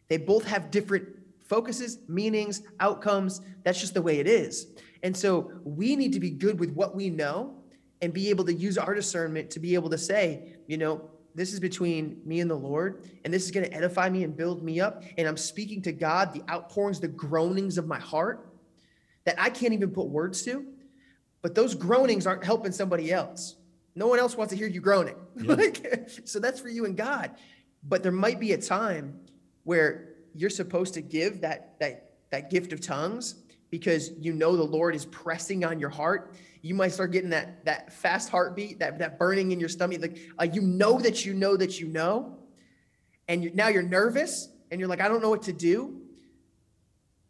They 0.09 0.17
both 0.17 0.45
have 0.47 0.71
different 0.71 1.07
focuses, 1.45 1.99
meanings, 2.09 2.63
outcomes. 2.81 3.41
That's 3.65 3.81
just 3.81 3.95
the 3.95 4.03
way 4.03 4.19
it 4.19 4.27
is. 4.27 4.69
And 5.03 5.17
so 5.17 5.53
we 5.65 5.97
need 5.97 6.13
to 6.15 6.21
be 6.21 6.31
good 6.31 6.59
with 6.59 6.71
what 6.71 6.97
we 6.97 7.11
know 7.11 7.55
and 8.03 8.13
be 8.13 8.31
able 8.31 8.45
to 8.45 8.55
use 8.55 8.79
our 8.79 8.95
discernment 8.95 9.51
to 9.51 9.61
be 9.61 9.75
able 9.75 9.91
to 9.91 9.99
say, 9.99 10.57
you 10.67 10.77
know, 10.77 11.09
this 11.35 11.53
is 11.53 11.61
between 11.61 12.21
me 12.25 12.41
and 12.41 12.51
the 12.51 12.57
Lord, 12.57 13.05
and 13.25 13.33
this 13.33 13.45
is 13.45 13.51
going 13.51 13.67
to 13.67 13.73
edify 13.75 14.09
me 14.09 14.25
and 14.25 14.35
build 14.35 14.63
me 14.63 14.81
up. 14.81 15.05
And 15.19 15.29
I'm 15.29 15.37
speaking 15.37 15.83
to 15.83 15.93
God, 15.93 16.33
the 16.33 16.43
outpourings, 16.51 16.99
the 16.99 17.09
groanings 17.09 17.77
of 17.77 17.87
my 17.87 17.99
heart 17.99 18.49
that 19.25 19.39
I 19.39 19.51
can't 19.51 19.75
even 19.75 19.91
put 19.91 20.07
words 20.07 20.43
to. 20.45 20.65
But 21.43 21.55
those 21.55 21.75
groanings 21.75 22.27
aren't 22.27 22.43
helping 22.43 22.73
somebody 22.73 23.13
else. 23.13 23.56
No 23.97 24.07
one 24.07 24.20
else 24.20 24.36
wants 24.36 24.53
to 24.53 24.59
hear 24.59 24.68
you 24.68 24.80
groaning. 24.80 25.16
Yeah. 25.36 25.55
like, 25.55 26.11
so 26.24 26.38
that's 26.38 26.61
for 26.61 26.68
you 26.68 26.84
and 26.84 26.97
God. 26.97 27.32
But 27.82 28.03
there 28.03 28.12
might 28.12 28.38
be 28.38 28.53
a 28.53 28.59
time 28.59 29.18
where 29.64 30.11
you're 30.34 30.51
supposed 30.51 30.94
to 30.94 31.01
give 31.01 31.40
that 31.40 31.80
that 31.80 32.11
that 32.30 32.51
gift 32.51 32.72
of 32.72 32.80
tongues 32.80 33.42
because 33.70 34.12
you 34.20 34.32
know 34.32 34.57
the 34.57 34.62
Lord 34.62 34.94
is 34.94 35.07
pressing 35.07 35.64
on 35.64 35.80
your 35.80 35.90
heart 35.90 36.34
you 36.66 36.74
might 36.74 36.90
start 36.92 37.12
getting 37.12 37.30
that 37.30 37.64
that 37.64 37.92
fast 37.92 38.28
heartbeat, 38.28 38.80
that 38.80 38.99
that 38.99 39.20
burning 39.20 39.53
in 39.53 39.61
your 39.61 39.68
stomach. 39.68 40.01
Like 40.03 40.18
uh, 40.40 40.49
you 40.53 40.61
know 40.61 40.99
that 40.99 41.24
you 41.24 41.32
know 41.32 41.57
that 41.57 41.78
you 41.80 41.86
know, 41.86 42.38
and 43.28 43.44
you, 43.44 43.53
now 43.55 43.68
you're 43.68 43.82
nervous, 43.82 44.49
and 44.70 44.80
you're 44.80 44.88
like, 44.88 45.01
I 45.01 45.07
don't 45.07 45.22
know 45.22 45.30
what 45.30 45.42
to 45.42 45.53
do, 45.53 46.01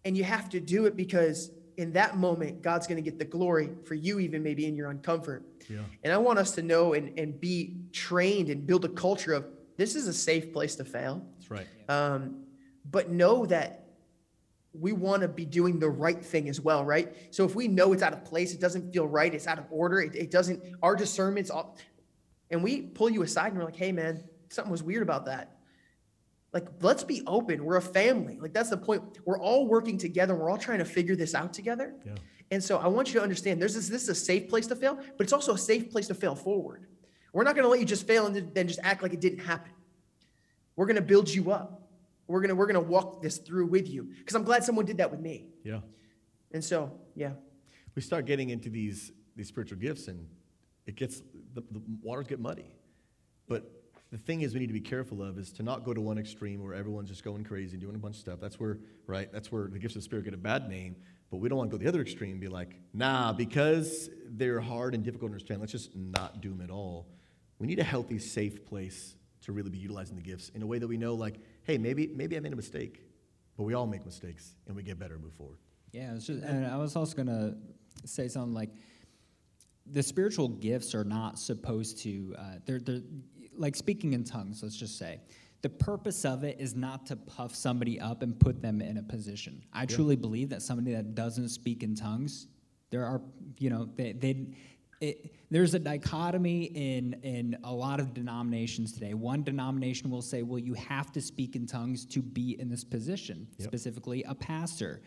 and 0.06 0.16
you 0.16 0.24
have 0.24 0.48
to 0.50 0.60
do 0.60 0.86
it 0.86 0.96
because 0.96 1.50
in 1.76 1.92
that 1.92 2.16
moment, 2.16 2.62
God's 2.62 2.86
going 2.86 2.96
to 2.96 3.02
get 3.02 3.18
the 3.18 3.24
glory 3.24 3.70
for 3.84 3.94
you, 3.94 4.18
even 4.18 4.42
maybe 4.42 4.66
in 4.66 4.76
your 4.76 4.92
uncomfort. 4.92 5.42
Yeah. 5.68 5.80
And 6.04 6.12
I 6.12 6.18
want 6.18 6.38
us 6.38 6.52
to 6.52 6.62
know 6.62 6.94
and, 6.94 7.18
and 7.18 7.38
be 7.40 7.76
trained 7.92 8.48
and 8.48 8.66
build 8.66 8.84
a 8.84 8.88
culture 8.88 9.32
of 9.32 9.46
this 9.76 9.94
is 9.94 10.08
a 10.08 10.12
safe 10.12 10.52
place 10.52 10.74
to 10.76 10.84
fail. 10.84 11.26
That's 11.36 11.50
right. 11.50 11.66
Um, 11.88 12.44
but 12.90 13.10
know 13.10 13.46
that 13.46 13.86
we 14.72 14.92
want 14.92 15.22
to 15.22 15.28
be 15.28 15.44
doing 15.44 15.78
the 15.78 15.88
right 15.88 16.22
thing 16.22 16.48
as 16.48 16.60
well, 16.60 16.84
right? 16.84 17.14
So 17.30 17.44
if 17.44 17.54
we 17.54 17.68
know 17.68 17.92
it's 17.92 18.02
out 18.02 18.12
of 18.12 18.24
place, 18.24 18.52
it 18.52 18.60
doesn't 18.60 18.92
feel 18.92 19.06
right, 19.06 19.32
it's 19.34 19.46
out 19.46 19.58
of 19.58 19.64
order, 19.70 20.00
it, 20.00 20.14
it 20.14 20.30
doesn't, 20.30 20.62
our 20.82 20.94
discernment's 20.94 21.50
all, 21.50 21.78
and 22.50 22.62
we 22.62 22.82
pull 22.82 23.10
you 23.10 23.22
aside 23.22 23.48
and 23.48 23.58
we're 23.58 23.64
like, 23.64 23.76
hey, 23.76 23.92
man, 23.92 24.22
something 24.50 24.70
was 24.70 24.82
weird 24.82 25.02
about 25.02 25.26
that. 25.26 25.55
Like, 26.56 26.68
let's 26.80 27.04
be 27.04 27.22
open. 27.26 27.62
We're 27.62 27.76
a 27.76 27.82
family. 27.82 28.38
Like, 28.40 28.54
that's 28.54 28.70
the 28.70 28.78
point. 28.78 29.02
We're 29.26 29.38
all 29.38 29.66
working 29.66 29.98
together. 29.98 30.34
We're 30.34 30.48
all 30.48 30.56
trying 30.56 30.78
to 30.78 30.86
figure 30.86 31.14
this 31.14 31.34
out 31.34 31.52
together. 31.52 31.94
Yeah. 32.02 32.14
And 32.50 32.64
so 32.64 32.78
I 32.78 32.86
want 32.86 33.08
you 33.08 33.14
to 33.20 33.22
understand 33.22 33.60
there's 33.60 33.74
this, 33.74 33.90
this 33.90 34.04
is 34.04 34.08
a 34.08 34.14
safe 34.14 34.48
place 34.48 34.66
to 34.68 34.74
fail, 34.74 34.94
but 34.94 35.24
it's 35.24 35.34
also 35.34 35.52
a 35.52 35.58
safe 35.58 35.90
place 35.90 36.06
to 36.06 36.14
fail 36.14 36.34
forward. 36.34 36.86
We're 37.34 37.44
not 37.44 37.56
going 37.56 37.64
to 37.64 37.68
let 37.68 37.78
you 37.78 37.84
just 37.84 38.06
fail 38.06 38.24
and 38.24 38.54
then 38.54 38.68
just 38.68 38.80
act 38.82 39.02
like 39.02 39.12
it 39.12 39.20
didn't 39.20 39.40
happen. 39.40 39.70
We're 40.76 40.86
going 40.86 40.96
to 40.96 41.02
build 41.02 41.28
you 41.28 41.50
up. 41.50 41.82
We're 42.26 42.40
gonna 42.40 42.56
we're 42.56 42.66
gonna 42.66 42.80
walk 42.80 43.22
this 43.22 43.38
through 43.38 43.66
with 43.66 43.88
you 43.88 44.10
because 44.18 44.34
I'm 44.34 44.42
glad 44.42 44.64
someone 44.64 44.84
did 44.84 44.96
that 44.96 45.12
with 45.12 45.20
me. 45.20 45.46
Yeah. 45.62 45.78
And 46.52 46.64
so 46.64 46.98
yeah. 47.14 47.34
We 47.94 48.02
start 48.02 48.26
getting 48.26 48.50
into 48.50 48.68
these 48.68 49.12
these 49.36 49.46
spiritual 49.46 49.78
gifts 49.78 50.08
and 50.08 50.26
it 50.86 50.96
gets 50.96 51.22
the, 51.54 51.62
the 51.70 51.80
waters 52.02 52.26
get 52.26 52.40
muddy. 52.40 52.74
But 53.46 53.70
the 54.10 54.18
thing 54.18 54.42
is 54.42 54.54
we 54.54 54.60
need 54.60 54.68
to 54.68 54.72
be 54.72 54.80
careful 54.80 55.22
of 55.22 55.38
is 55.38 55.50
to 55.52 55.62
not 55.62 55.84
go 55.84 55.92
to 55.92 56.00
one 56.00 56.18
extreme 56.18 56.62
where 56.62 56.74
everyone's 56.74 57.08
just 57.08 57.24
going 57.24 57.44
crazy 57.44 57.72
and 57.72 57.80
doing 57.80 57.96
a 57.96 57.98
bunch 57.98 58.16
of 58.16 58.20
stuff. 58.20 58.38
That's 58.40 58.60
where 58.60 58.78
right. 59.06 59.30
That's 59.32 59.50
where 59.50 59.68
the 59.68 59.78
gifts 59.78 59.96
of 59.96 60.02
the 60.02 60.04
spirit 60.04 60.24
get 60.24 60.34
a 60.34 60.38
bad 60.38 60.68
name. 60.68 60.96
But 61.30 61.38
we 61.38 61.48
don't 61.48 61.58
want 61.58 61.70
to 61.70 61.76
go 61.76 61.82
the 61.82 61.88
other 61.88 62.00
extreme 62.00 62.32
and 62.32 62.40
be 62.40 62.48
like, 62.48 62.78
nah, 62.92 63.32
because 63.32 64.08
they're 64.28 64.60
hard 64.60 64.94
and 64.94 65.02
difficult 65.02 65.30
to 65.30 65.34
understand, 65.34 65.60
let's 65.60 65.72
just 65.72 65.96
not 65.96 66.40
do 66.40 66.50
them 66.50 66.60
at 66.60 66.70
all. 66.70 67.08
We 67.58 67.66
need 67.66 67.80
a 67.80 67.84
healthy, 67.84 68.18
safe 68.20 68.64
place 68.64 69.16
to 69.42 69.52
really 69.52 69.70
be 69.70 69.78
utilizing 69.78 70.14
the 70.14 70.22
gifts 70.22 70.50
in 70.50 70.62
a 70.62 70.66
way 70.66 70.78
that 70.78 70.86
we 70.86 70.96
know, 70.96 71.14
like, 71.14 71.36
hey, 71.64 71.78
maybe, 71.78 72.06
maybe 72.06 72.36
I 72.36 72.40
made 72.40 72.52
a 72.52 72.56
mistake, 72.56 73.02
but 73.56 73.64
we 73.64 73.74
all 73.74 73.86
make 73.86 74.04
mistakes 74.04 74.54
and 74.66 74.76
we 74.76 74.84
get 74.84 74.98
better 74.98 75.14
and 75.14 75.24
move 75.24 75.32
forward. 75.32 75.58
Yeah, 75.92 76.14
just, 76.14 76.28
and 76.28 76.66
I 76.66 76.76
was 76.76 76.94
also 76.94 77.16
going 77.16 77.28
to 77.28 77.56
say 78.06 78.28
something 78.28 78.54
like 78.54 78.70
the 79.86 80.02
spiritual 80.02 80.48
gifts 80.48 80.94
are 80.94 81.04
not 81.04 81.38
supposed 81.38 81.98
to, 82.02 82.34
uh, 82.38 82.42
they're, 82.66 82.80
they're 82.80 83.02
like 83.58 83.76
speaking 83.76 84.12
in 84.12 84.24
tongues, 84.24 84.62
let's 84.62 84.76
just 84.76 84.98
say. 84.98 85.20
The 85.62 85.70
purpose 85.70 86.24
of 86.24 86.44
it 86.44 86.60
is 86.60 86.74
not 86.74 87.06
to 87.06 87.16
puff 87.16 87.54
somebody 87.54 87.98
up 87.98 88.22
and 88.22 88.38
put 88.38 88.62
them 88.62 88.80
in 88.80 88.98
a 88.98 89.02
position. 89.02 89.62
I 89.72 89.80
yeah. 89.80 89.86
truly 89.86 90.16
believe 90.16 90.50
that 90.50 90.62
somebody 90.62 90.92
that 90.92 91.14
doesn't 91.14 91.48
speak 91.48 91.82
in 91.82 91.94
tongues, 91.94 92.46
there 92.90 93.04
are, 93.04 93.20
you 93.58 93.70
know, 93.70 93.88
they, 93.96 94.12
they 94.12 94.46
it, 95.00 95.34
there's 95.50 95.74
a 95.74 95.78
dichotomy 95.78 96.64
in, 96.64 97.14
in 97.22 97.56
a 97.64 97.72
lot 97.72 98.00
of 98.00 98.14
denominations 98.14 98.92
today. 98.92 99.14
One 99.14 99.42
denomination 99.42 100.10
will 100.10 100.22
say, 100.22 100.42
well, 100.42 100.58
you 100.58 100.74
have 100.74 101.12
to 101.12 101.20
speak 101.20 101.56
in 101.56 101.66
tongues 101.66 102.04
to 102.06 102.22
be 102.22 102.58
in 102.58 102.68
this 102.68 102.84
position, 102.84 103.46
yep. 103.58 103.68
specifically 103.68 104.24
a 104.24 104.34
pastor. 104.34 105.02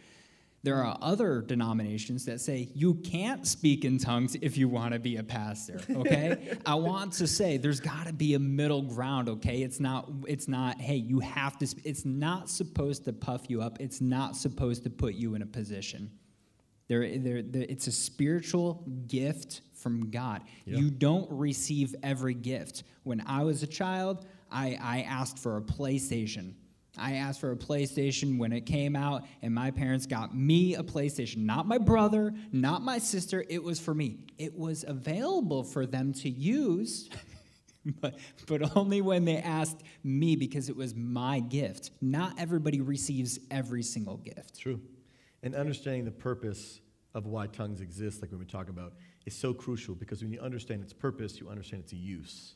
There 0.61 0.83
are 0.83 0.97
other 1.01 1.41
denominations 1.41 2.25
that 2.25 2.41
say 2.41 2.69
you 2.75 2.95
can't 2.95 3.47
speak 3.47 3.85
in 3.85 3.97
tongues 3.97 4.35
if 4.41 4.57
you 4.57 4.67
want 4.67 4.93
to 4.93 4.99
be 4.99 5.15
a 5.15 5.23
pastor, 5.23 5.79
okay? 5.89 6.57
I 6.65 6.75
want 6.75 7.13
to 7.13 7.27
say 7.27 7.55
there's 7.55 7.79
got 7.79 8.07
to 8.07 8.13
be 8.13 8.33
a 8.33 8.39
middle 8.39 8.81
ground, 8.81 9.29
okay? 9.29 9.61
It's 9.61 9.79
not 9.79 10.09
it's 10.27 10.49
not 10.49 10.81
hey, 10.81 10.95
you 10.95 11.21
have 11.21 11.57
to 11.59 11.75
it's 11.85 12.03
not 12.03 12.49
supposed 12.49 13.05
to 13.05 13.13
puff 13.13 13.49
you 13.49 13.61
up. 13.61 13.79
It's 13.79 14.01
not 14.01 14.35
supposed 14.35 14.83
to 14.83 14.89
put 14.89 15.15
you 15.15 15.35
in 15.35 15.41
a 15.41 15.45
position. 15.45 16.11
There, 16.89 17.17
there, 17.17 17.41
there 17.41 17.65
it's 17.69 17.87
a 17.87 17.91
spiritual 17.91 18.83
gift 19.07 19.61
from 19.73 20.09
God. 20.09 20.41
Yeah. 20.65 20.79
You 20.79 20.91
don't 20.91 21.29
receive 21.31 21.95
every 22.03 22.33
gift. 22.33 22.83
When 23.03 23.21
I 23.21 23.43
was 23.43 23.63
a 23.63 23.67
child, 23.67 24.25
I, 24.51 24.77
I 24.81 25.01
asked 25.01 25.39
for 25.39 25.57
a 25.57 25.61
PlayStation. 25.61 26.53
I 26.99 27.15
asked 27.15 27.39
for 27.39 27.51
a 27.51 27.55
PlayStation 27.55 28.37
when 28.37 28.51
it 28.51 28.61
came 28.61 28.95
out, 28.95 29.25
and 29.41 29.53
my 29.53 29.71
parents 29.71 30.05
got 30.05 30.35
me 30.35 30.75
a 30.75 30.83
PlayStation. 30.83 31.37
Not 31.37 31.67
my 31.67 31.77
brother, 31.77 32.33
not 32.51 32.81
my 32.81 32.99
sister. 32.99 33.43
It 33.49 33.63
was 33.63 33.79
for 33.79 33.93
me. 33.93 34.25
It 34.37 34.57
was 34.57 34.85
available 34.87 35.63
for 35.63 35.85
them 35.85 36.13
to 36.13 36.29
use, 36.29 37.09
but, 38.01 38.17
but 38.47 38.75
only 38.75 39.01
when 39.01 39.25
they 39.25 39.37
asked 39.37 39.81
me 40.03 40.35
because 40.35 40.69
it 40.69 40.75
was 40.75 40.95
my 40.95 41.39
gift. 41.39 41.91
Not 42.01 42.39
everybody 42.39 42.81
receives 42.81 43.39
every 43.49 43.83
single 43.83 44.17
gift. 44.17 44.59
True. 44.59 44.79
And 45.43 45.55
understanding 45.55 46.05
the 46.05 46.11
purpose 46.11 46.81
of 47.13 47.25
why 47.25 47.47
tongues 47.47 47.81
exist, 47.81 48.21
like 48.21 48.31
we 48.31 48.37
were 48.37 48.45
talking 48.45 48.71
about, 48.71 48.93
is 49.25 49.35
so 49.35 49.53
crucial 49.53 49.95
because 49.95 50.21
when 50.21 50.31
you 50.31 50.39
understand 50.39 50.83
its 50.83 50.93
purpose, 50.93 51.39
you 51.39 51.49
understand 51.49 51.83
its 51.83 51.93
use. 51.93 52.55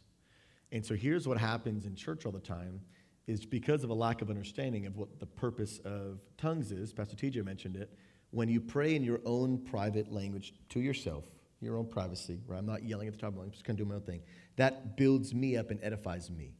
And 0.72 0.86
so 0.86 0.96
here's 0.96 1.28
what 1.28 1.38
happens 1.38 1.86
in 1.86 1.96
church 1.96 2.26
all 2.26 2.32
the 2.32 2.40
time 2.40 2.82
is 3.28 3.46
because 3.46 3.84
of 3.84 3.90
a 3.90 3.94
lack 3.94 4.22
of 4.22 4.30
understanding 4.30 4.86
of 4.86 4.98
what 4.98 5.20
the 5.20 5.26
purpose 5.26 5.80
of 5.86 6.22
tongues 6.38 6.72
is, 6.72 6.92
Pastor 6.94 7.16
TJ 7.16 7.44
mentioned 7.46 7.76
it, 7.76 7.92
when 8.32 8.50
you 8.50 8.60
pray 8.60 8.96
in 8.96 9.04
your 9.04 9.22
own 9.26 9.60
private 9.60 10.12
language 10.12 10.54
to 10.70 10.80
yourself, 10.80 11.26
your 11.62 11.78
own 11.78 11.86
privacy, 11.86 12.42
where 12.46 12.58
I'm 12.58 12.66
not 12.66 12.84
yelling 12.84 13.08
at 13.08 13.14
the 13.14 13.20
top 13.20 13.30
of 13.30 13.36
my 13.36 13.42
lungs, 13.42 13.54
just 13.54 13.66
kind 13.66 13.80
of 13.80 13.86
doing 13.86 13.90
my 13.90 13.96
own 13.96 14.02
thing, 14.02 14.22
that 14.58 14.98
builds 14.98 15.34
me 15.34 15.56
up 15.56 15.72
and 15.72 15.80
edifies 15.84 16.30
me. 16.30 16.54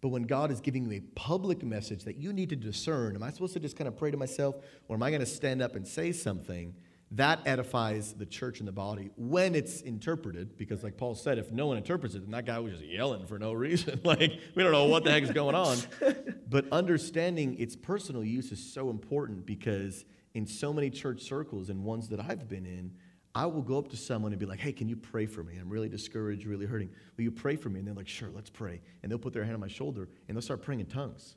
But 0.00 0.08
when 0.08 0.24
God 0.24 0.50
is 0.50 0.60
giving 0.60 0.90
you 0.90 0.98
a 0.98 1.00
public 1.14 1.62
message 1.62 2.04
that 2.04 2.16
you 2.16 2.32
need 2.32 2.48
to 2.50 2.56
discern, 2.56 3.14
am 3.14 3.22
I 3.22 3.30
supposed 3.30 3.52
to 3.54 3.60
just 3.60 3.76
kind 3.76 3.88
of 3.88 3.96
pray 3.96 4.10
to 4.10 4.16
myself, 4.16 4.56
or 4.88 4.96
am 4.96 5.02
I 5.02 5.10
going 5.10 5.20
to 5.20 5.26
stand 5.26 5.62
up 5.62 5.76
and 5.76 5.86
say 5.86 6.12
something? 6.12 6.74
That 7.12 7.40
edifies 7.44 8.12
the 8.14 8.26
church 8.26 8.60
and 8.60 8.68
the 8.68 8.72
body 8.72 9.10
when 9.16 9.56
it's 9.56 9.80
interpreted 9.80 10.56
because 10.56 10.84
like 10.84 10.96
paul 10.96 11.14
said 11.14 11.38
if 11.38 11.50
no 11.50 11.66
one 11.66 11.76
interprets 11.76 12.14
it 12.14 12.22
then 12.22 12.30
that 12.30 12.46
guy 12.46 12.58
was 12.60 12.72
just 12.74 12.84
yelling 12.84 13.26
for 13.26 13.38
no 13.38 13.52
reason. 13.60 14.00
Like 14.04 14.40
we 14.54 14.62
don't 14.62 14.72
know 14.72 14.86
what 14.86 15.04
the 15.04 15.10
heck 15.10 15.22
is 15.22 15.32
going 15.32 15.54
on. 15.54 15.78
But 16.50 16.66
understanding 16.72 17.56
its 17.60 17.76
personal 17.76 18.24
use 18.24 18.50
is 18.50 18.74
so 18.74 18.90
important 18.90 19.46
because 19.46 20.04
in 20.34 20.46
so 20.46 20.72
many 20.72 20.90
church 20.90 21.22
circles 21.22 21.70
and 21.70 21.84
ones 21.84 22.08
that 22.08 22.18
i've 22.18 22.48
been 22.48 22.66
in 22.66 22.92
i 23.36 23.46
will 23.46 23.62
go 23.62 23.78
up 23.78 23.88
to 23.90 23.96
someone 23.96 24.32
and 24.32 24.40
be 24.40 24.46
like 24.46 24.58
hey 24.58 24.72
can 24.72 24.88
you 24.88 24.96
pray 24.96 25.26
for 25.26 25.44
me? 25.44 25.58
I'm 25.60 25.68
really 25.68 25.88
discouraged 25.88 26.46
really 26.46 26.66
hurting. 26.66 26.90
Will 27.16 27.24
you 27.24 27.30
pray 27.30 27.54
for 27.54 27.68
me? 27.68 27.78
And 27.78 27.86
they're 27.86 27.94
like 27.94 28.08
sure 28.08 28.30
let's 28.34 28.50
pray. 28.50 28.80
And 29.02 29.10
they'll 29.10 29.18
put 29.18 29.32
their 29.32 29.44
hand 29.44 29.54
on 29.54 29.60
my 29.60 29.68
shoulder 29.68 30.08
and 30.26 30.36
they'll 30.36 30.42
start 30.42 30.62
praying 30.62 30.80
in 30.80 30.86
tongues. 30.86 31.36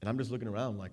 And 0.00 0.08
i'm 0.08 0.18
just 0.18 0.30
looking 0.30 0.48
around 0.48 0.78
like 0.78 0.92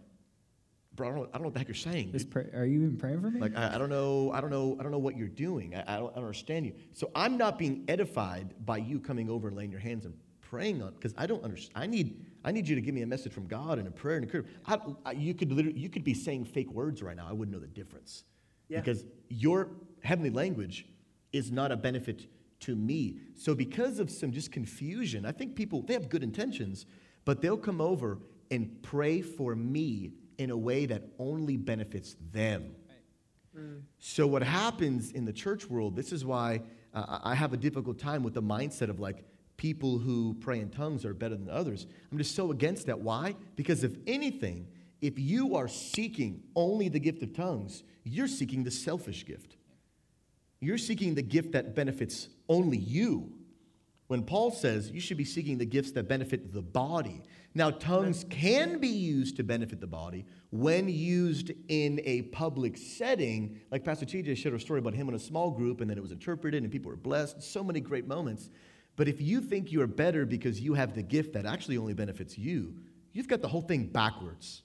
bro, 0.95 1.07
I 1.07 1.11
don't, 1.11 1.19
know, 1.19 1.29
I 1.29 1.33
don't 1.33 1.41
know 1.41 1.47
what 1.47 1.53
the 1.53 1.59
heck 1.59 1.67
you're 1.67 1.75
saying. 1.75 2.13
Pray, 2.29 2.49
are 2.53 2.65
you 2.65 2.83
even 2.83 2.97
praying 2.97 3.21
for 3.21 3.29
me? 3.29 3.39
Like, 3.39 3.55
I, 3.55 3.75
I, 3.75 3.77
don't 3.77 3.89
know, 3.89 4.31
I 4.31 4.41
don't 4.41 4.49
know, 4.49 4.77
I 4.79 4.83
don't 4.83 4.91
know 4.91 4.97
what 4.97 5.17
you're 5.17 5.27
doing. 5.27 5.75
I, 5.75 5.81
I, 5.81 5.97
don't, 5.97 6.11
I 6.11 6.15
don't 6.15 6.25
understand 6.25 6.65
you. 6.65 6.73
So 6.93 7.11
I'm 7.15 7.37
not 7.37 7.57
being 7.57 7.85
edified 7.87 8.53
by 8.65 8.77
you 8.77 8.99
coming 8.99 9.29
over 9.29 9.47
and 9.47 9.57
laying 9.57 9.71
your 9.71 9.79
hands 9.79 10.05
and 10.05 10.13
praying 10.41 10.81
on, 10.81 10.93
because 10.93 11.13
I 11.17 11.27
don't 11.27 11.43
understand. 11.43 11.71
I 11.75 11.87
need, 11.87 12.25
I 12.43 12.51
need 12.51 12.67
you 12.67 12.75
to 12.75 12.81
give 12.81 12.93
me 12.93 13.03
a 13.03 13.07
message 13.07 13.31
from 13.31 13.47
God 13.47 13.79
and 13.79 13.87
a 13.87 13.91
prayer 13.91 14.17
and 14.17 14.25
a 14.25 14.27
prayer. 14.27 14.45
I, 15.05 15.11
you 15.13 15.33
could 15.33 15.51
literally, 15.51 15.79
you 15.79 15.89
could 15.89 16.03
be 16.03 16.13
saying 16.13 16.45
fake 16.45 16.71
words 16.71 17.01
right 17.01 17.15
now. 17.15 17.27
I 17.29 17.33
wouldn't 17.33 17.55
know 17.55 17.61
the 17.61 17.67
difference. 17.67 18.25
Yeah. 18.67 18.79
Because 18.79 19.05
your 19.29 19.69
heavenly 20.03 20.29
language 20.29 20.87
is 21.31 21.51
not 21.51 21.71
a 21.71 21.77
benefit 21.77 22.27
to 22.61 22.75
me. 22.75 23.19
So 23.35 23.55
because 23.55 23.99
of 23.99 24.11
some 24.11 24.31
just 24.31 24.51
confusion, 24.51 25.25
I 25.25 25.31
think 25.31 25.55
people, 25.55 25.81
they 25.81 25.93
have 25.93 26.09
good 26.09 26.23
intentions, 26.23 26.85
but 27.25 27.41
they'll 27.41 27.57
come 27.57 27.81
over 27.81 28.19
and 28.49 28.81
pray 28.81 29.21
for 29.21 29.55
me 29.55 30.11
in 30.41 30.49
a 30.49 30.57
way 30.57 30.85
that 30.87 31.03
only 31.19 31.55
benefits 31.55 32.15
them. 32.31 32.75
Mm. 33.55 33.81
So, 33.99 34.25
what 34.27 34.43
happens 34.43 35.11
in 35.11 35.25
the 35.25 35.33
church 35.33 35.69
world, 35.69 35.95
this 35.95 36.11
is 36.11 36.25
why 36.25 36.61
uh, 36.93 37.19
I 37.23 37.35
have 37.35 37.53
a 37.53 37.57
difficult 37.57 37.99
time 37.99 38.23
with 38.23 38.33
the 38.33 38.41
mindset 38.41 38.89
of 38.89 38.99
like 38.99 39.23
people 39.57 39.99
who 39.99 40.35
pray 40.39 40.59
in 40.59 40.69
tongues 40.69 41.05
are 41.05 41.13
better 41.13 41.35
than 41.35 41.49
others. 41.49 41.85
I'm 42.11 42.17
just 42.17 42.35
so 42.35 42.51
against 42.51 42.87
that. 42.87 42.99
Why? 42.99 43.35
Because 43.55 43.83
if 43.83 43.95
anything, 44.07 44.67
if 45.01 45.19
you 45.19 45.55
are 45.55 45.67
seeking 45.67 46.41
only 46.55 46.89
the 46.89 46.99
gift 46.99 47.21
of 47.21 47.33
tongues, 47.33 47.83
you're 48.03 48.27
seeking 48.27 48.63
the 48.63 48.71
selfish 48.71 49.25
gift. 49.25 49.57
You're 50.59 50.77
seeking 50.77 51.15
the 51.15 51.21
gift 51.21 51.51
that 51.51 51.75
benefits 51.75 52.29
only 52.47 52.77
you 52.77 53.33
when 54.11 54.23
Paul 54.23 54.51
says 54.51 54.91
you 54.91 54.99
should 54.99 55.15
be 55.15 55.23
seeking 55.23 55.57
the 55.57 55.63
gifts 55.63 55.93
that 55.93 56.09
benefit 56.09 56.51
the 56.51 56.61
body. 56.61 57.21
Now, 57.55 57.71
tongues 57.71 58.25
can 58.29 58.77
be 58.77 58.89
used 58.89 59.37
to 59.37 59.43
benefit 59.43 59.79
the 59.79 59.87
body 59.87 60.25
when 60.49 60.89
used 60.89 61.53
in 61.69 62.01
a 62.03 62.23
public 62.23 62.75
setting, 62.75 63.61
like 63.71 63.85
Pastor 63.85 64.05
TJ 64.05 64.35
shared 64.35 64.53
a 64.53 64.59
story 64.59 64.79
about 64.79 64.95
him 64.95 65.07
in 65.07 65.15
a 65.15 65.19
small 65.19 65.49
group, 65.49 65.79
and 65.79 65.89
then 65.89 65.97
it 65.97 66.01
was 66.01 66.11
interpreted, 66.11 66.61
and 66.61 66.69
people 66.69 66.91
were 66.91 66.97
blessed. 66.97 67.41
So 67.41 67.63
many 67.63 67.79
great 67.79 68.05
moments. 68.05 68.49
But 68.97 69.07
if 69.07 69.21
you 69.21 69.39
think 69.39 69.71
you're 69.71 69.87
better 69.87 70.25
because 70.25 70.59
you 70.59 70.73
have 70.73 70.93
the 70.93 71.03
gift 71.03 71.31
that 71.31 71.45
actually 71.45 71.77
only 71.77 71.93
benefits 71.93 72.37
you, 72.37 72.75
you've 73.13 73.29
got 73.29 73.41
the 73.41 73.47
whole 73.47 73.61
thing 73.61 73.85
backwards. 73.85 74.63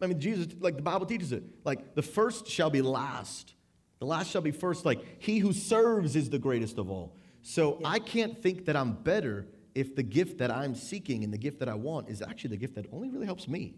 I 0.00 0.06
mean, 0.06 0.20
Jesus, 0.20 0.54
like 0.60 0.76
the 0.76 0.82
Bible 0.82 1.06
teaches 1.06 1.32
it, 1.32 1.42
like 1.64 1.96
the 1.96 2.02
first 2.02 2.46
shall 2.46 2.70
be 2.70 2.80
last, 2.80 3.54
the 3.98 4.06
last 4.06 4.30
shall 4.30 4.40
be 4.40 4.52
first. 4.52 4.84
Like 4.84 5.04
he 5.18 5.40
who 5.40 5.52
serves 5.52 6.14
is 6.14 6.30
the 6.30 6.38
greatest 6.38 6.78
of 6.78 6.88
all. 6.92 7.16
So 7.46 7.78
I 7.84 7.98
can't 7.98 8.42
think 8.42 8.64
that 8.64 8.74
I'm 8.74 8.94
better 8.94 9.46
if 9.74 9.94
the 9.94 10.02
gift 10.02 10.38
that 10.38 10.50
I'm 10.50 10.74
seeking 10.74 11.24
and 11.24 11.32
the 11.32 11.38
gift 11.38 11.58
that 11.58 11.68
I 11.68 11.74
want 11.74 12.08
is 12.08 12.22
actually 12.22 12.50
the 12.50 12.56
gift 12.56 12.74
that 12.76 12.86
only 12.90 13.10
really 13.10 13.26
helps 13.26 13.46
me. 13.46 13.74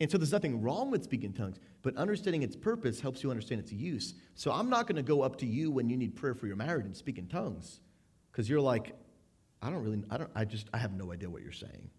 And 0.00 0.10
so 0.10 0.16
there's 0.16 0.32
nothing 0.32 0.62
wrong 0.62 0.90
with 0.90 1.04
speaking 1.04 1.34
tongues, 1.34 1.58
but 1.82 1.94
understanding 1.98 2.42
its 2.42 2.56
purpose 2.56 2.98
helps 2.98 3.22
you 3.22 3.30
understand 3.30 3.60
its 3.60 3.70
use. 3.70 4.14
So 4.34 4.50
I'm 4.50 4.70
not 4.70 4.86
going 4.86 4.96
to 4.96 5.02
go 5.02 5.20
up 5.20 5.36
to 5.40 5.46
you 5.46 5.70
when 5.70 5.90
you 5.90 5.96
need 5.98 6.16
prayer 6.16 6.34
for 6.34 6.46
your 6.46 6.56
marriage 6.56 6.86
and 6.86 6.96
speak 6.96 7.18
in 7.18 7.26
tongues 7.26 7.80
because 8.32 8.48
you're 8.48 8.62
like, 8.62 8.94
I 9.60 9.68
don't 9.68 9.82
really, 9.82 10.02
I 10.10 10.16
don't, 10.16 10.30
I 10.34 10.46
just, 10.46 10.68
I 10.72 10.78
have 10.78 10.94
no 10.94 11.12
idea 11.12 11.28
what 11.28 11.42
you're 11.42 11.52
saying. 11.52 11.90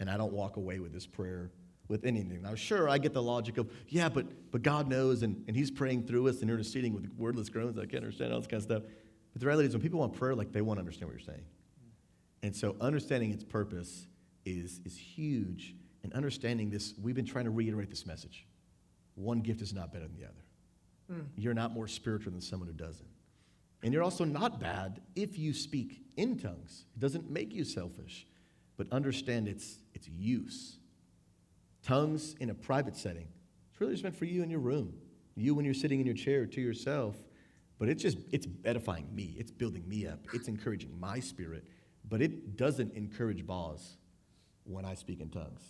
And 0.00 0.08
I 0.08 0.16
don't 0.16 0.32
walk 0.32 0.56
away 0.56 0.78
with 0.78 0.94
this 0.94 1.06
prayer 1.06 1.50
with 1.88 2.06
anything. 2.06 2.40
Now, 2.40 2.54
sure, 2.54 2.88
I 2.88 2.96
get 2.96 3.12
the 3.12 3.22
logic 3.22 3.58
of, 3.58 3.70
yeah, 3.88 4.08
but, 4.08 4.24
but 4.50 4.62
God 4.62 4.88
knows 4.88 5.22
and, 5.22 5.44
and 5.46 5.54
He's 5.54 5.70
praying 5.70 6.06
through 6.06 6.28
us 6.28 6.40
and 6.40 6.50
interceding 6.50 6.94
with 6.94 7.10
wordless 7.18 7.50
groans. 7.50 7.78
I 7.78 7.82
can't 7.84 8.04
understand 8.04 8.32
all 8.32 8.40
this 8.40 8.46
kind 8.46 8.58
of 8.58 8.62
stuff. 8.62 8.82
But 9.34 9.40
the 9.40 9.46
reality 9.46 9.68
is, 9.68 9.74
when 9.74 9.82
people 9.82 10.00
want 10.00 10.14
prayer, 10.14 10.34
like 10.34 10.52
they 10.52 10.62
want 10.62 10.78
to 10.78 10.80
understand 10.80 11.10
what 11.10 11.18
you're 11.18 11.26
saying. 11.26 11.44
And 12.42 12.54
so, 12.54 12.76
understanding 12.80 13.32
its 13.32 13.44
purpose 13.44 14.06
is, 14.46 14.80
is 14.84 14.96
huge. 14.96 15.74
And 16.04 16.12
understanding 16.12 16.70
this, 16.70 16.94
we've 17.02 17.14
been 17.14 17.26
trying 17.26 17.44
to 17.46 17.50
reiterate 17.50 17.90
this 17.90 18.06
message. 18.06 18.46
One 19.16 19.40
gift 19.40 19.60
is 19.60 19.72
not 19.72 19.92
better 19.92 20.06
than 20.06 20.16
the 20.16 20.24
other. 20.24 20.44
Mm. 21.12 21.26
You're 21.36 21.54
not 21.54 21.72
more 21.72 21.88
spiritual 21.88 22.32
than 22.32 22.40
someone 22.40 22.68
who 22.68 22.74
doesn't. 22.74 23.08
And 23.82 23.92
you're 23.92 24.02
also 24.02 24.24
not 24.24 24.60
bad 24.60 25.00
if 25.16 25.38
you 25.38 25.52
speak 25.52 26.02
in 26.16 26.38
tongues. 26.38 26.84
It 26.96 27.00
doesn't 27.00 27.30
make 27.30 27.52
you 27.52 27.64
selfish, 27.64 28.26
but 28.76 28.86
understand 28.92 29.48
its, 29.48 29.78
its 29.94 30.08
use. 30.08 30.78
Tongues 31.82 32.34
in 32.40 32.50
a 32.50 32.54
private 32.54 32.96
setting, 32.96 33.28
it's 33.70 33.80
really 33.80 33.92
just 33.92 34.04
meant 34.04 34.16
for 34.16 34.24
you 34.24 34.42
in 34.42 34.50
your 34.50 34.60
room. 34.60 34.94
You 35.36 35.54
when 35.54 35.64
you're 35.64 35.74
sitting 35.74 36.00
in 36.00 36.06
your 36.06 36.14
chair 36.14 36.46
to 36.46 36.60
yourself 36.60 37.16
but 37.84 37.90
it's 37.90 38.02
just, 38.02 38.16
it's 38.32 38.46
edifying 38.64 39.06
me. 39.14 39.34
It's 39.38 39.50
building 39.50 39.86
me 39.86 40.06
up. 40.06 40.18
It's 40.32 40.48
encouraging 40.48 40.98
my 40.98 41.20
spirit. 41.20 41.64
But 42.08 42.22
it 42.22 42.56
doesn't 42.56 42.94
encourage 42.94 43.46
Boz 43.46 43.98
when 44.64 44.86
I 44.86 44.94
speak 44.94 45.20
in 45.20 45.28
tongues. 45.28 45.60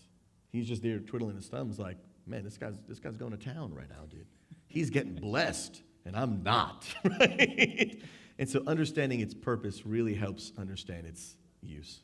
He's 0.52 0.68
just 0.68 0.80
there 0.80 1.00
twiddling 1.00 1.34
his 1.34 1.48
thumbs 1.48 1.80
like, 1.80 1.96
man, 2.24 2.44
this 2.44 2.56
guy's, 2.56 2.78
this 2.86 3.00
guy's 3.00 3.16
going 3.16 3.32
to 3.32 3.36
town 3.36 3.74
right 3.74 3.88
now, 3.90 4.06
dude. 4.08 4.28
He's 4.68 4.90
getting 4.90 5.16
blessed, 5.16 5.82
and 6.04 6.14
I'm 6.14 6.44
not, 6.44 6.86
right? 7.18 8.00
And 8.38 8.48
so 8.48 8.62
understanding 8.64 9.18
its 9.18 9.34
purpose 9.34 9.84
really 9.84 10.14
helps 10.14 10.52
understand 10.56 11.08
its 11.08 11.34
use. 11.62 12.02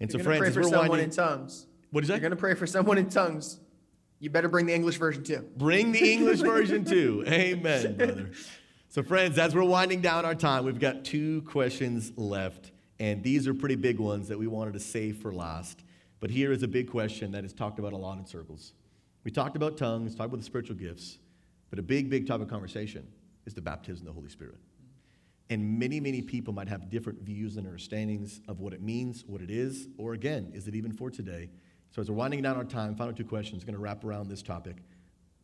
And 0.00 0.12
You're 0.12 0.20
so, 0.20 0.24
friends, 0.24 0.40
pray 0.40 0.50
for 0.50 0.62
someone 0.64 0.88
winding, 0.90 1.08
in 1.08 1.16
tongues. 1.16 1.64
What 1.92 2.04
is 2.04 2.08
that? 2.08 2.16
You're 2.16 2.20
going 2.20 2.32
to 2.32 2.36
pray 2.36 2.52
for 2.52 2.66
someone 2.66 2.98
in 2.98 3.08
tongues. 3.08 3.58
You 4.18 4.28
better 4.28 4.48
bring 4.48 4.66
the 4.66 4.74
English 4.74 4.98
version 4.98 5.24
too. 5.24 5.48
Bring 5.56 5.92
the 5.92 6.12
English 6.12 6.40
version 6.40 6.84
too. 6.84 7.24
Amen, 7.26 7.96
brother. 7.96 8.30
So, 8.92 9.04
friends, 9.04 9.38
as 9.38 9.54
we're 9.54 9.62
winding 9.62 10.00
down 10.00 10.24
our 10.24 10.34
time, 10.34 10.64
we've 10.64 10.80
got 10.80 11.04
two 11.04 11.42
questions 11.42 12.10
left. 12.16 12.72
And 12.98 13.22
these 13.22 13.46
are 13.46 13.54
pretty 13.54 13.76
big 13.76 14.00
ones 14.00 14.26
that 14.26 14.36
we 14.36 14.48
wanted 14.48 14.74
to 14.74 14.80
save 14.80 15.18
for 15.18 15.32
last. 15.32 15.84
But 16.18 16.28
here 16.28 16.50
is 16.50 16.64
a 16.64 16.68
big 16.68 16.90
question 16.90 17.30
that 17.30 17.44
is 17.44 17.52
talked 17.52 17.78
about 17.78 17.92
a 17.92 17.96
lot 17.96 18.18
in 18.18 18.26
circles. 18.26 18.72
We 19.22 19.30
talked 19.30 19.54
about 19.54 19.76
tongues, 19.76 20.16
talked 20.16 20.26
about 20.26 20.40
the 20.40 20.44
spiritual 20.44 20.74
gifts, 20.74 21.18
but 21.70 21.78
a 21.78 21.82
big, 21.82 22.10
big 22.10 22.26
topic 22.26 22.46
of 22.46 22.50
conversation 22.50 23.06
is 23.46 23.54
the 23.54 23.60
baptism 23.60 24.08
of 24.08 24.12
the 24.12 24.12
Holy 24.12 24.28
Spirit. 24.28 24.58
And 25.50 25.78
many, 25.78 26.00
many 26.00 26.20
people 26.20 26.52
might 26.52 26.68
have 26.68 26.90
different 26.90 27.20
views 27.20 27.58
and 27.58 27.68
understandings 27.68 28.40
of 28.48 28.58
what 28.58 28.72
it 28.72 28.82
means, 28.82 29.22
what 29.24 29.40
it 29.40 29.52
is, 29.52 29.86
or 29.98 30.14
again, 30.14 30.50
is 30.52 30.66
it 30.66 30.74
even 30.74 30.90
for 30.92 31.10
today? 31.10 31.48
So, 31.94 32.02
as 32.02 32.10
we're 32.10 32.16
winding 32.16 32.42
down 32.42 32.56
our 32.56 32.64
time, 32.64 32.96
final 32.96 33.14
two 33.14 33.24
questions 33.24 33.62
going 33.62 33.76
to 33.76 33.80
wrap 33.80 34.04
around 34.04 34.28
this 34.28 34.42
topic. 34.42 34.78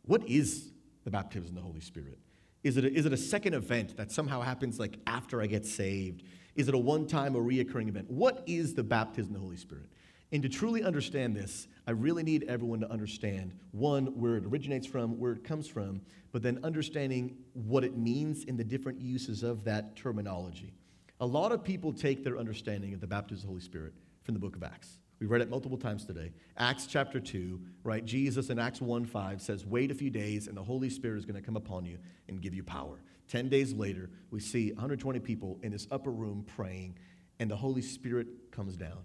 What 0.01 0.27
is 0.27 0.73
the 1.05 1.11
baptism 1.11 1.51
of 1.51 1.55
the 1.55 1.61
Holy 1.61 1.79
Spirit? 1.79 2.19
Is 2.63 2.77
it, 2.77 2.85
a, 2.85 2.93
is 2.93 3.05
it 3.05 3.13
a 3.13 3.17
second 3.17 3.53
event 3.53 3.97
that 3.97 4.11
somehow 4.11 4.41
happens 4.41 4.79
like 4.79 4.99
after 5.07 5.41
I 5.41 5.47
get 5.47 5.65
saved? 5.65 6.23
Is 6.55 6.67
it 6.67 6.73
a 6.73 6.77
one 6.77 7.07
time 7.07 7.35
or 7.35 7.41
reoccurring 7.41 7.87
event? 7.87 8.09
What 8.09 8.43
is 8.47 8.73
the 8.73 8.83
baptism 8.83 9.31
of 9.31 9.35
the 9.35 9.39
Holy 9.39 9.57
Spirit? 9.57 9.89
And 10.31 10.43
to 10.43 10.49
truly 10.49 10.83
understand 10.83 11.35
this, 11.35 11.67
I 11.85 11.91
really 11.91 12.23
need 12.23 12.43
everyone 12.49 12.81
to 12.81 12.91
understand 12.91 13.53
one, 13.71 14.07
where 14.19 14.35
it 14.35 14.45
originates 14.45 14.85
from, 14.85 15.17
where 15.17 15.31
it 15.31 15.43
comes 15.43 15.67
from, 15.67 16.01
but 16.33 16.41
then 16.41 16.59
understanding 16.63 17.37
what 17.53 17.85
it 17.85 17.97
means 17.97 18.43
in 18.43 18.57
the 18.57 18.63
different 18.63 18.99
uses 18.99 19.43
of 19.43 19.63
that 19.63 19.95
terminology. 19.95 20.73
A 21.21 21.25
lot 21.25 21.51
of 21.51 21.63
people 21.63 21.93
take 21.93 22.23
their 22.23 22.37
understanding 22.37 22.93
of 22.93 22.99
the 22.99 23.07
baptism 23.07 23.37
of 23.37 23.41
the 23.43 23.47
Holy 23.47 23.61
Spirit 23.61 23.93
from 24.23 24.33
the 24.33 24.39
book 24.39 24.55
of 24.55 24.63
Acts. 24.63 24.99
We 25.19 25.25
read 25.25 25.41
it 25.41 25.49
multiple 25.49 25.77
times 25.77 26.05
today. 26.05 26.31
Acts 26.57 26.85
chapter 26.85 27.19
2, 27.19 27.59
right? 27.83 28.05
Jesus 28.05 28.49
in 28.49 28.59
Acts 28.59 28.81
1 28.81 29.05
5 29.05 29.41
says, 29.41 29.65
Wait 29.65 29.89
a 29.89 29.95
few 29.95 30.09
days, 30.09 30.47
and 30.47 30.55
the 30.55 30.63
Holy 30.63 30.89
Spirit 30.89 31.17
is 31.17 31.25
going 31.25 31.35
to 31.35 31.41
come 31.41 31.55
upon 31.55 31.85
you 31.85 31.97
and 32.27 32.41
give 32.41 32.53
you 32.53 32.63
power. 32.63 33.01
Ten 33.27 33.49
days 33.49 33.73
later, 33.73 34.09
we 34.29 34.39
see 34.39 34.71
120 34.71 35.19
people 35.19 35.59
in 35.63 35.71
this 35.71 35.87
upper 35.91 36.11
room 36.11 36.45
praying, 36.55 36.97
and 37.39 37.49
the 37.49 37.55
Holy 37.55 37.81
Spirit 37.81 38.27
comes 38.51 38.77
down. 38.77 38.99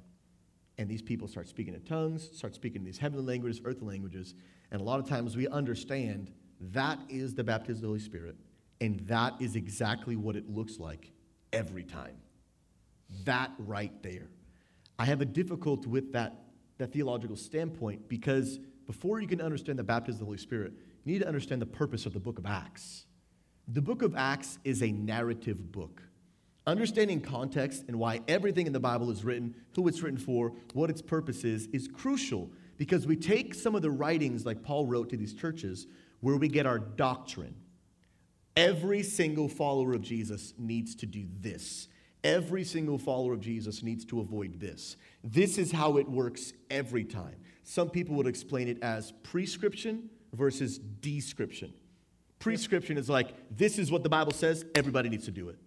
And 0.78 0.88
these 0.88 1.02
people 1.02 1.28
start 1.28 1.48
speaking 1.48 1.74
in 1.74 1.82
tongues, 1.82 2.30
start 2.36 2.54
speaking 2.54 2.82
in 2.82 2.84
these 2.84 2.98
heavenly 2.98 3.24
languages, 3.24 3.60
earthly 3.64 3.88
languages. 3.88 4.34
And 4.70 4.80
a 4.80 4.84
lot 4.84 5.00
of 5.00 5.08
times 5.08 5.36
we 5.36 5.48
understand 5.48 6.30
that 6.60 6.98
is 7.08 7.34
the 7.34 7.44
baptism 7.44 7.76
of 7.76 7.82
the 7.82 7.86
Holy 7.88 8.00
Spirit, 8.00 8.36
and 8.80 9.00
that 9.00 9.34
is 9.40 9.56
exactly 9.56 10.16
what 10.16 10.36
it 10.36 10.48
looks 10.48 10.78
like 10.78 11.10
every 11.52 11.84
time. 11.84 12.16
That 13.24 13.50
right 13.58 13.92
there. 14.02 14.28
I 14.98 15.04
have 15.04 15.20
a 15.20 15.24
difficulty 15.24 15.88
with 15.88 16.12
that, 16.12 16.44
that 16.78 16.92
theological 16.92 17.36
standpoint 17.36 18.08
because 18.08 18.58
before 18.86 19.20
you 19.20 19.26
can 19.26 19.40
understand 19.40 19.78
the 19.78 19.84
baptism 19.84 20.16
of 20.16 20.20
the 20.20 20.24
Holy 20.26 20.38
Spirit, 20.38 20.72
you 21.04 21.12
need 21.12 21.20
to 21.20 21.28
understand 21.28 21.62
the 21.62 21.66
purpose 21.66 22.06
of 22.06 22.12
the 22.12 22.20
book 22.20 22.38
of 22.38 22.46
Acts. 22.46 23.06
The 23.68 23.82
book 23.82 24.02
of 24.02 24.14
Acts 24.16 24.58
is 24.64 24.82
a 24.82 24.92
narrative 24.92 25.72
book. 25.72 26.02
Understanding 26.66 27.20
context 27.20 27.84
and 27.88 27.98
why 27.98 28.20
everything 28.28 28.66
in 28.66 28.72
the 28.72 28.80
Bible 28.80 29.10
is 29.10 29.24
written, 29.24 29.54
who 29.74 29.88
it's 29.88 30.02
written 30.02 30.18
for, 30.18 30.52
what 30.74 30.90
its 30.90 31.02
purpose 31.02 31.44
is, 31.44 31.66
is 31.68 31.88
crucial 31.88 32.50
because 32.76 33.06
we 33.06 33.16
take 33.16 33.54
some 33.54 33.74
of 33.74 33.82
the 33.82 33.90
writings 33.90 34.46
like 34.46 34.62
Paul 34.62 34.86
wrote 34.86 35.10
to 35.10 35.16
these 35.16 35.34
churches 35.34 35.86
where 36.20 36.36
we 36.36 36.48
get 36.48 36.66
our 36.66 36.78
doctrine. 36.78 37.54
Every 38.56 39.02
single 39.02 39.48
follower 39.48 39.94
of 39.94 40.02
Jesus 40.02 40.54
needs 40.58 40.94
to 40.96 41.06
do 41.06 41.26
this. 41.40 41.88
Every 42.24 42.62
single 42.64 42.98
follower 42.98 43.32
of 43.34 43.40
Jesus 43.40 43.82
needs 43.82 44.04
to 44.06 44.20
avoid 44.20 44.60
this. 44.60 44.96
This 45.24 45.58
is 45.58 45.72
how 45.72 45.96
it 45.96 46.08
works 46.08 46.52
every 46.70 47.04
time. 47.04 47.36
Some 47.64 47.90
people 47.90 48.14
would 48.16 48.26
explain 48.26 48.68
it 48.68 48.82
as 48.82 49.12
prescription 49.22 50.08
versus 50.32 50.78
description. 50.78 51.72
Prescription 52.38 52.96
is 52.96 53.08
like, 53.08 53.34
this 53.50 53.78
is 53.78 53.90
what 53.90 54.02
the 54.02 54.08
Bible 54.08 54.32
says, 54.32 54.64
everybody 54.74 55.08
needs 55.08 55.24
to 55.26 55.30
do 55.30 55.48
it. 55.48 55.58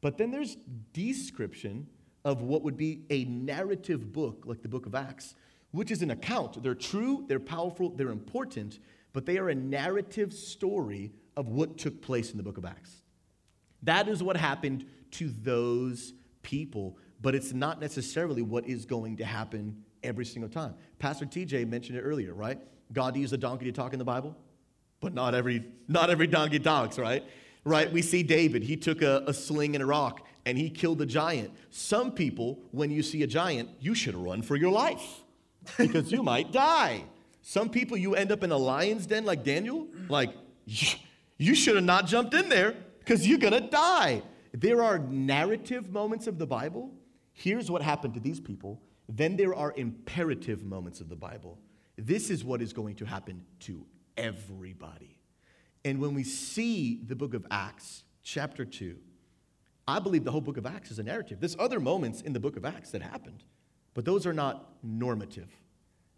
But 0.00 0.18
then 0.18 0.30
there's 0.30 0.56
description 0.92 1.86
of 2.24 2.42
what 2.42 2.62
would 2.62 2.76
be 2.76 3.04
a 3.10 3.24
narrative 3.24 4.12
book, 4.12 4.44
like 4.46 4.62
the 4.62 4.68
book 4.68 4.86
of 4.86 4.94
Acts, 4.94 5.34
which 5.72 5.90
is 5.90 6.02
an 6.02 6.10
account. 6.10 6.62
They're 6.62 6.74
true, 6.74 7.24
they're 7.28 7.40
powerful, 7.40 7.90
they're 7.90 8.10
important, 8.10 8.78
but 9.12 9.26
they 9.26 9.38
are 9.38 9.48
a 9.48 9.54
narrative 9.54 10.32
story 10.32 11.12
of 11.36 11.48
what 11.48 11.78
took 11.78 12.02
place 12.02 12.30
in 12.30 12.36
the 12.36 12.42
book 12.42 12.58
of 12.58 12.64
Acts. 12.64 13.02
That 13.82 14.08
is 14.08 14.22
what 14.22 14.36
happened 14.36 14.84
to 15.12 15.30
those 15.42 16.12
people, 16.42 16.96
but 17.20 17.34
it's 17.34 17.52
not 17.52 17.80
necessarily 17.80 18.42
what 18.42 18.66
is 18.66 18.84
going 18.84 19.16
to 19.18 19.24
happen 19.24 19.82
every 20.02 20.24
single 20.24 20.50
time. 20.50 20.74
Pastor 20.98 21.26
TJ 21.26 21.68
mentioned 21.68 21.98
it 21.98 22.02
earlier, 22.02 22.34
right? 22.34 22.58
God 22.92 23.16
used 23.16 23.32
a 23.32 23.38
donkey 23.38 23.64
to 23.66 23.72
talk 23.72 23.92
in 23.92 23.98
the 23.98 24.04
Bible, 24.04 24.36
but 25.00 25.14
not 25.14 25.34
every 25.34 25.64
not 25.88 26.10
every 26.10 26.26
donkey 26.26 26.58
talks, 26.58 26.98
right? 26.98 27.24
Right? 27.64 27.90
We 27.92 28.02
see 28.02 28.22
David, 28.22 28.64
he 28.64 28.76
took 28.76 29.02
a, 29.02 29.22
a 29.26 29.32
sling 29.32 29.74
and 29.74 29.82
a 29.82 29.86
rock 29.86 30.26
and 30.44 30.58
he 30.58 30.68
killed 30.68 31.00
a 31.00 31.06
giant. 31.06 31.52
Some 31.70 32.12
people, 32.12 32.58
when 32.72 32.90
you 32.90 33.02
see 33.02 33.22
a 33.22 33.26
giant, 33.26 33.70
you 33.80 33.94
should 33.94 34.16
run 34.16 34.42
for 34.42 34.56
your 34.56 34.72
life 34.72 35.22
because 35.78 36.10
you 36.10 36.22
might 36.22 36.52
die. 36.52 37.04
Some 37.42 37.68
people, 37.68 37.96
you 37.96 38.14
end 38.14 38.32
up 38.32 38.42
in 38.44 38.52
a 38.52 38.56
lion's 38.56 39.06
den 39.06 39.24
like 39.24 39.44
Daniel, 39.44 39.86
like, 40.08 40.30
you 41.38 41.54
should 41.54 41.74
have 41.74 41.84
not 41.84 42.06
jumped 42.06 42.34
in 42.34 42.48
there 42.48 42.74
because 43.00 43.26
you're 43.26 43.38
gonna 43.38 43.60
die. 43.60 44.22
There 44.52 44.82
are 44.82 44.98
narrative 44.98 45.90
moments 45.90 46.26
of 46.26 46.38
the 46.38 46.46
Bible. 46.46 46.92
Here's 47.32 47.70
what 47.70 47.82
happened 47.82 48.14
to 48.14 48.20
these 48.20 48.40
people. 48.40 48.82
Then 49.08 49.36
there 49.36 49.54
are 49.54 49.72
imperative 49.76 50.64
moments 50.64 51.00
of 51.00 51.08
the 51.08 51.16
Bible. 51.16 51.58
This 51.96 52.30
is 52.30 52.44
what 52.44 52.60
is 52.62 52.72
going 52.72 52.96
to 52.96 53.04
happen 53.04 53.44
to 53.60 53.86
everybody. 54.16 55.18
And 55.84 56.00
when 56.00 56.14
we 56.14 56.22
see 56.22 57.00
the 57.06 57.16
book 57.16 57.34
of 57.34 57.46
Acts, 57.50 58.04
chapter 58.22 58.64
2, 58.64 58.96
I 59.88 59.98
believe 59.98 60.24
the 60.24 60.30
whole 60.30 60.40
book 60.40 60.56
of 60.58 60.66
Acts 60.66 60.90
is 60.90 60.98
a 60.98 61.02
narrative. 61.02 61.40
There's 61.40 61.56
other 61.58 61.80
moments 61.80 62.20
in 62.20 62.32
the 62.32 62.40
book 62.40 62.56
of 62.56 62.64
Acts 62.64 62.90
that 62.92 63.02
happened, 63.02 63.42
but 63.94 64.04
those 64.04 64.26
are 64.26 64.32
not 64.32 64.74
normative. 64.82 65.48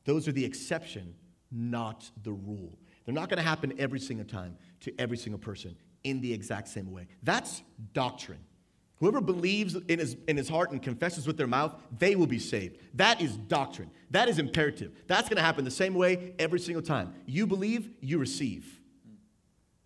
Those 0.05 0.29
are 0.29 0.33
the 0.33 0.45
exception, 0.45 1.15
not 1.51 2.11
the 2.23 2.33
rule. 2.33 2.79
They're 3.05 3.15
not 3.15 3.31
going 3.31 3.39
to 3.39 3.49
happen 3.49 3.73
every 3.79 4.01
single 4.01 4.27
time 4.27 4.57
to 4.81 4.93
every 4.99 5.17
single 5.17 5.39
person 5.39 5.77
in 6.05 6.21
the 6.21 6.33
exact 6.33 6.69
same 6.69 6.93
way. 6.93 7.07
That's 7.23 7.63
doctrine. 7.93 8.41
Whoever 8.97 9.21
believes 9.21 9.75
in 9.75 9.99
his, 9.99 10.17
in 10.29 10.37
his 10.37 10.49
heart 10.49 10.71
and 10.71 10.81
confesses 10.81 11.27
with 11.27 11.37
their 11.37 11.47
mouth, 11.47 11.75
they 11.99 12.15
will 12.15 12.27
be 12.27 12.39
saved. 12.39 12.79
That 12.95 13.21
is 13.21 13.37
doctrine. 13.37 13.91
That 14.11 14.29
is 14.29 14.39
imperative. 14.39 14.93
That's 15.09 15.29
going 15.29 15.37
to 15.37 15.43
happen 15.43 15.65
the 15.65 15.71
same 15.71 15.95
way 15.95 16.35
every 16.39 16.61
single 16.61 16.83
time. 16.83 17.15
You 17.27 17.47
believe, 17.47 17.91
you 18.01 18.19
receive. 18.19 18.81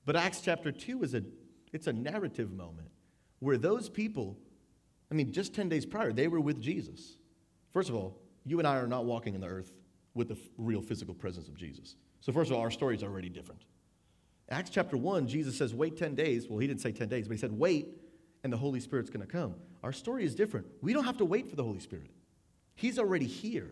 But 0.04 0.16
Acts 0.16 0.40
chapter 0.40 0.70
2 0.70 1.02
is 1.02 1.14
a 1.14 1.22
it's 1.72 1.86
a 1.86 1.92
narrative 1.92 2.52
moment 2.52 2.88
where 3.40 3.58
those 3.58 3.88
people, 3.88 4.38
I 5.10 5.14
mean, 5.14 5.32
just 5.32 5.54
10 5.54 5.68
days 5.68 5.84
prior, 5.84 6.12
they 6.12 6.28
were 6.28 6.40
with 6.40 6.60
Jesus. 6.60 7.16
First 7.72 7.88
of 7.88 7.94
all, 7.94 8.18
you 8.44 8.58
and 8.58 8.66
I 8.66 8.76
are 8.76 8.86
not 8.86 9.04
walking 9.04 9.34
in 9.34 9.40
the 9.40 9.48
earth 9.48 9.72
with 10.14 10.28
the 10.28 10.38
real 10.56 10.80
physical 10.80 11.14
presence 11.14 11.48
of 11.48 11.56
Jesus. 11.56 11.96
So, 12.20 12.32
first 12.32 12.50
of 12.50 12.56
all, 12.56 12.62
our 12.62 12.70
story 12.70 12.96
is 12.96 13.02
already 13.02 13.28
different. 13.28 13.62
Acts 14.50 14.70
chapter 14.70 14.96
1, 14.96 15.26
Jesus 15.26 15.56
says, 15.56 15.74
wait 15.74 15.96
10 15.96 16.14
days. 16.14 16.48
Well, 16.48 16.58
he 16.58 16.66
didn't 16.66 16.80
say 16.80 16.92
10 16.92 17.08
days, 17.08 17.28
but 17.28 17.34
he 17.34 17.40
said, 17.40 17.52
wait, 17.52 17.88
and 18.42 18.52
the 18.52 18.56
Holy 18.56 18.80
Spirit's 18.80 19.10
going 19.10 19.26
to 19.26 19.30
come. 19.30 19.54
Our 19.82 19.92
story 19.92 20.24
is 20.24 20.34
different. 20.34 20.66
We 20.80 20.92
don't 20.92 21.04
have 21.04 21.18
to 21.18 21.24
wait 21.24 21.50
for 21.50 21.56
the 21.56 21.64
Holy 21.64 21.80
Spirit, 21.80 22.10
He's 22.74 22.98
already 22.98 23.26
here. 23.26 23.70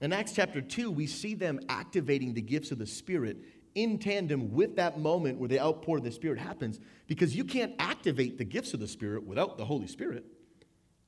In 0.00 0.12
Acts 0.12 0.32
chapter 0.32 0.60
2, 0.60 0.90
we 0.90 1.06
see 1.06 1.34
them 1.34 1.60
activating 1.68 2.34
the 2.34 2.42
gifts 2.42 2.72
of 2.72 2.78
the 2.78 2.86
Spirit 2.86 3.38
in 3.74 3.98
tandem 3.98 4.52
with 4.52 4.76
that 4.76 4.98
moment 4.98 5.38
where 5.38 5.48
the 5.48 5.60
outpour 5.60 5.98
of 5.98 6.04
the 6.04 6.10
Spirit 6.10 6.38
happens 6.38 6.80
because 7.06 7.34
you 7.34 7.44
can't 7.44 7.72
activate 7.78 8.36
the 8.36 8.44
gifts 8.44 8.74
of 8.74 8.80
the 8.80 8.88
Spirit 8.88 9.24
without 9.24 9.56
the 9.56 9.64
Holy 9.64 9.86
Spirit. 9.86 10.24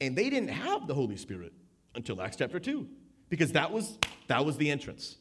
And 0.01 0.17
they 0.17 0.31
didn't 0.31 0.51
have 0.51 0.87
the 0.87 0.95
Holy 0.95 1.17
Spirit 1.17 1.53
until 1.95 2.23
Acts 2.23 2.37
chapter 2.37 2.61
2 2.61 2.87
because 3.29 3.53
that 3.53 3.73
was, 3.73 3.99
that 4.29 4.45
was 4.45 4.57
the 4.57 4.71
entrance. 4.71 5.17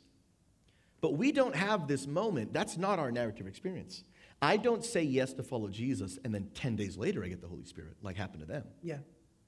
But 1.02 1.18
we 1.18 1.32
don't 1.32 1.56
have 1.56 1.88
this 1.88 2.08
moment. 2.08 2.54
That's 2.54 2.78
not 2.78 3.00
our 3.00 3.12
narrative 3.12 3.48
experience. 3.48 4.04
I 4.42 4.58
don't 4.58 4.84
say 4.84 5.04
yes 5.04 5.34
to 5.34 5.44
follow 5.44 5.70
Jesus 5.70 6.20
and 6.24 6.34
then 6.34 6.50
10 6.54 6.76
days 6.76 6.98
later 6.98 7.24
I 7.24 7.28
get 7.28 7.42
the 7.42 7.48
Holy 7.48 7.66
Spirit, 7.66 7.96
like 8.02 8.18
happened 8.18 8.42
to 8.42 8.48
them. 8.48 8.66
Yeah. 8.82 8.98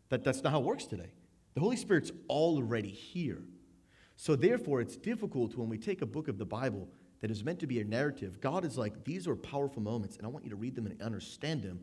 That, 0.10 0.24
that's 0.24 0.44
not 0.44 0.52
how 0.52 0.60
it 0.60 0.66
works 0.66 0.86
today. 0.86 1.12
The 1.54 1.62
Holy 1.62 1.76
Spirit's 1.76 2.12
already 2.30 2.90
here. 2.90 3.44
So, 4.16 4.36
therefore, 4.36 4.82
it's 4.82 4.98
difficult 4.98 5.56
when 5.56 5.70
we 5.70 5.78
take 5.78 6.02
a 6.02 6.06
book 6.06 6.28
of 6.28 6.38
the 6.38 6.46
Bible 6.46 6.88
that 7.22 7.30
is 7.30 7.44
meant 7.44 7.60
to 7.60 7.68
be 7.68 7.80
a 7.80 7.84
narrative. 7.84 8.42
God 8.42 8.66
is 8.66 8.78
like, 8.78 9.04
these 9.04 9.28
are 9.28 9.36
powerful 9.36 9.82
moments, 9.82 10.18
and 10.18 10.26
I 10.26 10.30
want 10.30 10.44
you 10.44 10.50
to 10.50 10.56
read 10.56 10.76
them 10.76 10.88
and 10.88 11.00
understand 11.02 11.62
them, 11.62 11.82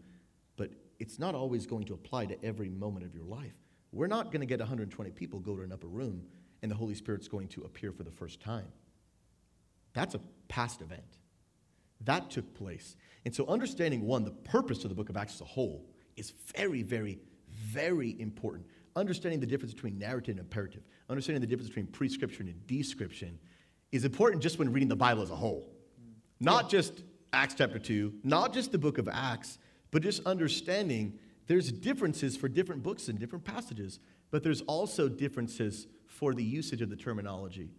but 0.56 0.70
it's 0.98 1.18
not 1.18 1.34
always 1.34 1.66
going 1.66 1.84
to 1.84 1.94
apply 1.94 2.26
to 2.26 2.44
every 2.44 2.68
moment 2.68 3.04
of 3.04 3.14
your 3.14 3.24
life. 3.24 3.54
We're 3.92 4.08
not 4.08 4.26
going 4.26 4.40
to 4.40 4.46
get 4.46 4.58
120 4.58 5.10
people 5.12 5.38
go 5.38 5.56
to 5.56 5.62
an 5.62 5.72
upper 5.72 5.86
room 5.86 6.22
and 6.62 6.70
the 6.70 6.76
Holy 6.76 6.94
Spirit's 6.94 7.28
going 7.28 7.48
to 7.48 7.62
appear 7.62 7.92
for 7.92 8.02
the 8.02 8.10
first 8.10 8.40
time. 8.40 8.66
That's 9.94 10.14
a 10.14 10.20
past 10.48 10.82
event. 10.82 11.18
That 12.02 12.30
took 12.30 12.54
place. 12.54 12.96
And 13.24 13.34
so, 13.34 13.46
understanding 13.46 14.02
one, 14.02 14.24
the 14.24 14.30
purpose 14.30 14.84
of 14.84 14.90
the 14.90 14.94
book 14.94 15.08
of 15.08 15.16
Acts 15.16 15.34
as 15.34 15.40
a 15.40 15.46
whole 15.46 15.86
is 16.16 16.32
very, 16.54 16.82
very, 16.82 17.18
very 17.48 18.20
important. 18.20 18.66
Understanding 18.96 19.40
the 19.40 19.46
difference 19.46 19.72
between 19.72 19.98
narrative 19.98 20.32
and 20.32 20.40
imperative, 20.40 20.82
understanding 21.08 21.40
the 21.40 21.46
difference 21.46 21.68
between 21.68 21.86
prescription 21.86 22.46
and 22.48 22.66
description 22.66 23.38
is 23.90 24.04
important 24.04 24.42
just 24.42 24.58
when 24.58 24.72
reading 24.72 24.88
the 24.88 24.96
Bible 24.96 25.22
as 25.22 25.30
a 25.30 25.36
whole. 25.36 25.72
Not 26.40 26.68
just 26.68 27.02
Acts 27.32 27.54
chapter 27.54 27.78
2, 27.78 28.12
not 28.22 28.52
just 28.52 28.70
the 28.70 28.78
book 28.78 28.98
of 28.98 29.08
Acts, 29.08 29.58
but 29.90 30.02
just 30.02 30.24
understanding 30.26 31.18
there's 31.46 31.72
differences 31.72 32.36
for 32.36 32.48
different 32.48 32.82
books 32.82 33.08
and 33.08 33.18
different 33.18 33.44
passages, 33.44 34.00
but 34.30 34.42
there's 34.42 34.60
also 34.62 35.08
differences 35.08 35.86
for 36.06 36.34
the 36.34 36.44
usage 36.44 36.82
of 36.82 36.90
the 36.90 36.96
terminology 36.96 37.70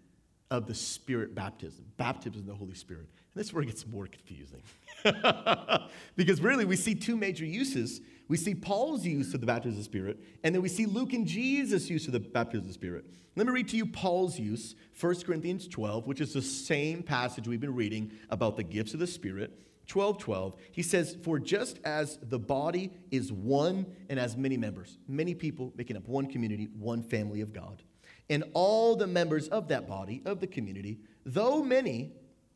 of 0.51 0.67
the 0.67 0.75
Spirit 0.75 1.33
baptism, 1.33 1.85
baptism 1.97 2.41
in 2.41 2.47
the 2.47 2.53
Holy 2.53 2.75
Spirit. 2.75 3.07
And 3.07 3.39
this 3.39 3.47
is 3.47 3.53
where 3.53 3.63
it 3.63 3.67
gets 3.67 3.85
more 3.87 4.07
confusing. 4.07 4.61
because 6.15 6.41
really, 6.41 6.65
we 6.65 6.75
see 6.75 6.95
two 6.95 7.15
major 7.15 7.45
uses. 7.45 8.01
We 8.27 8.37
see 8.37 8.55
Paul's 8.55 9.05
use 9.05 9.33
of 9.33 9.41
the 9.41 9.47
baptism 9.47 9.73
of 9.73 9.77
the 9.77 9.83
Spirit, 9.83 10.19
and 10.43 10.53
then 10.53 10.61
we 10.61 10.69
see 10.69 10.85
Luke 10.85 11.13
and 11.13 11.27
Jesus' 11.27 11.89
use 11.89 12.07
of 12.07 12.13
the 12.13 12.19
baptism 12.19 12.61
of 12.61 12.67
the 12.67 12.73
Spirit. 12.73 13.05
Let 13.35 13.47
me 13.47 13.53
read 13.53 13.67
to 13.69 13.77
you 13.77 13.85
Paul's 13.85 14.39
use, 14.39 14.75
1 14.99 15.21
Corinthians 15.21 15.67
12, 15.67 16.07
which 16.07 16.21
is 16.21 16.33
the 16.33 16.41
same 16.41 17.03
passage 17.03 17.47
we've 17.47 17.59
been 17.59 17.75
reading 17.75 18.11
about 18.29 18.55
the 18.55 18.63
gifts 18.63 18.93
of 18.93 18.99
the 18.99 19.07
Spirit. 19.07 19.59
12 19.87 20.17
12 20.17 20.55
he 20.71 20.81
says 20.81 21.15
for 21.21 21.37
just 21.37 21.79
as 21.83 22.17
the 22.23 22.39
body 22.39 22.91
is 23.11 23.31
one 23.31 23.85
and 24.09 24.17
has 24.17 24.35
many 24.35 24.57
members 24.57 24.97
many 25.07 25.35
people 25.35 25.71
making 25.75 25.95
up 25.95 26.07
one 26.07 26.25
community 26.25 26.67
one 26.79 27.03
family 27.03 27.41
of 27.41 27.53
god 27.53 27.83
and 28.30 28.43
all 28.53 28.95
the 28.95 29.07
members 29.07 29.47
of 29.47 29.67
that 29.67 29.88
body 29.88 30.21
of 30.26 30.39
the 30.39 30.47
community 30.47 30.99
though 31.26 31.63
many 31.63 32.11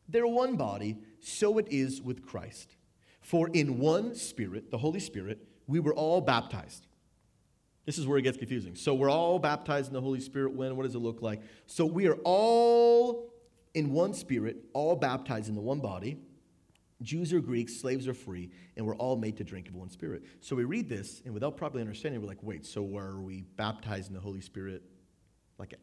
they're 0.08 0.26
one 0.26 0.56
body 0.56 0.98
so 1.20 1.58
it 1.58 1.68
is 1.70 2.00
with 2.02 2.26
christ. 2.26 2.76
For 3.20 3.48
in 3.48 3.78
one 3.78 4.14
spirit 4.14 4.70
the 4.70 4.78
holy 4.78 5.00
spirit 5.00 5.46
we 5.66 5.78
were 5.78 5.94
all 5.94 6.20
baptized. 6.20 6.86
This 7.86 7.96
is 7.96 8.06
where 8.06 8.18
it 8.18 8.22
gets 8.22 8.36
confusing. 8.36 8.74
So 8.74 8.94
we're 8.94 9.10
all 9.10 9.38
baptized 9.38 9.88
in 9.88 9.94
the 9.94 10.00
holy 10.00 10.20
spirit 10.20 10.52
when? 10.52 10.76
What 10.76 10.84
does 10.84 10.94
it 10.94 10.98
look 10.98 11.22
like? 11.22 11.40
So 11.66 11.86
we 11.86 12.08
are 12.08 12.18
all 12.24 13.32
in 13.74 13.92
one 13.92 14.12
spirit 14.12 14.64
all 14.74 14.96
baptized 14.96 15.48
in 15.48 15.54
the 15.54 15.60
one 15.60 15.80
body. 15.80 16.18
Jews 17.02 17.32
or 17.32 17.40
Greeks, 17.40 17.74
slaves 17.74 18.06
or 18.06 18.12
free, 18.12 18.50
and 18.76 18.86
we're 18.86 18.96
all 18.96 19.16
made 19.16 19.38
to 19.38 19.44
drink 19.44 19.68
of 19.68 19.74
one 19.74 19.88
spirit. 19.88 20.22
So 20.40 20.54
we 20.54 20.64
read 20.64 20.86
this, 20.86 21.22
and 21.24 21.32
without 21.32 21.56
properly 21.56 21.80
understanding, 21.80 22.20
we're 22.20 22.28
like, 22.28 22.42
wait, 22.42 22.66
so 22.66 22.94
are 22.94 23.18
we 23.22 23.40
baptized 23.56 24.08
in 24.08 24.14
the 24.14 24.20
Holy 24.20 24.42
Spirit 24.42 24.82
like 25.60 25.78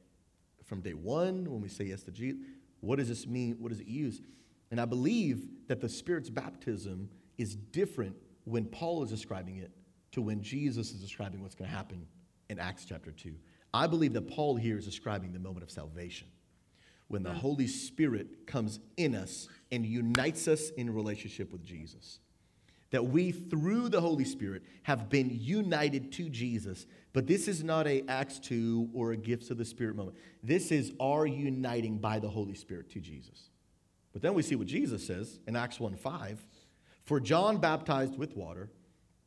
from 0.66 0.82
day 0.82 0.94
one 0.94 1.50
when 1.50 1.62
we 1.62 1.70
say 1.70 1.86
yes 1.86 2.04
to 2.04 2.12
Jesus? 2.12 2.42
What 2.82 2.98
does 2.98 3.08
this 3.08 3.26
mean? 3.26 3.56
What 3.60 3.70
does 3.70 3.80
it 3.80 3.88
use? 3.88 4.22
And 4.70 4.82
I 4.82 4.86
believe 4.86 5.48
that 5.68 5.80
the 5.80 5.88
Spirit's 5.88 6.30
baptism 6.30 7.10
is 7.38 7.56
different 7.56 8.16
when 8.44 8.66
Paul 8.66 9.04
is 9.04 9.10
describing 9.10 9.58
it 9.58 9.72
to 10.12 10.22
when 10.22 10.42
Jesus 10.42 10.92
is 10.92 11.00
describing 11.00 11.42
what's 11.42 11.56
going 11.56 11.70
to 11.70 11.76
happen 11.76 12.06
in 12.50 12.60
Acts 12.60 12.86
chapter 12.86 13.12
2. 13.12 13.34
I 13.74 13.88
believe 13.88 14.14
that 14.14 14.28
Paul 14.30 14.56
here 14.56 14.78
is 14.78 14.86
describing 14.86 15.32
the 15.32 15.40
moment 15.40 15.64
of 15.64 15.72
salvation 15.72 16.28
when 17.08 17.24
the 17.24 17.34
Holy 17.34 17.68
Spirit 17.68 18.48
comes 18.48 18.80
in 18.98 19.16
us 19.16 19.48
and 19.72 19.86
unites 19.86 20.48
us 20.48 20.72
in 20.72 20.94
relationship 20.94 21.52
with 21.52 21.64
Jesus. 21.64 22.20
That 22.92 23.06
we, 23.06 23.32
through 23.32 23.90
the 23.90 24.00
Holy 24.00 24.24
Spirit, 24.24 24.64
have 24.84 25.10
been 25.10 25.30
united 25.32 26.12
to 26.14 26.30
Jesus. 26.30 26.86
But 27.12 27.28
this 27.28 27.48
is 27.48 27.64
not 27.64 27.86
a 27.88 28.04
Acts 28.08 28.40
2 28.40 28.92
or 28.94 29.12
a 29.12 29.18
gifts 29.18 29.50
of 29.50 29.58
the 29.58 29.66
Spirit 29.66 29.96
moment. 29.96 30.18
This 30.42 30.72
is 30.72 30.94
our 31.00 31.26
uniting 31.26 31.98
by 31.98 32.20
the 32.20 32.30
Holy 32.30 32.56
Spirit 32.56 32.90
to 32.92 33.00
Jesus. 33.00 33.50
But 34.14 34.22
then 34.22 34.34
we 34.34 34.42
see 34.42 34.56
what 34.56 34.68
Jesus 34.68 35.06
says 35.06 35.40
in 35.48 35.56
Acts 35.56 35.80
1 35.80 35.96
5. 35.96 36.48
For 37.04 37.20
John 37.20 37.58
baptized 37.58 38.18
with 38.18 38.36
water, 38.36 38.70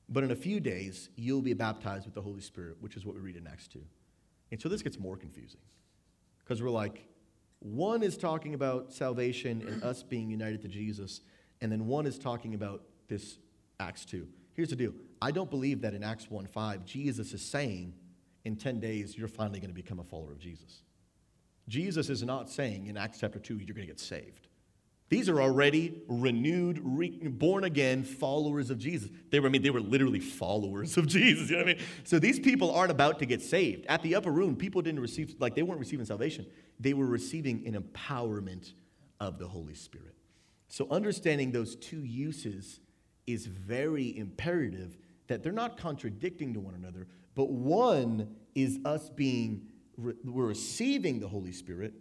but 0.09 0.25
in 0.25 0.31
a 0.31 0.37
few 0.37 0.61
days 0.61 1.11
you'll 1.17 1.43
be 1.43 1.55
baptized 1.55 2.07
with 2.07 2.15
the 2.15 2.23
Holy 2.23 2.41
Spirit, 2.41 2.77
which 2.81 2.97
is 2.97 3.07
what 3.07 3.15
we 3.15 3.21
read 3.21 3.37
in 3.37 3.47
Acts 3.47 3.69
2. 3.69 3.81
And 4.51 4.61
so 4.61 4.69
this 4.69 4.83
gets 4.83 4.99
more 4.99 5.17
confusing. 5.17 5.61
Because 6.39 6.63
we're 6.63 6.71
like, 6.71 7.07
one 7.61 8.03
is 8.03 8.17
talking 8.17 8.55
about 8.55 8.93
salvation 8.93 9.63
and 9.67 9.83
us 9.83 10.03
being 10.03 10.31
united 10.31 10.63
to 10.63 10.69
Jesus, 10.69 11.21
and 11.61 11.71
then 11.71 11.87
one 11.87 12.07
is 12.07 12.19
talking 12.19 12.55
about 12.55 12.83
this 13.09 13.39
Acts 13.81 14.05
2. 14.05 14.29
Here's 14.55 14.71
the 14.71 14.77
deal 14.77 14.93
I 15.21 15.31
don't 15.31 15.51
believe 15.51 15.81
that 15.83 15.95
in 15.95 16.05
Acts 16.05 16.31
1 16.31 16.47
5, 16.47 16.85
Jesus 16.85 17.33
is 17.33 17.43
saying, 17.43 17.95
in 18.45 18.57
10 18.57 18.81
days, 18.81 19.19
you're 19.19 19.29
finally 19.29 19.61
going 19.61 19.71
to 19.71 19.75
become 19.75 19.99
a 19.99 20.05
follower 20.05 20.33
of 20.33 20.39
Jesus. 20.39 20.83
Jesus 21.69 22.09
is 22.09 22.23
not 22.23 22.51
saying 22.51 22.87
in 22.87 22.97
Acts 22.97 23.19
chapter 23.21 23.39
2, 23.39 23.59
you're 23.59 23.75
going 23.75 23.87
to 23.87 23.93
get 23.93 24.01
saved. 24.01 24.49
These 25.11 25.29
are 25.29 25.43
already 25.43 26.03
renewed, 26.07 26.81
re- 26.83 27.19
born 27.19 27.65
again 27.65 28.05
followers 28.05 28.71
of 28.71 28.79
Jesus. 28.79 29.11
They 29.31 29.41
were, 29.41 29.49
I 29.49 29.51
mean, 29.51 29.63
they 29.63 29.71
were 29.71 29.81
literally 29.81 30.21
followers 30.21 30.97
of 30.97 31.07
Jesus. 31.09 31.51
You 31.51 31.57
know 31.57 31.65
what 31.65 31.71
I 31.71 31.75
mean? 31.75 31.85
So 32.05 32.19
these 32.21 32.39
people 32.39 32.71
aren't 32.71 32.93
about 32.93 33.19
to 33.19 33.27
get 33.27 33.43
saved. 33.43 33.87
At 33.87 34.03
the 34.03 34.15
upper 34.15 34.31
room, 34.31 34.55
people 34.55 34.83
didn't 34.83 35.01
receive, 35.01 35.35
like, 35.41 35.57
they 35.57 35.65
weren't 35.65 35.81
receiving 35.81 36.07
salvation. 36.07 36.47
They 36.79 36.95
were 36.95 37.07
receiving 37.07 37.67
an 37.67 37.81
empowerment 37.81 38.73
of 39.19 39.39
the 39.39 39.49
Holy 39.49 39.75
Spirit. 39.75 40.15
So 40.69 40.87
understanding 40.91 41.51
those 41.51 41.75
two 41.75 42.05
uses 42.05 42.79
is 43.33 43.47
very 43.47 44.17
imperative 44.17 44.97
that 45.27 45.43
they're 45.43 45.53
not 45.53 45.77
contradicting 45.77 46.55
to 46.55 46.61
one 46.61 46.75
another, 46.75 47.07
but 47.35 47.51
one 47.51 48.35
is 48.55 48.79
us 48.85 49.11
being, 49.11 49.63
we're 49.97 50.47
receiving 50.47 51.21
the 51.21 51.29
Holy 51.29 51.53
Spirit 51.53 51.95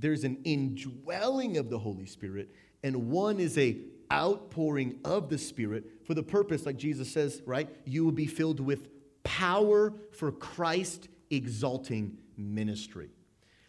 there's 0.00 0.24
an 0.24 0.38
indwelling 0.44 1.58
of 1.58 1.68
the 1.68 1.78
Holy 1.78 2.06
Spirit, 2.06 2.50
and 2.82 3.10
one 3.10 3.38
is 3.38 3.58
a 3.58 3.76
outpouring 4.12 4.98
of 5.04 5.28
the 5.28 5.38
Spirit 5.38 5.84
for 6.04 6.14
the 6.14 6.22
purpose, 6.22 6.66
like 6.66 6.76
Jesus 6.76 7.12
says, 7.12 7.42
right? 7.46 7.68
You 7.84 8.04
will 8.04 8.12
be 8.12 8.26
filled 8.26 8.58
with 8.58 8.88
power 9.22 9.92
for 10.12 10.32
Christ 10.32 11.08
exalting 11.30 12.16
ministry. 12.36 13.10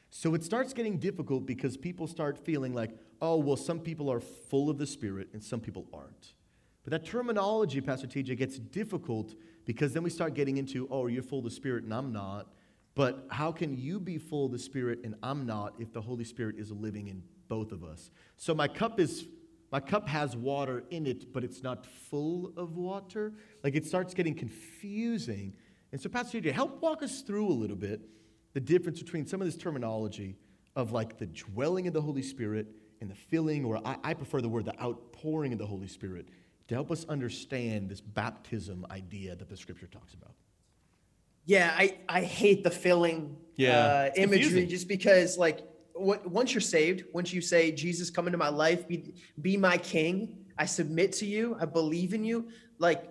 So 0.09 0.34
it 0.34 0.43
starts 0.43 0.74
getting 0.74 0.97
difficult 0.97 1.45
because 1.45 1.78
people 1.78 2.07
start 2.07 2.38
feeling 2.38 2.74
like, 2.74 2.91
oh, 3.22 3.38
well, 3.38 3.57
some 3.57 3.80
people 3.80 4.12
are 4.12 4.20
full 4.20 4.70
of 4.70 4.78
the 4.78 4.88
Spirit 4.88 5.28
and 5.34 5.43
some 5.43 5.59
people 5.59 5.86
aren't. 5.93 6.34
But 6.84 6.92
that 6.92 7.06
terminology, 7.06 7.80
Pastor 7.82 8.08
TJ, 8.08 8.38
gets 8.38 8.58
difficult 8.58 9.36
because 9.66 9.94
then 9.94 10.04
we 10.04 10.10
start 10.10 10.34
getting 10.34 10.58
into, 10.58 10.88
oh, 10.90 11.08
you're 11.08 11.24
full 11.24 11.40
of 11.40 11.46
the 11.46 11.52
Spirit 11.52 11.84
and 11.84 11.94
I'm 11.94 12.12
not. 12.12 12.48
But 12.96 13.28
how 13.30 13.52
can 13.52 13.78
you 13.78 14.00
be 14.00 14.18
full 14.18 14.48
of 14.48 14.52
the 14.52 14.60
Spirit 14.60 15.00
and 15.04 15.16
I'm 15.24 15.46
not 15.46 15.76
if 15.80 15.94
the 15.94 16.02
Holy 16.02 16.24
Spirit 16.24 16.58
is 16.58 16.72
living 16.72 17.08
in 17.08 17.24
both 17.48 17.72
of 17.72 17.84
us? 17.84 18.12
So 18.38 18.54
my 18.54 18.68
cup 18.68 19.00
is 19.00 19.26
my 19.72 19.80
cup 19.80 20.10
has 20.10 20.36
water 20.36 20.84
in 20.90 21.08
it, 21.08 21.32
but 21.32 21.46
it's 21.46 21.64
not 21.64 21.86
full 21.86 22.52
of 22.58 22.76
water. 22.76 23.34
Like 23.64 23.76
it 23.76 23.86
starts 23.86 24.14
getting 24.14 24.36
confusing. 24.36 25.56
And 25.94 26.02
so, 26.02 26.10
Pastor 26.10 26.42
TJ, 26.42 26.52
help 26.52 26.82
walk 26.82 27.04
us 27.04 27.22
through 27.22 27.48
a 27.48 27.54
little 27.54 27.78
bit 27.78 28.02
the 28.54 28.60
difference 28.60 29.02
between 29.02 29.26
some 29.26 29.40
of 29.40 29.48
this 29.48 29.56
terminology 29.56 30.36
of 30.76 30.92
like 30.92 31.18
the 31.18 31.28
dwelling 31.28 31.88
of 31.88 31.94
the 31.94 32.02
Holy 32.02 32.22
Spirit 32.22 32.68
and 33.00 33.10
the 33.10 33.16
filling, 33.16 33.64
or 33.64 33.80
I, 33.86 33.98
I 34.04 34.14
prefer 34.14 34.42
the 34.42 34.50
word 34.50 34.66
the 34.66 34.80
outpouring 34.82 35.54
of 35.54 35.60
the 35.60 35.66
Holy 35.66 35.88
Spirit, 35.88 36.28
to 36.72 36.76
help 36.76 36.89
us 36.89 37.05
understand 37.09 37.89
this 37.89 37.99
baptism 37.99 38.86
idea 38.89 39.36
that 39.36 39.49
the 39.49 39.57
scripture 39.57 39.88
talks 39.88 40.13
about. 40.13 40.32
Yeah, 41.43 41.76
I, 41.78 41.97
I 42.07 42.22
hate 42.22 42.63
the 42.63 42.72
filling 42.72 43.36
Yeah, 43.57 43.72
uh, 43.72 44.09
imagery 44.15 44.43
confusing. 44.43 44.69
just 44.69 44.88
because 44.88 45.38
like 45.38 45.67
what, 45.95 46.26
once 46.26 46.53
you're 46.53 46.61
saved, 46.61 47.03
once 47.11 47.34
you 47.34 47.41
say 47.41 47.74
Jesus 47.74 48.09
come 48.09 48.26
into 48.26 48.38
my 48.38 48.47
life, 48.47 48.88
be 48.88 49.13
be 49.41 49.57
my 49.57 49.78
king, 49.78 50.45
I 50.57 50.63
submit 50.65 51.11
to 51.13 51.26
you, 51.26 51.57
I 51.59 51.65
believe 51.65 52.13
in 52.13 52.24
you. 52.24 52.47
Like 52.80 53.03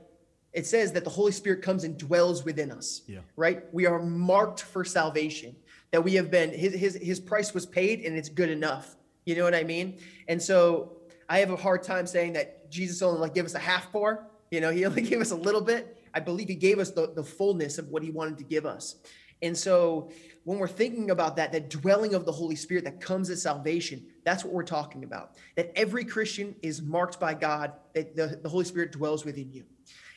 it 0.55 0.67
says 0.67 0.93
that 0.93 1.05
the 1.05 1.11
Holy 1.11 1.33
Spirit 1.33 1.61
comes 1.61 1.85
and 1.85 1.99
dwells 1.99 2.47
within 2.47 2.71
us. 2.73 3.03
Yeah. 3.07 3.19
Right? 3.37 3.65
We 3.75 3.85
are 3.85 4.01
marked 4.01 4.63
for 4.63 4.87
salvation. 4.87 5.55
That 5.91 6.03
we 6.03 6.15
have 6.15 6.31
been 6.31 6.49
his 6.51 6.73
his 6.73 6.95
his 6.95 7.21
price 7.21 7.53
was 7.53 7.67
paid 7.67 8.07
and 8.07 8.17
it's 8.17 8.31
good 8.31 8.49
enough. 8.49 8.97
You 9.27 9.37
know 9.37 9.45
what 9.45 9.55
I 9.55 9.65
mean? 9.65 9.99
And 10.29 10.41
so 10.41 11.00
I 11.31 11.39
have 11.39 11.51
a 11.51 11.57
hard 11.57 11.85
time 11.85 12.09
saying 12.09 12.33
that 12.33 12.69
Jesus 12.71 13.01
only 13.03 13.21
like 13.21 13.35
gave 13.35 13.45
us 13.45 13.55
a 13.55 13.61
half 13.61 13.93
pour. 13.93 14.27
You 14.51 14.61
know, 14.61 14.73
he 14.73 14.85
only 14.87 15.03
gave 15.03 15.21
us 15.21 15.31
a 15.31 15.37
little 15.37 15.61
bit. 15.61 15.97
I 16.13 16.19
believe 16.19 16.49
he 16.49 16.57
gave 16.57 16.81
us 16.81 16.91
the, 16.91 17.13
the 17.15 17.23
fullness 17.23 17.79
of 17.79 17.89
what 17.89 18.03
he 18.03 18.11
wanted 18.11 18.37
to 18.39 18.45
give 18.45 18.67
us. 18.67 18.97
And 19.41 19.57
so 19.57 20.11
when 20.45 20.59
we're 20.59 20.69
thinking 20.69 21.11
about 21.11 21.37
that, 21.37 21.53
that 21.53 21.71
dwelling 21.71 22.15
of 22.15 22.27
the 22.27 22.33
Holy 22.33 22.57
Spirit 22.57 22.85
that 22.85 23.01
comes 23.01 23.31
at 23.31 23.39
salvation, 23.39 24.05
that's 24.25 24.45
what 24.45 24.53
we're 24.53 24.65
talking 24.65 25.05
about. 25.05 25.37
That 25.55 25.73
every 25.77 26.05
Christian 26.05 26.57
is 26.63 26.83
marked 26.83 27.21
by 27.21 27.35
God, 27.35 27.73
that 27.95 28.17
the, 28.17 28.41
the 28.43 28.49
Holy 28.49 28.65
Spirit 28.65 28.91
dwells 28.91 29.25
within 29.25 29.53
you. 29.53 29.65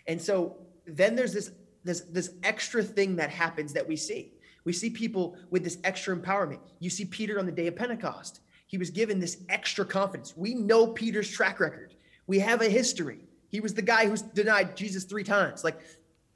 And 0.08 0.20
so 0.20 0.58
then 0.86 1.16
there's 1.16 1.32
this 1.32 1.52
this 1.86 2.02
this 2.02 2.32
extra 2.44 2.82
thing 2.82 3.18
that 3.18 3.30
happens 3.30 3.74
that 3.74 3.88
we 3.88 3.98
see. 3.98 4.34
We 4.66 4.74
see 4.74 4.90
people 4.90 5.38
with 5.50 5.64
this 5.64 5.78
extra 5.84 6.16
empowerment. 6.18 6.60
You 6.80 6.90
see 6.90 7.06
Peter 7.06 7.38
on 7.38 7.46
the 7.46 7.52
day 7.52 7.68
of 7.68 7.76
Pentecost. 7.76 8.40
He 8.74 8.80
was 8.80 8.90
given 8.90 9.20
this 9.20 9.38
extra 9.50 9.86
confidence. 9.86 10.34
We 10.36 10.56
know 10.56 10.88
Peter's 10.88 11.30
track 11.30 11.60
record. 11.60 11.94
We 12.26 12.40
have 12.40 12.64
a 12.64 12.68
history. 12.68 13.20
He 13.50 13.60
was 13.60 13.76
the 13.76 13.84
guy 13.84 14.08
who's 14.08 14.24
denied 14.24 14.76
Jesus 14.76 15.04
three 15.04 15.24
times. 15.24 15.64
Like, 15.64 15.80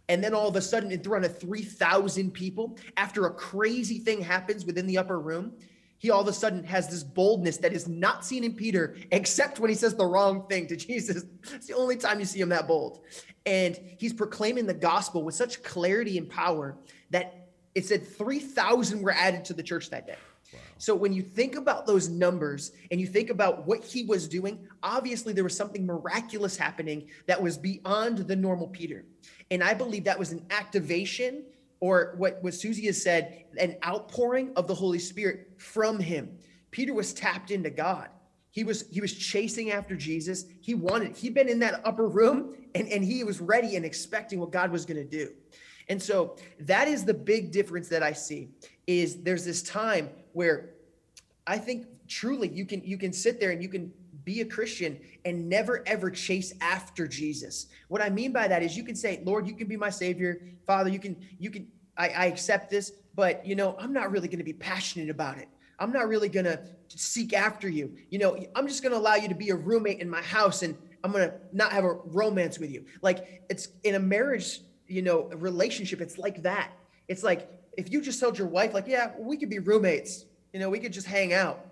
and 0.07 0.23
then 0.23 0.35
all 0.35 0.47
of 0.47 0.55
a 0.55 0.61
sudden, 0.61 0.91
in 0.91 1.01
front 1.01 1.25
of 1.25 1.35
3,000 1.39 2.29
people, 2.29 2.77
after 2.95 3.25
a 3.25 3.33
crazy 3.33 3.97
thing 3.97 4.21
happens 4.21 4.65
within 4.65 4.85
the 4.85 4.99
upper 4.99 5.19
room, 5.19 5.51
he 5.97 6.11
all 6.11 6.21
of 6.21 6.27
a 6.27 6.33
sudden 6.33 6.63
has 6.65 6.87
this 6.87 7.03
boldness 7.03 7.57
that 7.57 7.73
is 7.73 7.87
not 7.87 8.23
seen 8.23 8.43
in 8.43 8.53
Peter, 8.53 8.95
except 9.11 9.59
when 9.59 9.71
he 9.71 9.75
says 9.75 9.95
the 9.95 10.05
wrong 10.05 10.45
thing 10.47 10.67
to 10.67 10.75
Jesus. 10.87 11.23
It's 11.55 11.65
the 11.65 11.73
only 11.73 11.95
time 11.95 12.19
you 12.19 12.25
see 12.27 12.39
him 12.39 12.49
that 12.49 12.67
bold. 12.67 12.99
And 13.47 13.79
he's 13.97 14.13
proclaiming 14.13 14.67
the 14.67 14.75
gospel 14.75 15.23
with 15.23 15.33
such 15.33 15.63
clarity 15.63 16.19
and 16.19 16.29
power 16.29 16.77
that 17.09 17.47
it 17.73 17.87
said 17.87 18.07
3,000 18.07 19.01
were 19.01 19.09
added 19.09 19.43
to 19.45 19.55
the 19.55 19.63
church 19.63 19.89
that 19.89 20.05
day. 20.05 20.17
So 20.77 20.95
when 20.95 21.13
you 21.13 21.21
think 21.21 21.55
about 21.55 21.85
those 21.85 22.09
numbers 22.09 22.71
and 22.91 22.99
you 22.99 23.07
think 23.07 23.29
about 23.29 23.65
what 23.65 23.83
he 23.83 24.03
was 24.03 24.27
doing, 24.27 24.67
obviously 24.83 25.33
there 25.33 25.43
was 25.43 25.55
something 25.55 25.85
miraculous 25.85 26.57
happening 26.57 27.07
that 27.25 27.41
was 27.41 27.57
beyond 27.57 28.19
the 28.19 28.35
normal 28.35 28.67
Peter. 28.67 29.05
And 29.51 29.63
I 29.63 29.73
believe 29.73 30.03
that 30.05 30.19
was 30.19 30.31
an 30.31 30.45
activation 30.49 31.43
or 31.79 32.15
what, 32.17 32.41
what 32.43 32.53
Susie 32.53 32.85
has 32.87 33.01
said, 33.01 33.45
an 33.59 33.77
outpouring 33.85 34.51
of 34.55 34.67
the 34.67 34.75
Holy 34.75 34.99
Spirit 34.99 35.51
from 35.57 35.99
him. 35.99 36.37
Peter 36.71 36.93
was 36.93 37.13
tapped 37.13 37.51
into 37.51 37.69
God. 37.69 38.09
He 38.51 38.63
was 38.63 38.87
he 38.89 39.01
was 39.01 39.13
chasing 39.13 39.71
after 39.71 39.95
Jesus. 39.95 40.45
He 40.61 40.73
wanted, 40.73 41.15
he'd 41.15 41.35
been 41.35 41.47
in 41.47 41.59
that 41.59 41.81
upper 41.85 42.07
room 42.07 42.55
and, 42.73 42.87
and 42.87 43.03
he 43.03 43.23
was 43.23 43.39
ready 43.39 43.75
and 43.75 43.85
expecting 43.85 44.39
what 44.39 44.51
God 44.51 44.71
was 44.71 44.85
going 44.85 44.97
to 44.97 45.03
do. 45.03 45.31
And 45.89 46.01
so 46.01 46.35
that 46.61 46.87
is 46.87 47.05
the 47.05 47.13
big 47.13 47.51
difference 47.51 47.87
that 47.89 48.03
I 48.03 48.13
see 48.13 48.49
is 48.87 49.21
there's 49.23 49.45
this 49.45 49.61
time 49.61 50.09
where 50.33 50.69
I 51.45 51.57
think 51.57 51.87
truly 52.07 52.49
you 52.49 52.65
can 52.65 52.83
you 52.83 52.97
can 52.97 53.13
sit 53.13 53.39
there 53.39 53.51
and 53.51 53.61
you 53.61 53.69
can 53.69 53.91
be 54.23 54.41
a 54.41 54.45
Christian 54.45 54.99
and 55.23 55.47
never 55.47 55.83
ever 55.87 56.11
chase 56.11 56.53
after 56.59 57.07
Jesus. 57.07 57.67
What 57.87 58.01
I 58.01 58.09
mean 58.09 58.33
by 58.33 58.47
that 58.47 58.61
is 58.61 58.75
you 58.75 58.83
can 58.83 58.95
say, 58.95 59.21
Lord, 59.23 59.47
you 59.47 59.55
can 59.55 59.67
be 59.67 59.77
my 59.77 59.89
savior. 59.89 60.41
Father, 60.65 60.89
you 60.89 60.99
can 60.99 61.15
you 61.39 61.49
can 61.49 61.67
I, 61.97 62.09
I 62.09 62.25
accept 62.25 62.69
this, 62.69 62.91
but 63.15 63.45
you 63.45 63.55
know, 63.55 63.75
I'm 63.79 63.93
not 63.93 64.11
really 64.11 64.27
going 64.27 64.39
to 64.39 64.43
be 64.43 64.53
passionate 64.53 65.09
about 65.09 65.37
it. 65.37 65.47
I'm 65.79 65.91
not 65.91 66.07
really 66.07 66.29
going 66.29 66.45
to 66.45 66.59
seek 66.89 67.33
after 67.33 67.69
you. 67.69 67.95
You 68.09 68.19
know, 68.19 68.37
I'm 68.55 68.67
just 68.67 68.81
going 68.81 68.91
to 68.91 68.97
allow 68.97 69.15
you 69.15 69.27
to 69.29 69.35
be 69.35 69.49
a 69.49 69.55
roommate 69.55 69.99
in 69.99 70.09
my 70.09 70.21
house 70.21 70.63
and 70.63 70.75
I'm 71.03 71.11
going 71.11 71.29
to 71.29 71.35
not 71.53 71.71
have 71.71 71.83
a 71.83 71.93
romance 71.93 72.59
with 72.59 72.71
you. 72.71 72.85
Like 73.01 73.43
it's 73.49 73.69
in 73.83 73.95
a 73.95 73.99
marriage, 73.99 74.61
you 74.87 75.01
know, 75.01 75.25
relationship, 75.35 76.01
it's 76.01 76.17
like 76.17 76.43
that. 76.43 76.71
It's 77.07 77.23
like 77.23 77.49
if 77.77 77.91
you 77.91 78.01
just 78.01 78.19
told 78.19 78.37
your 78.37 78.47
wife, 78.47 78.73
like, 78.73 78.87
yeah, 78.87 79.11
we 79.17 79.37
could 79.37 79.49
be 79.49 79.59
roommates, 79.59 80.25
you 80.51 80.59
know, 80.59 80.69
we 80.69 80.79
could 80.79 80.91
just 80.91 81.07
hang 81.07 81.31
out. 81.33 81.63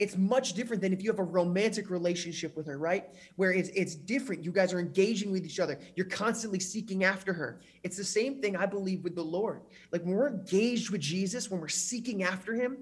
It's 0.00 0.16
much 0.16 0.54
different 0.54 0.82
than 0.82 0.92
if 0.92 1.04
you 1.04 1.10
have 1.10 1.20
a 1.20 1.24
romantic 1.24 1.88
relationship 1.88 2.56
with 2.56 2.66
her, 2.66 2.76
right? 2.76 3.08
Where 3.36 3.52
it's 3.52 3.68
it's 3.68 3.94
different. 3.94 4.44
You 4.44 4.50
guys 4.50 4.72
are 4.72 4.80
engaging 4.80 5.30
with 5.30 5.46
each 5.46 5.60
other. 5.60 5.78
You're 5.94 6.06
constantly 6.06 6.58
seeking 6.58 7.04
after 7.04 7.32
her. 7.32 7.60
It's 7.84 7.96
the 7.96 8.02
same 8.02 8.42
thing 8.42 8.56
I 8.56 8.66
believe 8.66 9.04
with 9.04 9.14
the 9.14 9.22
Lord. 9.22 9.60
Like 9.92 10.02
when 10.02 10.14
we're 10.14 10.30
engaged 10.30 10.90
with 10.90 11.00
Jesus, 11.00 11.48
when 11.48 11.60
we're 11.60 11.68
seeking 11.68 12.24
after 12.24 12.54
him, 12.54 12.78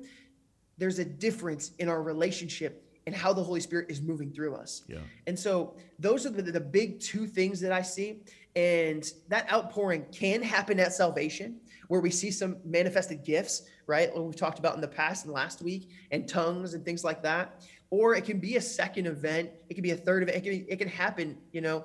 there's 0.79 0.99
a 0.99 1.05
difference 1.05 1.73
in 1.79 1.91
our 1.91 2.03
relationship 2.03 2.83
and 3.07 3.14
how 3.14 3.35
the 3.35 3.43
Holy 3.43 3.61
Spirit 3.61 3.91
is 3.91 4.01
moving 4.01 4.31
through 4.31 4.55
us. 4.55 4.83
Yeah. 4.89 4.99
And 5.27 5.39
so 5.39 5.75
those 5.99 6.25
are 6.25 6.31
the, 6.31 6.43
the 6.43 6.61
big 6.61 7.01
two 7.01 7.27
things 7.27 7.61
that 7.61 7.73
I 7.73 7.83
see. 7.83 8.23
And 8.57 9.11
that 9.29 9.53
outpouring 9.53 10.07
can 10.12 10.43
happen 10.43 10.79
at 10.79 10.93
salvation, 10.93 11.61
where 11.93 12.01
we 12.01 12.11
see 12.11 12.30
some 12.30 12.57
manifested 12.64 13.22
gifts, 13.22 13.64
right? 13.86 14.14
What 14.14 14.24
we've 14.24 14.34
talked 14.34 14.59
about 14.59 14.74
in 14.76 14.80
the 14.80 14.88
past 14.88 15.26
and 15.26 15.34
last 15.34 15.61
week, 15.61 15.90
and 16.11 16.26
tongues 16.26 16.72
and 16.72 16.82
things 16.82 17.05
like 17.05 17.22
that. 17.22 17.66
Or 17.90 18.14
it 18.14 18.24
can 18.24 18.38
be 18.38 18.57
a 18.57 18.62
second 18.62 19.07
event. 19.07 19.51
It 19.68 19.74
can 19.74 19.82
be 19.82 19.90
a 19.90 19.97
third 19.97 20.22
event. 20.22 20.38
It 20.38 20.43
can, 20.43 20.66
it 20.70 20.76
can 20.78 20.88
happen, 20.88 21.36
you 21.53 21.61
know, 21.61 21.84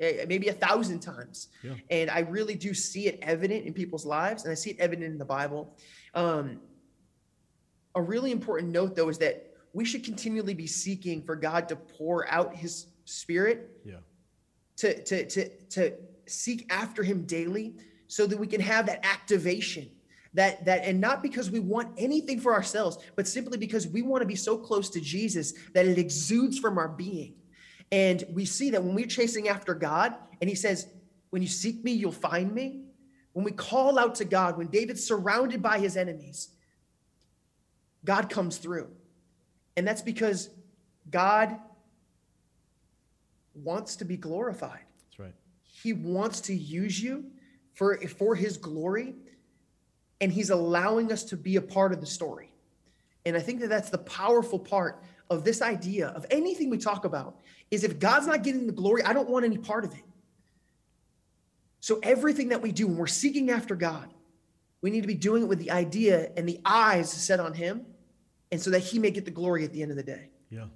maybe 0.00 0.48
a 0.48 0.54
thousand 0.54 1.00
times. 1.00 1.48
Yeah. 1.62 1.74
And 1.90 2.08
I 2.08 2.20
really 2.20 2.54
do 2.54 2.72
see 2.72 3.08
it 3.08 3.18
evident 3.20 3.66
in 3.66 3.74
people's 3.74 4.06
lives, 4.06 4.44
and 4.44 4.52
I 4.52 4.54
see 4.54 4.70
it 4.70 4.78
evident 4.80 5.12
in 5.12 5.18
the 5.18 5.26
Bible. 5.26 5.76
Um, 6.14 6.58
a 7.94 8.00
really 8.00 8.30
important 8.32 8.72
note, 8.72 8.96
though, 8.96 9.10
is 9.10 9.18
that 9.18 9.52
we 9.74 9.84
should 9.84 10.02
continually 10.02 10.54
be 10.54 10.66
seeking 10.66 11.22
for 11.24 11.36
God 11.36 11.68
to 11.68 11.76
pour 11.76 12.26
out 12.32 12.54
His 12.54 12.86
Spirit 13.04 13.68
Yeah. 13.84 13.96
to 14.76 15.02
to 15.02 15.26
to 15.26 15.48
to 15.76 15.92
seek 16.26 16.66
after 16.70 17.02
him 17.02 17.24
daily 17.26 17.74
so 18.10 18.26
that 18.26 18.36
we 18.36 18.46
can 18.48 18.60
have 18.60 18.86
that 18.86 19.06
activation 19.06 19.88
that 20.34 20.64
that 20.64 20.84
and 20.84 21.00
not 21.00 21.22
because 21.22 21.48
we 21.48 21.60
want 21.60 21.94
anything 21.96 22.40
for 22.40 22.52
ourselves 22.52 22.98
but 23.14 23.28
simply 23.28 23.56
because 23.56 23.86
we 23.86 24.02
want 24.02 24.20
to 24.20 24.26
be 24.26 24.34
so 24.34 24.58
close 24.58 24.90
to 24.90 25.00
Jesus 25.00 25.54
that 25.74 25.86
it 25.86 25.96
exudes 25.96 26.58
from 26.58 26.76
our 26.76 26.88
being. 26.88 27.34
And 27.92 28.24
we 28.32 28.44
see 28.44 28.70
that 28.70 28.82
when 28.82 28.96
we're 28.96 29.06
chasing 29.06 29.48
after 29.48 29.74
God 29.74 30.14
and 30.40 30.50
he 30.50 30.56
says 30.56 30.88
when 31.30 31.40
you 31.40 31.46
seek 31.46 31.84
me 31.84 31.92
you'll 31.92 32.10
find 32.10 32.52
me. 32.52 32.82
When 33.32 33.44
we 33.44 33.52
call 33.52 33.96
out 33.96 34.16
to 34.16 34.24
God 34.24 34.58
when 34.58 34.66
David's 34.66 35.04
surrounded 35.04 35.62
by 35.62 35.78
his 35.78 35.96
enemies 35.96 36.48
God 38.04 38.28
comes 38.28 38.56
through. 38.56 38.88
And 39.76 39.86
that's 39.86 40.02
because 40.02 40.50
God 41.10 41.56
wants 43.54 43.96
to 43.96 44.04
be 44.04 44.16
glorified. 44.16 44.80
That's 45.10 45.20
right. 45.20 45.34
he 45.62 45.92
wants 45.92 46.40
to 46.42 46.54
use 46.54 47.00
you 47.00 47.24
for 47.80 47.96
for 48.08 48.34
his 48.34 48.58
glory 48.58 49.14
and 50.20 50.30
he's 50.30 50.50
allowing 50.50 51.10
us 51.10 51.24
to 51.24 51.34
be 51.34 51.56
a 51.56 51.62
part 51.62 51.94
of 51.94 52.00
the 52.00 52.06
story. 52.06 52.52
And 53.24 53.34
i 53.34 53.40
think 53.40 53.60
that 53.60 53.70
that's 53.70 53.88
the 53.88 54.04
powerful 54.20 54.58
part 54.58 55.02
of 55.30 55.44
this 55.44 55.62
idea 55.62 56.08
of 56.08 56.26
anything 56.30 56.68
we 56.68 56.76
talk 56.76 57.06
about 57.06 57.38
is 57.70 57.82
if 57.82 57.98
god's 57.98 58.26
not 58.26 58.42
getting 58.42 58.66
the 58.66 58.72
glory 58.82 59.02
i 59.04 59.14
don't 59.14 59.30
want 59.30 59.46
any 59.46 59.56
part 59.56 59.86
of 59.86 59.94
it. 59.94 60.04
So 61.82 61.98
everything 62.02 62.50
that 62.50 62.60
we 62.60 62.70
do 62.70 62.86
when 62.86 62.98
we're 62.98 63.06
seeking 63.06 63.50
after 63.50 63.74
god 63.74 64.12
we 64.82 64.90
need 64.90 65.00
to 65.00 65.06
be 65.06 65.14
doing 65.14 65.44
it 65.44 65.48
with 65.48 65.58
the 65.58 65.70
idea 65.70 66.30
and 66.36 66.46
the 66.46 66.60
eyes 66.66 67.10
set 67.10 67.40
on 67.40 67.54
him 67.54 67.86
and 68.52 68.60
so 68.60 68.68
that 68.72 68.80
he 68.80 68.98
may 68.98 69.10
get 69.10 69.24
the 69.24 69.30
glory 69.30 69.64
at 69.64 69.72
the 69.72 69.80
end 69.80 69.90
of 69.90 69.96
the 69.96 70.02
day. 70.02 70.28
Yeah. 70.50 70.66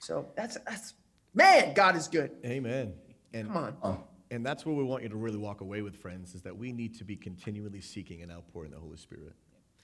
so 0.00 0.26
that's 0.36 0.58
that's 0.66 0.92
man 1.32 1.72
god 1.72 1.96
is 1.96 2.08
good. 2.08 2.30
Amen. 2.44 2.92
And 3.32 3.46
come 3.46 3.56
on. 3.56 3.76
Oh, 3.82 4.04
And 4.32 4.46
that's 4.46 4.64
where 4.64 4.74
we 4.74 4.82
want 4.82 5.02
you 5.02 5.10
to 5.10 5.16
really 5.16 5.36
walk 5.36 5.60
away 5.60 5.82
with, 5.82 5.94
friends, 5.94 6.34
is 6.34 6.40
that 6.40 6.56
we 6.56 6.72
need 6.72 6.96
to 6.96 7.04
be 7.04 7.16
continually 7.16 7.82
seeking 7.82 8.22
an 8.22 8.30
outpouring 8.30 8.72
of 8.72 8.78
the 8.78 8.82
Holy 8.82 8.96
Spirit. 8.96 9.34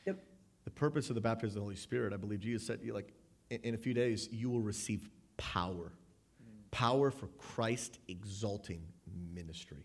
yep 0.06 0.24
The 0.64 0.70
purpose 0.70 1.10
of 1.10 1.16
the 1.16 1.20
baptism 1.20 1.48
of 1.48 1.54
the 1.54 1.60
Holy 1.60 1.76
Spirit, 1.76 2.14
I 2.14 2.16
believe 2.16 2.40
Jesus 2.40 2.66
said, 2.66 2.80
like, 2.88 3.12
in, 3.50 3.60
in 3.62 3.74
a 3.74 3.76
few 3.76 3.92
days, 3.92 4.26
you 4.32 4.48
will 4.48 4.62
receive 4.62 5.10
power. 5.36 5.92
power 6.70 7.10
for 7.10 7.26
Christ 7.36 7.98
exalting 8.08 8.80
ministry. 9.34 9.84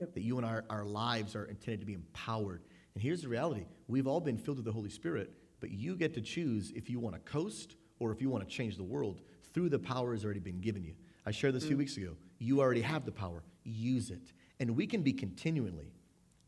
That 0.00 0.20
you 0.20 0.36
and 0.36 0.44
our, 0.44 0.64
our 0.68 0.84
lives 0.84 1.36
are 1.36 1.44
intended 1.44 1.78
to 1.78 1.86
be 1.86 1.94
empowered. 1.94 2.64
And 2.94 3.02
here's 3.04 3.22
the 3.22 3.28
reality 3.28 3.66
we've 3.86 4.08
all 4.08 4.20
been 4.20 4.36
filled 4.36 4.56
with 4.56 4.66
the 4.66 4.72
Holy 4.72 4.90
Spirit, 4.90 5.30
but 5.60 5.70
you 5.70 5.94
get 5.94 6.12
to 6.14 6.20
choose 6.20 6.72
if 6.74 6.90
you 6.90 6.98
want 6.98 7.14
to 7.14 7.20
coast 7.20 7.76
or 8.00 8.10
if 8.10 8.20
you 8.20 8.30
want 8.30 8.42
to 8.42 8.50
change 8.52 8.76
the 8.76 8.82
world 8.82 9.20
through 9.54 9.68
the 9.68 9.78
power 9.78 10.10
that's 10.10 10.24
already 10.24 10.40
been 10.40 10.60
given 10.60 10.82
you. 10.82 10.94
I 11.24 11.30
shared 11.30 11.54
this 11.54 11.62
a 11.62 11.68
few 11.68 11.76
mm. 11.76 11.80
weeks 11.80 11.96
ago. 11.96 12.16
You 12.40 12.60
already 12.60 12.80
have 12.80 13.04
the 13.04 13.12
power, 13.12 13.44
use 13.64 14.10
it. 14.10 14.32
And 14.60 14.76
we 14.76 14.86
can 14.86 15.02
be 15.02 15.12
continually 15.12 15.92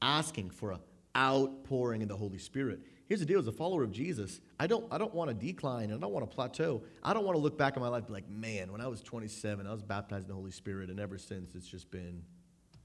asking 0.02 0.50
for 0.50 0.72
an 0.72 0.80
outpouring 1.16 2.02
in 2.02 2.08
the 2.08 2.16
Holy 2.16 2.38
Spirit. 2.38 2.80
Here's 3.06 3.20
the 3.20 3.26
deal 3.26 3.38
as 3.38 3.46
a 3.46 3.52
follower 3.52 3.82
of 3.82 3.92
Jesus, 3.92 4.40
I 4.58 4.66
don't, 4.66 4.86
I 4.90 4.98
don't 4.98 5.14
want 5.14 5.28
to 5.28 5.34
decline 5.34 5.84
and 5.90 5.94
I 5.94 5.98
don't 5.98 6.12
want 6.12 6.28
to 6.28 6.34
plateau. 6.34 6.82
I 7.02 7.12
don't 7.12 7.24
want 7.24 7.36
to 7.36 7.40
look 7.42 7.58
back 7.58 7.76
on 7.76 7.82
my 7.82 7.88
life 7.88 7.98
and 8.00 8.06
be 8.08 8.12
like, 8.14 8.28
man, 8.30 8.72
when 8.72 8.80
I 8.80 8.88
was 8.88 9.02
27, 9.02 9.66
I 9.66 9.72
was 9.72 9.82
baptized 9.82 10.24
in 10.24 10.28
the 10.28 10.34
Holy 10.34 10.50
Spirit, 10.50 10.90
and 10.90 10.98
ever 10.98 11.18
since 11.18 11.54
it's 11.54 11.66
just 11.66 11.90
been, 11.90 12.22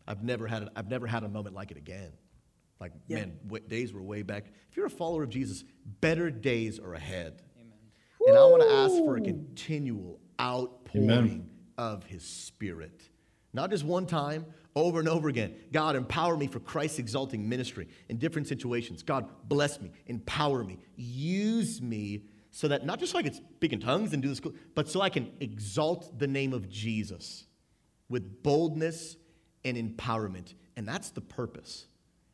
I've 0.07 0.23
never 0.23 0.45
had, 0.45 0.63
a, 0.63 0.71
I've 0.75 0.89
never 0.89 1.07
had 1.07 1.23
a 1.23 1.29
moment 1.29 1.55
like 1.55 1.71
it 1.71 1.77
again. 1.77 2.11
Like, 2.79 2.91
Yeah. 3.07 3.17
man, 3.19 3.33
what 3.47 3.67
days 3.69 3.93
were 3.93 4.01
way 4.01 4.21
back. 4.21 4.45
If 4.69 4.77
you're 4.77 4.85
a 4.85 4.89
follower 4.89 5.23
of 5.23 5.29
Jesus, 5.29 5.63
better 6.01 6.29
days 6.29 6.79
are 6.79 6.93
ahead. 6.93 7.41
Amen. 7.59 7.77
And 8.27 8.37
I 8.37 8.41
want 8.45 8.63
to 8.63 8.69
ask 8.69 8.93
for 8.95 9.17
a 9.17 9.21
continual 9.21 10.19
outpouring 10.39 11.49
of 11.77 12.03
his 12.03 12.23
spirit. 12.23 13.08
Not 13.53 13.71
just 13.71 13.83
one 13.83 14.05
time, 14.05 14.45
over 14.75 14.99
and 14.99 15.09
over 15.09 15.27
again. 15.27 15.55
God, 15.71 15.95
empower 15.95 16.37
me 16.37 16.47
for 16.47 16.59
Christ's 16.59 16.99
exalting 16.99 17.47
ministry 17.47 17.87
in 18.07 18.17
different 18.17 18.47
situations. 18.47 19.03
God, 19.03 19.27
bless 19.45 19.81
me, 19.81 19.91
empower 20.05 20.63
me, 20.63 20.79
use 20.95 21.81
me 21.81 22.23
so 22.51 22.67
that 22.67 22.85
not 22.85 22.99
just 22.99 23.11
so 23.11 23.19
I 23.19 23.23
can 23.23 23.33
speak 23.33 23.73
in 23.73 23.79
tongues 23.79 24.13
and 24.13 24.21
do 24.21 24.29
this, 24.29 24.41
but 24.75 24.89
so 24.89 25.01
I 25.01 25.09
can 25.09 25.31
exalt 25.39 26.17
the 26.17 26.27
name 26.27 26.53
of 26.53 26.69
Jesus 26.69 27.45
with 28.09 28.41
boldness 28.43 29.17
and 29.63 29.77
empowerment. 29.77 30.53
And 30.75 30.87
that's 30.87 31.11
the 31.11 31.21
purpose. 31.21 31.87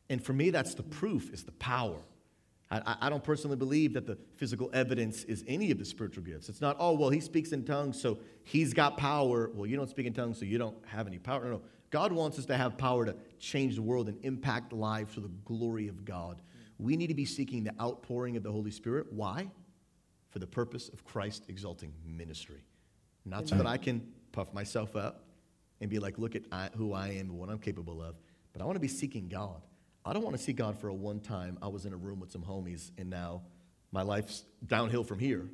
And 0.08 0.24
for 0.24 0.32
me, 0.32 0.50
that's 0.50 0.74
the 0.74 0.82
proof, 0.82 1.32
is 1.32 1.44
the 1.44 1.52
power. 1.52 1.98
I, 2.70 2.96
I- 3.02 3.10
don't 3.10 3.22
personally 3.22 3.56
believe 3.56 3.92
that 3.94 4.06
the 4.06 4.18
physical 4.36 4.70
evidence 4.72 5.24
is 5.24 5.44
any 5.46 5.70
of 5.70 5.78
the 5.78 5.84
spiritual 5.84 6.24
gifts. 6.24 6.48
It's 6.48 6.60
not, 6.60 6.76
oh, 6.80 6.94
well, 6.94 7.10
he 7.10 7.20
speaks 7.20 7.52
in 7.52 7.64
tongues, 7.64 8.00
so 8.00 8.18
he's 8.42 8.74
got 8.74 8.96
power. 8.96 9.50
Well, 9.54 9.66
you 9.66 9.76
don't 9.76 9.88
speak 9.88 10.06
in 10.06 10.12
tongues, 10.12 10.38
so 10.38 10.44
you 10.44 10.58
don't 10.58 10.76
have 10.86 11.06
any 11.06 11.18
power. 11.18 11.44
No, 11.44 11.50
no. 11.50 11.62
God 11.90 12.12
wants 12.12 12.38
us 12.38 12.46
to 12.46 12.56
have 12.56 12.76
power 12.76 13.06
to 13.06 13.14
change 13.38 13.76
the 13.76 13.82
world 13.82 14.08
and 14.08 14.18
impact 14.24 14.72
lives 14.72 15.14
for 15.14 15.20
the 15.20 15.30
glory 15.44 15.86
of 15.88 16.04
God. 16.04 16.42
We 16.78 16.96
need 16.96 17.06
to 17.06 17.14
be 17.14 17.24
seeking 17.24 17.62
the 17.64 17.72
outpouring 17.80 18.36
of 18.36 18.42
the 18.42 18.50
Holy 18.50 18.72
Spirit. 18.72 19.12
Why? 19.12 19.48
For 20.30 20.40
the 20.40 20.46
purpose 20.46 20.88
of 20.88 21.04
Christ 21.04 21.44
exalting 21.48 21.92
ministry. 22.04 22.64
Not 23.24 23.48
so 23.48 23.54
that 23.56 23.66
I 23.66 23.76
can 23.76 24.06
puff 24.32 24.52
myself 24.52 24.94
up 24.96 25.24
and 25.80 25.88
be 25.88 25.98
like, 25.98 26.18
look 26.18 26.34
at 26.34 26.42
I, 26.52 26.68
who 26.76 26.92
I 26.92 27.08
am 27.08 27.30
and 27.30 27.38
what 27.38 27.48
I'm 27.48 27.58
capable 27.58 28.02
of, 28.02 28.16
but 28.52 28.60
I 28.60 28.64
want 28.64 28.76
to 28.76 28.80
be 28.80 28.88
seeking 28.88 29.28
God. 29.28 29.62
I 30.06 30.12
don't 30.12 30.22
want 30.22 30.36
to 30.36 30.42
see 30.42 30.52
God 30.52 30.78
for 30.78 30.88
a 30.88 30.94
one 30.94 31.18
time. 31.18 31.58
I 31.60 31.66
was 31.66 31.84
in 31.84 31.92
a 31.92 31.96
room 31.96 32.20
with 32.20 32.30
some 32.30 32.42
homies 32.42 32.92
and 32.96 33.10
now 33.10 33.42
my 33.90 34.02
life's 34.02 34.44
downhill 34.64 35.02
from 35.02 35.18
here. 35.18 35.48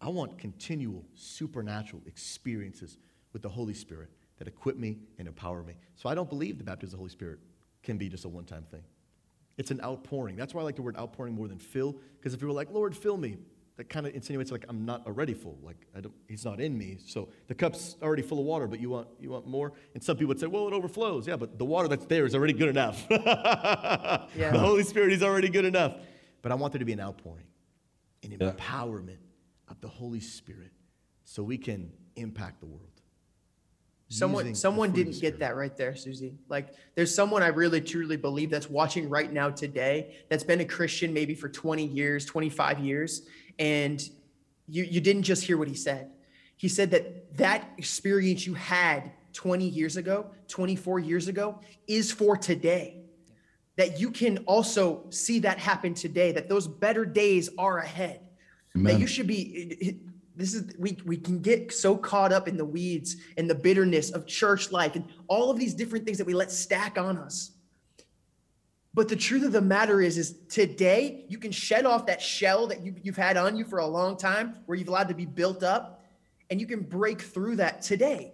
I 0.00 0.08
want 0.08 0.38
continual 0.38 1.04
supernatural 1.14 2.02
experiences 2.06 2.98
with 3.32 3.42
the 3.42 3.48
Holy 3.48 3.74
Spirit 3.74 4.10
that 4.38 4.48
equip 4.48 4.76
me 4.76 4.98
and 5.18 5.28
empower 5.28 5.62
me. 5.62 5.74
So 5.94 6.08
I 6.08 6.16
don't 6.16 6.28
believe 6.28 6.58
the 6.58 6.64
baptism 6.64 6.88
of 6.88 6.90
the 6.92 6.96
Holy 6.98 7.10
Spirit 7.10 7.38
can 7.84 7.96
be 7.96 8.08
just 8.08 8.24
a 8.24 8.28
one 8.28 8.44
time 8.44 8.64
thing. 8.72 8.82
It's 9.56 9.70
an 9.70 9.80
outpouring. 9.84 10.34
That's 10.34 10.52
why 10.52 10.62
I 10.62 10.64
like 10.64 10.76
the 10.76 10.82
word 10.82 10.96
outpouring 10.96 11.34
more 11.34 11.46
than 11.46 11.58
fill, 11.58 11.96
because 12.16 12.34
if 12.34 12.40
you 12.40 12.48
were 12.48 12.52
like, 12.52 12.72
Lord, 12.72 12.96
fill 12.96 13.16
me, 13.16 13.36
that 13.76 13.88
kind 13.88 14.06
of 14.06 14.14
insinuates 14.14 14.50
like 14.52 14.64
I'm 14.68 14.84
not 14.84 15.06
already 15.06 15.34
full. 15.34 15.58
Like 15.62 15.86
I 15.96 16.00
don't, 16.00 16.14
He's 16.28 16.44
not 16.44 16.60
in 16.60 16.76
me. 16.76 16.98
So 17.06 17.28
the 17.48 17.54
cup's 17.54 17.96
already 18.02 18.22
full 18.22 18.38
of 18.38 18.44
water, 18.44 18.66
but 18.66 18.80
you 18.80 18.90
want 18.90 19.08
you 19.18 19.30
want 19.30 19.46
more. 19.46 19.72
And 19.94 20.02
some 20.02 20.16
people 20.16 20.28
would 20.28 20.40
say, 20.40 20.46
well, 20.46 20.68
it 20.68 20.74
overflows. 20.74 21.26
Yeah, 21.26 21.36
but 21.36 21.58
the 21.58 21.64
water 21.64 21.88
that's 21.88 22.04
there 22.06 22.26
is 22.26 22.34
already 22.34 22.52
good 22.52 22.68
enough. 22.68 23.06
Yeah. 24.34 24.50
The 24.50 24.58
Holy 24.58 24.82
Spirit 24.82 25.12
is 25.12 25.22
already 25.22 25.48
good 25.48 25.64
enough. 25.64 25.96
But 26.42 26.52
I 26.52 26.54
want 26.54 26.72
there 26.72 26.78
to 26.78 26.84
be 26.84 26.92
an 26.92 27.00
outpouring, 27.00 27.44
an 28.22 28.32
Yeah. 28.32 28.50
empowerment 28.52 29.18
of 29.68 29.80
the 29.80 29.88
Holy 29.88 30.20
Spirit, 30.20 30.70
so 31.24 31.42
we 31.42 31.58
can 31.58 31.92
impact 32.16 32.60
the 32.60 32.66
world. 32.66 32.88
Someone 34.08 34.54
someone 34.54 34.90
fruit 34.92 35.00
of 35.00 35.06
the 35.06 35.12
didn't 35.12 35.22
get 35.22 35.38
that 35.40 35.56
right 35.56 35.74
there, 35.76 35.94
Susie. 35.94 36.34
Like 36.48 36.74
there's 36.94 37.14
someone 37.14 37.42
I 37.42 37.46
really 37.48 37.80
truly 37.80 38.16
believe 38.18 38.50
that's 38.50 38.68
watching 38.68 39.08
right 39.08 39.32
now 39.32 39.48
today 39.48 40.16
that's 40.28 40.44
been 40.44 40.60
a 40.60 40.66
Christian 40.66 41.14
maybe 41.14 41.34
for 41.34 41.48
20 41.48 41.86
years, 41.86 42.26
25 42.26 42.80
years 42.80 43.22
and 43.58 44.02
you 44.68 44.84
you 44.84 45.00
didn't 45.00 45.22
just 45.22 45.44
hear 45.44 45.56
what 45.56 45.68
he 45.68 45.74
said. 45.74 46.10
He 46.56 46.68
said 46.68 46.90
that 46.92 47.36
that 47.36 47.70
experience 47.78 48.46
you 48.46 48.54
had 48.54 49.10
20 49.32 49.66
years 49.66 49.96
ago, 49.96 50.26
24 50.48 51.00
years 51.00 51.28
ago 51.28 51.60
is 51.86 52.12
for 52.12 52.36
today. 52.36 52.98
That 53.76 53.98
you 53.98 54.10
can 54.10 54.38
also 54.38 55.06
see 55.08 55.38
that 55.40 55.58
happen 55.58 55.94
today, 55.94 56.32
that 56.32 56.48
those 56.48 56.68
better 56.68 57.04
days 57.04 57.48
are 57.56 57.78
ahead 57.78 58.20
that 58.74 58.98
you 58.98 59.06
should 59.06 59.26
be 59.26 59.98
this 60.34 60.54
is 60.54 60.74
we 60.78 60.96
we 61.04 61.16
can 61.16 61.40
get 61.40 61.72
so 61.72 61.96
caught 61.96 62.32
up 62.32 62.48
in 62.48 62.56
the 62.56 62.64
weeds 62.64 63.16
and 63.36 63.48
the 63.48 63.54
bitterness 63.54 64.10
of 64.10 64.26
church 64.26 64.72
life 64.72 64.96
and 64.96 65.04
all 65.28 65.50
of 65.50 65.58
these 65.58 65.74
different 65.74 66.04
things 66.06 66.18
that 66.18 66.26
we 66.26 66.34
let 66.34 66.50
stack 66.50 66.96
on 66.96 67.18
us 67.18 67.52
but 68.94 69.08
the 69.08 69.16
truth 69.16 69.44
of 69.44 69.52
the 69.52 69.60
matter 69.60 70.00
is 70.00 70.18
is 70.18 70.36
today 70.48 71.24
you 71.28 71.38
can 71.38 71.52
shed 71.52 71.86
off 71.86 72.06
that 72.06 72.20
shell 72.20 72.66
that 72.68 72.82
you, 72.82 72.94
you've 73.02 73.16
had 73.16 73.36
on 73.36 73.56
you 73.56 73.64
for 73.64 73.78
a 73.78 73.86
long 73.86 74.16
time 74.16 74.56
where 74.66 74.76
you've 74.76 74.88
allowed 74.88 75.08
to 75.08 75.14
be 75.14 75.26
built 75.26 75.62
up 75.62 76.02
and 76.50 76.60
you 76.60 76.66
can 76.66 76.80
break 76.80 77.20
through 77.20 77.56
that 77.56 77.82
today 77.82 78.32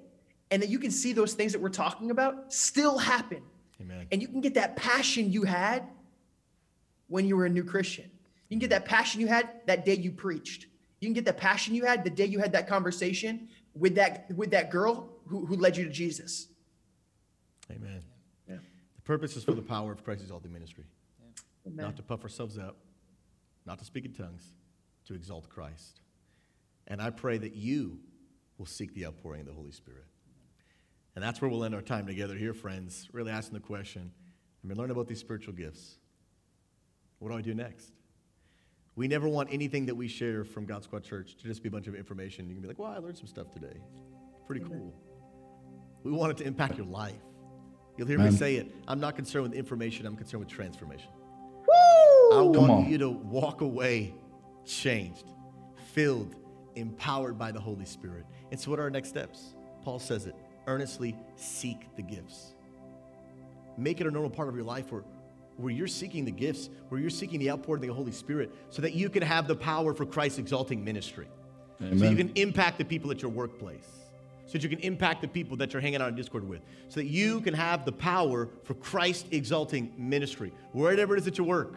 and 0.51 0.63
that 0.63 0.69
you 0.69 0.79
can 0.79 0.91
see 0.91 1.13
those 1.13 1.35
things 1.35 1.53
that 1.53 1.61
we're 1.61 1.69
talking 1.69 2.11
about 2.11 2.53
still 2.53 2.99
happen 2.99 3.43
Amen. 3.81 4.07
and 4.11 4.21
you 4.21 4.29
can 4.29 4.41
get 4.41 4.55
that 4.55 4.77
passion 4.77 5.31
you 5.31 5.45
had 5.45 5.85
when 7.09 7.27
you 7.27 7.37
were 7.37 7.47
a 7.47 7.51
new 7.51 7.65
Christian. 7.65 8.05
You 8.49 8.55
can 8.55 8.61
get 8.61 8.71
that 8.71 8.85
passion 8.85 9.21
you 9.21 9.27
had 9.27 9.49
that 9.67 9.85
day 9.85 9.95
you 9.95 10.13
preached. 10.13 10.67
You 11.01 11.07
can 11.07 11.15
get 11.15 11.25
that 11.27 11.37
passion 11.37 11.75
you 11.75 11.85
had 11.85 12.05
the 12.05 12.11
day 12.11 12.27
you 12.27 12.39
had 12.39 12.53
that 12.53 12.69
conversation 12.69 13.49
with 13.75 13.95
that 13.97 14.31
with 14.35 14.51
that 14.51 14.71
girl 14.71 15.11
who, 15.27 15.45
who 15.47 15.57
led 15.57 15.77
you 15.77 15.85
to 15.85 15.91
Jesus. 15.91 16.49
Amen. 17.71 18.03
Yeah. 19.09 19.15
Purpose 19.15 19.37
is 19.37 19.45
for 19.45 19.53
the 19.53 19.63
power 19.63 19.91
of 19.93 20.05
Christ's 20.05 20.25
exalted 20.25 20.53
ministry, 20.53 20.85
Amen. 21.67 21.87
not 21.87 21.97
to 21.97 22.03
puff 22.03 22.23
ourselves 22.23 22.59
up, 22.59 22.77
not 23.65 23.79
to 23.79 23.85
speak 23.85 24.05
in 24.05 24.13
tongues, 24.13 24.53
to 25.07 25.15
exalt 25.15 25.49
Christ. 25.49 26.01
And 26.87 27.01
I 27.01 27.11
pray 27.11 27.39
that 27.39 27.55
you 27.55 28.01
will 28.59 28.67
seek 28.67 28.95
the 28.95 29.07
outpouring 29.07 29.41
of 29.41 29.47
the 29.47 29.53
Holy 29.53 29.73
Spirit. 29.73 30.05
And 31.15 31.25
that's 31.25 31.41
where 31.41 31.51
we'll 31.51 31.65
end 31.65 31.75
our 31.75 31.83
time 31.83 32.07
together 32.07 32.35
here, 32.37 32.55
friends, 32.55 33.09
really 33.13 33.31
asking 33.31 33.55
the 33.55 33.65
question 33.67 34.13
I've 34.63 34.69
been 34.69 34.79
learning 34.79 34.95
about 34.95 35.09
these 35.09 35.21
spiritual 35.21 35.55
gifts. 35.55 35.97
What 37.19 37.31
do 37.31 37.37
I 37.37 37.41
do 37.41 37.55
next? 37.55 37.93
We 38.95 39.09
never 39.09 39.29
want 39.29 39.49
anything 39.53 39.87
that 39.87 39.95
we 39.95 40.09
share 40.09 40.45
from 40.45 40.67
God 40.67 40.83
Squad 40.83 41.05
Church 41.05 41.37
to 41.37 41.45
just 41.45 41.63
be 41.63 41.69
a 41.69 41.73
bunch 41.73 41.87
of 41.87 41.95
information. 41.95 42.49
You 42.49 42.55
can 42.55 42.63
be 42.63 42.69
like, 42.69 42.79
well, 42.79 42.91
I 42.91 42.99
learned 42.99 43.17
some 43.17 43.29
stuff 43.29 43.51
today. 43.53 43.81
Pretty 44.47 44.65
cool. 44.65 44.93
We 46.03 46.11
want 46.11 46.33
it 46.33 46.37
to 46.39 46.45
impact 46.45 46.77
your 46.77 46.87
life. 46.87 47.15
You'll 47.99 48.07
hear 48.07 48.19
me 48.19 48.31
say 48.31 48.55
it. 48.55 48.73
I'm 48.87 49.01
not 49.01 49.17
concerned 49.17 49.43
with 49.43 49.55
information, 49.55 50.07
I'm 50.07 50.17
concerned 50.17 50.45
with 50.45 50.49
transformation. 50.49 51.09
Woo! 51.67 52.39
I 52.39 52.43
want 52.43 52.71
on. 52.71 52.89
you 52.89 52.97
to 52.99 53.11
walk 53.11 53.61
away 53.61 54.15
changed, 54.65 55.25
filled, 55.93 56.37
empowered 56.77 57.37
by 57.37 57.51
the 57.51 57.59
Holy 57.59 57.85
Spirit. 57.85 58.25
And 58.53 58.61
so, 58.61 58.71
what 58.71 58.79
are 58.79 58.85
our 58.85 58.91
next 58.91 59.09
steps? 59.09 59.55
Paul 59.83 59.99
says 59.99 60.27
it 60.27 60.37
earnestly 60.69 61.17
seek 61.35 61.89
the 61.97 62.03
gifts. 62.03 62.55
Make 63.77 64.01
it 64.01 64.07
a 64.07 64.11
normal 64.11 64.31
part 64.31 64.49
of 64.49 64.55
your 64.55 64.65
life 64.65 64.93
where, 64.93 65.03
where 65.57 65.73
you're 65.73 65.89
seeking 65.89 66.25
the 66.25 66.31
gifts, 66.31 66.69
where 66.91 67.01
you're 67.01 67.11
seeking 67.11 67.41
the 67.41 67.51
outpouring 67.51 67.83
of 67.83 67.89
the 67.89 67.95
Holy 67.95 68.13
Spirit, 68.13 68.55
so 68.71 68.83
that 68.83 68.93
you 68.93 69.09
can 69.09 69.23
have 69.23 69.49
the 69.49 69.57
power 69.57 69.95
for 69.95 70.05
Christ's 70.05 70.39
exalting 70.39 70.85
ministry. 70.85 71.27
So 71.81 72.05
you 72.05 72.17
can 72.17 72.31
impact 72.35 72.79
the 72.79 72.85
people 72.85 73.11
at 73.11 73.23
your 73.23 73.31
workplace. 73.31 74.08
So 74.49 74.55
that 74.55 74.63
you 74.63 74.71
can 74.71 74.79
impact 74.81 75.21
the 75.21 75.29
people 75.29 75.59
that 75.59 75.75
you're 75.75 75.83
hanging 75.83 76.01
out 76.01 76.07
on 76.09 76.15
Discord 76.15 76.49
with. 76.49 76.63
So 76.89 77.01
that 77.01 77.07
you 77.07 77.43
can 77.43 77.53
have 77.53 77.85
the 77.85 77.93
power 77.93 78.49
for 78.65 78.73
Christ 78.73 79.27
exalting 79.31 79.93
ministry. 79.99 80.55
Wherever 80.73 81.15
it 81.15 81.19
is 81.19 81.25
that 81.27 81.37
you 81.37 81.45
work, 81.45 81.77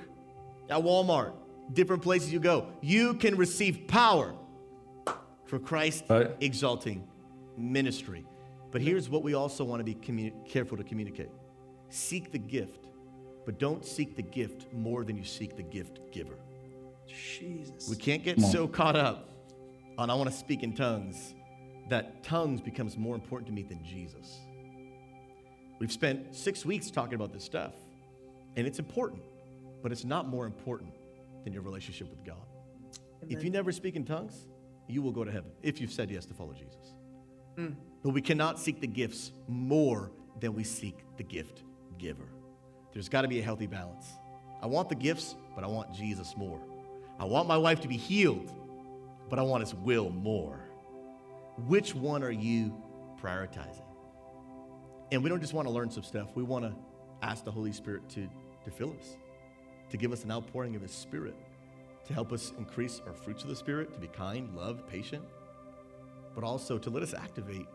at 0.70 0.78
Walmart, 0.78 1.34
different 1.74 2.02
places 2.02 2.32
you 2.32 2.40
go, 2.40 2.68
you 2.82 3.14
can 3.16 3.36
receive 3.36 3.88
power 3.88 4.34
for 5.46 5.60
Christ 5.60 6.06
exalting 6.40 7.06
ministry. 7.58 8.26
But 8.72 8.82
here's 8.82 9.10
what 9.10 9.22
we 9.22 9.34
also 9.34 9.66
want 9.66 9.82
to 9.82 9.84
be 9.84 9.96
commu- 9.96 10.48
careful 10.48 10.78
to 10.78 10.84
communicate 10.84 11.30
seek 11.90 12.32
the 12.32 12.40
gift, 12.40 12.88
but 13.46 13.60
don't 13.60 13.86
seek 13.86 14.16
the 14.16 14.22
gift 14.22 14.72
more 14.72 15.04
than 15.04 15.18
you 15.18 15.26
seek 15.26 15.58
the 15.58 15.64
gift 15.64 16.00
giver. 16.14 16.38
Jesus. 17.06 17.90
We 17.90 17.98
can't 17.98 18.24
get 18.24 18.40
so 18.40 18.66
caught 18.66 18.96
up 18.96 19.30
on 19.98 20.10
I 20.10 20.14
want 20.14 20.32
to 20.32 20.36
speak 20.36 20.64
in 20.64 20.74
tongues 20.74 21.36
that 21.92 22.24
tongues 22.24 22.62
becomes 22.62 22.98
more 22.98 23.16
important 23.16 23.48
to 23.48 23.54
me 23.54 23.64
than 23.64 23.84
Jesus. 23.84 24.40
We've 25.78 25.92
spent 25.92 26.34
six 26.34 26.66
weeks 26.66 26.90
talking 26.90 27.16
about 27.16 27.34
this 27.34 27.44
stuff, 27.44 27.74
and 28.56 28.66
it's 28.66 28.80
important, 28.80 29.22
but 29.84 29.92
it's 29.92 30.06
not 30.06 30.26
more 30.26 30.46
important 30.46 30.94
than 31.44 31.52
your 31.52 31.64
relationship 31.64 32.10
with 32.10 32.24
God. 32.24 32.46
If 33.28 33.44
you 33.44 33.50
never 33.50 33.74
speak 33.74 33.98
in 33.98 34.06
tongues, 34.06 34.48
you 34.88 35.02
will 35.02 35.12
go 35.12 35.26
to 35.26 35.32
heaven 35.32 35.52
if 35.64 35.82
you've 35.82 35.92
said 35.92 36.10
yes 36.10 36.26
to 36.28 36.34
follow 36.34 36.54
Jesus. 36.54 36.94
Mm. 37.58 37.76
But 38.04 38.12
we 38.12 38.22
cannot 38.22 38.58
seek 38.58 38.80
the 38.80 38.88
gifts 38.88 39.34
more 39.50 40.12
than 40.40 40.54
we 40.54 40.64
seek 40.64 40.98
the 41.18 41.24
gift 41.24 41.64
giver. 41.98 42.30
There's 42.94 43.10
got 43.10 43.24
to 43.24 43.28
be 43.28 43.40
a 43.40 43.44
healthy 43.44 43.68
balance. 43.68 44.06
I 44.62 44.68
want 44.68 44.88
the 44.88 44.96
gifts, 44.96 45.36
but 45.56 45.66
I 45.66 45.68
want 45.68 45.94
Jesus 45.94 46.38
more. 46.38 46.62
I 47.20 47.26
want 47.26 47.50
my 47.50 47.58
wife 47.58 47.82
to 47.82 47.90
be 47.90 47.98
healed, 47.98 48.50
but 49.30 49.40
I 49.40 49.42
want 49.42 49.62
his 49.62 49.76
will 49.76 50.10
more. 50.10 50.71
Which 51.68 51.94
one 51.96 52.24
are 52.24 52.32
you 52.32 52.76
prioritizing? 53.22 53.84
And 55.12 55.24
we 55.24 55.30
don't 55.30 55.42
just 55.42 55.54
want 55.54 55.68
to 55.68 55.74
learn 55.74 55.92
some 55.92 56.04
stuff, 56.04 56.30
we 56.36 56.44
want 56.44 56.66
to 56.66 56.74
ask 57.22 57.44
the 57.44 57.52
Holy 57.52 57.72
Spirit 57.72 58.08
to, 58.10 58.30
to 58.64 58.72
fill 58.72 58.96
us, 59.00 59.18
to 59.90 59.98
give 59.98 60.12
us 60.12 60.24
an 60.24 60.32
outpouring 60.32 60.76
of 60.76 60.82
his 60.82 60.92
spirit, 60.92 61.36
to 62.06 62.14
help 62.14 62.32
us 62.32 62.54
increase 62.58 63.02
our 63.06 63.14
fruits 63.14 63.44
of 63.44 63.50
the 63.50 63.56
Spirit, 63.56 63.94
to 63.94 64.00
be 64.00 64.08
kind, 64.08 64.56
love, 64.56 64.88
patient, 64.88 65.24
but 66.34 66.44
also 66.44 66.78
to 66.78 66.90
let 66.90 67.04
us 67.04 67.14
activate 67.14 67.68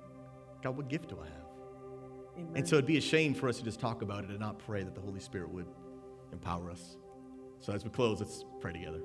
God, 0.63 0.77
what 0.77 0.89
gift 0.89 1.11
do 1.11 1.19
I 1.21 1.27
have? 1.27 2.39
Amen. 2.39 2.53
And 2.57 2.69
so 2.69 2.77
it'd 2.77 2.87
be 2.87 2.97
a 2.97 3.01
shame 3.01 3.35
for 3.35 3.49
us 3.49 3.59
to 3.59 3.65
just 3.65 3.79
talk 3.79 4.03
about 4.03 4.25
it 4.25 4.31
and 4.31 4.41
not 4.41 4.59
pray 4.59 4.83
that 4.83 4.95
the 4.95 5.01
Holy 5.01 5.21
Spirit 5.21 5.51
would 5.51 5.67
empower 6.33 6.71
us. 6.71 6.97
So 7.61 7.73
as 7.73 7.85
we 7.85 7.91
close, 7.91 8.21
let's 8.21 8.45
pray 8.61 8.73
together. 8.73 9.01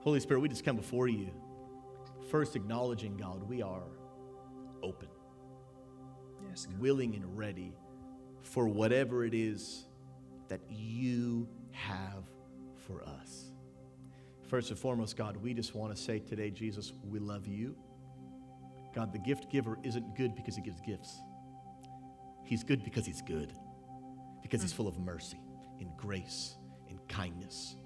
Holy 0.00 0.20
Spirit, 0.20 0.40
we 0.40 0.48
just 0.48 0.64
come 0.64 0.76
before 0.76 1.08
you, 1.08 1.30
first 2.28 2.56
acknowledging, 2.56 3.16
God, 3.16 3.48
we 3.48 3.62
are 3.62 3.84
open, 4.82 5.08
yes, 6.48 6.66
God. 6.66 6.78
willing, 6.78 7.14
and 7.14 7.36
ready 7.36 7.72
for 8.42 8.68
whatever 8.68 9.24
it 9.24 9.34
is 9.34 9.86
that 10.48 10.60
you 10.70 11.48
have 11.72 12.24
for 12.86 13.02
us. 13.02 13.50
First 14.48 14.70
and 14.70 14.78
foremost, 14.78 15.16
God, 15.16 15.36
we 15.36 15.54
just 15.54 15.74
want 15.74 15.94
to 15.94 16.00
say 16.00 16.20
today, 16.20 16.50
Jesus, 16.50 16.92
we 17.10 17.18
love 17.18 17.46
you. 17.46 17.76
God, 18.94 19.12
the 19.12 19.18
gift 19.18 19.50
giver 19.50 19.76
isn't 19.82 20.16
good 20.16 20.34
because 20.36 20.56
he 20.56 20.62
gives 20.62 20.80
gifts. 20.80 21.18
He's 22.44 22.62
good 22.62 22.84
because 22.84 23.04
he's 23.04 23.22
good, 23.22 23.52
because 24.42 24.62
he's 24.62 24.70
hmm. 24.70 24.76
full 24.76 24.88
of 24.88 24.98
mercy 24.98 25.40
and 25.80 25.90
grace 25.96 26.56
and 26.88 26.98
kindness. 27.08 27.76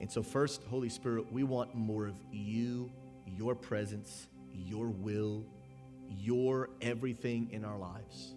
And 0.00 0.10
so, 0.10 0.22
first, 0.22 0.62
Holy 0.64 0.88
Spirit, 0.88 1.30
we 1.32 1.44
want 1.44 1.74
more 1.74 2.06
of 2.06 2.16
you, 2.32 2.90
your 3.26 3.54
presence, 3.54 4.28
your 4.52 4.88
will, 4.88 5.44
your 6.08 6.70
everything 6.80 7.48
in 7.50 7.64
our 7.64 7.78
lives. 7.78 8.34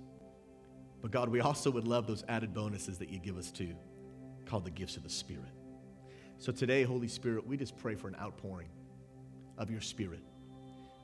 But 1.01 1.11
God, 1.11 1.29
we 1.29 1.39
also 1.39 1.71
would 1.71 1.87
love 1.87 2.07
those 2.07 2.23
added 2.27 2.53
bonuses 2.53 2.97
that 2.97 3.09
you 3.09 3.19
give 3.19 3.37
us 3.37 3.51
too, 3.51 3.75
called 4.45 4.65
the 4.65 4.71
gifts 4.71 4.97
of 4.97 5.03
the 5.03 5.09
Spirit. 5.09 5.51
So 6.39 6.51
today, 6.51 6.83
Holy 6.83 7.07
Spirit, 7.07 7.45
we 7.45 7.57
just 7.57 7.77
pray 7.77 7.95
for 7.95 8.07
an 8.07 8.15
outpouring 8.19 8.69
of 9.57 9.69
your 9.69 9.81
Spirit. 9.81 10.21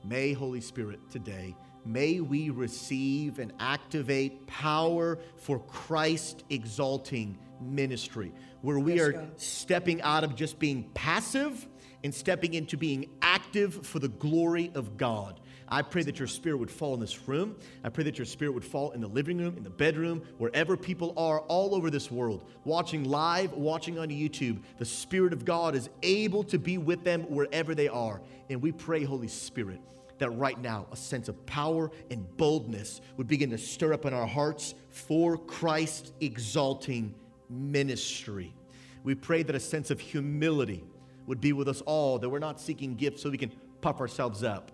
May, 0.04 0.32
Holy 0.32 0.60
Spirit, 0.60 1.00
today, 1.10 1.56
may 1.84 2.20
we 2.20 2.50
receive 2.50 3.38
and 3.38 3.52
activate 3.58 4.46
power 4.46 5.18
for 5.36 5.58
Christ 5.60 6.44
exalting 6.50 7.38
ministry, 7.60 8.32
where 8.60 8.78
we 8.78 8.94
Yes, 8.94 9.02
are 9.02 9.12
God. 9.12 9.40
stepping 9.40 10.02
out 10.02 10.24
of 10.24 10.34
just 10.36 10.58
being 10.58 10.90
passive 10.94 11.66
and 12.06 12.14
stepping 12.14 12.54
into 12.54 12.76
being 12.76 13.10
active 13.20 13.84
for 13.84 13.98
the 13.98 14.06
glory 14.06 14.70
of 14.76 14.96
God. 14.96 15.40
I 15.68 15.82
pray 15.82 16.04
that 16.04 16.20
your 16.20 16.28
spirit 16.28 16.58
would 16.58 16.70
fall 16.70 16.94
in 16.94 17.00
this 17.00 17.26
room. 17.26 17.56
I 17.82 17.88
pray 17.88 18.04
that 18.04 18.16
your 18.16 18.26
spirit 18.26 18.52
would 18.52 18.64
fall 18.64 18.92
in 18.92 19.00
the 19.00 19.08
living 19.08 19.38
room, 19.38 19.56
in 19.56 19.64
the 19.64 19.70
bedroom, 19.70 20.22
wherever 20.38 20.76
people 20.76 21.12
are 21.16 21.40
all 21.40 21.74
over 21.74 21.90
this 21.90 22.08
world, 22.08 22.48
watching 22.64 23.02
live, 23.02 23.52
watching 23.54 23.98
on 23.98 24.10
YouTube. 24.10 24.60
The 24.78 24.84
Spirit 24.84 25.32
of 25.32 25.44
God 25.44 25.74
is 25.74 25.90
able 26.04 26.44
to 26.44 26.60
be 26.60 26.78
with 26.78 27.02
them 27.02 27.22
wherever 27.22 27.74
they 27.74 27.88
are. 27.88 28.20
And 28.50 28.62
we 28.62 28.70
pray, 28.70 29.02
Holy 29.02 29.26
Spirit, 29.26 29.80
that 30.18 30.30
right 30.30 30.60
now 30.60 30.86
a 30.92 30.96
sense 30.96 31.28
of 31.28 31.44
power 31.44 31.90
and 32.08 32.24
boldness 32.36 33.00
would 33.16 33.26
begin 33.26 33.50
to 33.50 33.58
stir 33.58 33.92
up 33.92 34.06
in 34.06 34.14
our 34.14 34.28
hearts 34.28 34.76
for 34.90 35.36
Christ 35.36 36.12
exalting 36.20 37.16
ministry. 37.50 38.54
We 39.02 39.16
pray 39.16 39.42
that 39.42 39.56
a 39.56 39.60
sense 39.60 39.90
of 39.90 39.98
humility 39.98 40.84
would 41.26 41.40
be 41.40 41.52
with 41.52 41.68
us 41.68 41.80
all, 41.82 42.18
that 42.18 42.28
we're 42.28 42.38
not 42.38 42.60
seeking 42.60 42.94
gifts 42.94 43.22
so 43.22 43.30
we 43.30 43.38
can 43.38 43.52
puff 43.80 44.00
ourselves 44.00 44.42
up 44.42 44.72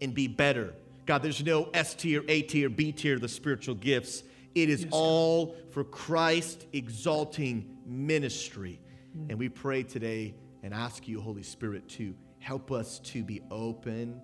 and 0.00 0.14
be 0.14 0.28
better. 0.28 0.74
God, 1.06 1.22
there's 1.22 1.44
no 1.44 1.68
S 1.74 1.94
tier, 1.94 2.22
A 2.28 2.42
tier, 2.42 2.68
B 2.68 2.92
tier, 2.92 3.18
the 3.18 3.28
spiritual 3.28 3.74
gifts. 3.74 4.22
It 4.54 4.70
is 4.70 4.86
all 4.90 5.56
for 5.70 5.84
Christ 5.84 6.66
exalting 6.72 7.76
ministry. 7.86 8.80
And 9.28 9.38
we 9.38 9.48
pray 9.48 9.82
today 9.82 10.34
and 10.62 10.72
ask 10.72 11.06
you, 11.06 11.20
Holy 11.20 11.42
Spirit, 11.42 11.88
to 11.90 12.14
help 12.38 12.72
us 12.72 12.98
to 13.00 13.22
be 13.22 13.42
open 13.50 14.20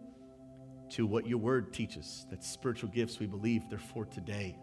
to 0.90 1.06
what 1.06 1.26
your 1.26 1.38
word 1.38 1.72
teaches 1.72 2.26
that 2.30 2.42
spiritual 2.44 2.90
gifts 2.90 3.18
we 3.18 3.26
believe 3.26 3.68
they're 3.70 3.78
for 3.78 4.04
today. 4.04 4.56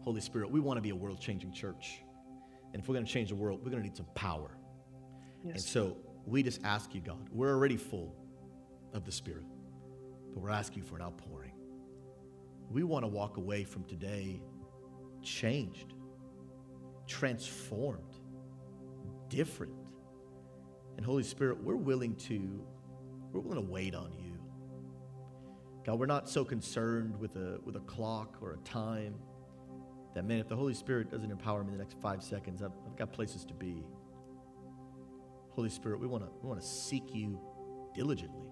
Holy 0.00 0.20
Spirit, 0.20 0.50
we 0.50 0.60
want 0.60 0.76
to 0.76 0.82
be 0.82 0.90
a 0.90 0.96
world 0.96 1.20
changing 1.20 1.52
church. 1.52 2.00
And 2.72 2.82
if 2.82 2.88
we're 2.88 2.94
going 2.94 3.06
to 3.06 3.12
change 3.12 3.30
the 3.30 3.34
world, 3.34 3.60
we're 3.64 3.70
going 3.70 3.82
to 3.82 3.88
need 3.88 3.96
some 3.96 4.06
power. 4.14 4.55
And 5.44 5.60
so 5.60 5.96
we 6.26 6.42
just 6.42 6.60
ask 6.64 6.94
you, 6.94 7.00
God, 7.00 7.28
we're 7.32 7.52
already 7.52 7.76
full 7.76 8.14
of 8.92 9.04
the 9.04 9.12
Spirit, 9.12 9.44
but 10.34 10.42
we're 10.42 10.50
asking 10.50 10.82
for 10.82 10.96
an 10.96 11.02
outpouring. 11.02 11.52
We 12.70 12.82
want 12.82 13.04
to 13.04 13.08
walk 13.08 13.36
away 13.36 13.64
from 13.64 13.84
today 13.84 14.42
changed, 15.22 15.94
transformed, 17.06 18.16
different. 19.28 19.74
And 20.96 21.04
Holy 21.04 21.22
Spirit, 21.22 21.62
we're 21.62 21.76
willing 21.76 22.14
to 22.16 22.64
we're 23.32 23.40
willing 23.40 23.66
to 23.66 23.70
wait 23.70 23.94
on 23.94 24.12
you. 24.18 24.32
God, 25.84 25.98
we're 25.98 26.06
not 26.06 26.28
so 26.28 26.44
concerned 26.44 27.18
with 27.20 27.36
a 27.36 27.60
with 27.64 27.76
a 27.76 27.80
clock 27.80 28.36
or 28.40 28.54
a 28.54 28.58
time 28.58 29.14
that 30.14 30.24
man, 30.24 30.38
if 30.38 30.48
the 30.48 30.56
Holy 30.56 30.74
Spirit 30.74 31.10
doesn't 31.10 31.30
empower 31.30 31.62
me 31.62 31.72
in 31.72 31.78
the 31.78 31.84
next 31.84 32.00
five 32.00 32.22
seconds, 32.22 32.62
I've, 32.62 32.72
I've 32.86 32.96
got 32.96 33.12
places 33.12 33.44
to 33.44 33.54
be. 33.54 33.84
Holy 35.56 35.70
Spirit, 35.70 35.98
we 35.98 36.06
want 36.06 36.22
to 36.22 36.30
we 36.42 36.48
want 36.48 36.60
to 36.60 36.66
seek 36.66 37.14
you 37.14 37.40
diligently. 37.94 38.50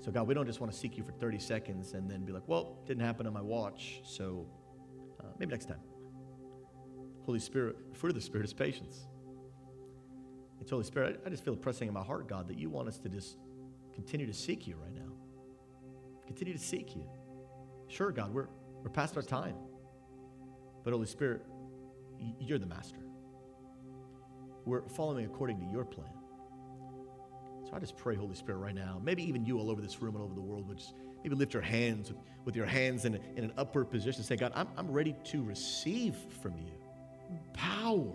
So 0.00 0.12
God, 0.12 0.28
we 0.28 0.34
don't 0.34 0.46
just 0.46 0.60
want 0.60 0.72
to 0.72 0.78
seek 0.78 0.96
you 0.96 1.02
for 1.02 1.12
30 1.12 1.38
seconds 1.40 1.92
and 1.92 2.08
then 2.08 2.24
be 2.24 2.32
like, 2.32 2.46
well, 2.46 2.78
didn't 2.86 3.04
happen 3.04 3.26
on 3.26 3.32
my 3.32 3.42
watch, 3.42 4.00
so 4.04 4.46
uh, 5.20 5.26
maybe 5.38 5.50
next 5.50 5.66
time. 5.66 5.80
Holy 7.26 7.40
Spirit, 7.40 7.76
the 7.92 7.98
fruit 7.98 8.10
of 8.10 8.14
the 8.14 8.20
Spirit 8.20 8.44
is 8.44 8.52
patience. 8.52 9.06
It's 10.60 10.70
Holy 10.70 10.84
Spirit, 10.84 11.20
I, 11.24 11.26
I 11.26 11.30
just 11.30 11.44
feel 11.44 11.56
pressing 11.56 11.88
in 11.88 11.94
my 11.94 12.02
heart, 12.02 12.28
God, 12.28 12.48
that 12.48 12.58
you 12.58 12.70
want 12.70 12.88
us 12.88 12.98
to 12.98 13.08
just 13.08 13.36
continue 13.94 14.26
to 14.26 14.34
seek 14.34 14.66
you 14.66 14.76
right 14.76 14.94
now. 14.94 15.12
Continue 16.26 16.52
to 16.54 16.60
seek 16.60 16.94
you. 16.94 17.04
Sure, 17.88 18.12
God, 18.12 18.32
we're, 18.32 18.48
we're 18.82 18.90
past 18.90 19.16
our 19.16 19.22
time. 19.22 19.56
But 20.84 20.92
Holy 20.92 21.06
Spirit, 21.06 21.42
you're 22.40 22.58
the 22.58 22.66
master. 22.66 22.98
We're 24.64 24.82
following 24.88 25.24
according 25.24 25.60
to 25.60 25.66
your 25.66 25.84
plan. 25.84 26.08
So 27.64 27.72
I 27.74 27.78
just 27.78 27.96
pray, 27.96 28.14
Holy 28.14 28.34
Spirit, 28.34 28.58
right 28.58 28.74
now, 28.74 29.00
maybe 29.02 29.22
even 29.24 29.44
you 29.44 29.58
all 29.58 29.70
over 29.70 29.80
this 29.80 30.00
room 30.02 30.14
and 30.14 30.24
over 30.24 30.34
the 30.34 30.40
world 30.40 30.68
would 30.68 30.78
just 30.78 30.94
maybe 31.22 31.34
lift 31.34 31.52
your 31.52 31.62
hands 31.62 32.10
with, 32.10 32.18
with 32.44 32.56
your 32.56 32.66
hands 32.66 33.04
in, 33.04 33.14
a, 33.14 33.20
in 33.36 33.44
an 33.44 33.52
upward 33.56 33.90
position. 33.90 34.22
Say, 34.22 34.36
God, 34.36 34.52
I'm, 34.54 34.68
I'm 34.76 34.90
ready 34.90 35.14
to 35.24 35.42
receive 35.42 36.16
from 36.42 36.58
you 36.58 36.72
power. 37.54 38.12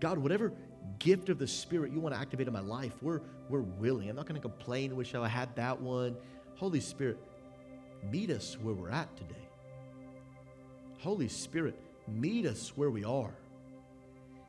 God, 0.00 0.18
whatever 0.18 0.52
gift 0.98 1.28
of 1.28 1.38
the 1.38 1.46
Spirit 1.46 1.92
you 1.92 2.00
want 2.00 2.14
to 2.14 2.20
activate 2.20 2.46
in 2.46 2.52
my 2.52 2.60
life, 2.60 2.92
we're, 3.02 3.20
we're 3.48 3.60
willing. 3.60 4.10
I'm 4.10 4.16
not 4.16 4.26
going 4.26 4.40
to 4.40 4.46
complain, 4.46 4.96
wish 4.96 5.14
I 5.14 5.28
had 5.28 5.54
that 5.56 5.80
one. 5.80 6.16
Holy 6.56 6.80
Spirit, 6.80 7.18
meet 8.10 8.30
us 8.30 8.56
where 8.60 8.74
we're 8.74 8.90
at 8.90 9.14
today. 9.16 9.34
Holy 10.98 11.28
Spirit, 11.28 11.80
meet 12.08 12.46
us 12.46 12.72
where 12.76 12.90
we 12.90 13.04
are. 13.04 13.34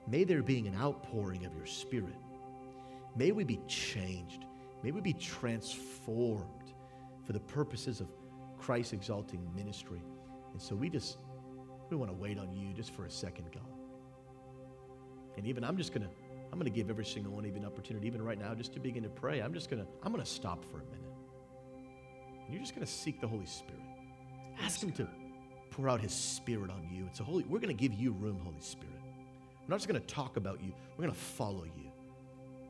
May 0.07 0.23
there 0.23 0.43
be 0.43 0.59
an 0.67 0.75
outpouring 0.75 1.45
of 1.45 1.55
your 1.55 1.65
Spirit. 1.65 2.15
May 3.15 3.31
we 3.31 3.43
be 3.43 3.59
changed. 3.67 4.45
May 4.83 4.91
we 4.91 5.01
be 5.01 5.13
transformed 5.13 6.73
for 7.25 7.33
the 7.33 7.39
purposes 7.39 8.01
of 8.01 8.07
Christ 8.57 8.93
exalting 8.93 9.47
ministry. 9.55 10.01
And 10.51 10.61
so 10.61 10.75
we 10.75 10.89
just 10.89 11.17
we 11.89 11.97
want 11.97 12.11
to 12.11 12.17
wait 12.17 12.39
on 12.39 12.51
you 12.53 12.73
just 12.73 12.91
for 12.93 13.05
a 13.05 13.11
second, 13.11 13.45
God. 13.53 13.63
And 15.37 15.47
even 15.47 15.63
I'm 15.63 15.77
just 15.77 15.93
gonna 15.93 16.09
I'm 16.51 16.59
gonna 16.59 16.69
give 16.69 16.89
every 16.89 17.05
single 17.05 17.33
one 17.33 17.45
of 17.45 17.51
you 17.51 17.57
an 17.57 17.65
opportunity, 17.65 18.07
even 18.07 18.21
right 18.21 18.37
now, 18.37 18.53
just 18.53 18.73
to 18.73 18.79
begin 18.79 19.03
to 19.03 19.09
pray. 19.09 19.41
I'm 19.41 19.53
just 19.53 19.69
gonna 19.69 19.85
I'm 20.01 20.11
gonna 20.11 20.25
stop 20.25 20.63
for 20.65 20.77
a 20.77 20.85
minute. 20.85 20.99
And 22.45 22.53
you're 22.53 22.61
just 22.61 22.75
gonna 22.75 22.85
seek 22.85 23.21
the 23.21 23.27
Holy 23.27 23.45
Spirit. 23.45 23.81
Ask 24.61 24.81
Him 24.81 24.91
to 24.93 25.07
pour 25.71 25.89
out 25.89 26.01
His 26.01 26.13
Spirit 26.13 26.69
on 26.69 26.87
you. 26.91 27.03
And 27.05 27.15
so, 27.15 27.23
Holy, 27.23 27.43
we're 27.45 27.59
gonna 27.59 27.73
give 27.73 27.93
you 27.93 28.11
room, 28.13 28.39
Holy 28.43 28.61
Spirit. 28.61 29.02
We're 29.63 29.73
not 29.73 29.77
just 29.77 29.87
gonna 29.87 29.99
talk 30.01 30.37
about 30.37 30.61
you. 30.61 30.73
We're 30.97 31.05
gonna 31.05 31.13
follow 31.13 31.63
you. 31.63 31.91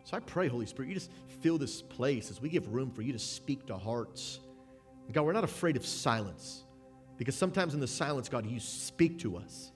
So 0.03 0.17
I 0.17 0.19
pray, 0.19 0.47
Holy 0.47 0.65
Spirit, 0.65 0.89
you 0.89 0.95
just 0.95 1.11
fill 1.41 1.57
this 1.57 1.81
place 1.81 2.29
as 2.29 2.41
we 2.41 2.49
give 2.49 2.67
room 2.73 2.91
for 2.91 3.01
you 3.01 3.13
to 3.13 3.19
speak 3.19 3.65
to 3.67 3.77
hearts. 3.77 4.39
God, 5.11 5.23
we're 5.23 5.33
not 5.33 5.43
afraid 5.43 5.75
of 5.75 5.85
silence 5.85 6.63
because 7.17 7.35
sometimes 7.35 7.73
in 7.73 7.79
the 7.79 7.87
silence, 7.87 8.29
God, 8.29 8.45
you 8.45 8.59
speak 8.59 9.19
to 9.19 9.37
us. 9.37 9.71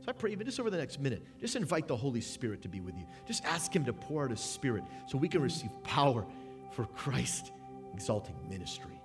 So 0.00 0.08
I 0.08 0.12
pray, 0.12 0.32
even 0.32 0.46
just 0.46 0.58
over 0.58 0.70
the 0.70 0.78
next 0.78 0.98
minute, 1.00 1.24
just 1.40 1.54
invite 1.54 1.86
the 1.86 1.96
Holy 1.96 2.20
Spirit 2.20 2.62
to 2.62 2.68
be 2.68 2.80
with 2.80 2.96
you. 2.96 3.06
Just 3.26 3.44
ask 3.44 3.74
Him 3.74 3.84
to 3.84 3.92
pour 3.92 4.24
out 4.24 4.30
His 4.30 4.40
Spirit 4.40 4.82
so 5.08 5.16
we 5.16 5.28
can 5.28 5.40
receive 5.40 5.70
power 5.84 6.26
for 6.72 6.86
Christ 6.86 7.52
exalting 7.94 8.34
ministry. 8.48 9.01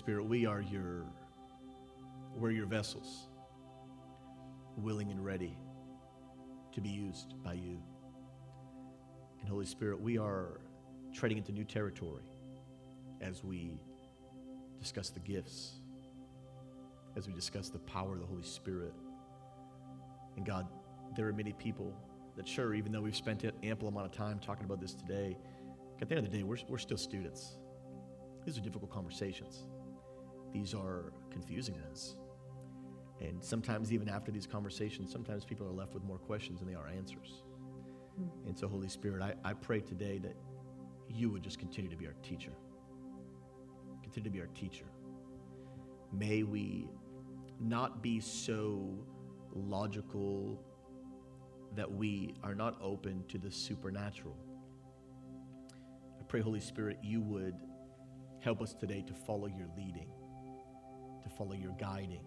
Spirit, 0.00 0.24
we 0.24 0.46
are 0.46 0.62
your, 0.62 1.04
we're 2.34 2.52
your 2.52 2.64
vessels, 2.64 3.28
willing 4.78 5.10
and 5.10 5.22
ready 5.22 5.58
to 6.72 6.80
be 6.80 6.88
used 6.88 7.34
by 7.44 7.52
you. 7.52 7.78
And 9.40 9.48
Holy 9.50 9.66
Spirit, 9.66 10.00
we 10.00 10.16
are 10.16 10.62
treading 11.12 11.36
into 11.36 11.52
new 11.52 11.64
territory 11.64 12.22
as 13.20 13.44
we 13.44 13.78
discuss 14.78 15.10
the 15.10 15.20
gifts, 15.20 15.72
as 17.14 17.26
we 17.26 17.34
discuss 17.34 17.68
the 17.68 17.80
power 17.80 18.14
of 18.14 18.20
the 18.20 18.26
Holy 18.26 18.42
Spirit. 18.42 18.94
And 20.38 20.46
God, 20.46 20.66
there 21.14 21.28
are 21.28 21.34
many 21.34 21.52
people 21.52 21.94
that, 22.38 22.48
sure, 22.48 22.72
even 22.72 22.90
though 22.90 23.02
we've 23.02 23.14
spent 23.14 23.44
an 23.44 23.52
ample 23.62 23.88
amount 23.88 24.06
of 24.06 24.12
time 24.12 24.38
talking 24.38 24.64
about 24.64 24.80
this 24.80 24.94
today, 24.94 25.36
at 26.00 26.08
the 26.08 26.16
end 26.16 26.24
of 26.24 26.32
the 26.32 26.38
day, 26.38 26.42
we're, 26.42 26.56
we're 26.70 26.78
still 26.78 26.96
students. 26.96 27.58
These 28.46 28.56
are 28.56 28.62
difficult 28.62 28.90
conversations. 28.90 29.64
These 30.52 30.74
are 30.74 31.12
confusing 31.30 31.76
ones. 31.90 32.16
And 33.20 33.42
sometimes, 33.44 33.92
even 33.92 34.08
after 34.08 34.30
these 34.30 34.46
conversations, 34.46 35.12
sometimes 35.12 35.44
people 35.44 35.66
are 35.66 35.72
left 35.72 35.92
with 35.92 36.02
more 36.04 36.18
questions 36.18 36.60
than 36.60 36.68
they 36.68 36.74
are 36.74 36.88
answers. 36.88 37.42
Hmm. 38.16 38.48
And 38.48 38.58
so, 38.58 38.66
Holy 38.66 38.88
Spirit, 38.88 39.22
I, 39.22 39.34
I 39.50 39.52
pray 39.52 39.80
today 39.80 40.18
that 40.18 40.36
you 41.08 41.28
would 41.30 41.42
just 41.42 41.58
continue 41.58 41.90
to 41.90 41.96
be 41.96 42.06
our 42.06 42.14
teacher. 42.22 42.52
Continue 44.02 44.30
to 44.30 44.34
be 44.34 44.40
our 44.40 44.48
teacher. 44.48 44.86
May 46.12 46.42
we 46.42 46.88
not 47.60 48.02
be 48.02 48.20
so 48.20 48.88
logical 49.52 50.64
that 51.76 51.90
we 51.90 52.34
are 52.42 52.54
not 52.54 52.78
open 52.82 53.22
to 53.28 53.38
the 53.38 53.50
supernatural. 53.50 54.36
I 56.18 56.22
pray, 56.24 56.40
Holy 56.40 56.60
Spirit, 56.60 56.98
you 57.02 57.20
would 57.20 57.54
help 58.40 58.62
us 58.62 58.72
today 58.72 59.04
to 59.06 59.12
follow 59.12 59.46
your 59.46 59.68
leading, 59.76 60.08
follow 61.40 61.54
your 61.54 61.72
guiding. 61.80 62.20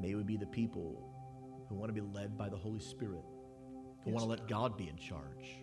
May 0.00 0.14
we 0.14 0.22
be 0.22 0.38
the 0.38 0.46
people 0.46 1.12
who 1.68 1.74
want 1.74 1.90
to 1.90 1.92
be 1.92 2.00
led 2.00 2.38
by 2.38 2.48
the 2.48 2.56
Holy 2.56 2.80
Spirit, 2.80 3.22
who 4.02 4.12
want 4.12 4.24
to 4.24 4.30
let 4.30 4.48
God 4.48 4.78
be 4.78 4.88
in 4.88 4.96
charge. 4.96 5.58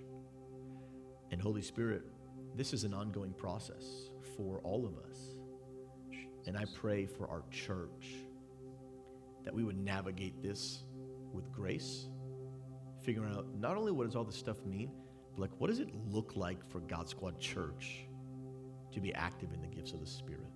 And 1.31 1.41
Holy 1.41 1.63
Spirit, 1.63 2.03
this 2.55 2.71
is 2.71 2.83
an 2.83 2.93
ongoing 2.93 3.33
process 3.33 4.11
for 4.37 4.59
all 4.59 4.85
of 4.85 4.93
us. 5.09 5.17
And 6.45 6.55
I 6.55 6.65
pray 6.75 7.07
for 7.07 7.27
our 7.27 7.41
church 7.49 8.13
that 9.43 9.51
we 9.53 9.63
would 9.63 9.83
navigate 9.83 10.43
this 10.43 10.83
with 11.33 11.51
grace, 11.51 12.09
figuring 13.01 13.33
out 13.33 13.47
not 13.59 13.75
only 13.75 13.91
what 13.91 14.05
does 14.05 14.15
all 14.15 14.23
this 14.23 14.35
stuff 14.35 14.63
mean, 14.65 14.91
but 15.33 15.41
like 15.41 15.51
what 15.57 15.71
does 15.71 15.79
it 15.79 15.89
look 16.11 16.35
like 16.35 16.63
for 16.69 16.79
God 16.81 17.09
Squad 17.09 17.39
Church 17.39 18.05
to 18.93 18.99
be 18.99 19.11
active 19.15 19.49
in 19.51 19.61
the 19.61 19.67
gifts 19.67 19.93
of 19.93 19.99
the 19.99 20.05
Spirit? 20.05 20.54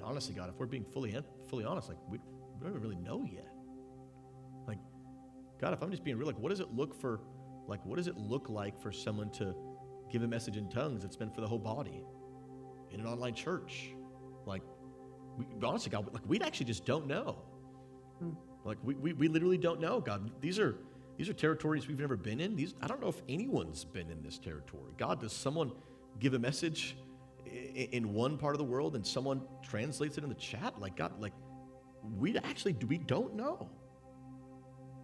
And 0.00 0.08
honestly, 0.08 0.34
God, 0.34 0.48
if 0.48 0.58
we're 0.58 0.64
being 0.64 0.84
fully 0.84 1.14
fully 1.48 1.64
honest, 1.64 1.88
like 1.88 1.98
we, 2.08 2.18
we 2.58 2.70
don't 2.70 2.80
really 2.80 2.96
know 2.96 3.22
yet. 3.30 3.52
Like, 4.66 4.78
God, 5.60 5.74
if 5.74 5.82
I'm 5.82 5.90
just 5.90 6.04
being 6.04 6.16
real, 6.16 6.26
like 6.26 6.38
what 6.38 6.48
does 6.48 6.60
it 6.60 6.74
look 6.74 6.98
for 6.98 7.20
like 7.68 7.84
what 7.84 7.96
does 7.96 8.06
it 8.06 8.16
look 8.16 8.48
like 8.48 8.80
for 8.80 8.90
someone 8.90 9.30
to 9.32 9.54
give 10.10 10.22
a 10.22 10.26
message 10.26 10.56
in 10.56 10.70
tongues 10.70 11.02
that's 11.02 11.20
meant 11.20 11.34
for 11.34 11.42
the 11.42 11.46
whole 11.46 11.58
body 11.58 12.02
in 12.90 13.00
an 13.00 13.06
online 13.06 13.34
church? 13.34 13.90
Like, 14.46 14.62
we, 15.36 15.44
honestly, 15.62 15.90
God, 15.90 16.10
like 16.14 16.22
we 16.26 16.40
actually 16.40 16.66
just 16.66 16.86
don't 16.86 17.06
know. 17.06 17.36
Hmm. 18.20 18.30
Like 18.64 18.78
we, 18.82 18.94
we, 18.94 19.12
we 19.12 19.28
literally 19.28 19.58
don't 19.58 19.80
know, 19.80 20.00
God. 20.00 20.30
These 20.40 20.58
are 20.58 20.76
these 21.18 21.28
are 21.28 21.34
territories 21.34 21.88
we've 21.88 22.00
never 22.00 22.16
been 22.16 22.40
in. 22.40 22.56
These 22.56 22.74
I 22.80 22.86
don't 22.86 23.02
know 23.02 23.08
if 23.08 23.20
anyone's 23.28 23.84
been 23.84 24.10
in 24.10 24.22
this 24.22 24.38
territory. 24.38 24.94
God, 24.96 25.20
does 25.20 25.34
someone 25.34 25.72
give 26.18 26.32
a 26.32 26.38
message 26.38 26.96
in, 27.50 28.12
one 28.12 28.36
part 28.38 28.54
of 28.54 28.58
the 28.58 28.64
world 28.64 28.96
and 28.96 29.06
someone 29.06 29.42
translates 29.62 30.18
it 30.18 30.24
in 30.24 30.28
the 30.28 30.36
chat? 30.36 30.78
Like 30.78 30.96
God, 30.96 31.20
like 31.20 31.32
we 32.16 32.36
actually 32.38 32.76
we 32.86 32.98
don't 32.98 33.34
know. 33.34 33.68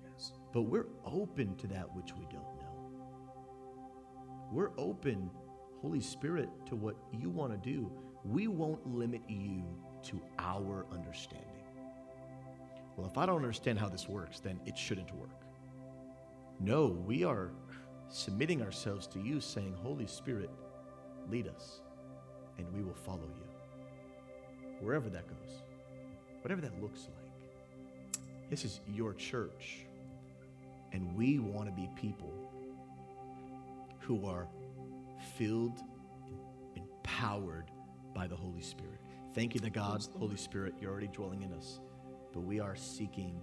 Yes. 0.05 0.33
But 0.53 0.63
we're 0.63 0.87
open 1.05 1.57
to 1.57 1.67
that 1.69 1.95
which 1.95 2.13
we 2.15 2.25
don't 2.25 2.43
know. 2.43 2.67
We're 4.53 4.71
open, 4.79 5.31
Holy 5.81 6.01
Spirit, 6.01 6.49
to 6.67 6.77
what 6.77 6.97
you 7.13 7.31
want 7.31 7.53
to 7.53 7.71
do. 7.71 7.91
We 8.25 8.49
won't 8.49 8.87
limit 8.87 9.23
you 9.29 9.65
to 10.05 10.21
our 10.39 10.87
understanding. 10.93 11.51
Well, 12.97 13.07
if 13.07 13.19
I 13.19 13.27
don't 13.27 13.37
understand 13.37 13.79
how 13.79 13.89
this 13.89 14.09
works, 14.09 14.41
then 14.41 14.59
it 14.65 14.79
shouldn't 14.79 15.15
work. 15.15 15.43
No, 16.61 16.87
we 17.07 17.25
are 17.25 17.51
submitting 18.09 18.63
ourselves 18.63 19.07
to 19.09 19.21
you, 19.21 19.41
saying, 19.41 19.75
Holy 19.83 20.07
Spirit, 20.07 20.51
lead 21.29 21.49
us, 21.49 21.83
and 22.59 22.67
we 22.75 22.83
will 22.83 22.95
follow 22.95 23.29
you. 23.35 24.77
Wherever 24.81 25.09
that 25.09 25.27
goes, 25.27 25.63
whatever 26.43 26.61
that 26.61 26.83
looks 26.83 27.01
like. 27.01 28.21
This 28.51 28.65
is 28.65 28.81
your 28.93 29.15
church, 29.15 29.87
and 30.93 31.17
we 31.17 31.39
want 31.39 31.69
to 31.69 31.73
be 31.73 31.89
people 31.97 32.33
who 34.01 34.27
are 34.27 34.47
filled, 35.37 35.81
empowered 36.77 37.71
by 38.15 38.27
the 38.27 38.37
Holy 38.37 38.63
Spirit. 38.63 39.01
Thank 39.35 39.55
you 39.55 39.61
that 39.61 39.73
God, 39.73 40.07
Holy 40.19 40.37
Spirit, 40.37 40.75
you're 40.81 40.91
already 40.91 41.09
dwelling 41.09 41.43
in 41.43 41.53
us, 41.53 41.81
but 42.33 42.41
we 42.41 42.61
are 42.61 42.77
seeking 42.77 43.41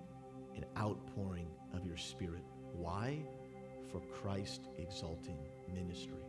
an 0.56 0.66
outpouring 0.78 1.48
of 1.74 1.86
your 1.86 1.98
Spirit. 1.98 2.44
Why? 2.74 3.20
For 3.92 4.00
Christ 4.00 4.70
exalting 4.78 5.38
ministry. 5.74 6.24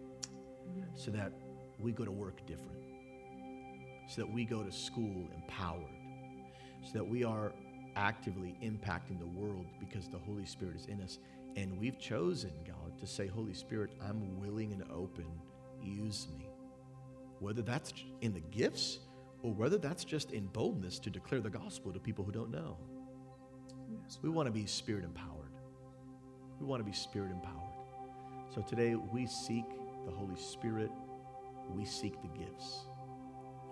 So 0.96 1.10
that 1.12 1.32
we 1.78 1.92
go 1.92 2.04
to 2.04 2.10
work 2.10 2.46
different. 2.46 2.78
So 4.08 4.22
that 4.22 4.32
we 4.32 4.44
go 4.44 4.62
to 4.62 4.72
school 4.72 5.28
empowered. 5.34 5.84
So 6.84 6.92
that 6.94 7.08
we 7.08 7.24
are 7.24 7.52
actively 7.96 8.56
impacting 8.62 9.18
the 9.18 9.26
world 9.26 9.66
because 9.80 10.08
the 10.08 10.18
Holy 10.18 10.44
Spirit 10.44 10.76
is 10.76 10.86
in 10.86 11.00
us. 11.00 11.18
And 11.56 11.78
we've 11.78 11.98
chosen, 11.98 12.52
God, 12.66 12.98
to 12.98 13.06
say, 13.06 13.26
Holy 13.26 13.54
Spirit, 13.54 13.90
I'm 14.06 14.40
willing 14.40 14.72
and 14.72 14.82
open. 14.92 15.26
Use 15.82 16.26
me. 16.36 16.48
Whether 17.38 17.62
that's 17.62 17.92
in 18.20 18.32
the 18.32 18.40
gifts 18.40 18.98
or 19.42 19.52
whether 19.52 19.78
that's 19.78 20.04
just 20.04 20.32
in 20.32 20.46
boldness 20.46 20.98
to 21.00 21.10
declare 21.10 21.40
the 21.40 21.50
gospel 21.50 21.92
to 21.92 22.00
people 22.00 22.24
who 22.24 22.32
don't 22.32 22.50
know. 22.50 22.76
Yes. 23.90 24.18
We 24.22 24.30
want 24.30 24.46
to 24.46 24.52
be 24.52 24.66
spirit 24.66 25.04
empowered. 25.04 25.52
We 26.58 26.66
want 26.66 26.80
to 26.80 26.84
be 26.84 26.96
spirit 26.96 27.30
empowered. 27.30 27.60
So 28.54 28.62
today 28.62 28.94
we 28.94 29.26
seek 29.26 29.64
the 30.06 30.12
Holy 30.12 30.36
Spirit. 30.36 30.90
We 31.70 31.84
seek 31.84 32.20
the 32.22 32.28
gifts. 32.28 32.86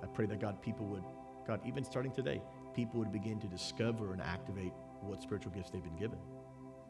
I 0.03 0.07
pray 0.07 0.27
that 0.27 0.41
God, 0.41 0.61
people 0.63 0.87
would, 0.87 1.05
God, 1.47 1.61
even 1.65 1.85
starting 1.85 2.13
today, 2.13 2.43
people 2.75 2.99
would 2.99 3.13
begin 3.13 3.39
to 3.41 3.47
discover 3.47 4.13
and 4.13 4.23
activate 4.23 4.73
what 5.01 5.23
spiritual 5.23 5.53
gifts 5.53 5.71
they've 5.71 5.83
been 5.83 5.97
given. 5.97 6.19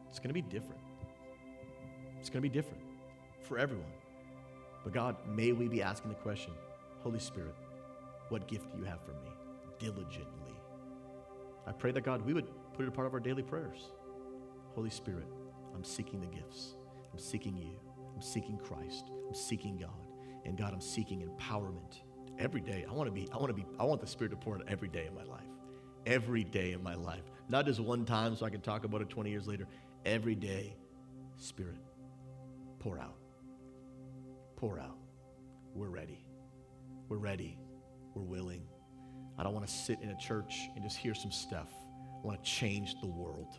It's 0.09 0.19
going 0.19 0.29
to 0.29 0.33
be 0.33 0.41
different. 0.41 0.81
It's 2.19 2.29
going 2.29 2.41
to 2.43 2.49
be 2.49 2.53
different 2.53 2.83
for 3.41 3.57
everyone. 3.57 3.91
But 4.83 4.93
God, 4.93 5.15
may 5.27 5.51
we 5.51 5.67
be 5.67 5.81
asking 5.81 6.09
the 6.09 6.15
question 6.15 6.53
Holy 7.01 7.19
Spirit, 7.19 7.55
what 8.29 8.47
gift 8.47 8.71
do 8.71 8.77
you 8.77 8.85
have 8.85 9.01
for 9.01 9.11
me? 9.11 9.29
Diligently. 9.79 10.53
I 11.65 11.71
pray 11.71 11.91
that 11.91 12.03
God, 12.03 12.21
we 12.21 12.33
would 12.33 12.47
put 12.73 12.83
it 12.83 12.87
a 12.87 12.91
part 12.91 13.07
of 13.07 13.13
our 13.13 13.19
daily 13.19 13.43
prayers. 13.43 13.91
Holy 14.75 14.89
Spirit, 14.89 15.27
I'm 15.75 15.83
seeking 15.83 16.19
the 16.19 16.27
gifts. 16.27 16.75
I'm 17.11 17.19
seeking 17.19 17.55
you. 17.57 17.79
I'm 18.15 18.21
seeking 18.21 18.57
Christ. 18.57 19.11
I'm 19.27 19.35
seeking 19.35 19.77
God. 19.77 19.89
And 20.45 20.57
God, 20.57 20.73
I'm 20.73 20.81
seeking 20.81 21.27
empowerment 21.27 22.01
every 22.39 22.61
day. 22.61 22.85
I 22.89 22.93
want 22.93 23.07
to 23.07 23.11
be, 23.11 23.27
I 23.31 23.37
want 23.37 23.49
to 23.49 23.53
be, 23.53 23.65
I 23.79 23.83
want 23.83 24.01
the 24.01 24.07
Spirit 24.07 24.31
to 24.31 24.35
pour 24.35 24.55
out 24.55 24.63
every 24.67 24.87
day 24.87 25.07
in 25.07 25.15
my 25.15 25.23
life. 25.23 25.41
Every 26.05 26.43
day 26.43 26.73
in 26.73 26.83
my 26.83 26.95
life. 26.95 27.23
Not 27.47 27.65
just 27.65 27.79
one 27.79 28.05
time 28.05 28.35
so 28.35 28.45
I 28.45 28.49
can 28.49 28.61
talk 28.61 28.83
about 28.83 29.01
it 29.01 29.09
20 29.09 29.29
years 29.29 29.47
later. 29.47 29.67
Every 30.05 30.35
day, 30.35 30.75
Spirit, 31.37 31.77
pour 32.79 32.99
out. 32.99 33.15
Pour 34.57 34.79
out. 34.79 34.97
We're 35.73 35.89
ready. 35.89 36.25
We're 37.09 37.17
ready. 37.17 37.57
We're 38.13 38.23
willing. 38.23 38.63
I 39.37 39.43
don't 39.43 39.53
want 39.53 39.65
to 39.67 39.73
sit 39.73 39.99
in 40.01 40.09
a 40.09 40.17
church 40.17 40.69
and 40.75 40.83
just 40.83 40.97
hear 40.97 41.15
some 41.15 41.31
stuff. 41.31 41.69
I 42.23 42.27
want 42.27 42.43
to 42.43 42.49
change 42.49 42.99
the 43.01 43.07
world. 43.07 43.57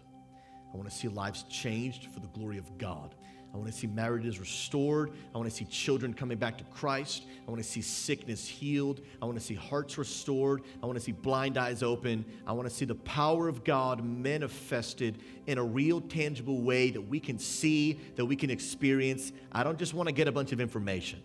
I 0.72 0.76
want 0.76 0.88
to 0.88 0.94
see 0.94 1.08
lives 1.08 1.44
changed 1.44 2.12
for 2.12 2.20
the 2.20 2.28
glory 2.28 2.58
of 2.58 2.78
God. 2.78 3.14
I 3.54 3.56
want 3.56 3.70
to 3.70 3.78
see 3.78 3.86
marriages 3.86 4.40
restored. 4.40 5.12
I 5.32 5.38
want 5.38 5.48
to 5.48 5.56
see 5.56 5.64
children 5.66 6.12
coming 6.12 6.36
back 6.38 6.58
to 6.58 6.64
Christ. 6.64 7.22
I 7.46 7.50
want 7.50 7.62
to 7.62 7.68
see 7.68 7.82
sickness 7.82 8.48
healed. 8.48 9.00
I 9.22 9.26
want 9.26 9.38
to 9.38 9.44
see 9.44 9.54
hearts 9.54 9.96
restored. 9.96 10.62
I 10.82 10.86
want 10.86 10.98
to 10.98 11.04
see 11.04 11.12
blind 11.12 11.56
eyes 11.56 11.84
open. 11.84 12.24
I 12.48 12.52
want 12.52 12.68
to 12.68 12.74
see 12.74 12.84
the 12.84 12.96
power 12.96 13.46
of 13.46 13.62
God 13.62 14.04
manifested 14.04 15.22
in 15.46 15.58
a 15.58 15.64
real, 15.64 16.00
tangible 16.00 16.62
way 16.62 16.90
that 16.90 17.00
we 17.00 17.20
can 17.20 17.38
see, 17.38 18.00
that 18.16 18.24
we 18.24 18.34
can 18.34 18.50
experience. 18.50 19.30
I 19.52 19.62
don't 19.62 19.78
just 19.78 19.94
want 19.94 20.08
to 20.08 20.12
get 20.12 20.26
a 20.26 20.32
bunch 20.32 20.50
of 20.50 20.60
information. 20.60 21.22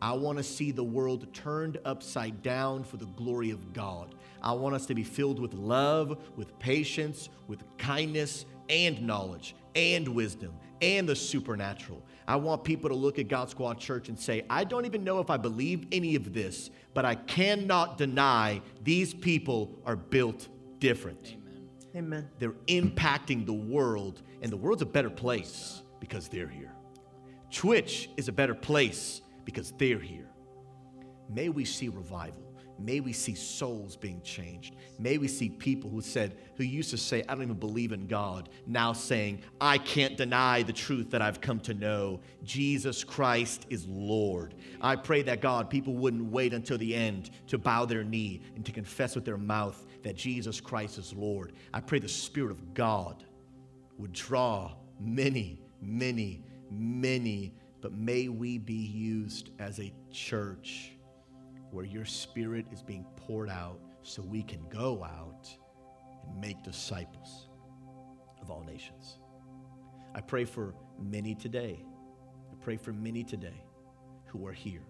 I 0.00 0.12
want 0.12 0.38
to 0.38 0.44
see 0.44 0.70
the 0.70 0.84
world 0.84 1.34
turned 1.34 1.78
upside 1.84 2.44
down 2.44 2.84
for 2.84 2.96
the 2.96 3.06
glory 3.06 3.50
of 3.50 3.72
God. 3.72 4.14
I 4.40 4.52
want 4.52 4.76
us 4.76 4.86
to 4.86 4.94
be 4.94 5.02
filled 5.02 5.40
with 5.40 5.52
love, 5.54 6.16
with 6.36 6.56
patience, 6.60 7.28
with 7.48 7.64
kindness, 7.76 8.46
and 8.68 9.02
knowledge. 9.02 9.56
and 9.74 10.08
wisdom 10.08 10.52
and 10.82 11.08
the 11.08 11.16
supernatural. 11.16 12.02
I 12.26 12.36
want 12.36 12.64
people 12.64 12.88
to 12.90 12.96
look 12.96 13.18
at 13.18 13.28
God 13.28 13.50
Squad 13.50 13.78
Church 13.78 14.08
and 14.08 14.18
say, 14.18 14.44
I 14.48 14.64
don't 14.64 14.86
even 14.86 15.04
know 15.04 15.20
if 15.20 15.30
I 15.30 15.36
believe 15.36 15.86
any 15.92 16.14
of 16.14 16.32
this, 16.32 16.70
but 16.94 17.04
I 17.04 17.14
cannot 17.14 17.98
deny 17.98 18.62
these 18.82 19.12
people 19.12 19.78
are 19.84 19.96
built 19.96 20.48
different. 20.78 21.36
Amen. 21.94 22.28
They're 22.38 22.54
impacting 22.68 23.46
the 23.46 23.52
world, 23.52 24.22
and 24.42 24.52
the 24.52 24.56
world's 24.56 24.82
a 24.82 24.86
better 24.86 25.10
place 25.10 25.82
because 25.98 26.28
they're 26.28 26.48
here. 26.48 26.72
Twitch 27.50 28.10
is 28.16 28.28
a 28.28 28.32
better 28.32 28.54
place 28.54 29.22
because 29.44 29.72
they're 29.72 29.98
here. 29.98 30.30
May 31.28 31.48
we 31.48 31.64
see 31.64 31.88
revival. 31.88 32.49
May 32.80 33.00
we 33.00 33.12
see 33.12 33.34
souls 33.34 33.96
being 33.96 34.22
changed. 34.22 34.76
May 34.98 35.18
we 35.18 35.28
see 35.28 35.50
people 35.50 35.90
who 35.90 36.00
said, 36.00 36.36
who 36.56 36.64
used 36.64 36.90
to 36.90 36.96
say, 36.96 37.22
I 37.28 37.34
don't 37.34 37.42
even 37.42 37.56
believe 37.56 37.92
in 37.92 38.06
God, 38.06 38.48
now 38.66 38.92
saying, 38.92 39.42
I 39.60 39.78
can't 39.78 40.16
deny 40.16 40.62
the 40.62 40.72
truth 40.72 41.10
that 41.10 41.20
I've 41.20 41.40
come 41.40 41.60
to 41.60 41.74
know. 41.74 42.20
Jesus 42.42 43.04
Christ 43.04 43.66
is 43.68 43.86
Lord. 43.86 44.54
I 44.80 44.96
pray 44.96 45.22
that 45.22 45.40
God, 45.40 45.68
people 45.68 45.94
wouldn't 45.94 46.30
wait 46.30 46.54
until 46.54 46.78
the 46.78 46.94
end 46.94 47.30
to 47.48 47.58
bow 47.58 47.84
their 47.84 48.04
knee 48.04 48.42
and 48.56 48.64
to 48.64 48.72
confess 48.72 49.14
with 49.14 49.24
their 49.24 49.38
mouth 49.38 49.86
that 50.02 50.16
Jesus 50.16 50.60
Christ 50.60 50.98
is 50.98 51.12
Lord. 51.12 51.52
I 51.74 51.80
pray 51.80 51.98
the 51.98 52.08
Spirit 52.08 52.50
of 52.50 52.74
God 52.74 53.24
would 53.98 54.12
draw 54.12 54.72
many, 54.98 55.60
many, 55.82 56.42
many, 56.70 57.52
but 57.82 57.92
may 57.92 58.28
we 58.28 58.58
be 58.58 58.74
used 58.74 59.50
as 59.58 59.78
a 59.80 59.92
church 60.10 60.92
where 61.70 61.84
your 61.84 62.04
spirit 62.04 62.66
is 62.72 62.82
being 62.82 63.06
poured 63.16 63.48
out 63.48 63.80
so 64.02 64.22
we 64.22 64.42
can 64.42 64.60
go 64.68 65.04
out 65.04 65.48
and 66.26 66.40
make 66.40 66.62
disciples 66.62 67.48
of 68.40 68.50
all 68.50 68.62
nations. 68.64 69.18
I 70.14 70.20
pray 70.20 70.44
for 70.44 70.74
many 70.98 71.34
today. 71.34 71.84
I 72.50 72.54
pray 72.64 72.76
for 72.76 72.92
many 72.92 73.22
today 73.22 73.62
who 74.26 74.46
are 74.46 74.52
here. 74.52 74.82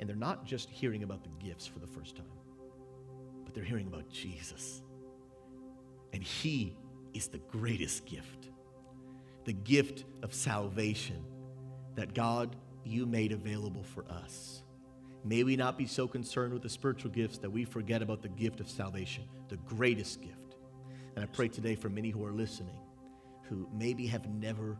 And 0.00 0.08
they're 0.08 0.16
not 0.16 0.44
just 0.44 0.70
hearing 0.70 1.02
about 1.02 1.22
the 1.24 1.44
gifts 1.44 1.66
for 1.66 1.80
the 1.80 1.86
first 1.86 2.16
time, 2.16 2.26
but 3.44 3.54
they're 3.54 3.64
hearing 3.64 3.88
about 3.88 4.08
Jesus. 4.08 4.82
And 6.12 6.22
He 6.22 6.76
is 7.14 7.28
the 7.28 7.38
greatest 7.38 8.06
gift 8.06 8.48
the 9.44 9.52
gift 9.54 10.04
of 10.22 10.34
salvation 10.34 11.24
that 11.94 12.12
God, 12.12 12.54
you 12.84 13.06
made 13.06 13.32
available 13.32 13.82
for 13.82 14.04
us. 14.10 14.62
May 15.28 15.44
we 15.44 15.56
not 15.56 15.76
be 15.76 15.84
so 15.84 16.08
concerned 16.08 16.54
with 16.54 16.62
the 16.62 16.70
spiritual 16.70 17.10
gifts 17.10 17.36
that 17.38 17.50
we 17.50 17.66
forget 17.66 18.00
about 18.00 18.22
the 18.22 18.30
gift 18.30 18.60
of 18.60 18.70
salvation, 18.70 19.24
the 19.50 19.58
greatest 19.58 20.22
gift. 20.22 20.56
And 21.14 21.22
I 21.22 21.26
pray 21.26 21.48
today 21.48 21.74
for 21.74 21.90
many 21.90 22.08
who 22.08 22.24
are 22.24 22.32
listening 22.32 22.78
who 23.42 23.68
maybe 23.72 24.06
have 24.06 24.26
never 24.26 24.78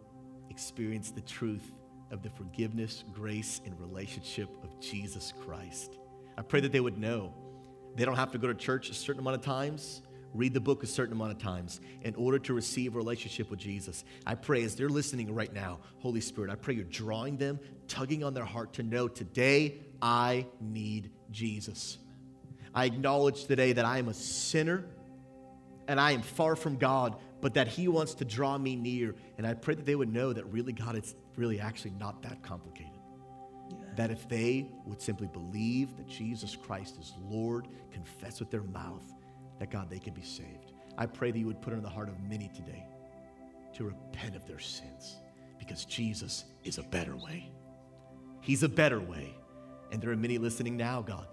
experienced 0.49 1.15
the 1.15 1.21
truth 1.23 1.73
of 2.11 2.23
the 2.23 2.31
forgiveness, 2.31 3.05
grace, 3.13 3.61
and 3.67 3.79
relationship 3.79 4.49
of 4.63 4.81
Jesus 4.81 5.35
Christ. 5.45 5.99
I 6.39 6.43
pray 6.43 6.61
that 6.61 6.73
they 6.73 6.81
would 6.81 6.97
know 6.97 7.35
they 7.95 8.07
don't 8.07 8.17
have 8.17 8.33
to 8.33 8.39
go 8.39 8.47
to 8.47 8.55
church 8.55 8.89
a 8.89 8.95
certain 8.95 9.21
amount 9.21 9.37
of 9.37 9.43
times, 9.43 10.01
read 10.33 10.55
the 10.55 10.61
book 10.61 10.83
a 10.83 10.87
certain 10.87 11.13
amount 11.13 11.33
of 11.33 11.39
times 11.39 11.83
in 12.03 12.15
order 12.15 12.39
to 12.39 12.55
receive 12.55 12.95
a 12.95 12.97
relationship 12.97 13.51
with 13.51 13.59
Jesus. 13.59 14.03
I 14.27 14.35
pray 14.35 14.65
as 14.65 14.77
they're 14.77 14.89
listening 14.89 15.35
right 15.35 15.53
now, 15.53 15.81
Holy 15.99 16.23
Spirit, 16.23 16.51
I 16.51 16.55
pray 16.55 16.73
you're 16.73 16.85
drawing 16.85 17.37
them, 17.37 17.61
tugging 17.87 18.25
on 18.25 18.33
their 18.33 18.47
heart 18.47 18.73
to 18.75 18.83
know 18.83 19.09
today 19.09 19.81
I 20.01 20.47
need 20.61 21.11
Jesus. 21.31 21.99
I 22.75 22.85
acknowledge 22.85 23.45
today 23.47 23.73
that 23.73 23.85
I 23.85 23.99
am 23.99 24.09
a 24.09 24.15
sinner 24.15 24.85
and 25.89 25.99
I 25.99 26.13
am 26.13 26.23
far 26.23 26.55
from 26.55 26.77
God, 26.77 27.17
but 27.41 27.55
that 27.55 27.67
He 27.67 27.89
wants 27.89 28.15
to 28.15 28.25
draw 28.25 28.59
me 28.59 28.77
near. 28.77 29.15
And 29.39 29.47
I 29.47 29.55
pray 29.55 29.75
that 29.75 29.87
they 29.87 29.95
would 29.95 30.13
know 30.13 30.33
that 30.33 30.45
really, 30.47 30.73
God, 30.73 30.95
it's 30.95 31.15
really 31.37 31.61
actually 31.61 31.93
not 31.99 32.23
that 32.23 32.43
complicated. 32.43 32.93
That 33.97 34.11
if 34.11 34.29
they 34.29 34.69
would 34.85 35.01
simply 35.01 35.29
believe 35.29 35.97
that 35.97 36.07
Jesus 36.07 36.55
Christ 36.55 36.99
is 37.01 37.15
Lord, 37.29 37.67
confess 37.91 38.39
with 38.39 38.51
their 38.51 38.63
mouth, 38.63 39.13
that 39.59 39.71
God, 39.71 39.91
they 39.91 39.99
can 39.99 40.15
be 40.15 40.23
saved. 40.23 40.73
I 40.97 41.07
pray 41.07 41.31
that 41.31 41.39
you 41.39 41.47
would 41.47 41.63
put 41.63 41.73
it 41.73 41.77
in 41.77 41.83
the 41.83 41.89
heart 41.89 42.09
of 42.09 42.21
many 42.29 42.51
today 42.55 42.87
to 43.75 43.85
repent 43.85 44.37
of 44.37 44.47
their 44.47 44.59
sins 44.59 45.17
because 45.59 45.85
Jesus 45.85 46.45
is 46.65 46.79
a 46.79 46.83
better 46.83 47.17
way. 47.17 47.51
He's 48.41 48.63
a 48.63 48.69
better 48.69 49.01
way. 49.01 49.35
And 49.91 50.01
there 50.01 50.11
are 50.11 50.17
many 50.17 50.39
listening 50.39 50.77
now, 50.77 51.03
God, 51.03 51.27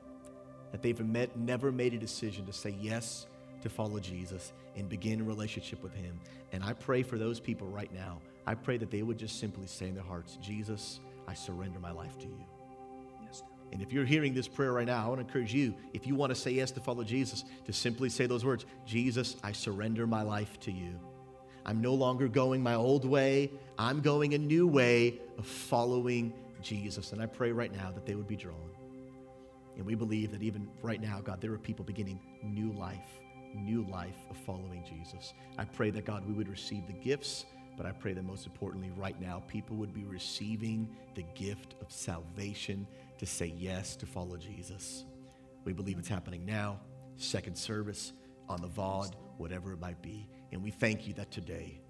that 0.71 0.81
they've 0.81 0.99
met, 0.99 1.37
never 1.37 1.71
made 1.71 1.93
a 1.93 1.97
decision 1.97 2.45
to 2.45 2.53
say 2.53 2.75
yes 2.79 3.27
to 3.61 3.69
follow 3.69 3.99
Jesus 3.99 4.53
and 4.75 4.87
begin 4.87 5.21
a 5.21 5.23
relationship 5.23 5.81
with 5.81 5.93
Him. 5.93 6.19
And 6.51 6.63
I 6.63 6.73
pray 6.73 7.03
for 7.03 7.17
those 7.17 7.39
people 7.39 7.67
right 7.67 7.91
now. 7.93 8.21
I 8.45 8.53
pray 8.53 8.77
that 8.77 8.91
they 8.91 9.01
would 9.01 9.17
just 9.17 9.39
simply 9.39 9.67
say 9.67 9.87
in 9.87 9.95
their 9.95 10.03
hearts, 10.03 10.37
Jesus, 10.41 10.99
I 11.27 11.33
surrender 11.33 11.79
my 11.79 11.91
life 11.91 12.17
to 12.19 12.27
you. 12.27 12.45
Yes, 13.25 13.41
And 13.71 13.81
if 13.81 13.91
you're 13.91 14.05
hearing 14.05 14.33
this 14.33 14.47
prayer 14.47 14.71
right 14.71 14.85
now, 14.85 15.03
I 15.03 15.07
want 15.07 15.19
to 15.19 15.25
encourage 15.25 15.53
you, 15.53 15.73
if 15.93 16.05
you 16.05 16.15
want 16.15 16.29
to 16.29 16.35
say 16.35 16.51
yes 16.51 16.71
to 16.71 16.79
follow 16.79 17.03
Jesus, 17.03 17.43
to 17.65 17.73
simply 17.73 18.09
say 18.09 18.27
those 18.27 18.45
words 18.45 18.65
Jesus, 18.85 19.35
I 19.43 19.51
surrender 19.51 20.05
my 20.05 20.21
life 20.21 20.59
to 20.61 20.71
you. 20.71 20.99
I'm 21.65 21.81
no 21.81 21.95
longer 21.95 22.27
going 22.27 22.61
my 22.61 22.75
old 22.75 23.05
way, 23.05 23.51
I'm 23.79 24.01
going 24.01 24.35
a 24.35 24.37
new 24.37 24.67
way 24.67 25.19
of 25.39 25.47
following 25.47 26.33
Jesus. 26.65 27.13
And 27.13 27.21
I 27.21 27.27
pray 27.27 27.51
right 27.51 27.71
now 27.71 27.91
that 27.91 28.05
they 28.05 28.15
would 28.15 28.27
be 28.27 28.35
drawn. 28.35 28.71
And 29.77 29.85
we 29.85 29.95
believe 29.95 30.31
that 30.31 30.41
even 30.41 30.67
right 30.81 31.01
now, 31.01 31.21
God, 31.21 31.39
there 31.39 31.53
are 31.53 31.57
people 31.57 31.85
beginning 31.85 32.19
new 32.43 32.71
life, 32.73 33.19
new 33.53 33.85
life 33.89 34.17
of 34.29 34.37
following 34.37 34.83
Jesus. 34.83 35.33
I 35.57 35.65
pray 35.65 35.91
that, 35.91 36.05
God, 36.05 36.25
we 36.27 36.33
would 36.33 36.49
receive 36.49 36.87
the 36.87 36.93
gifts, 36.93 37.45
but 37.77 37.85
I 37.85 37.91
pray 37.91 38.13
that 38.13 38.23
most 38.23 38.45
importantly, 38.45 38.91
right 38.97 39.19
now, 39.21 39.43
people 39.47 39.75
would 39.77 39.93
be 39.93 40.05
receiving 40.05 40.89
the 41.13 41.23
gift 41.35 41.75
of 41.81 41.91
salvation 41.91 42.87
to 43.17 43.25
say 43.25 43.53
yes 43.57 43.95
to 43.97 44.05
follow 44.05 44.37
Jesus. 44.37 45.05
We 45.65 45.73
believe 45.73 45.99
it's 45.99 46.07
happening 46.07 46.45
now, 46.45 46.79
second 47.17 47.57
service, 47.57 48.13
on 48.47 48.61
the 48.61 48.67
VOD, 48.67 49.13
whatever 49.37 49.73
it 49.73 49.79
might 49.79 50.01
be. 50.01 50.27
And 50.51 50.63
we 50.63 50.71
thank 50.71 51.07
you 51.07 51.13
that 51.15 51.31
today, 51.31 51.81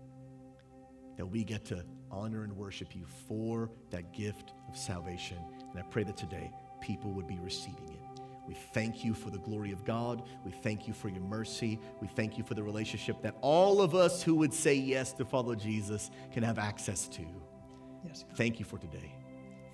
that 1.17 1.25
we 1.25 1.43
get 1.43 1.65
to 1.65 1.83
honor 2.11 2.43
and 2.43 2.55
worship 2.55 2.95
you 2.95 3.05
for 3.27 3.69
that 3.89 4.13
gift 4.13 4.53
of 4.69 4.77
salvation. 4.77 5.37
And 5.71 5.79
I 5.79 5.83
pray 5.83 6.03
that 6.03 6.17
today 6.17 6.51
people 6.81 7.11
would 7.11 7.27
be 7.27 7.39
receiving 7.39 7.89
it. 7.89 8.21
We 8.47 8.53
thank 8.73 9.03
you 9.03 9.13
for 9.13 9.31
the 9.31 9.39
glory 9.39 9.71
of 9.71 9.83
God. 9.85 10.21
We 10.45 10.51
thank 10.51 10.87
you 10.87 10.93
for 10.93 11.09
your 11.09 11.23
mercy. 11.23 11.79
We 11.99 12.07
thank 12.07 12.37
you 12.37 12.43
for 12.43 12.53
the 12.53 12.63
relationship 12.63 13.21
that 13.23 13.35
all 13.41 13.81
of 13.81 13.95
us 13.95 14.21
who 14.21 14.35
would 14.35 14.53
say 14.53 14.75
yes 14.75 15.13
to 15.13 15.25
follow 15.25 15.55
Jesus 15.55 16.11
can 16.31 16.43
have 16.43 16.59
access 16.59 17.07
to. 17.09 17.25
Yes. 18.05 18.23
God. 18.27 18.37
Thank 18.37 18.59
you 18.59 18.65
for 18.65 18.77
today. 18.77 19.15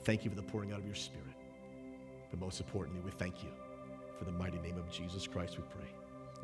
Thank 0.03 0.23
you 0.23 0.29
for 0.29 0.37
the 0.37 0.43
pouring 0.43 0.71
out 0.71 0.79
of 0.79 0.85
your 0.85 0.95
spirit. 0.95 1.27
But 2.29 2.39
most 2.39 2.61
importantly, 2.61 3.01
we 3.03 3.11
thank 3.11 3.43
you 3.43 3.49
for 4.17 4.25
the 4.25 4.31
mighty 4.31 4.59
name 4.59 4.77
of 4.77 4.89
Jesus 4.89 5.27
Christ, 5.27 5.57
we 5.57 5.63
pray. 5.69 5.89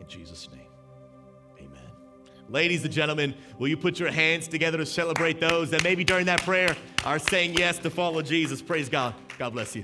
In 0.01 0.07
Jesus' 0.07 0.49
name, 0.51 0.67
amen. 1.59 1.96
Ladies 2.49 2.83
and 2.85 2.93
gentlemen, 2.93 3.35
will 3.59 3.67
you 3.67 3.75
put 3.75 3.99
your 3.99 4.11
hands 4.11 4.47
together 4.47 4.77
to 4.77 4.85
celebrate 4.85 5.39
those 5.39 5.69
that 5.71 5.83
maybe 5.83 6.03
during 6.03 6.25
that 6.27 6.41
prayer 6.43 6.75
are 7.03 7.19
saying 7.19 7.55
yes 7.55 7.77
to 7.79 7.89
follow 7.89 8.21
Jesus? 8.21 8.61
Praise 8.61 8.87
God. 8.87 9.13
God 9.37 9.51
bless 9.51 9.75
you. 9.75 9.83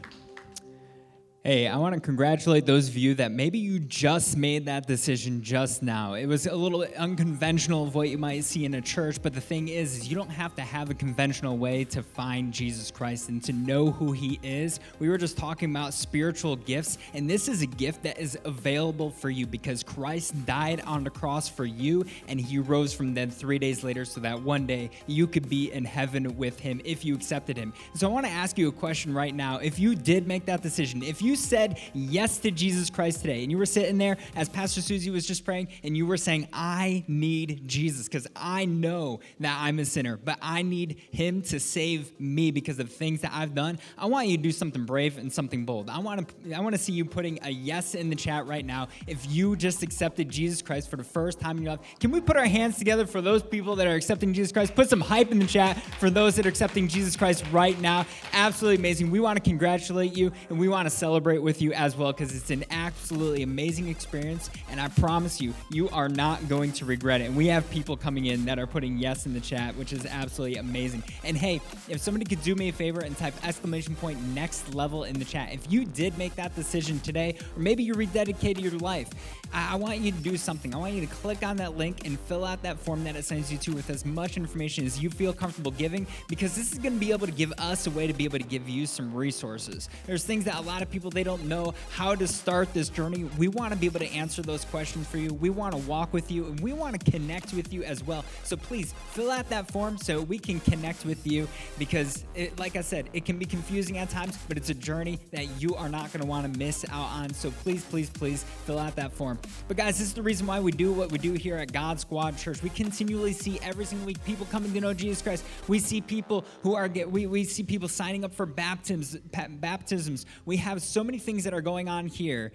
Hey, 1.45 1.67
I 1.67 1.75
want 1.75 1.93
to 1.93 1.99
congratulate 1.99 2.65
those 2.65 2.87
of 2.87 2.95
you 2.95 3.15
that 3.15 3.33
maybe 3.33 3.59
you 3.59 3.77
just 3.77 4.37
made 4.37 4.67
that 4.67 4.87
decision 4.87 5.41
just 5.41 5.83
now. 5.83 6.13
It 6.13 6.25
was 6.25 6.47
a 6.47 6.55
little 6.55 6.85
unconventional 6.97 7.83
of 7.83 7.95
what 7.95 8.07
you 8.07 8.17
might 8.17 8.45
see 8.45 8.63
in 8.63 8.75
a 8.75 8.81
church, 8.81 9.21
but 9.21 9.33
the 9.33 9.41
thing 9.41 9.67
is, 9.67 10.07
you 10.07 10.15
don't 10.15 10.29
have 10.29 10.55
to 10.55 10.61
have 10.61 10.89
a 10.89 10.93
conventional 10.93 11.57
way 11.57 11.83
to 11.83 12.01
find 12.01 12.53
Jesus 12.53 12.91
Christ 12.91 13.27
and 13.27 13.43
to 13.43 13.51
know 13.51 13.91
who 13.91 14.13
he 14.13 14.39
is. 14.41 14.79
We 14.99 15.09
were 15.09 15.17
just 15.17 15.37
talking 15.37 15.69
about 15.69 15.93
spiritual 15.93 16.55
gifts, 16.55 16.97
and 17.13 17.29
this 17.29 17.49
is 17.49 17.61
a 17.61 17.67
gift 17.67 18.03
that 18.03 18.17
is 18.17 18.39
available 18.45 19.09
for 19.09 19.29
you 19.29 19.45
because 19.45 19.83
Christ 19.83 20.45
died 20.45 20.79
on 20.87 21.03
the 21.03 21.09
cross 21.09 21.49
for 21.49 21.65
you 21.65 22.05
and 22.29 22.39
he 22.39 22.57
rose 22.57 22.93
from 22.93 23.13
dead 23.13 23.33
3 23.33 23.59
days 23.59 23.83
later 23.83 24.05
so 24.05 24.21
that 24.21 24.41
one 24.41 24.65
day 24.65 24.91
you 25.07 25.27
could 25.27 25.49
be 25.49 25.73
in 25.73 25.83
heaven 25.83 26.37
with 26.37 26.57
him 26.57 26.79
if 26.85 27.03
you 27.03 27.13
accepted 27.13 27.57
him. 27.57 27.73
So 27.95 28.07
I 28.07 28.13
want 28.13 28.25
to 28.27 28.31
ask 28.31 28.57
you 28.57 28.69
a 28.69 28.71
question 28.71 29.13
right 29.13 29.35
now. 29.35 29.57
If 29.57 29.77
you 29.77 29.93
did 29.93 30.25
make 30.25 30.45
that 30.45 30.61
decision, 30.61 31.03
if 31.03 31.21
you 31.21 31.32
said 31.35 31.79
yes 31.93 32.37
to 32.39 32.51
Jesus 32.51 32.89
Christ 32.89 33.21
today, 33.21 33.43
and 33.43 33.51
you 33.51 33.57
were 33.57 33.65
sitting 33.65 33.97
there 33.97 34.17
as 34.35 34.49
Pastor 34.49 34.81
Susie 34.81 35.09
was 35.09 35.25
just 35.25 35.45
praying, 35.45 35.69
and 35.83 35.95
you 35.95 36.05
were 36.05 36.17
saying, 36.17 36.47
I 36.53 37.03
need 37.07 37.67
Jesus 37.67 38.07
because 38.07 38.27
I 38.35 38.65
know 38.65 39.19
that 39.39 39.57
I'm 39.59 39.79
a 39.79 39.85
sinner, 39.85 40.17
but 40.17 40.37
I 40.41 40.61
need 40.61 41.01
Him 41.11 41.41
to 41.43 41.59
save 41.59 42.19
me 42.19 42.51
because 42.51 42.79
of 42.79 42.91
things 42.91 43.21
that 43.21 43.31
I've 43.33 43.55
done. 43.55 43.79
I 43.97 44.05
want 44.05 44.27
you 44.27 44.37
to 44.37 44.43
do 44.43 44.51
something 44.51 44.85
brave 44.85 45.17
and 45.17 45.31
something 45.31 45.65
bold. 45.65 45.89
I 45.89 45.99
want 45.99 46.27
to, 46.27 46.53
I 46.53 46.59
want 46.59 46.75
to 46.75 46.81
see 46.81 46.93
you 46.93 47.05
putting 47.05 47.39
a 47.43 47.49
yes 47.49 47.95
in 47.95 48.09
the 48.09 48.15
chat 48.15 48.45
right 48.47 48.65
now 48.65 48.87
if 49.07 49.29
you 49.29 49.55
just 49.55 49.83
accepted 49.83 50.29
Jesus 50.29 50.61
Christ 50.61 50.89
for 50.89 50.97
the 50.97 51.03
first 51.03 51.39
time 51.39 51.57
in 51.57 51.63
your 51.63 51.73
life. 51.73 51.81
Can 51.99 52.11
we 52.11 52.21
put 52.21 52.37
our 52.37 52.45
hands 52.45 52.77
together 52.77 53.05
for 53.05 53.21
those 53.21 53.41
people 53.41 53.75
that 53.77 53.87
are 53.87 53.95
accepting 53.95 54.33
Jesus 54.33 54.51
Christ? 54.51 54.75
Put 54.75 54.89
some 54.89 55.01
hype 55.01 55.31
in 55.31 55.39
the 55.39 55.47
chat 55.47 55.81
for 55.99 56.09
those 56.09 56.35
that 56.35 56.45
are 56.45 56.49
accepting 56.49 56.87
Jesus 56.87 57.15
Christ 57.15 57.43
right 57.51 57.79
now. 57.79 58.05
Absolutely 58.33 58.77
amazing. 58.77 59.11
We 59.11 59.19
want 59.19 59.37
to 59.37 59.49
congratulate 59.49 60.15
you 60.15 60.31
and 60.49 60.59
we 60.59 60.67
want 60.67 60.85
to 60.85 60.89
celebrate 60.89 61.22
celebrate 61.23 61.41
with 61.41 61.61
you 61.61 61.71
as 61.71 61.95
well 61.95 62.11
because 62.11 62.35
it's 62.35 62.49
an 62.49 62.65
absolutely 62.69 63.43
amazing 63.43 63.87
experience. 63.87 64.49
And 64.69 64.77
I 64.77 64.89
promise 64.89 65.39
you, 65.39 65.53
you 65.69 65.87
are 65.87 66.09
not 66.09 66.49
going 66.49 66.73
to 66.73 66.83
regret 66.83 67.21
it. 67.21 67.25
And 67.25 67.37
we 67.37 67.47
have 67.47 67.69
people 67.69 67.95
coming 67.95 68.25
in 68.25 68.43
that 68.43 68.59
are 68.59 68.67
putting 68.67 68.97
yes 68.97 69.25
in 69.25 69.33
the 69.33 69.39
chat, 69.39 69.73
which 69.77 69.93
is 69.93 70.05
absolutely 70.05 70.57
amazing. 70.57 71.01
And 71.23 71.37
hey, 71.37 71.61
if 71.87 72.01
somebody 72.01 72.25
could 72.25 72.43
do 72.43 72.55
me 72.55 72.67
a 72.67 72.73
favor 72.73 72.99
and 72.99 73.17
type 73.17 73.33
exclamation 73.41 73.95
point 73.95 74.21
next 74.33 74.75
level 74.75 75.05
in 75.05 75.17
the 75.17 75.23
chat, 75.23 75.53
if 75.53 75.71
you 75.71 75.85
did 75.85 76.17
make 76.17 76.35
that 76.35 76.53
decision 76.57 76.99
today, 76.99 77.37
or 77.55 77.61
maybe 77.61 77.83
you 77.83 77.93
rededicated 77.93 78.59
your 78.59 78.77
life, 78.79 79.07
I, 79.53 79.73
I 79.73 79.75
want 79.77 79.99
you 79.99 80.11
to 80.11 80.17
do 80.17 80.35
something. 80.35 80.75
I 80.75 80.77
want 80.77 80.93
you 80.93 81.07
to 81.07 81.13
click 81.15 81.41
on 81.41 81.55
that 81.57 81.77
link 81.77 82.05
and 82.05 82.19
fill 82.19 82.43
out 82.43 82.61
that 82.63 82.77
form 82.77 83.05
that 83.05 83.15
it 83.15 83.23
sends 83.23 83.49
you 83.49 83.57
to 83.59 83.71
with 83.71 83.89
as 83.89 84.05
much 84.05 84.35
information 84.35 84.85
as 84.85 85.01
you 85.01 85.09
feel 85.09 85.31
comfortable 85.31 85.71
giving, 85.71 86.05
because 86.27 86.53
this 86.53 86.73
is 86.73 86.79
going 86.79 86.95
to 86.95 86.99
be 86.99 87.13
able 87.13 87.27
to 87.27 87.33
give 87.33 87.53
us 87.59 87.87
a 87.87 87.91
way 87.91 88.07
to 88.07 88.13
be 88.13 88.25
able 88.25 88.39
to 88.39 88.43
give 88.43 88.67
you 88.67 88.85
some 88.85 89.15
resources. 89.15 89.87
There's 90.05 90.25
things 90.25 90.43
that 90.43 90.57
a 90.57 90.61
lot 90.61 90.81
of 90.81 90.91
people 90.91 91.12
they 91.13 91.23
don't 91.23 91.45
know 91.45 91.73
how 91.91 92.15
to 92.15 92.27
start 92.27 92.73
this 92.73 92.89
journey. 92.89 93.23
We 93.37 93.47
want 93.47 93.73
to 93.73 93.79
be 93.79 93.85
able 93.85 93.99
to 93.99 94.11
answer 94.11 94.41
those 94.41 94.65
questions 94.65 95.07
for 95.07 95.17
you. 95.17 95.33
We 95.33 95.49
want 95.49 95.73
to 95.73 95.77
walk 95.79 96.13
with 96.13 96.31
you 96.31 96.45
and 96.45 96.59
we 96.59 96.73
want 96.73 96.99
to 96.99 97.11
connect 97.11 97.53
with 97.53 97.71
you 97.71 97.83
as 97.83 98.03
well. 98.03 98.25
So 98.43 98.57
please 98.57 98.93
fill 99.11 99.31
out 99.31 99.49
that 99.49 99.71
form 99.71 99.97
so 99.97 100.21
we 100.21 100.39
can 100.39 100.59
connect 100.59 101.05
with 101.05 101.25
you 101.25 101.47
because 101.77 102.25
it, 102.35 102.57
like 102.59 102.75
I 102.75 102.81
said, 102.81 103.09
it 103.13 103.25
can 103.25 103.37
be 103.37 103.45
confusing 103.45 103.97
at 103.97 104.09
times, 104.09 104.37
but 104.47 104.57
it's 104.57 104.69
a 104.69 104.73
journey 104.73 105.19
that 105.31 105.61
you 105.61 105.75
are 105.75 105.89
not 105.89 106.11
going 106.11 106.21
to 106.21 106.27
want 106.27 106.51
to 106.51 106.59
miss 106.59 106.85
out 106.89 107.09
on. 107.09 107.33
So 107.33 107.51
please, 107.51 107.85
please, 107.85 108.09
please 108.09 108.43
fill 108.65 108.79
out 108.79 108.95
that 108.95 109.13
form. 109.13 109.39
But 109.67 109.77
guys, 109.77 109.99
this 109.99 110.07
is 110.07 110.13
the 110.13 110.21
reason 110.21 110.47
why 110.47 110.59
we 110.59 110.71
do 110.71 110.91
what 110.91 111.11
we 111.11 111.17
do 111.17 111.33
here 111.33 111.57
at 111.57 111.71
God 111.71 111.99
Squad 111.99 112.37
Church. 112.37 112.61
We 112.61 112.69
continually 112.69 113.33
see 113.33 113.59
every 113.61 113.85
single 113.85 114.07
week 114.07 114.23
people 114.25 114.45
coming 114.47 114.73
to 114.73 114.81
know 114.81 114.93
Jesus 114.93 115.21
Christ. 115.21 115.45
We 115.67 115.79
see 115.79 116.01
people 116.01 116.45
who 116.61 116.75
are 116.75 116.87
get 116.87 117.09
we, 117.09 117.27
we 117.27 117.43
see 117.43 117.63
people 117.63 117.87
signing 117.87 118.23
up 118.25 118.33
for 118.33 118.45
baptisms 118.45 119.17
baptisms. 119.59 120.25
We 120.45 120.57
have 120.57 120.81
so 120.81 121.02
many 121.03 121.19
things 121.19 121.43
that 121.43 121.53
are 121.53 121.61
going 121.61 121.89
on 121.89 122.07
here. 122.07 122.51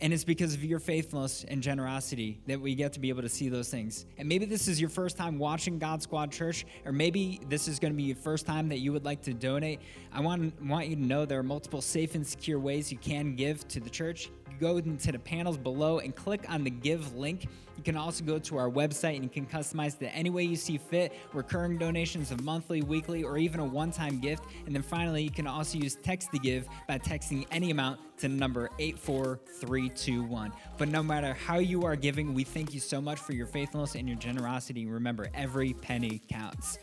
And 0.00 0.12
it's 0.12 0.22
because 0.22 0.54
of 0.54 0.64
your 0.64 0.78
faithfulness 0.78 1.44
and 1.48 1.60
generosity 1.60 2.40
that 2.46 2.60
we 2.60 2.76
get 2.76 2.92
to 2.92 3.00
be 3.00 3.08
able 3.08 3.22
to 3.22 3.28
see 3.28 3.48
those 3.48 3.68
things. 3.68 4.06
And 4.16 4.28
maybe 4.28 4.44
this 4.44 4.68
is 4.68 4.80
your 4.80 4.90
first 4.90 5.16
time 5.16 5.38
watching 5.38 5.80
God 5.80 6.02
Squad 6.02 6.30
Church, 6.30 6.64
or 6.84 6.92
maybe 6.92 7.40
this 7.48 7.66
is 7.66 7.80
going 7.80 7.92
to 7.92 7.96
be 7.96 8.04
your 8.04 8.16
first 8.16 8.46
time 8.46 8.68
that 8.68 8.78
you 8.78 8.92
would 8.92 9.04
like 9.04 9.22
to 9.22 9.34
donate. 9.34 9.80
I 10.12 10.20
want, 10.20 10.62
want 10.62 10.86
you 10.86 10.94
to 10.94 11.02
know 11.02 11.26
there 11.26 11.40
are 11.40 11.42
multiple 11.42 11.80
safe 11.80 12.14
and 12.14 12.24
secure 12.24 12.60
ways 12.60 12.92
you 12.92 12.98
can 12.98 13.34
give 13.34 13.66
to 13.68 13.80
the 13.80 13.90
church. 13.90 14.30
Go 14.60 14.76
into 14.76 15.10
the 15.10 15.18
panels 15.18 15.58
below 15.58 15.98
and 15.98 16.14
click 16.14 16.44
on 16.48 16.62
the 16.62 16.70
give 16.70 17.16
link. 17.16 17.48
You 17.78 17.84
can 17.84 17.96
also 17.96 18.24
go 18.24 18.40
to 18.40 18.58
our 18.58 18.68
website 18.68 19.14
and 19.14 19.22
you 19.22 19.30
can 19.30 19.46
customize 19.46 20.02
it 20.02 20.10
any 20.12 20.30
way 20.30 20.42
you 20.42 20.56
see 20.56 20.78
fit 20.78 21.12
recurring 21.32 21.78
donations 21.78 22.32
of 22.32 22.42
monthly, 22.42 22.82
weekly, 22.82 23.22
or 23.22 23.38
even 23.38 23.60
a 23.60 23.64
one 23.64 23.92
time 23.92 24.18
gift. 24.18 24.42
And 24.66 24.74
then 24.74 24.82
finally, 24.82 25.22
you 25.22 25.30
can 25.30 25.46
also 25.46 25.78
use 25.78 25.94
text 25.94 26.32
to 26.32 26.40
give 26.40 26.66
by 26.88 26.98
texting 26.98 27.46
any 27.52 27.70
amount 27.70 28.00
to 28.18 28.28
number 28.28 28.68
84321. 28.80 30.52
But 30.76 30.88
no 30.88 31.04
matter 31.04 31.34
how 31.34 31.58
you 31.58 31.84
are 31.84 31.94
giving, 31.94 32.34
we 32.34 32.42
thank 32.42 32.74
you 32.74 32.80
so 32.80 33.00
much 33.00 33.20
for 33.20 33.32
your 33.32 33.46
faithfulness 33.46 33.94
and 33.94 34.08
your 34.08 34.18
generosity. 34.18 34.84
Remember, 34.86 35.28
every 35.32 35.72
penny 35.72 36.20
counts. 36.28 36.78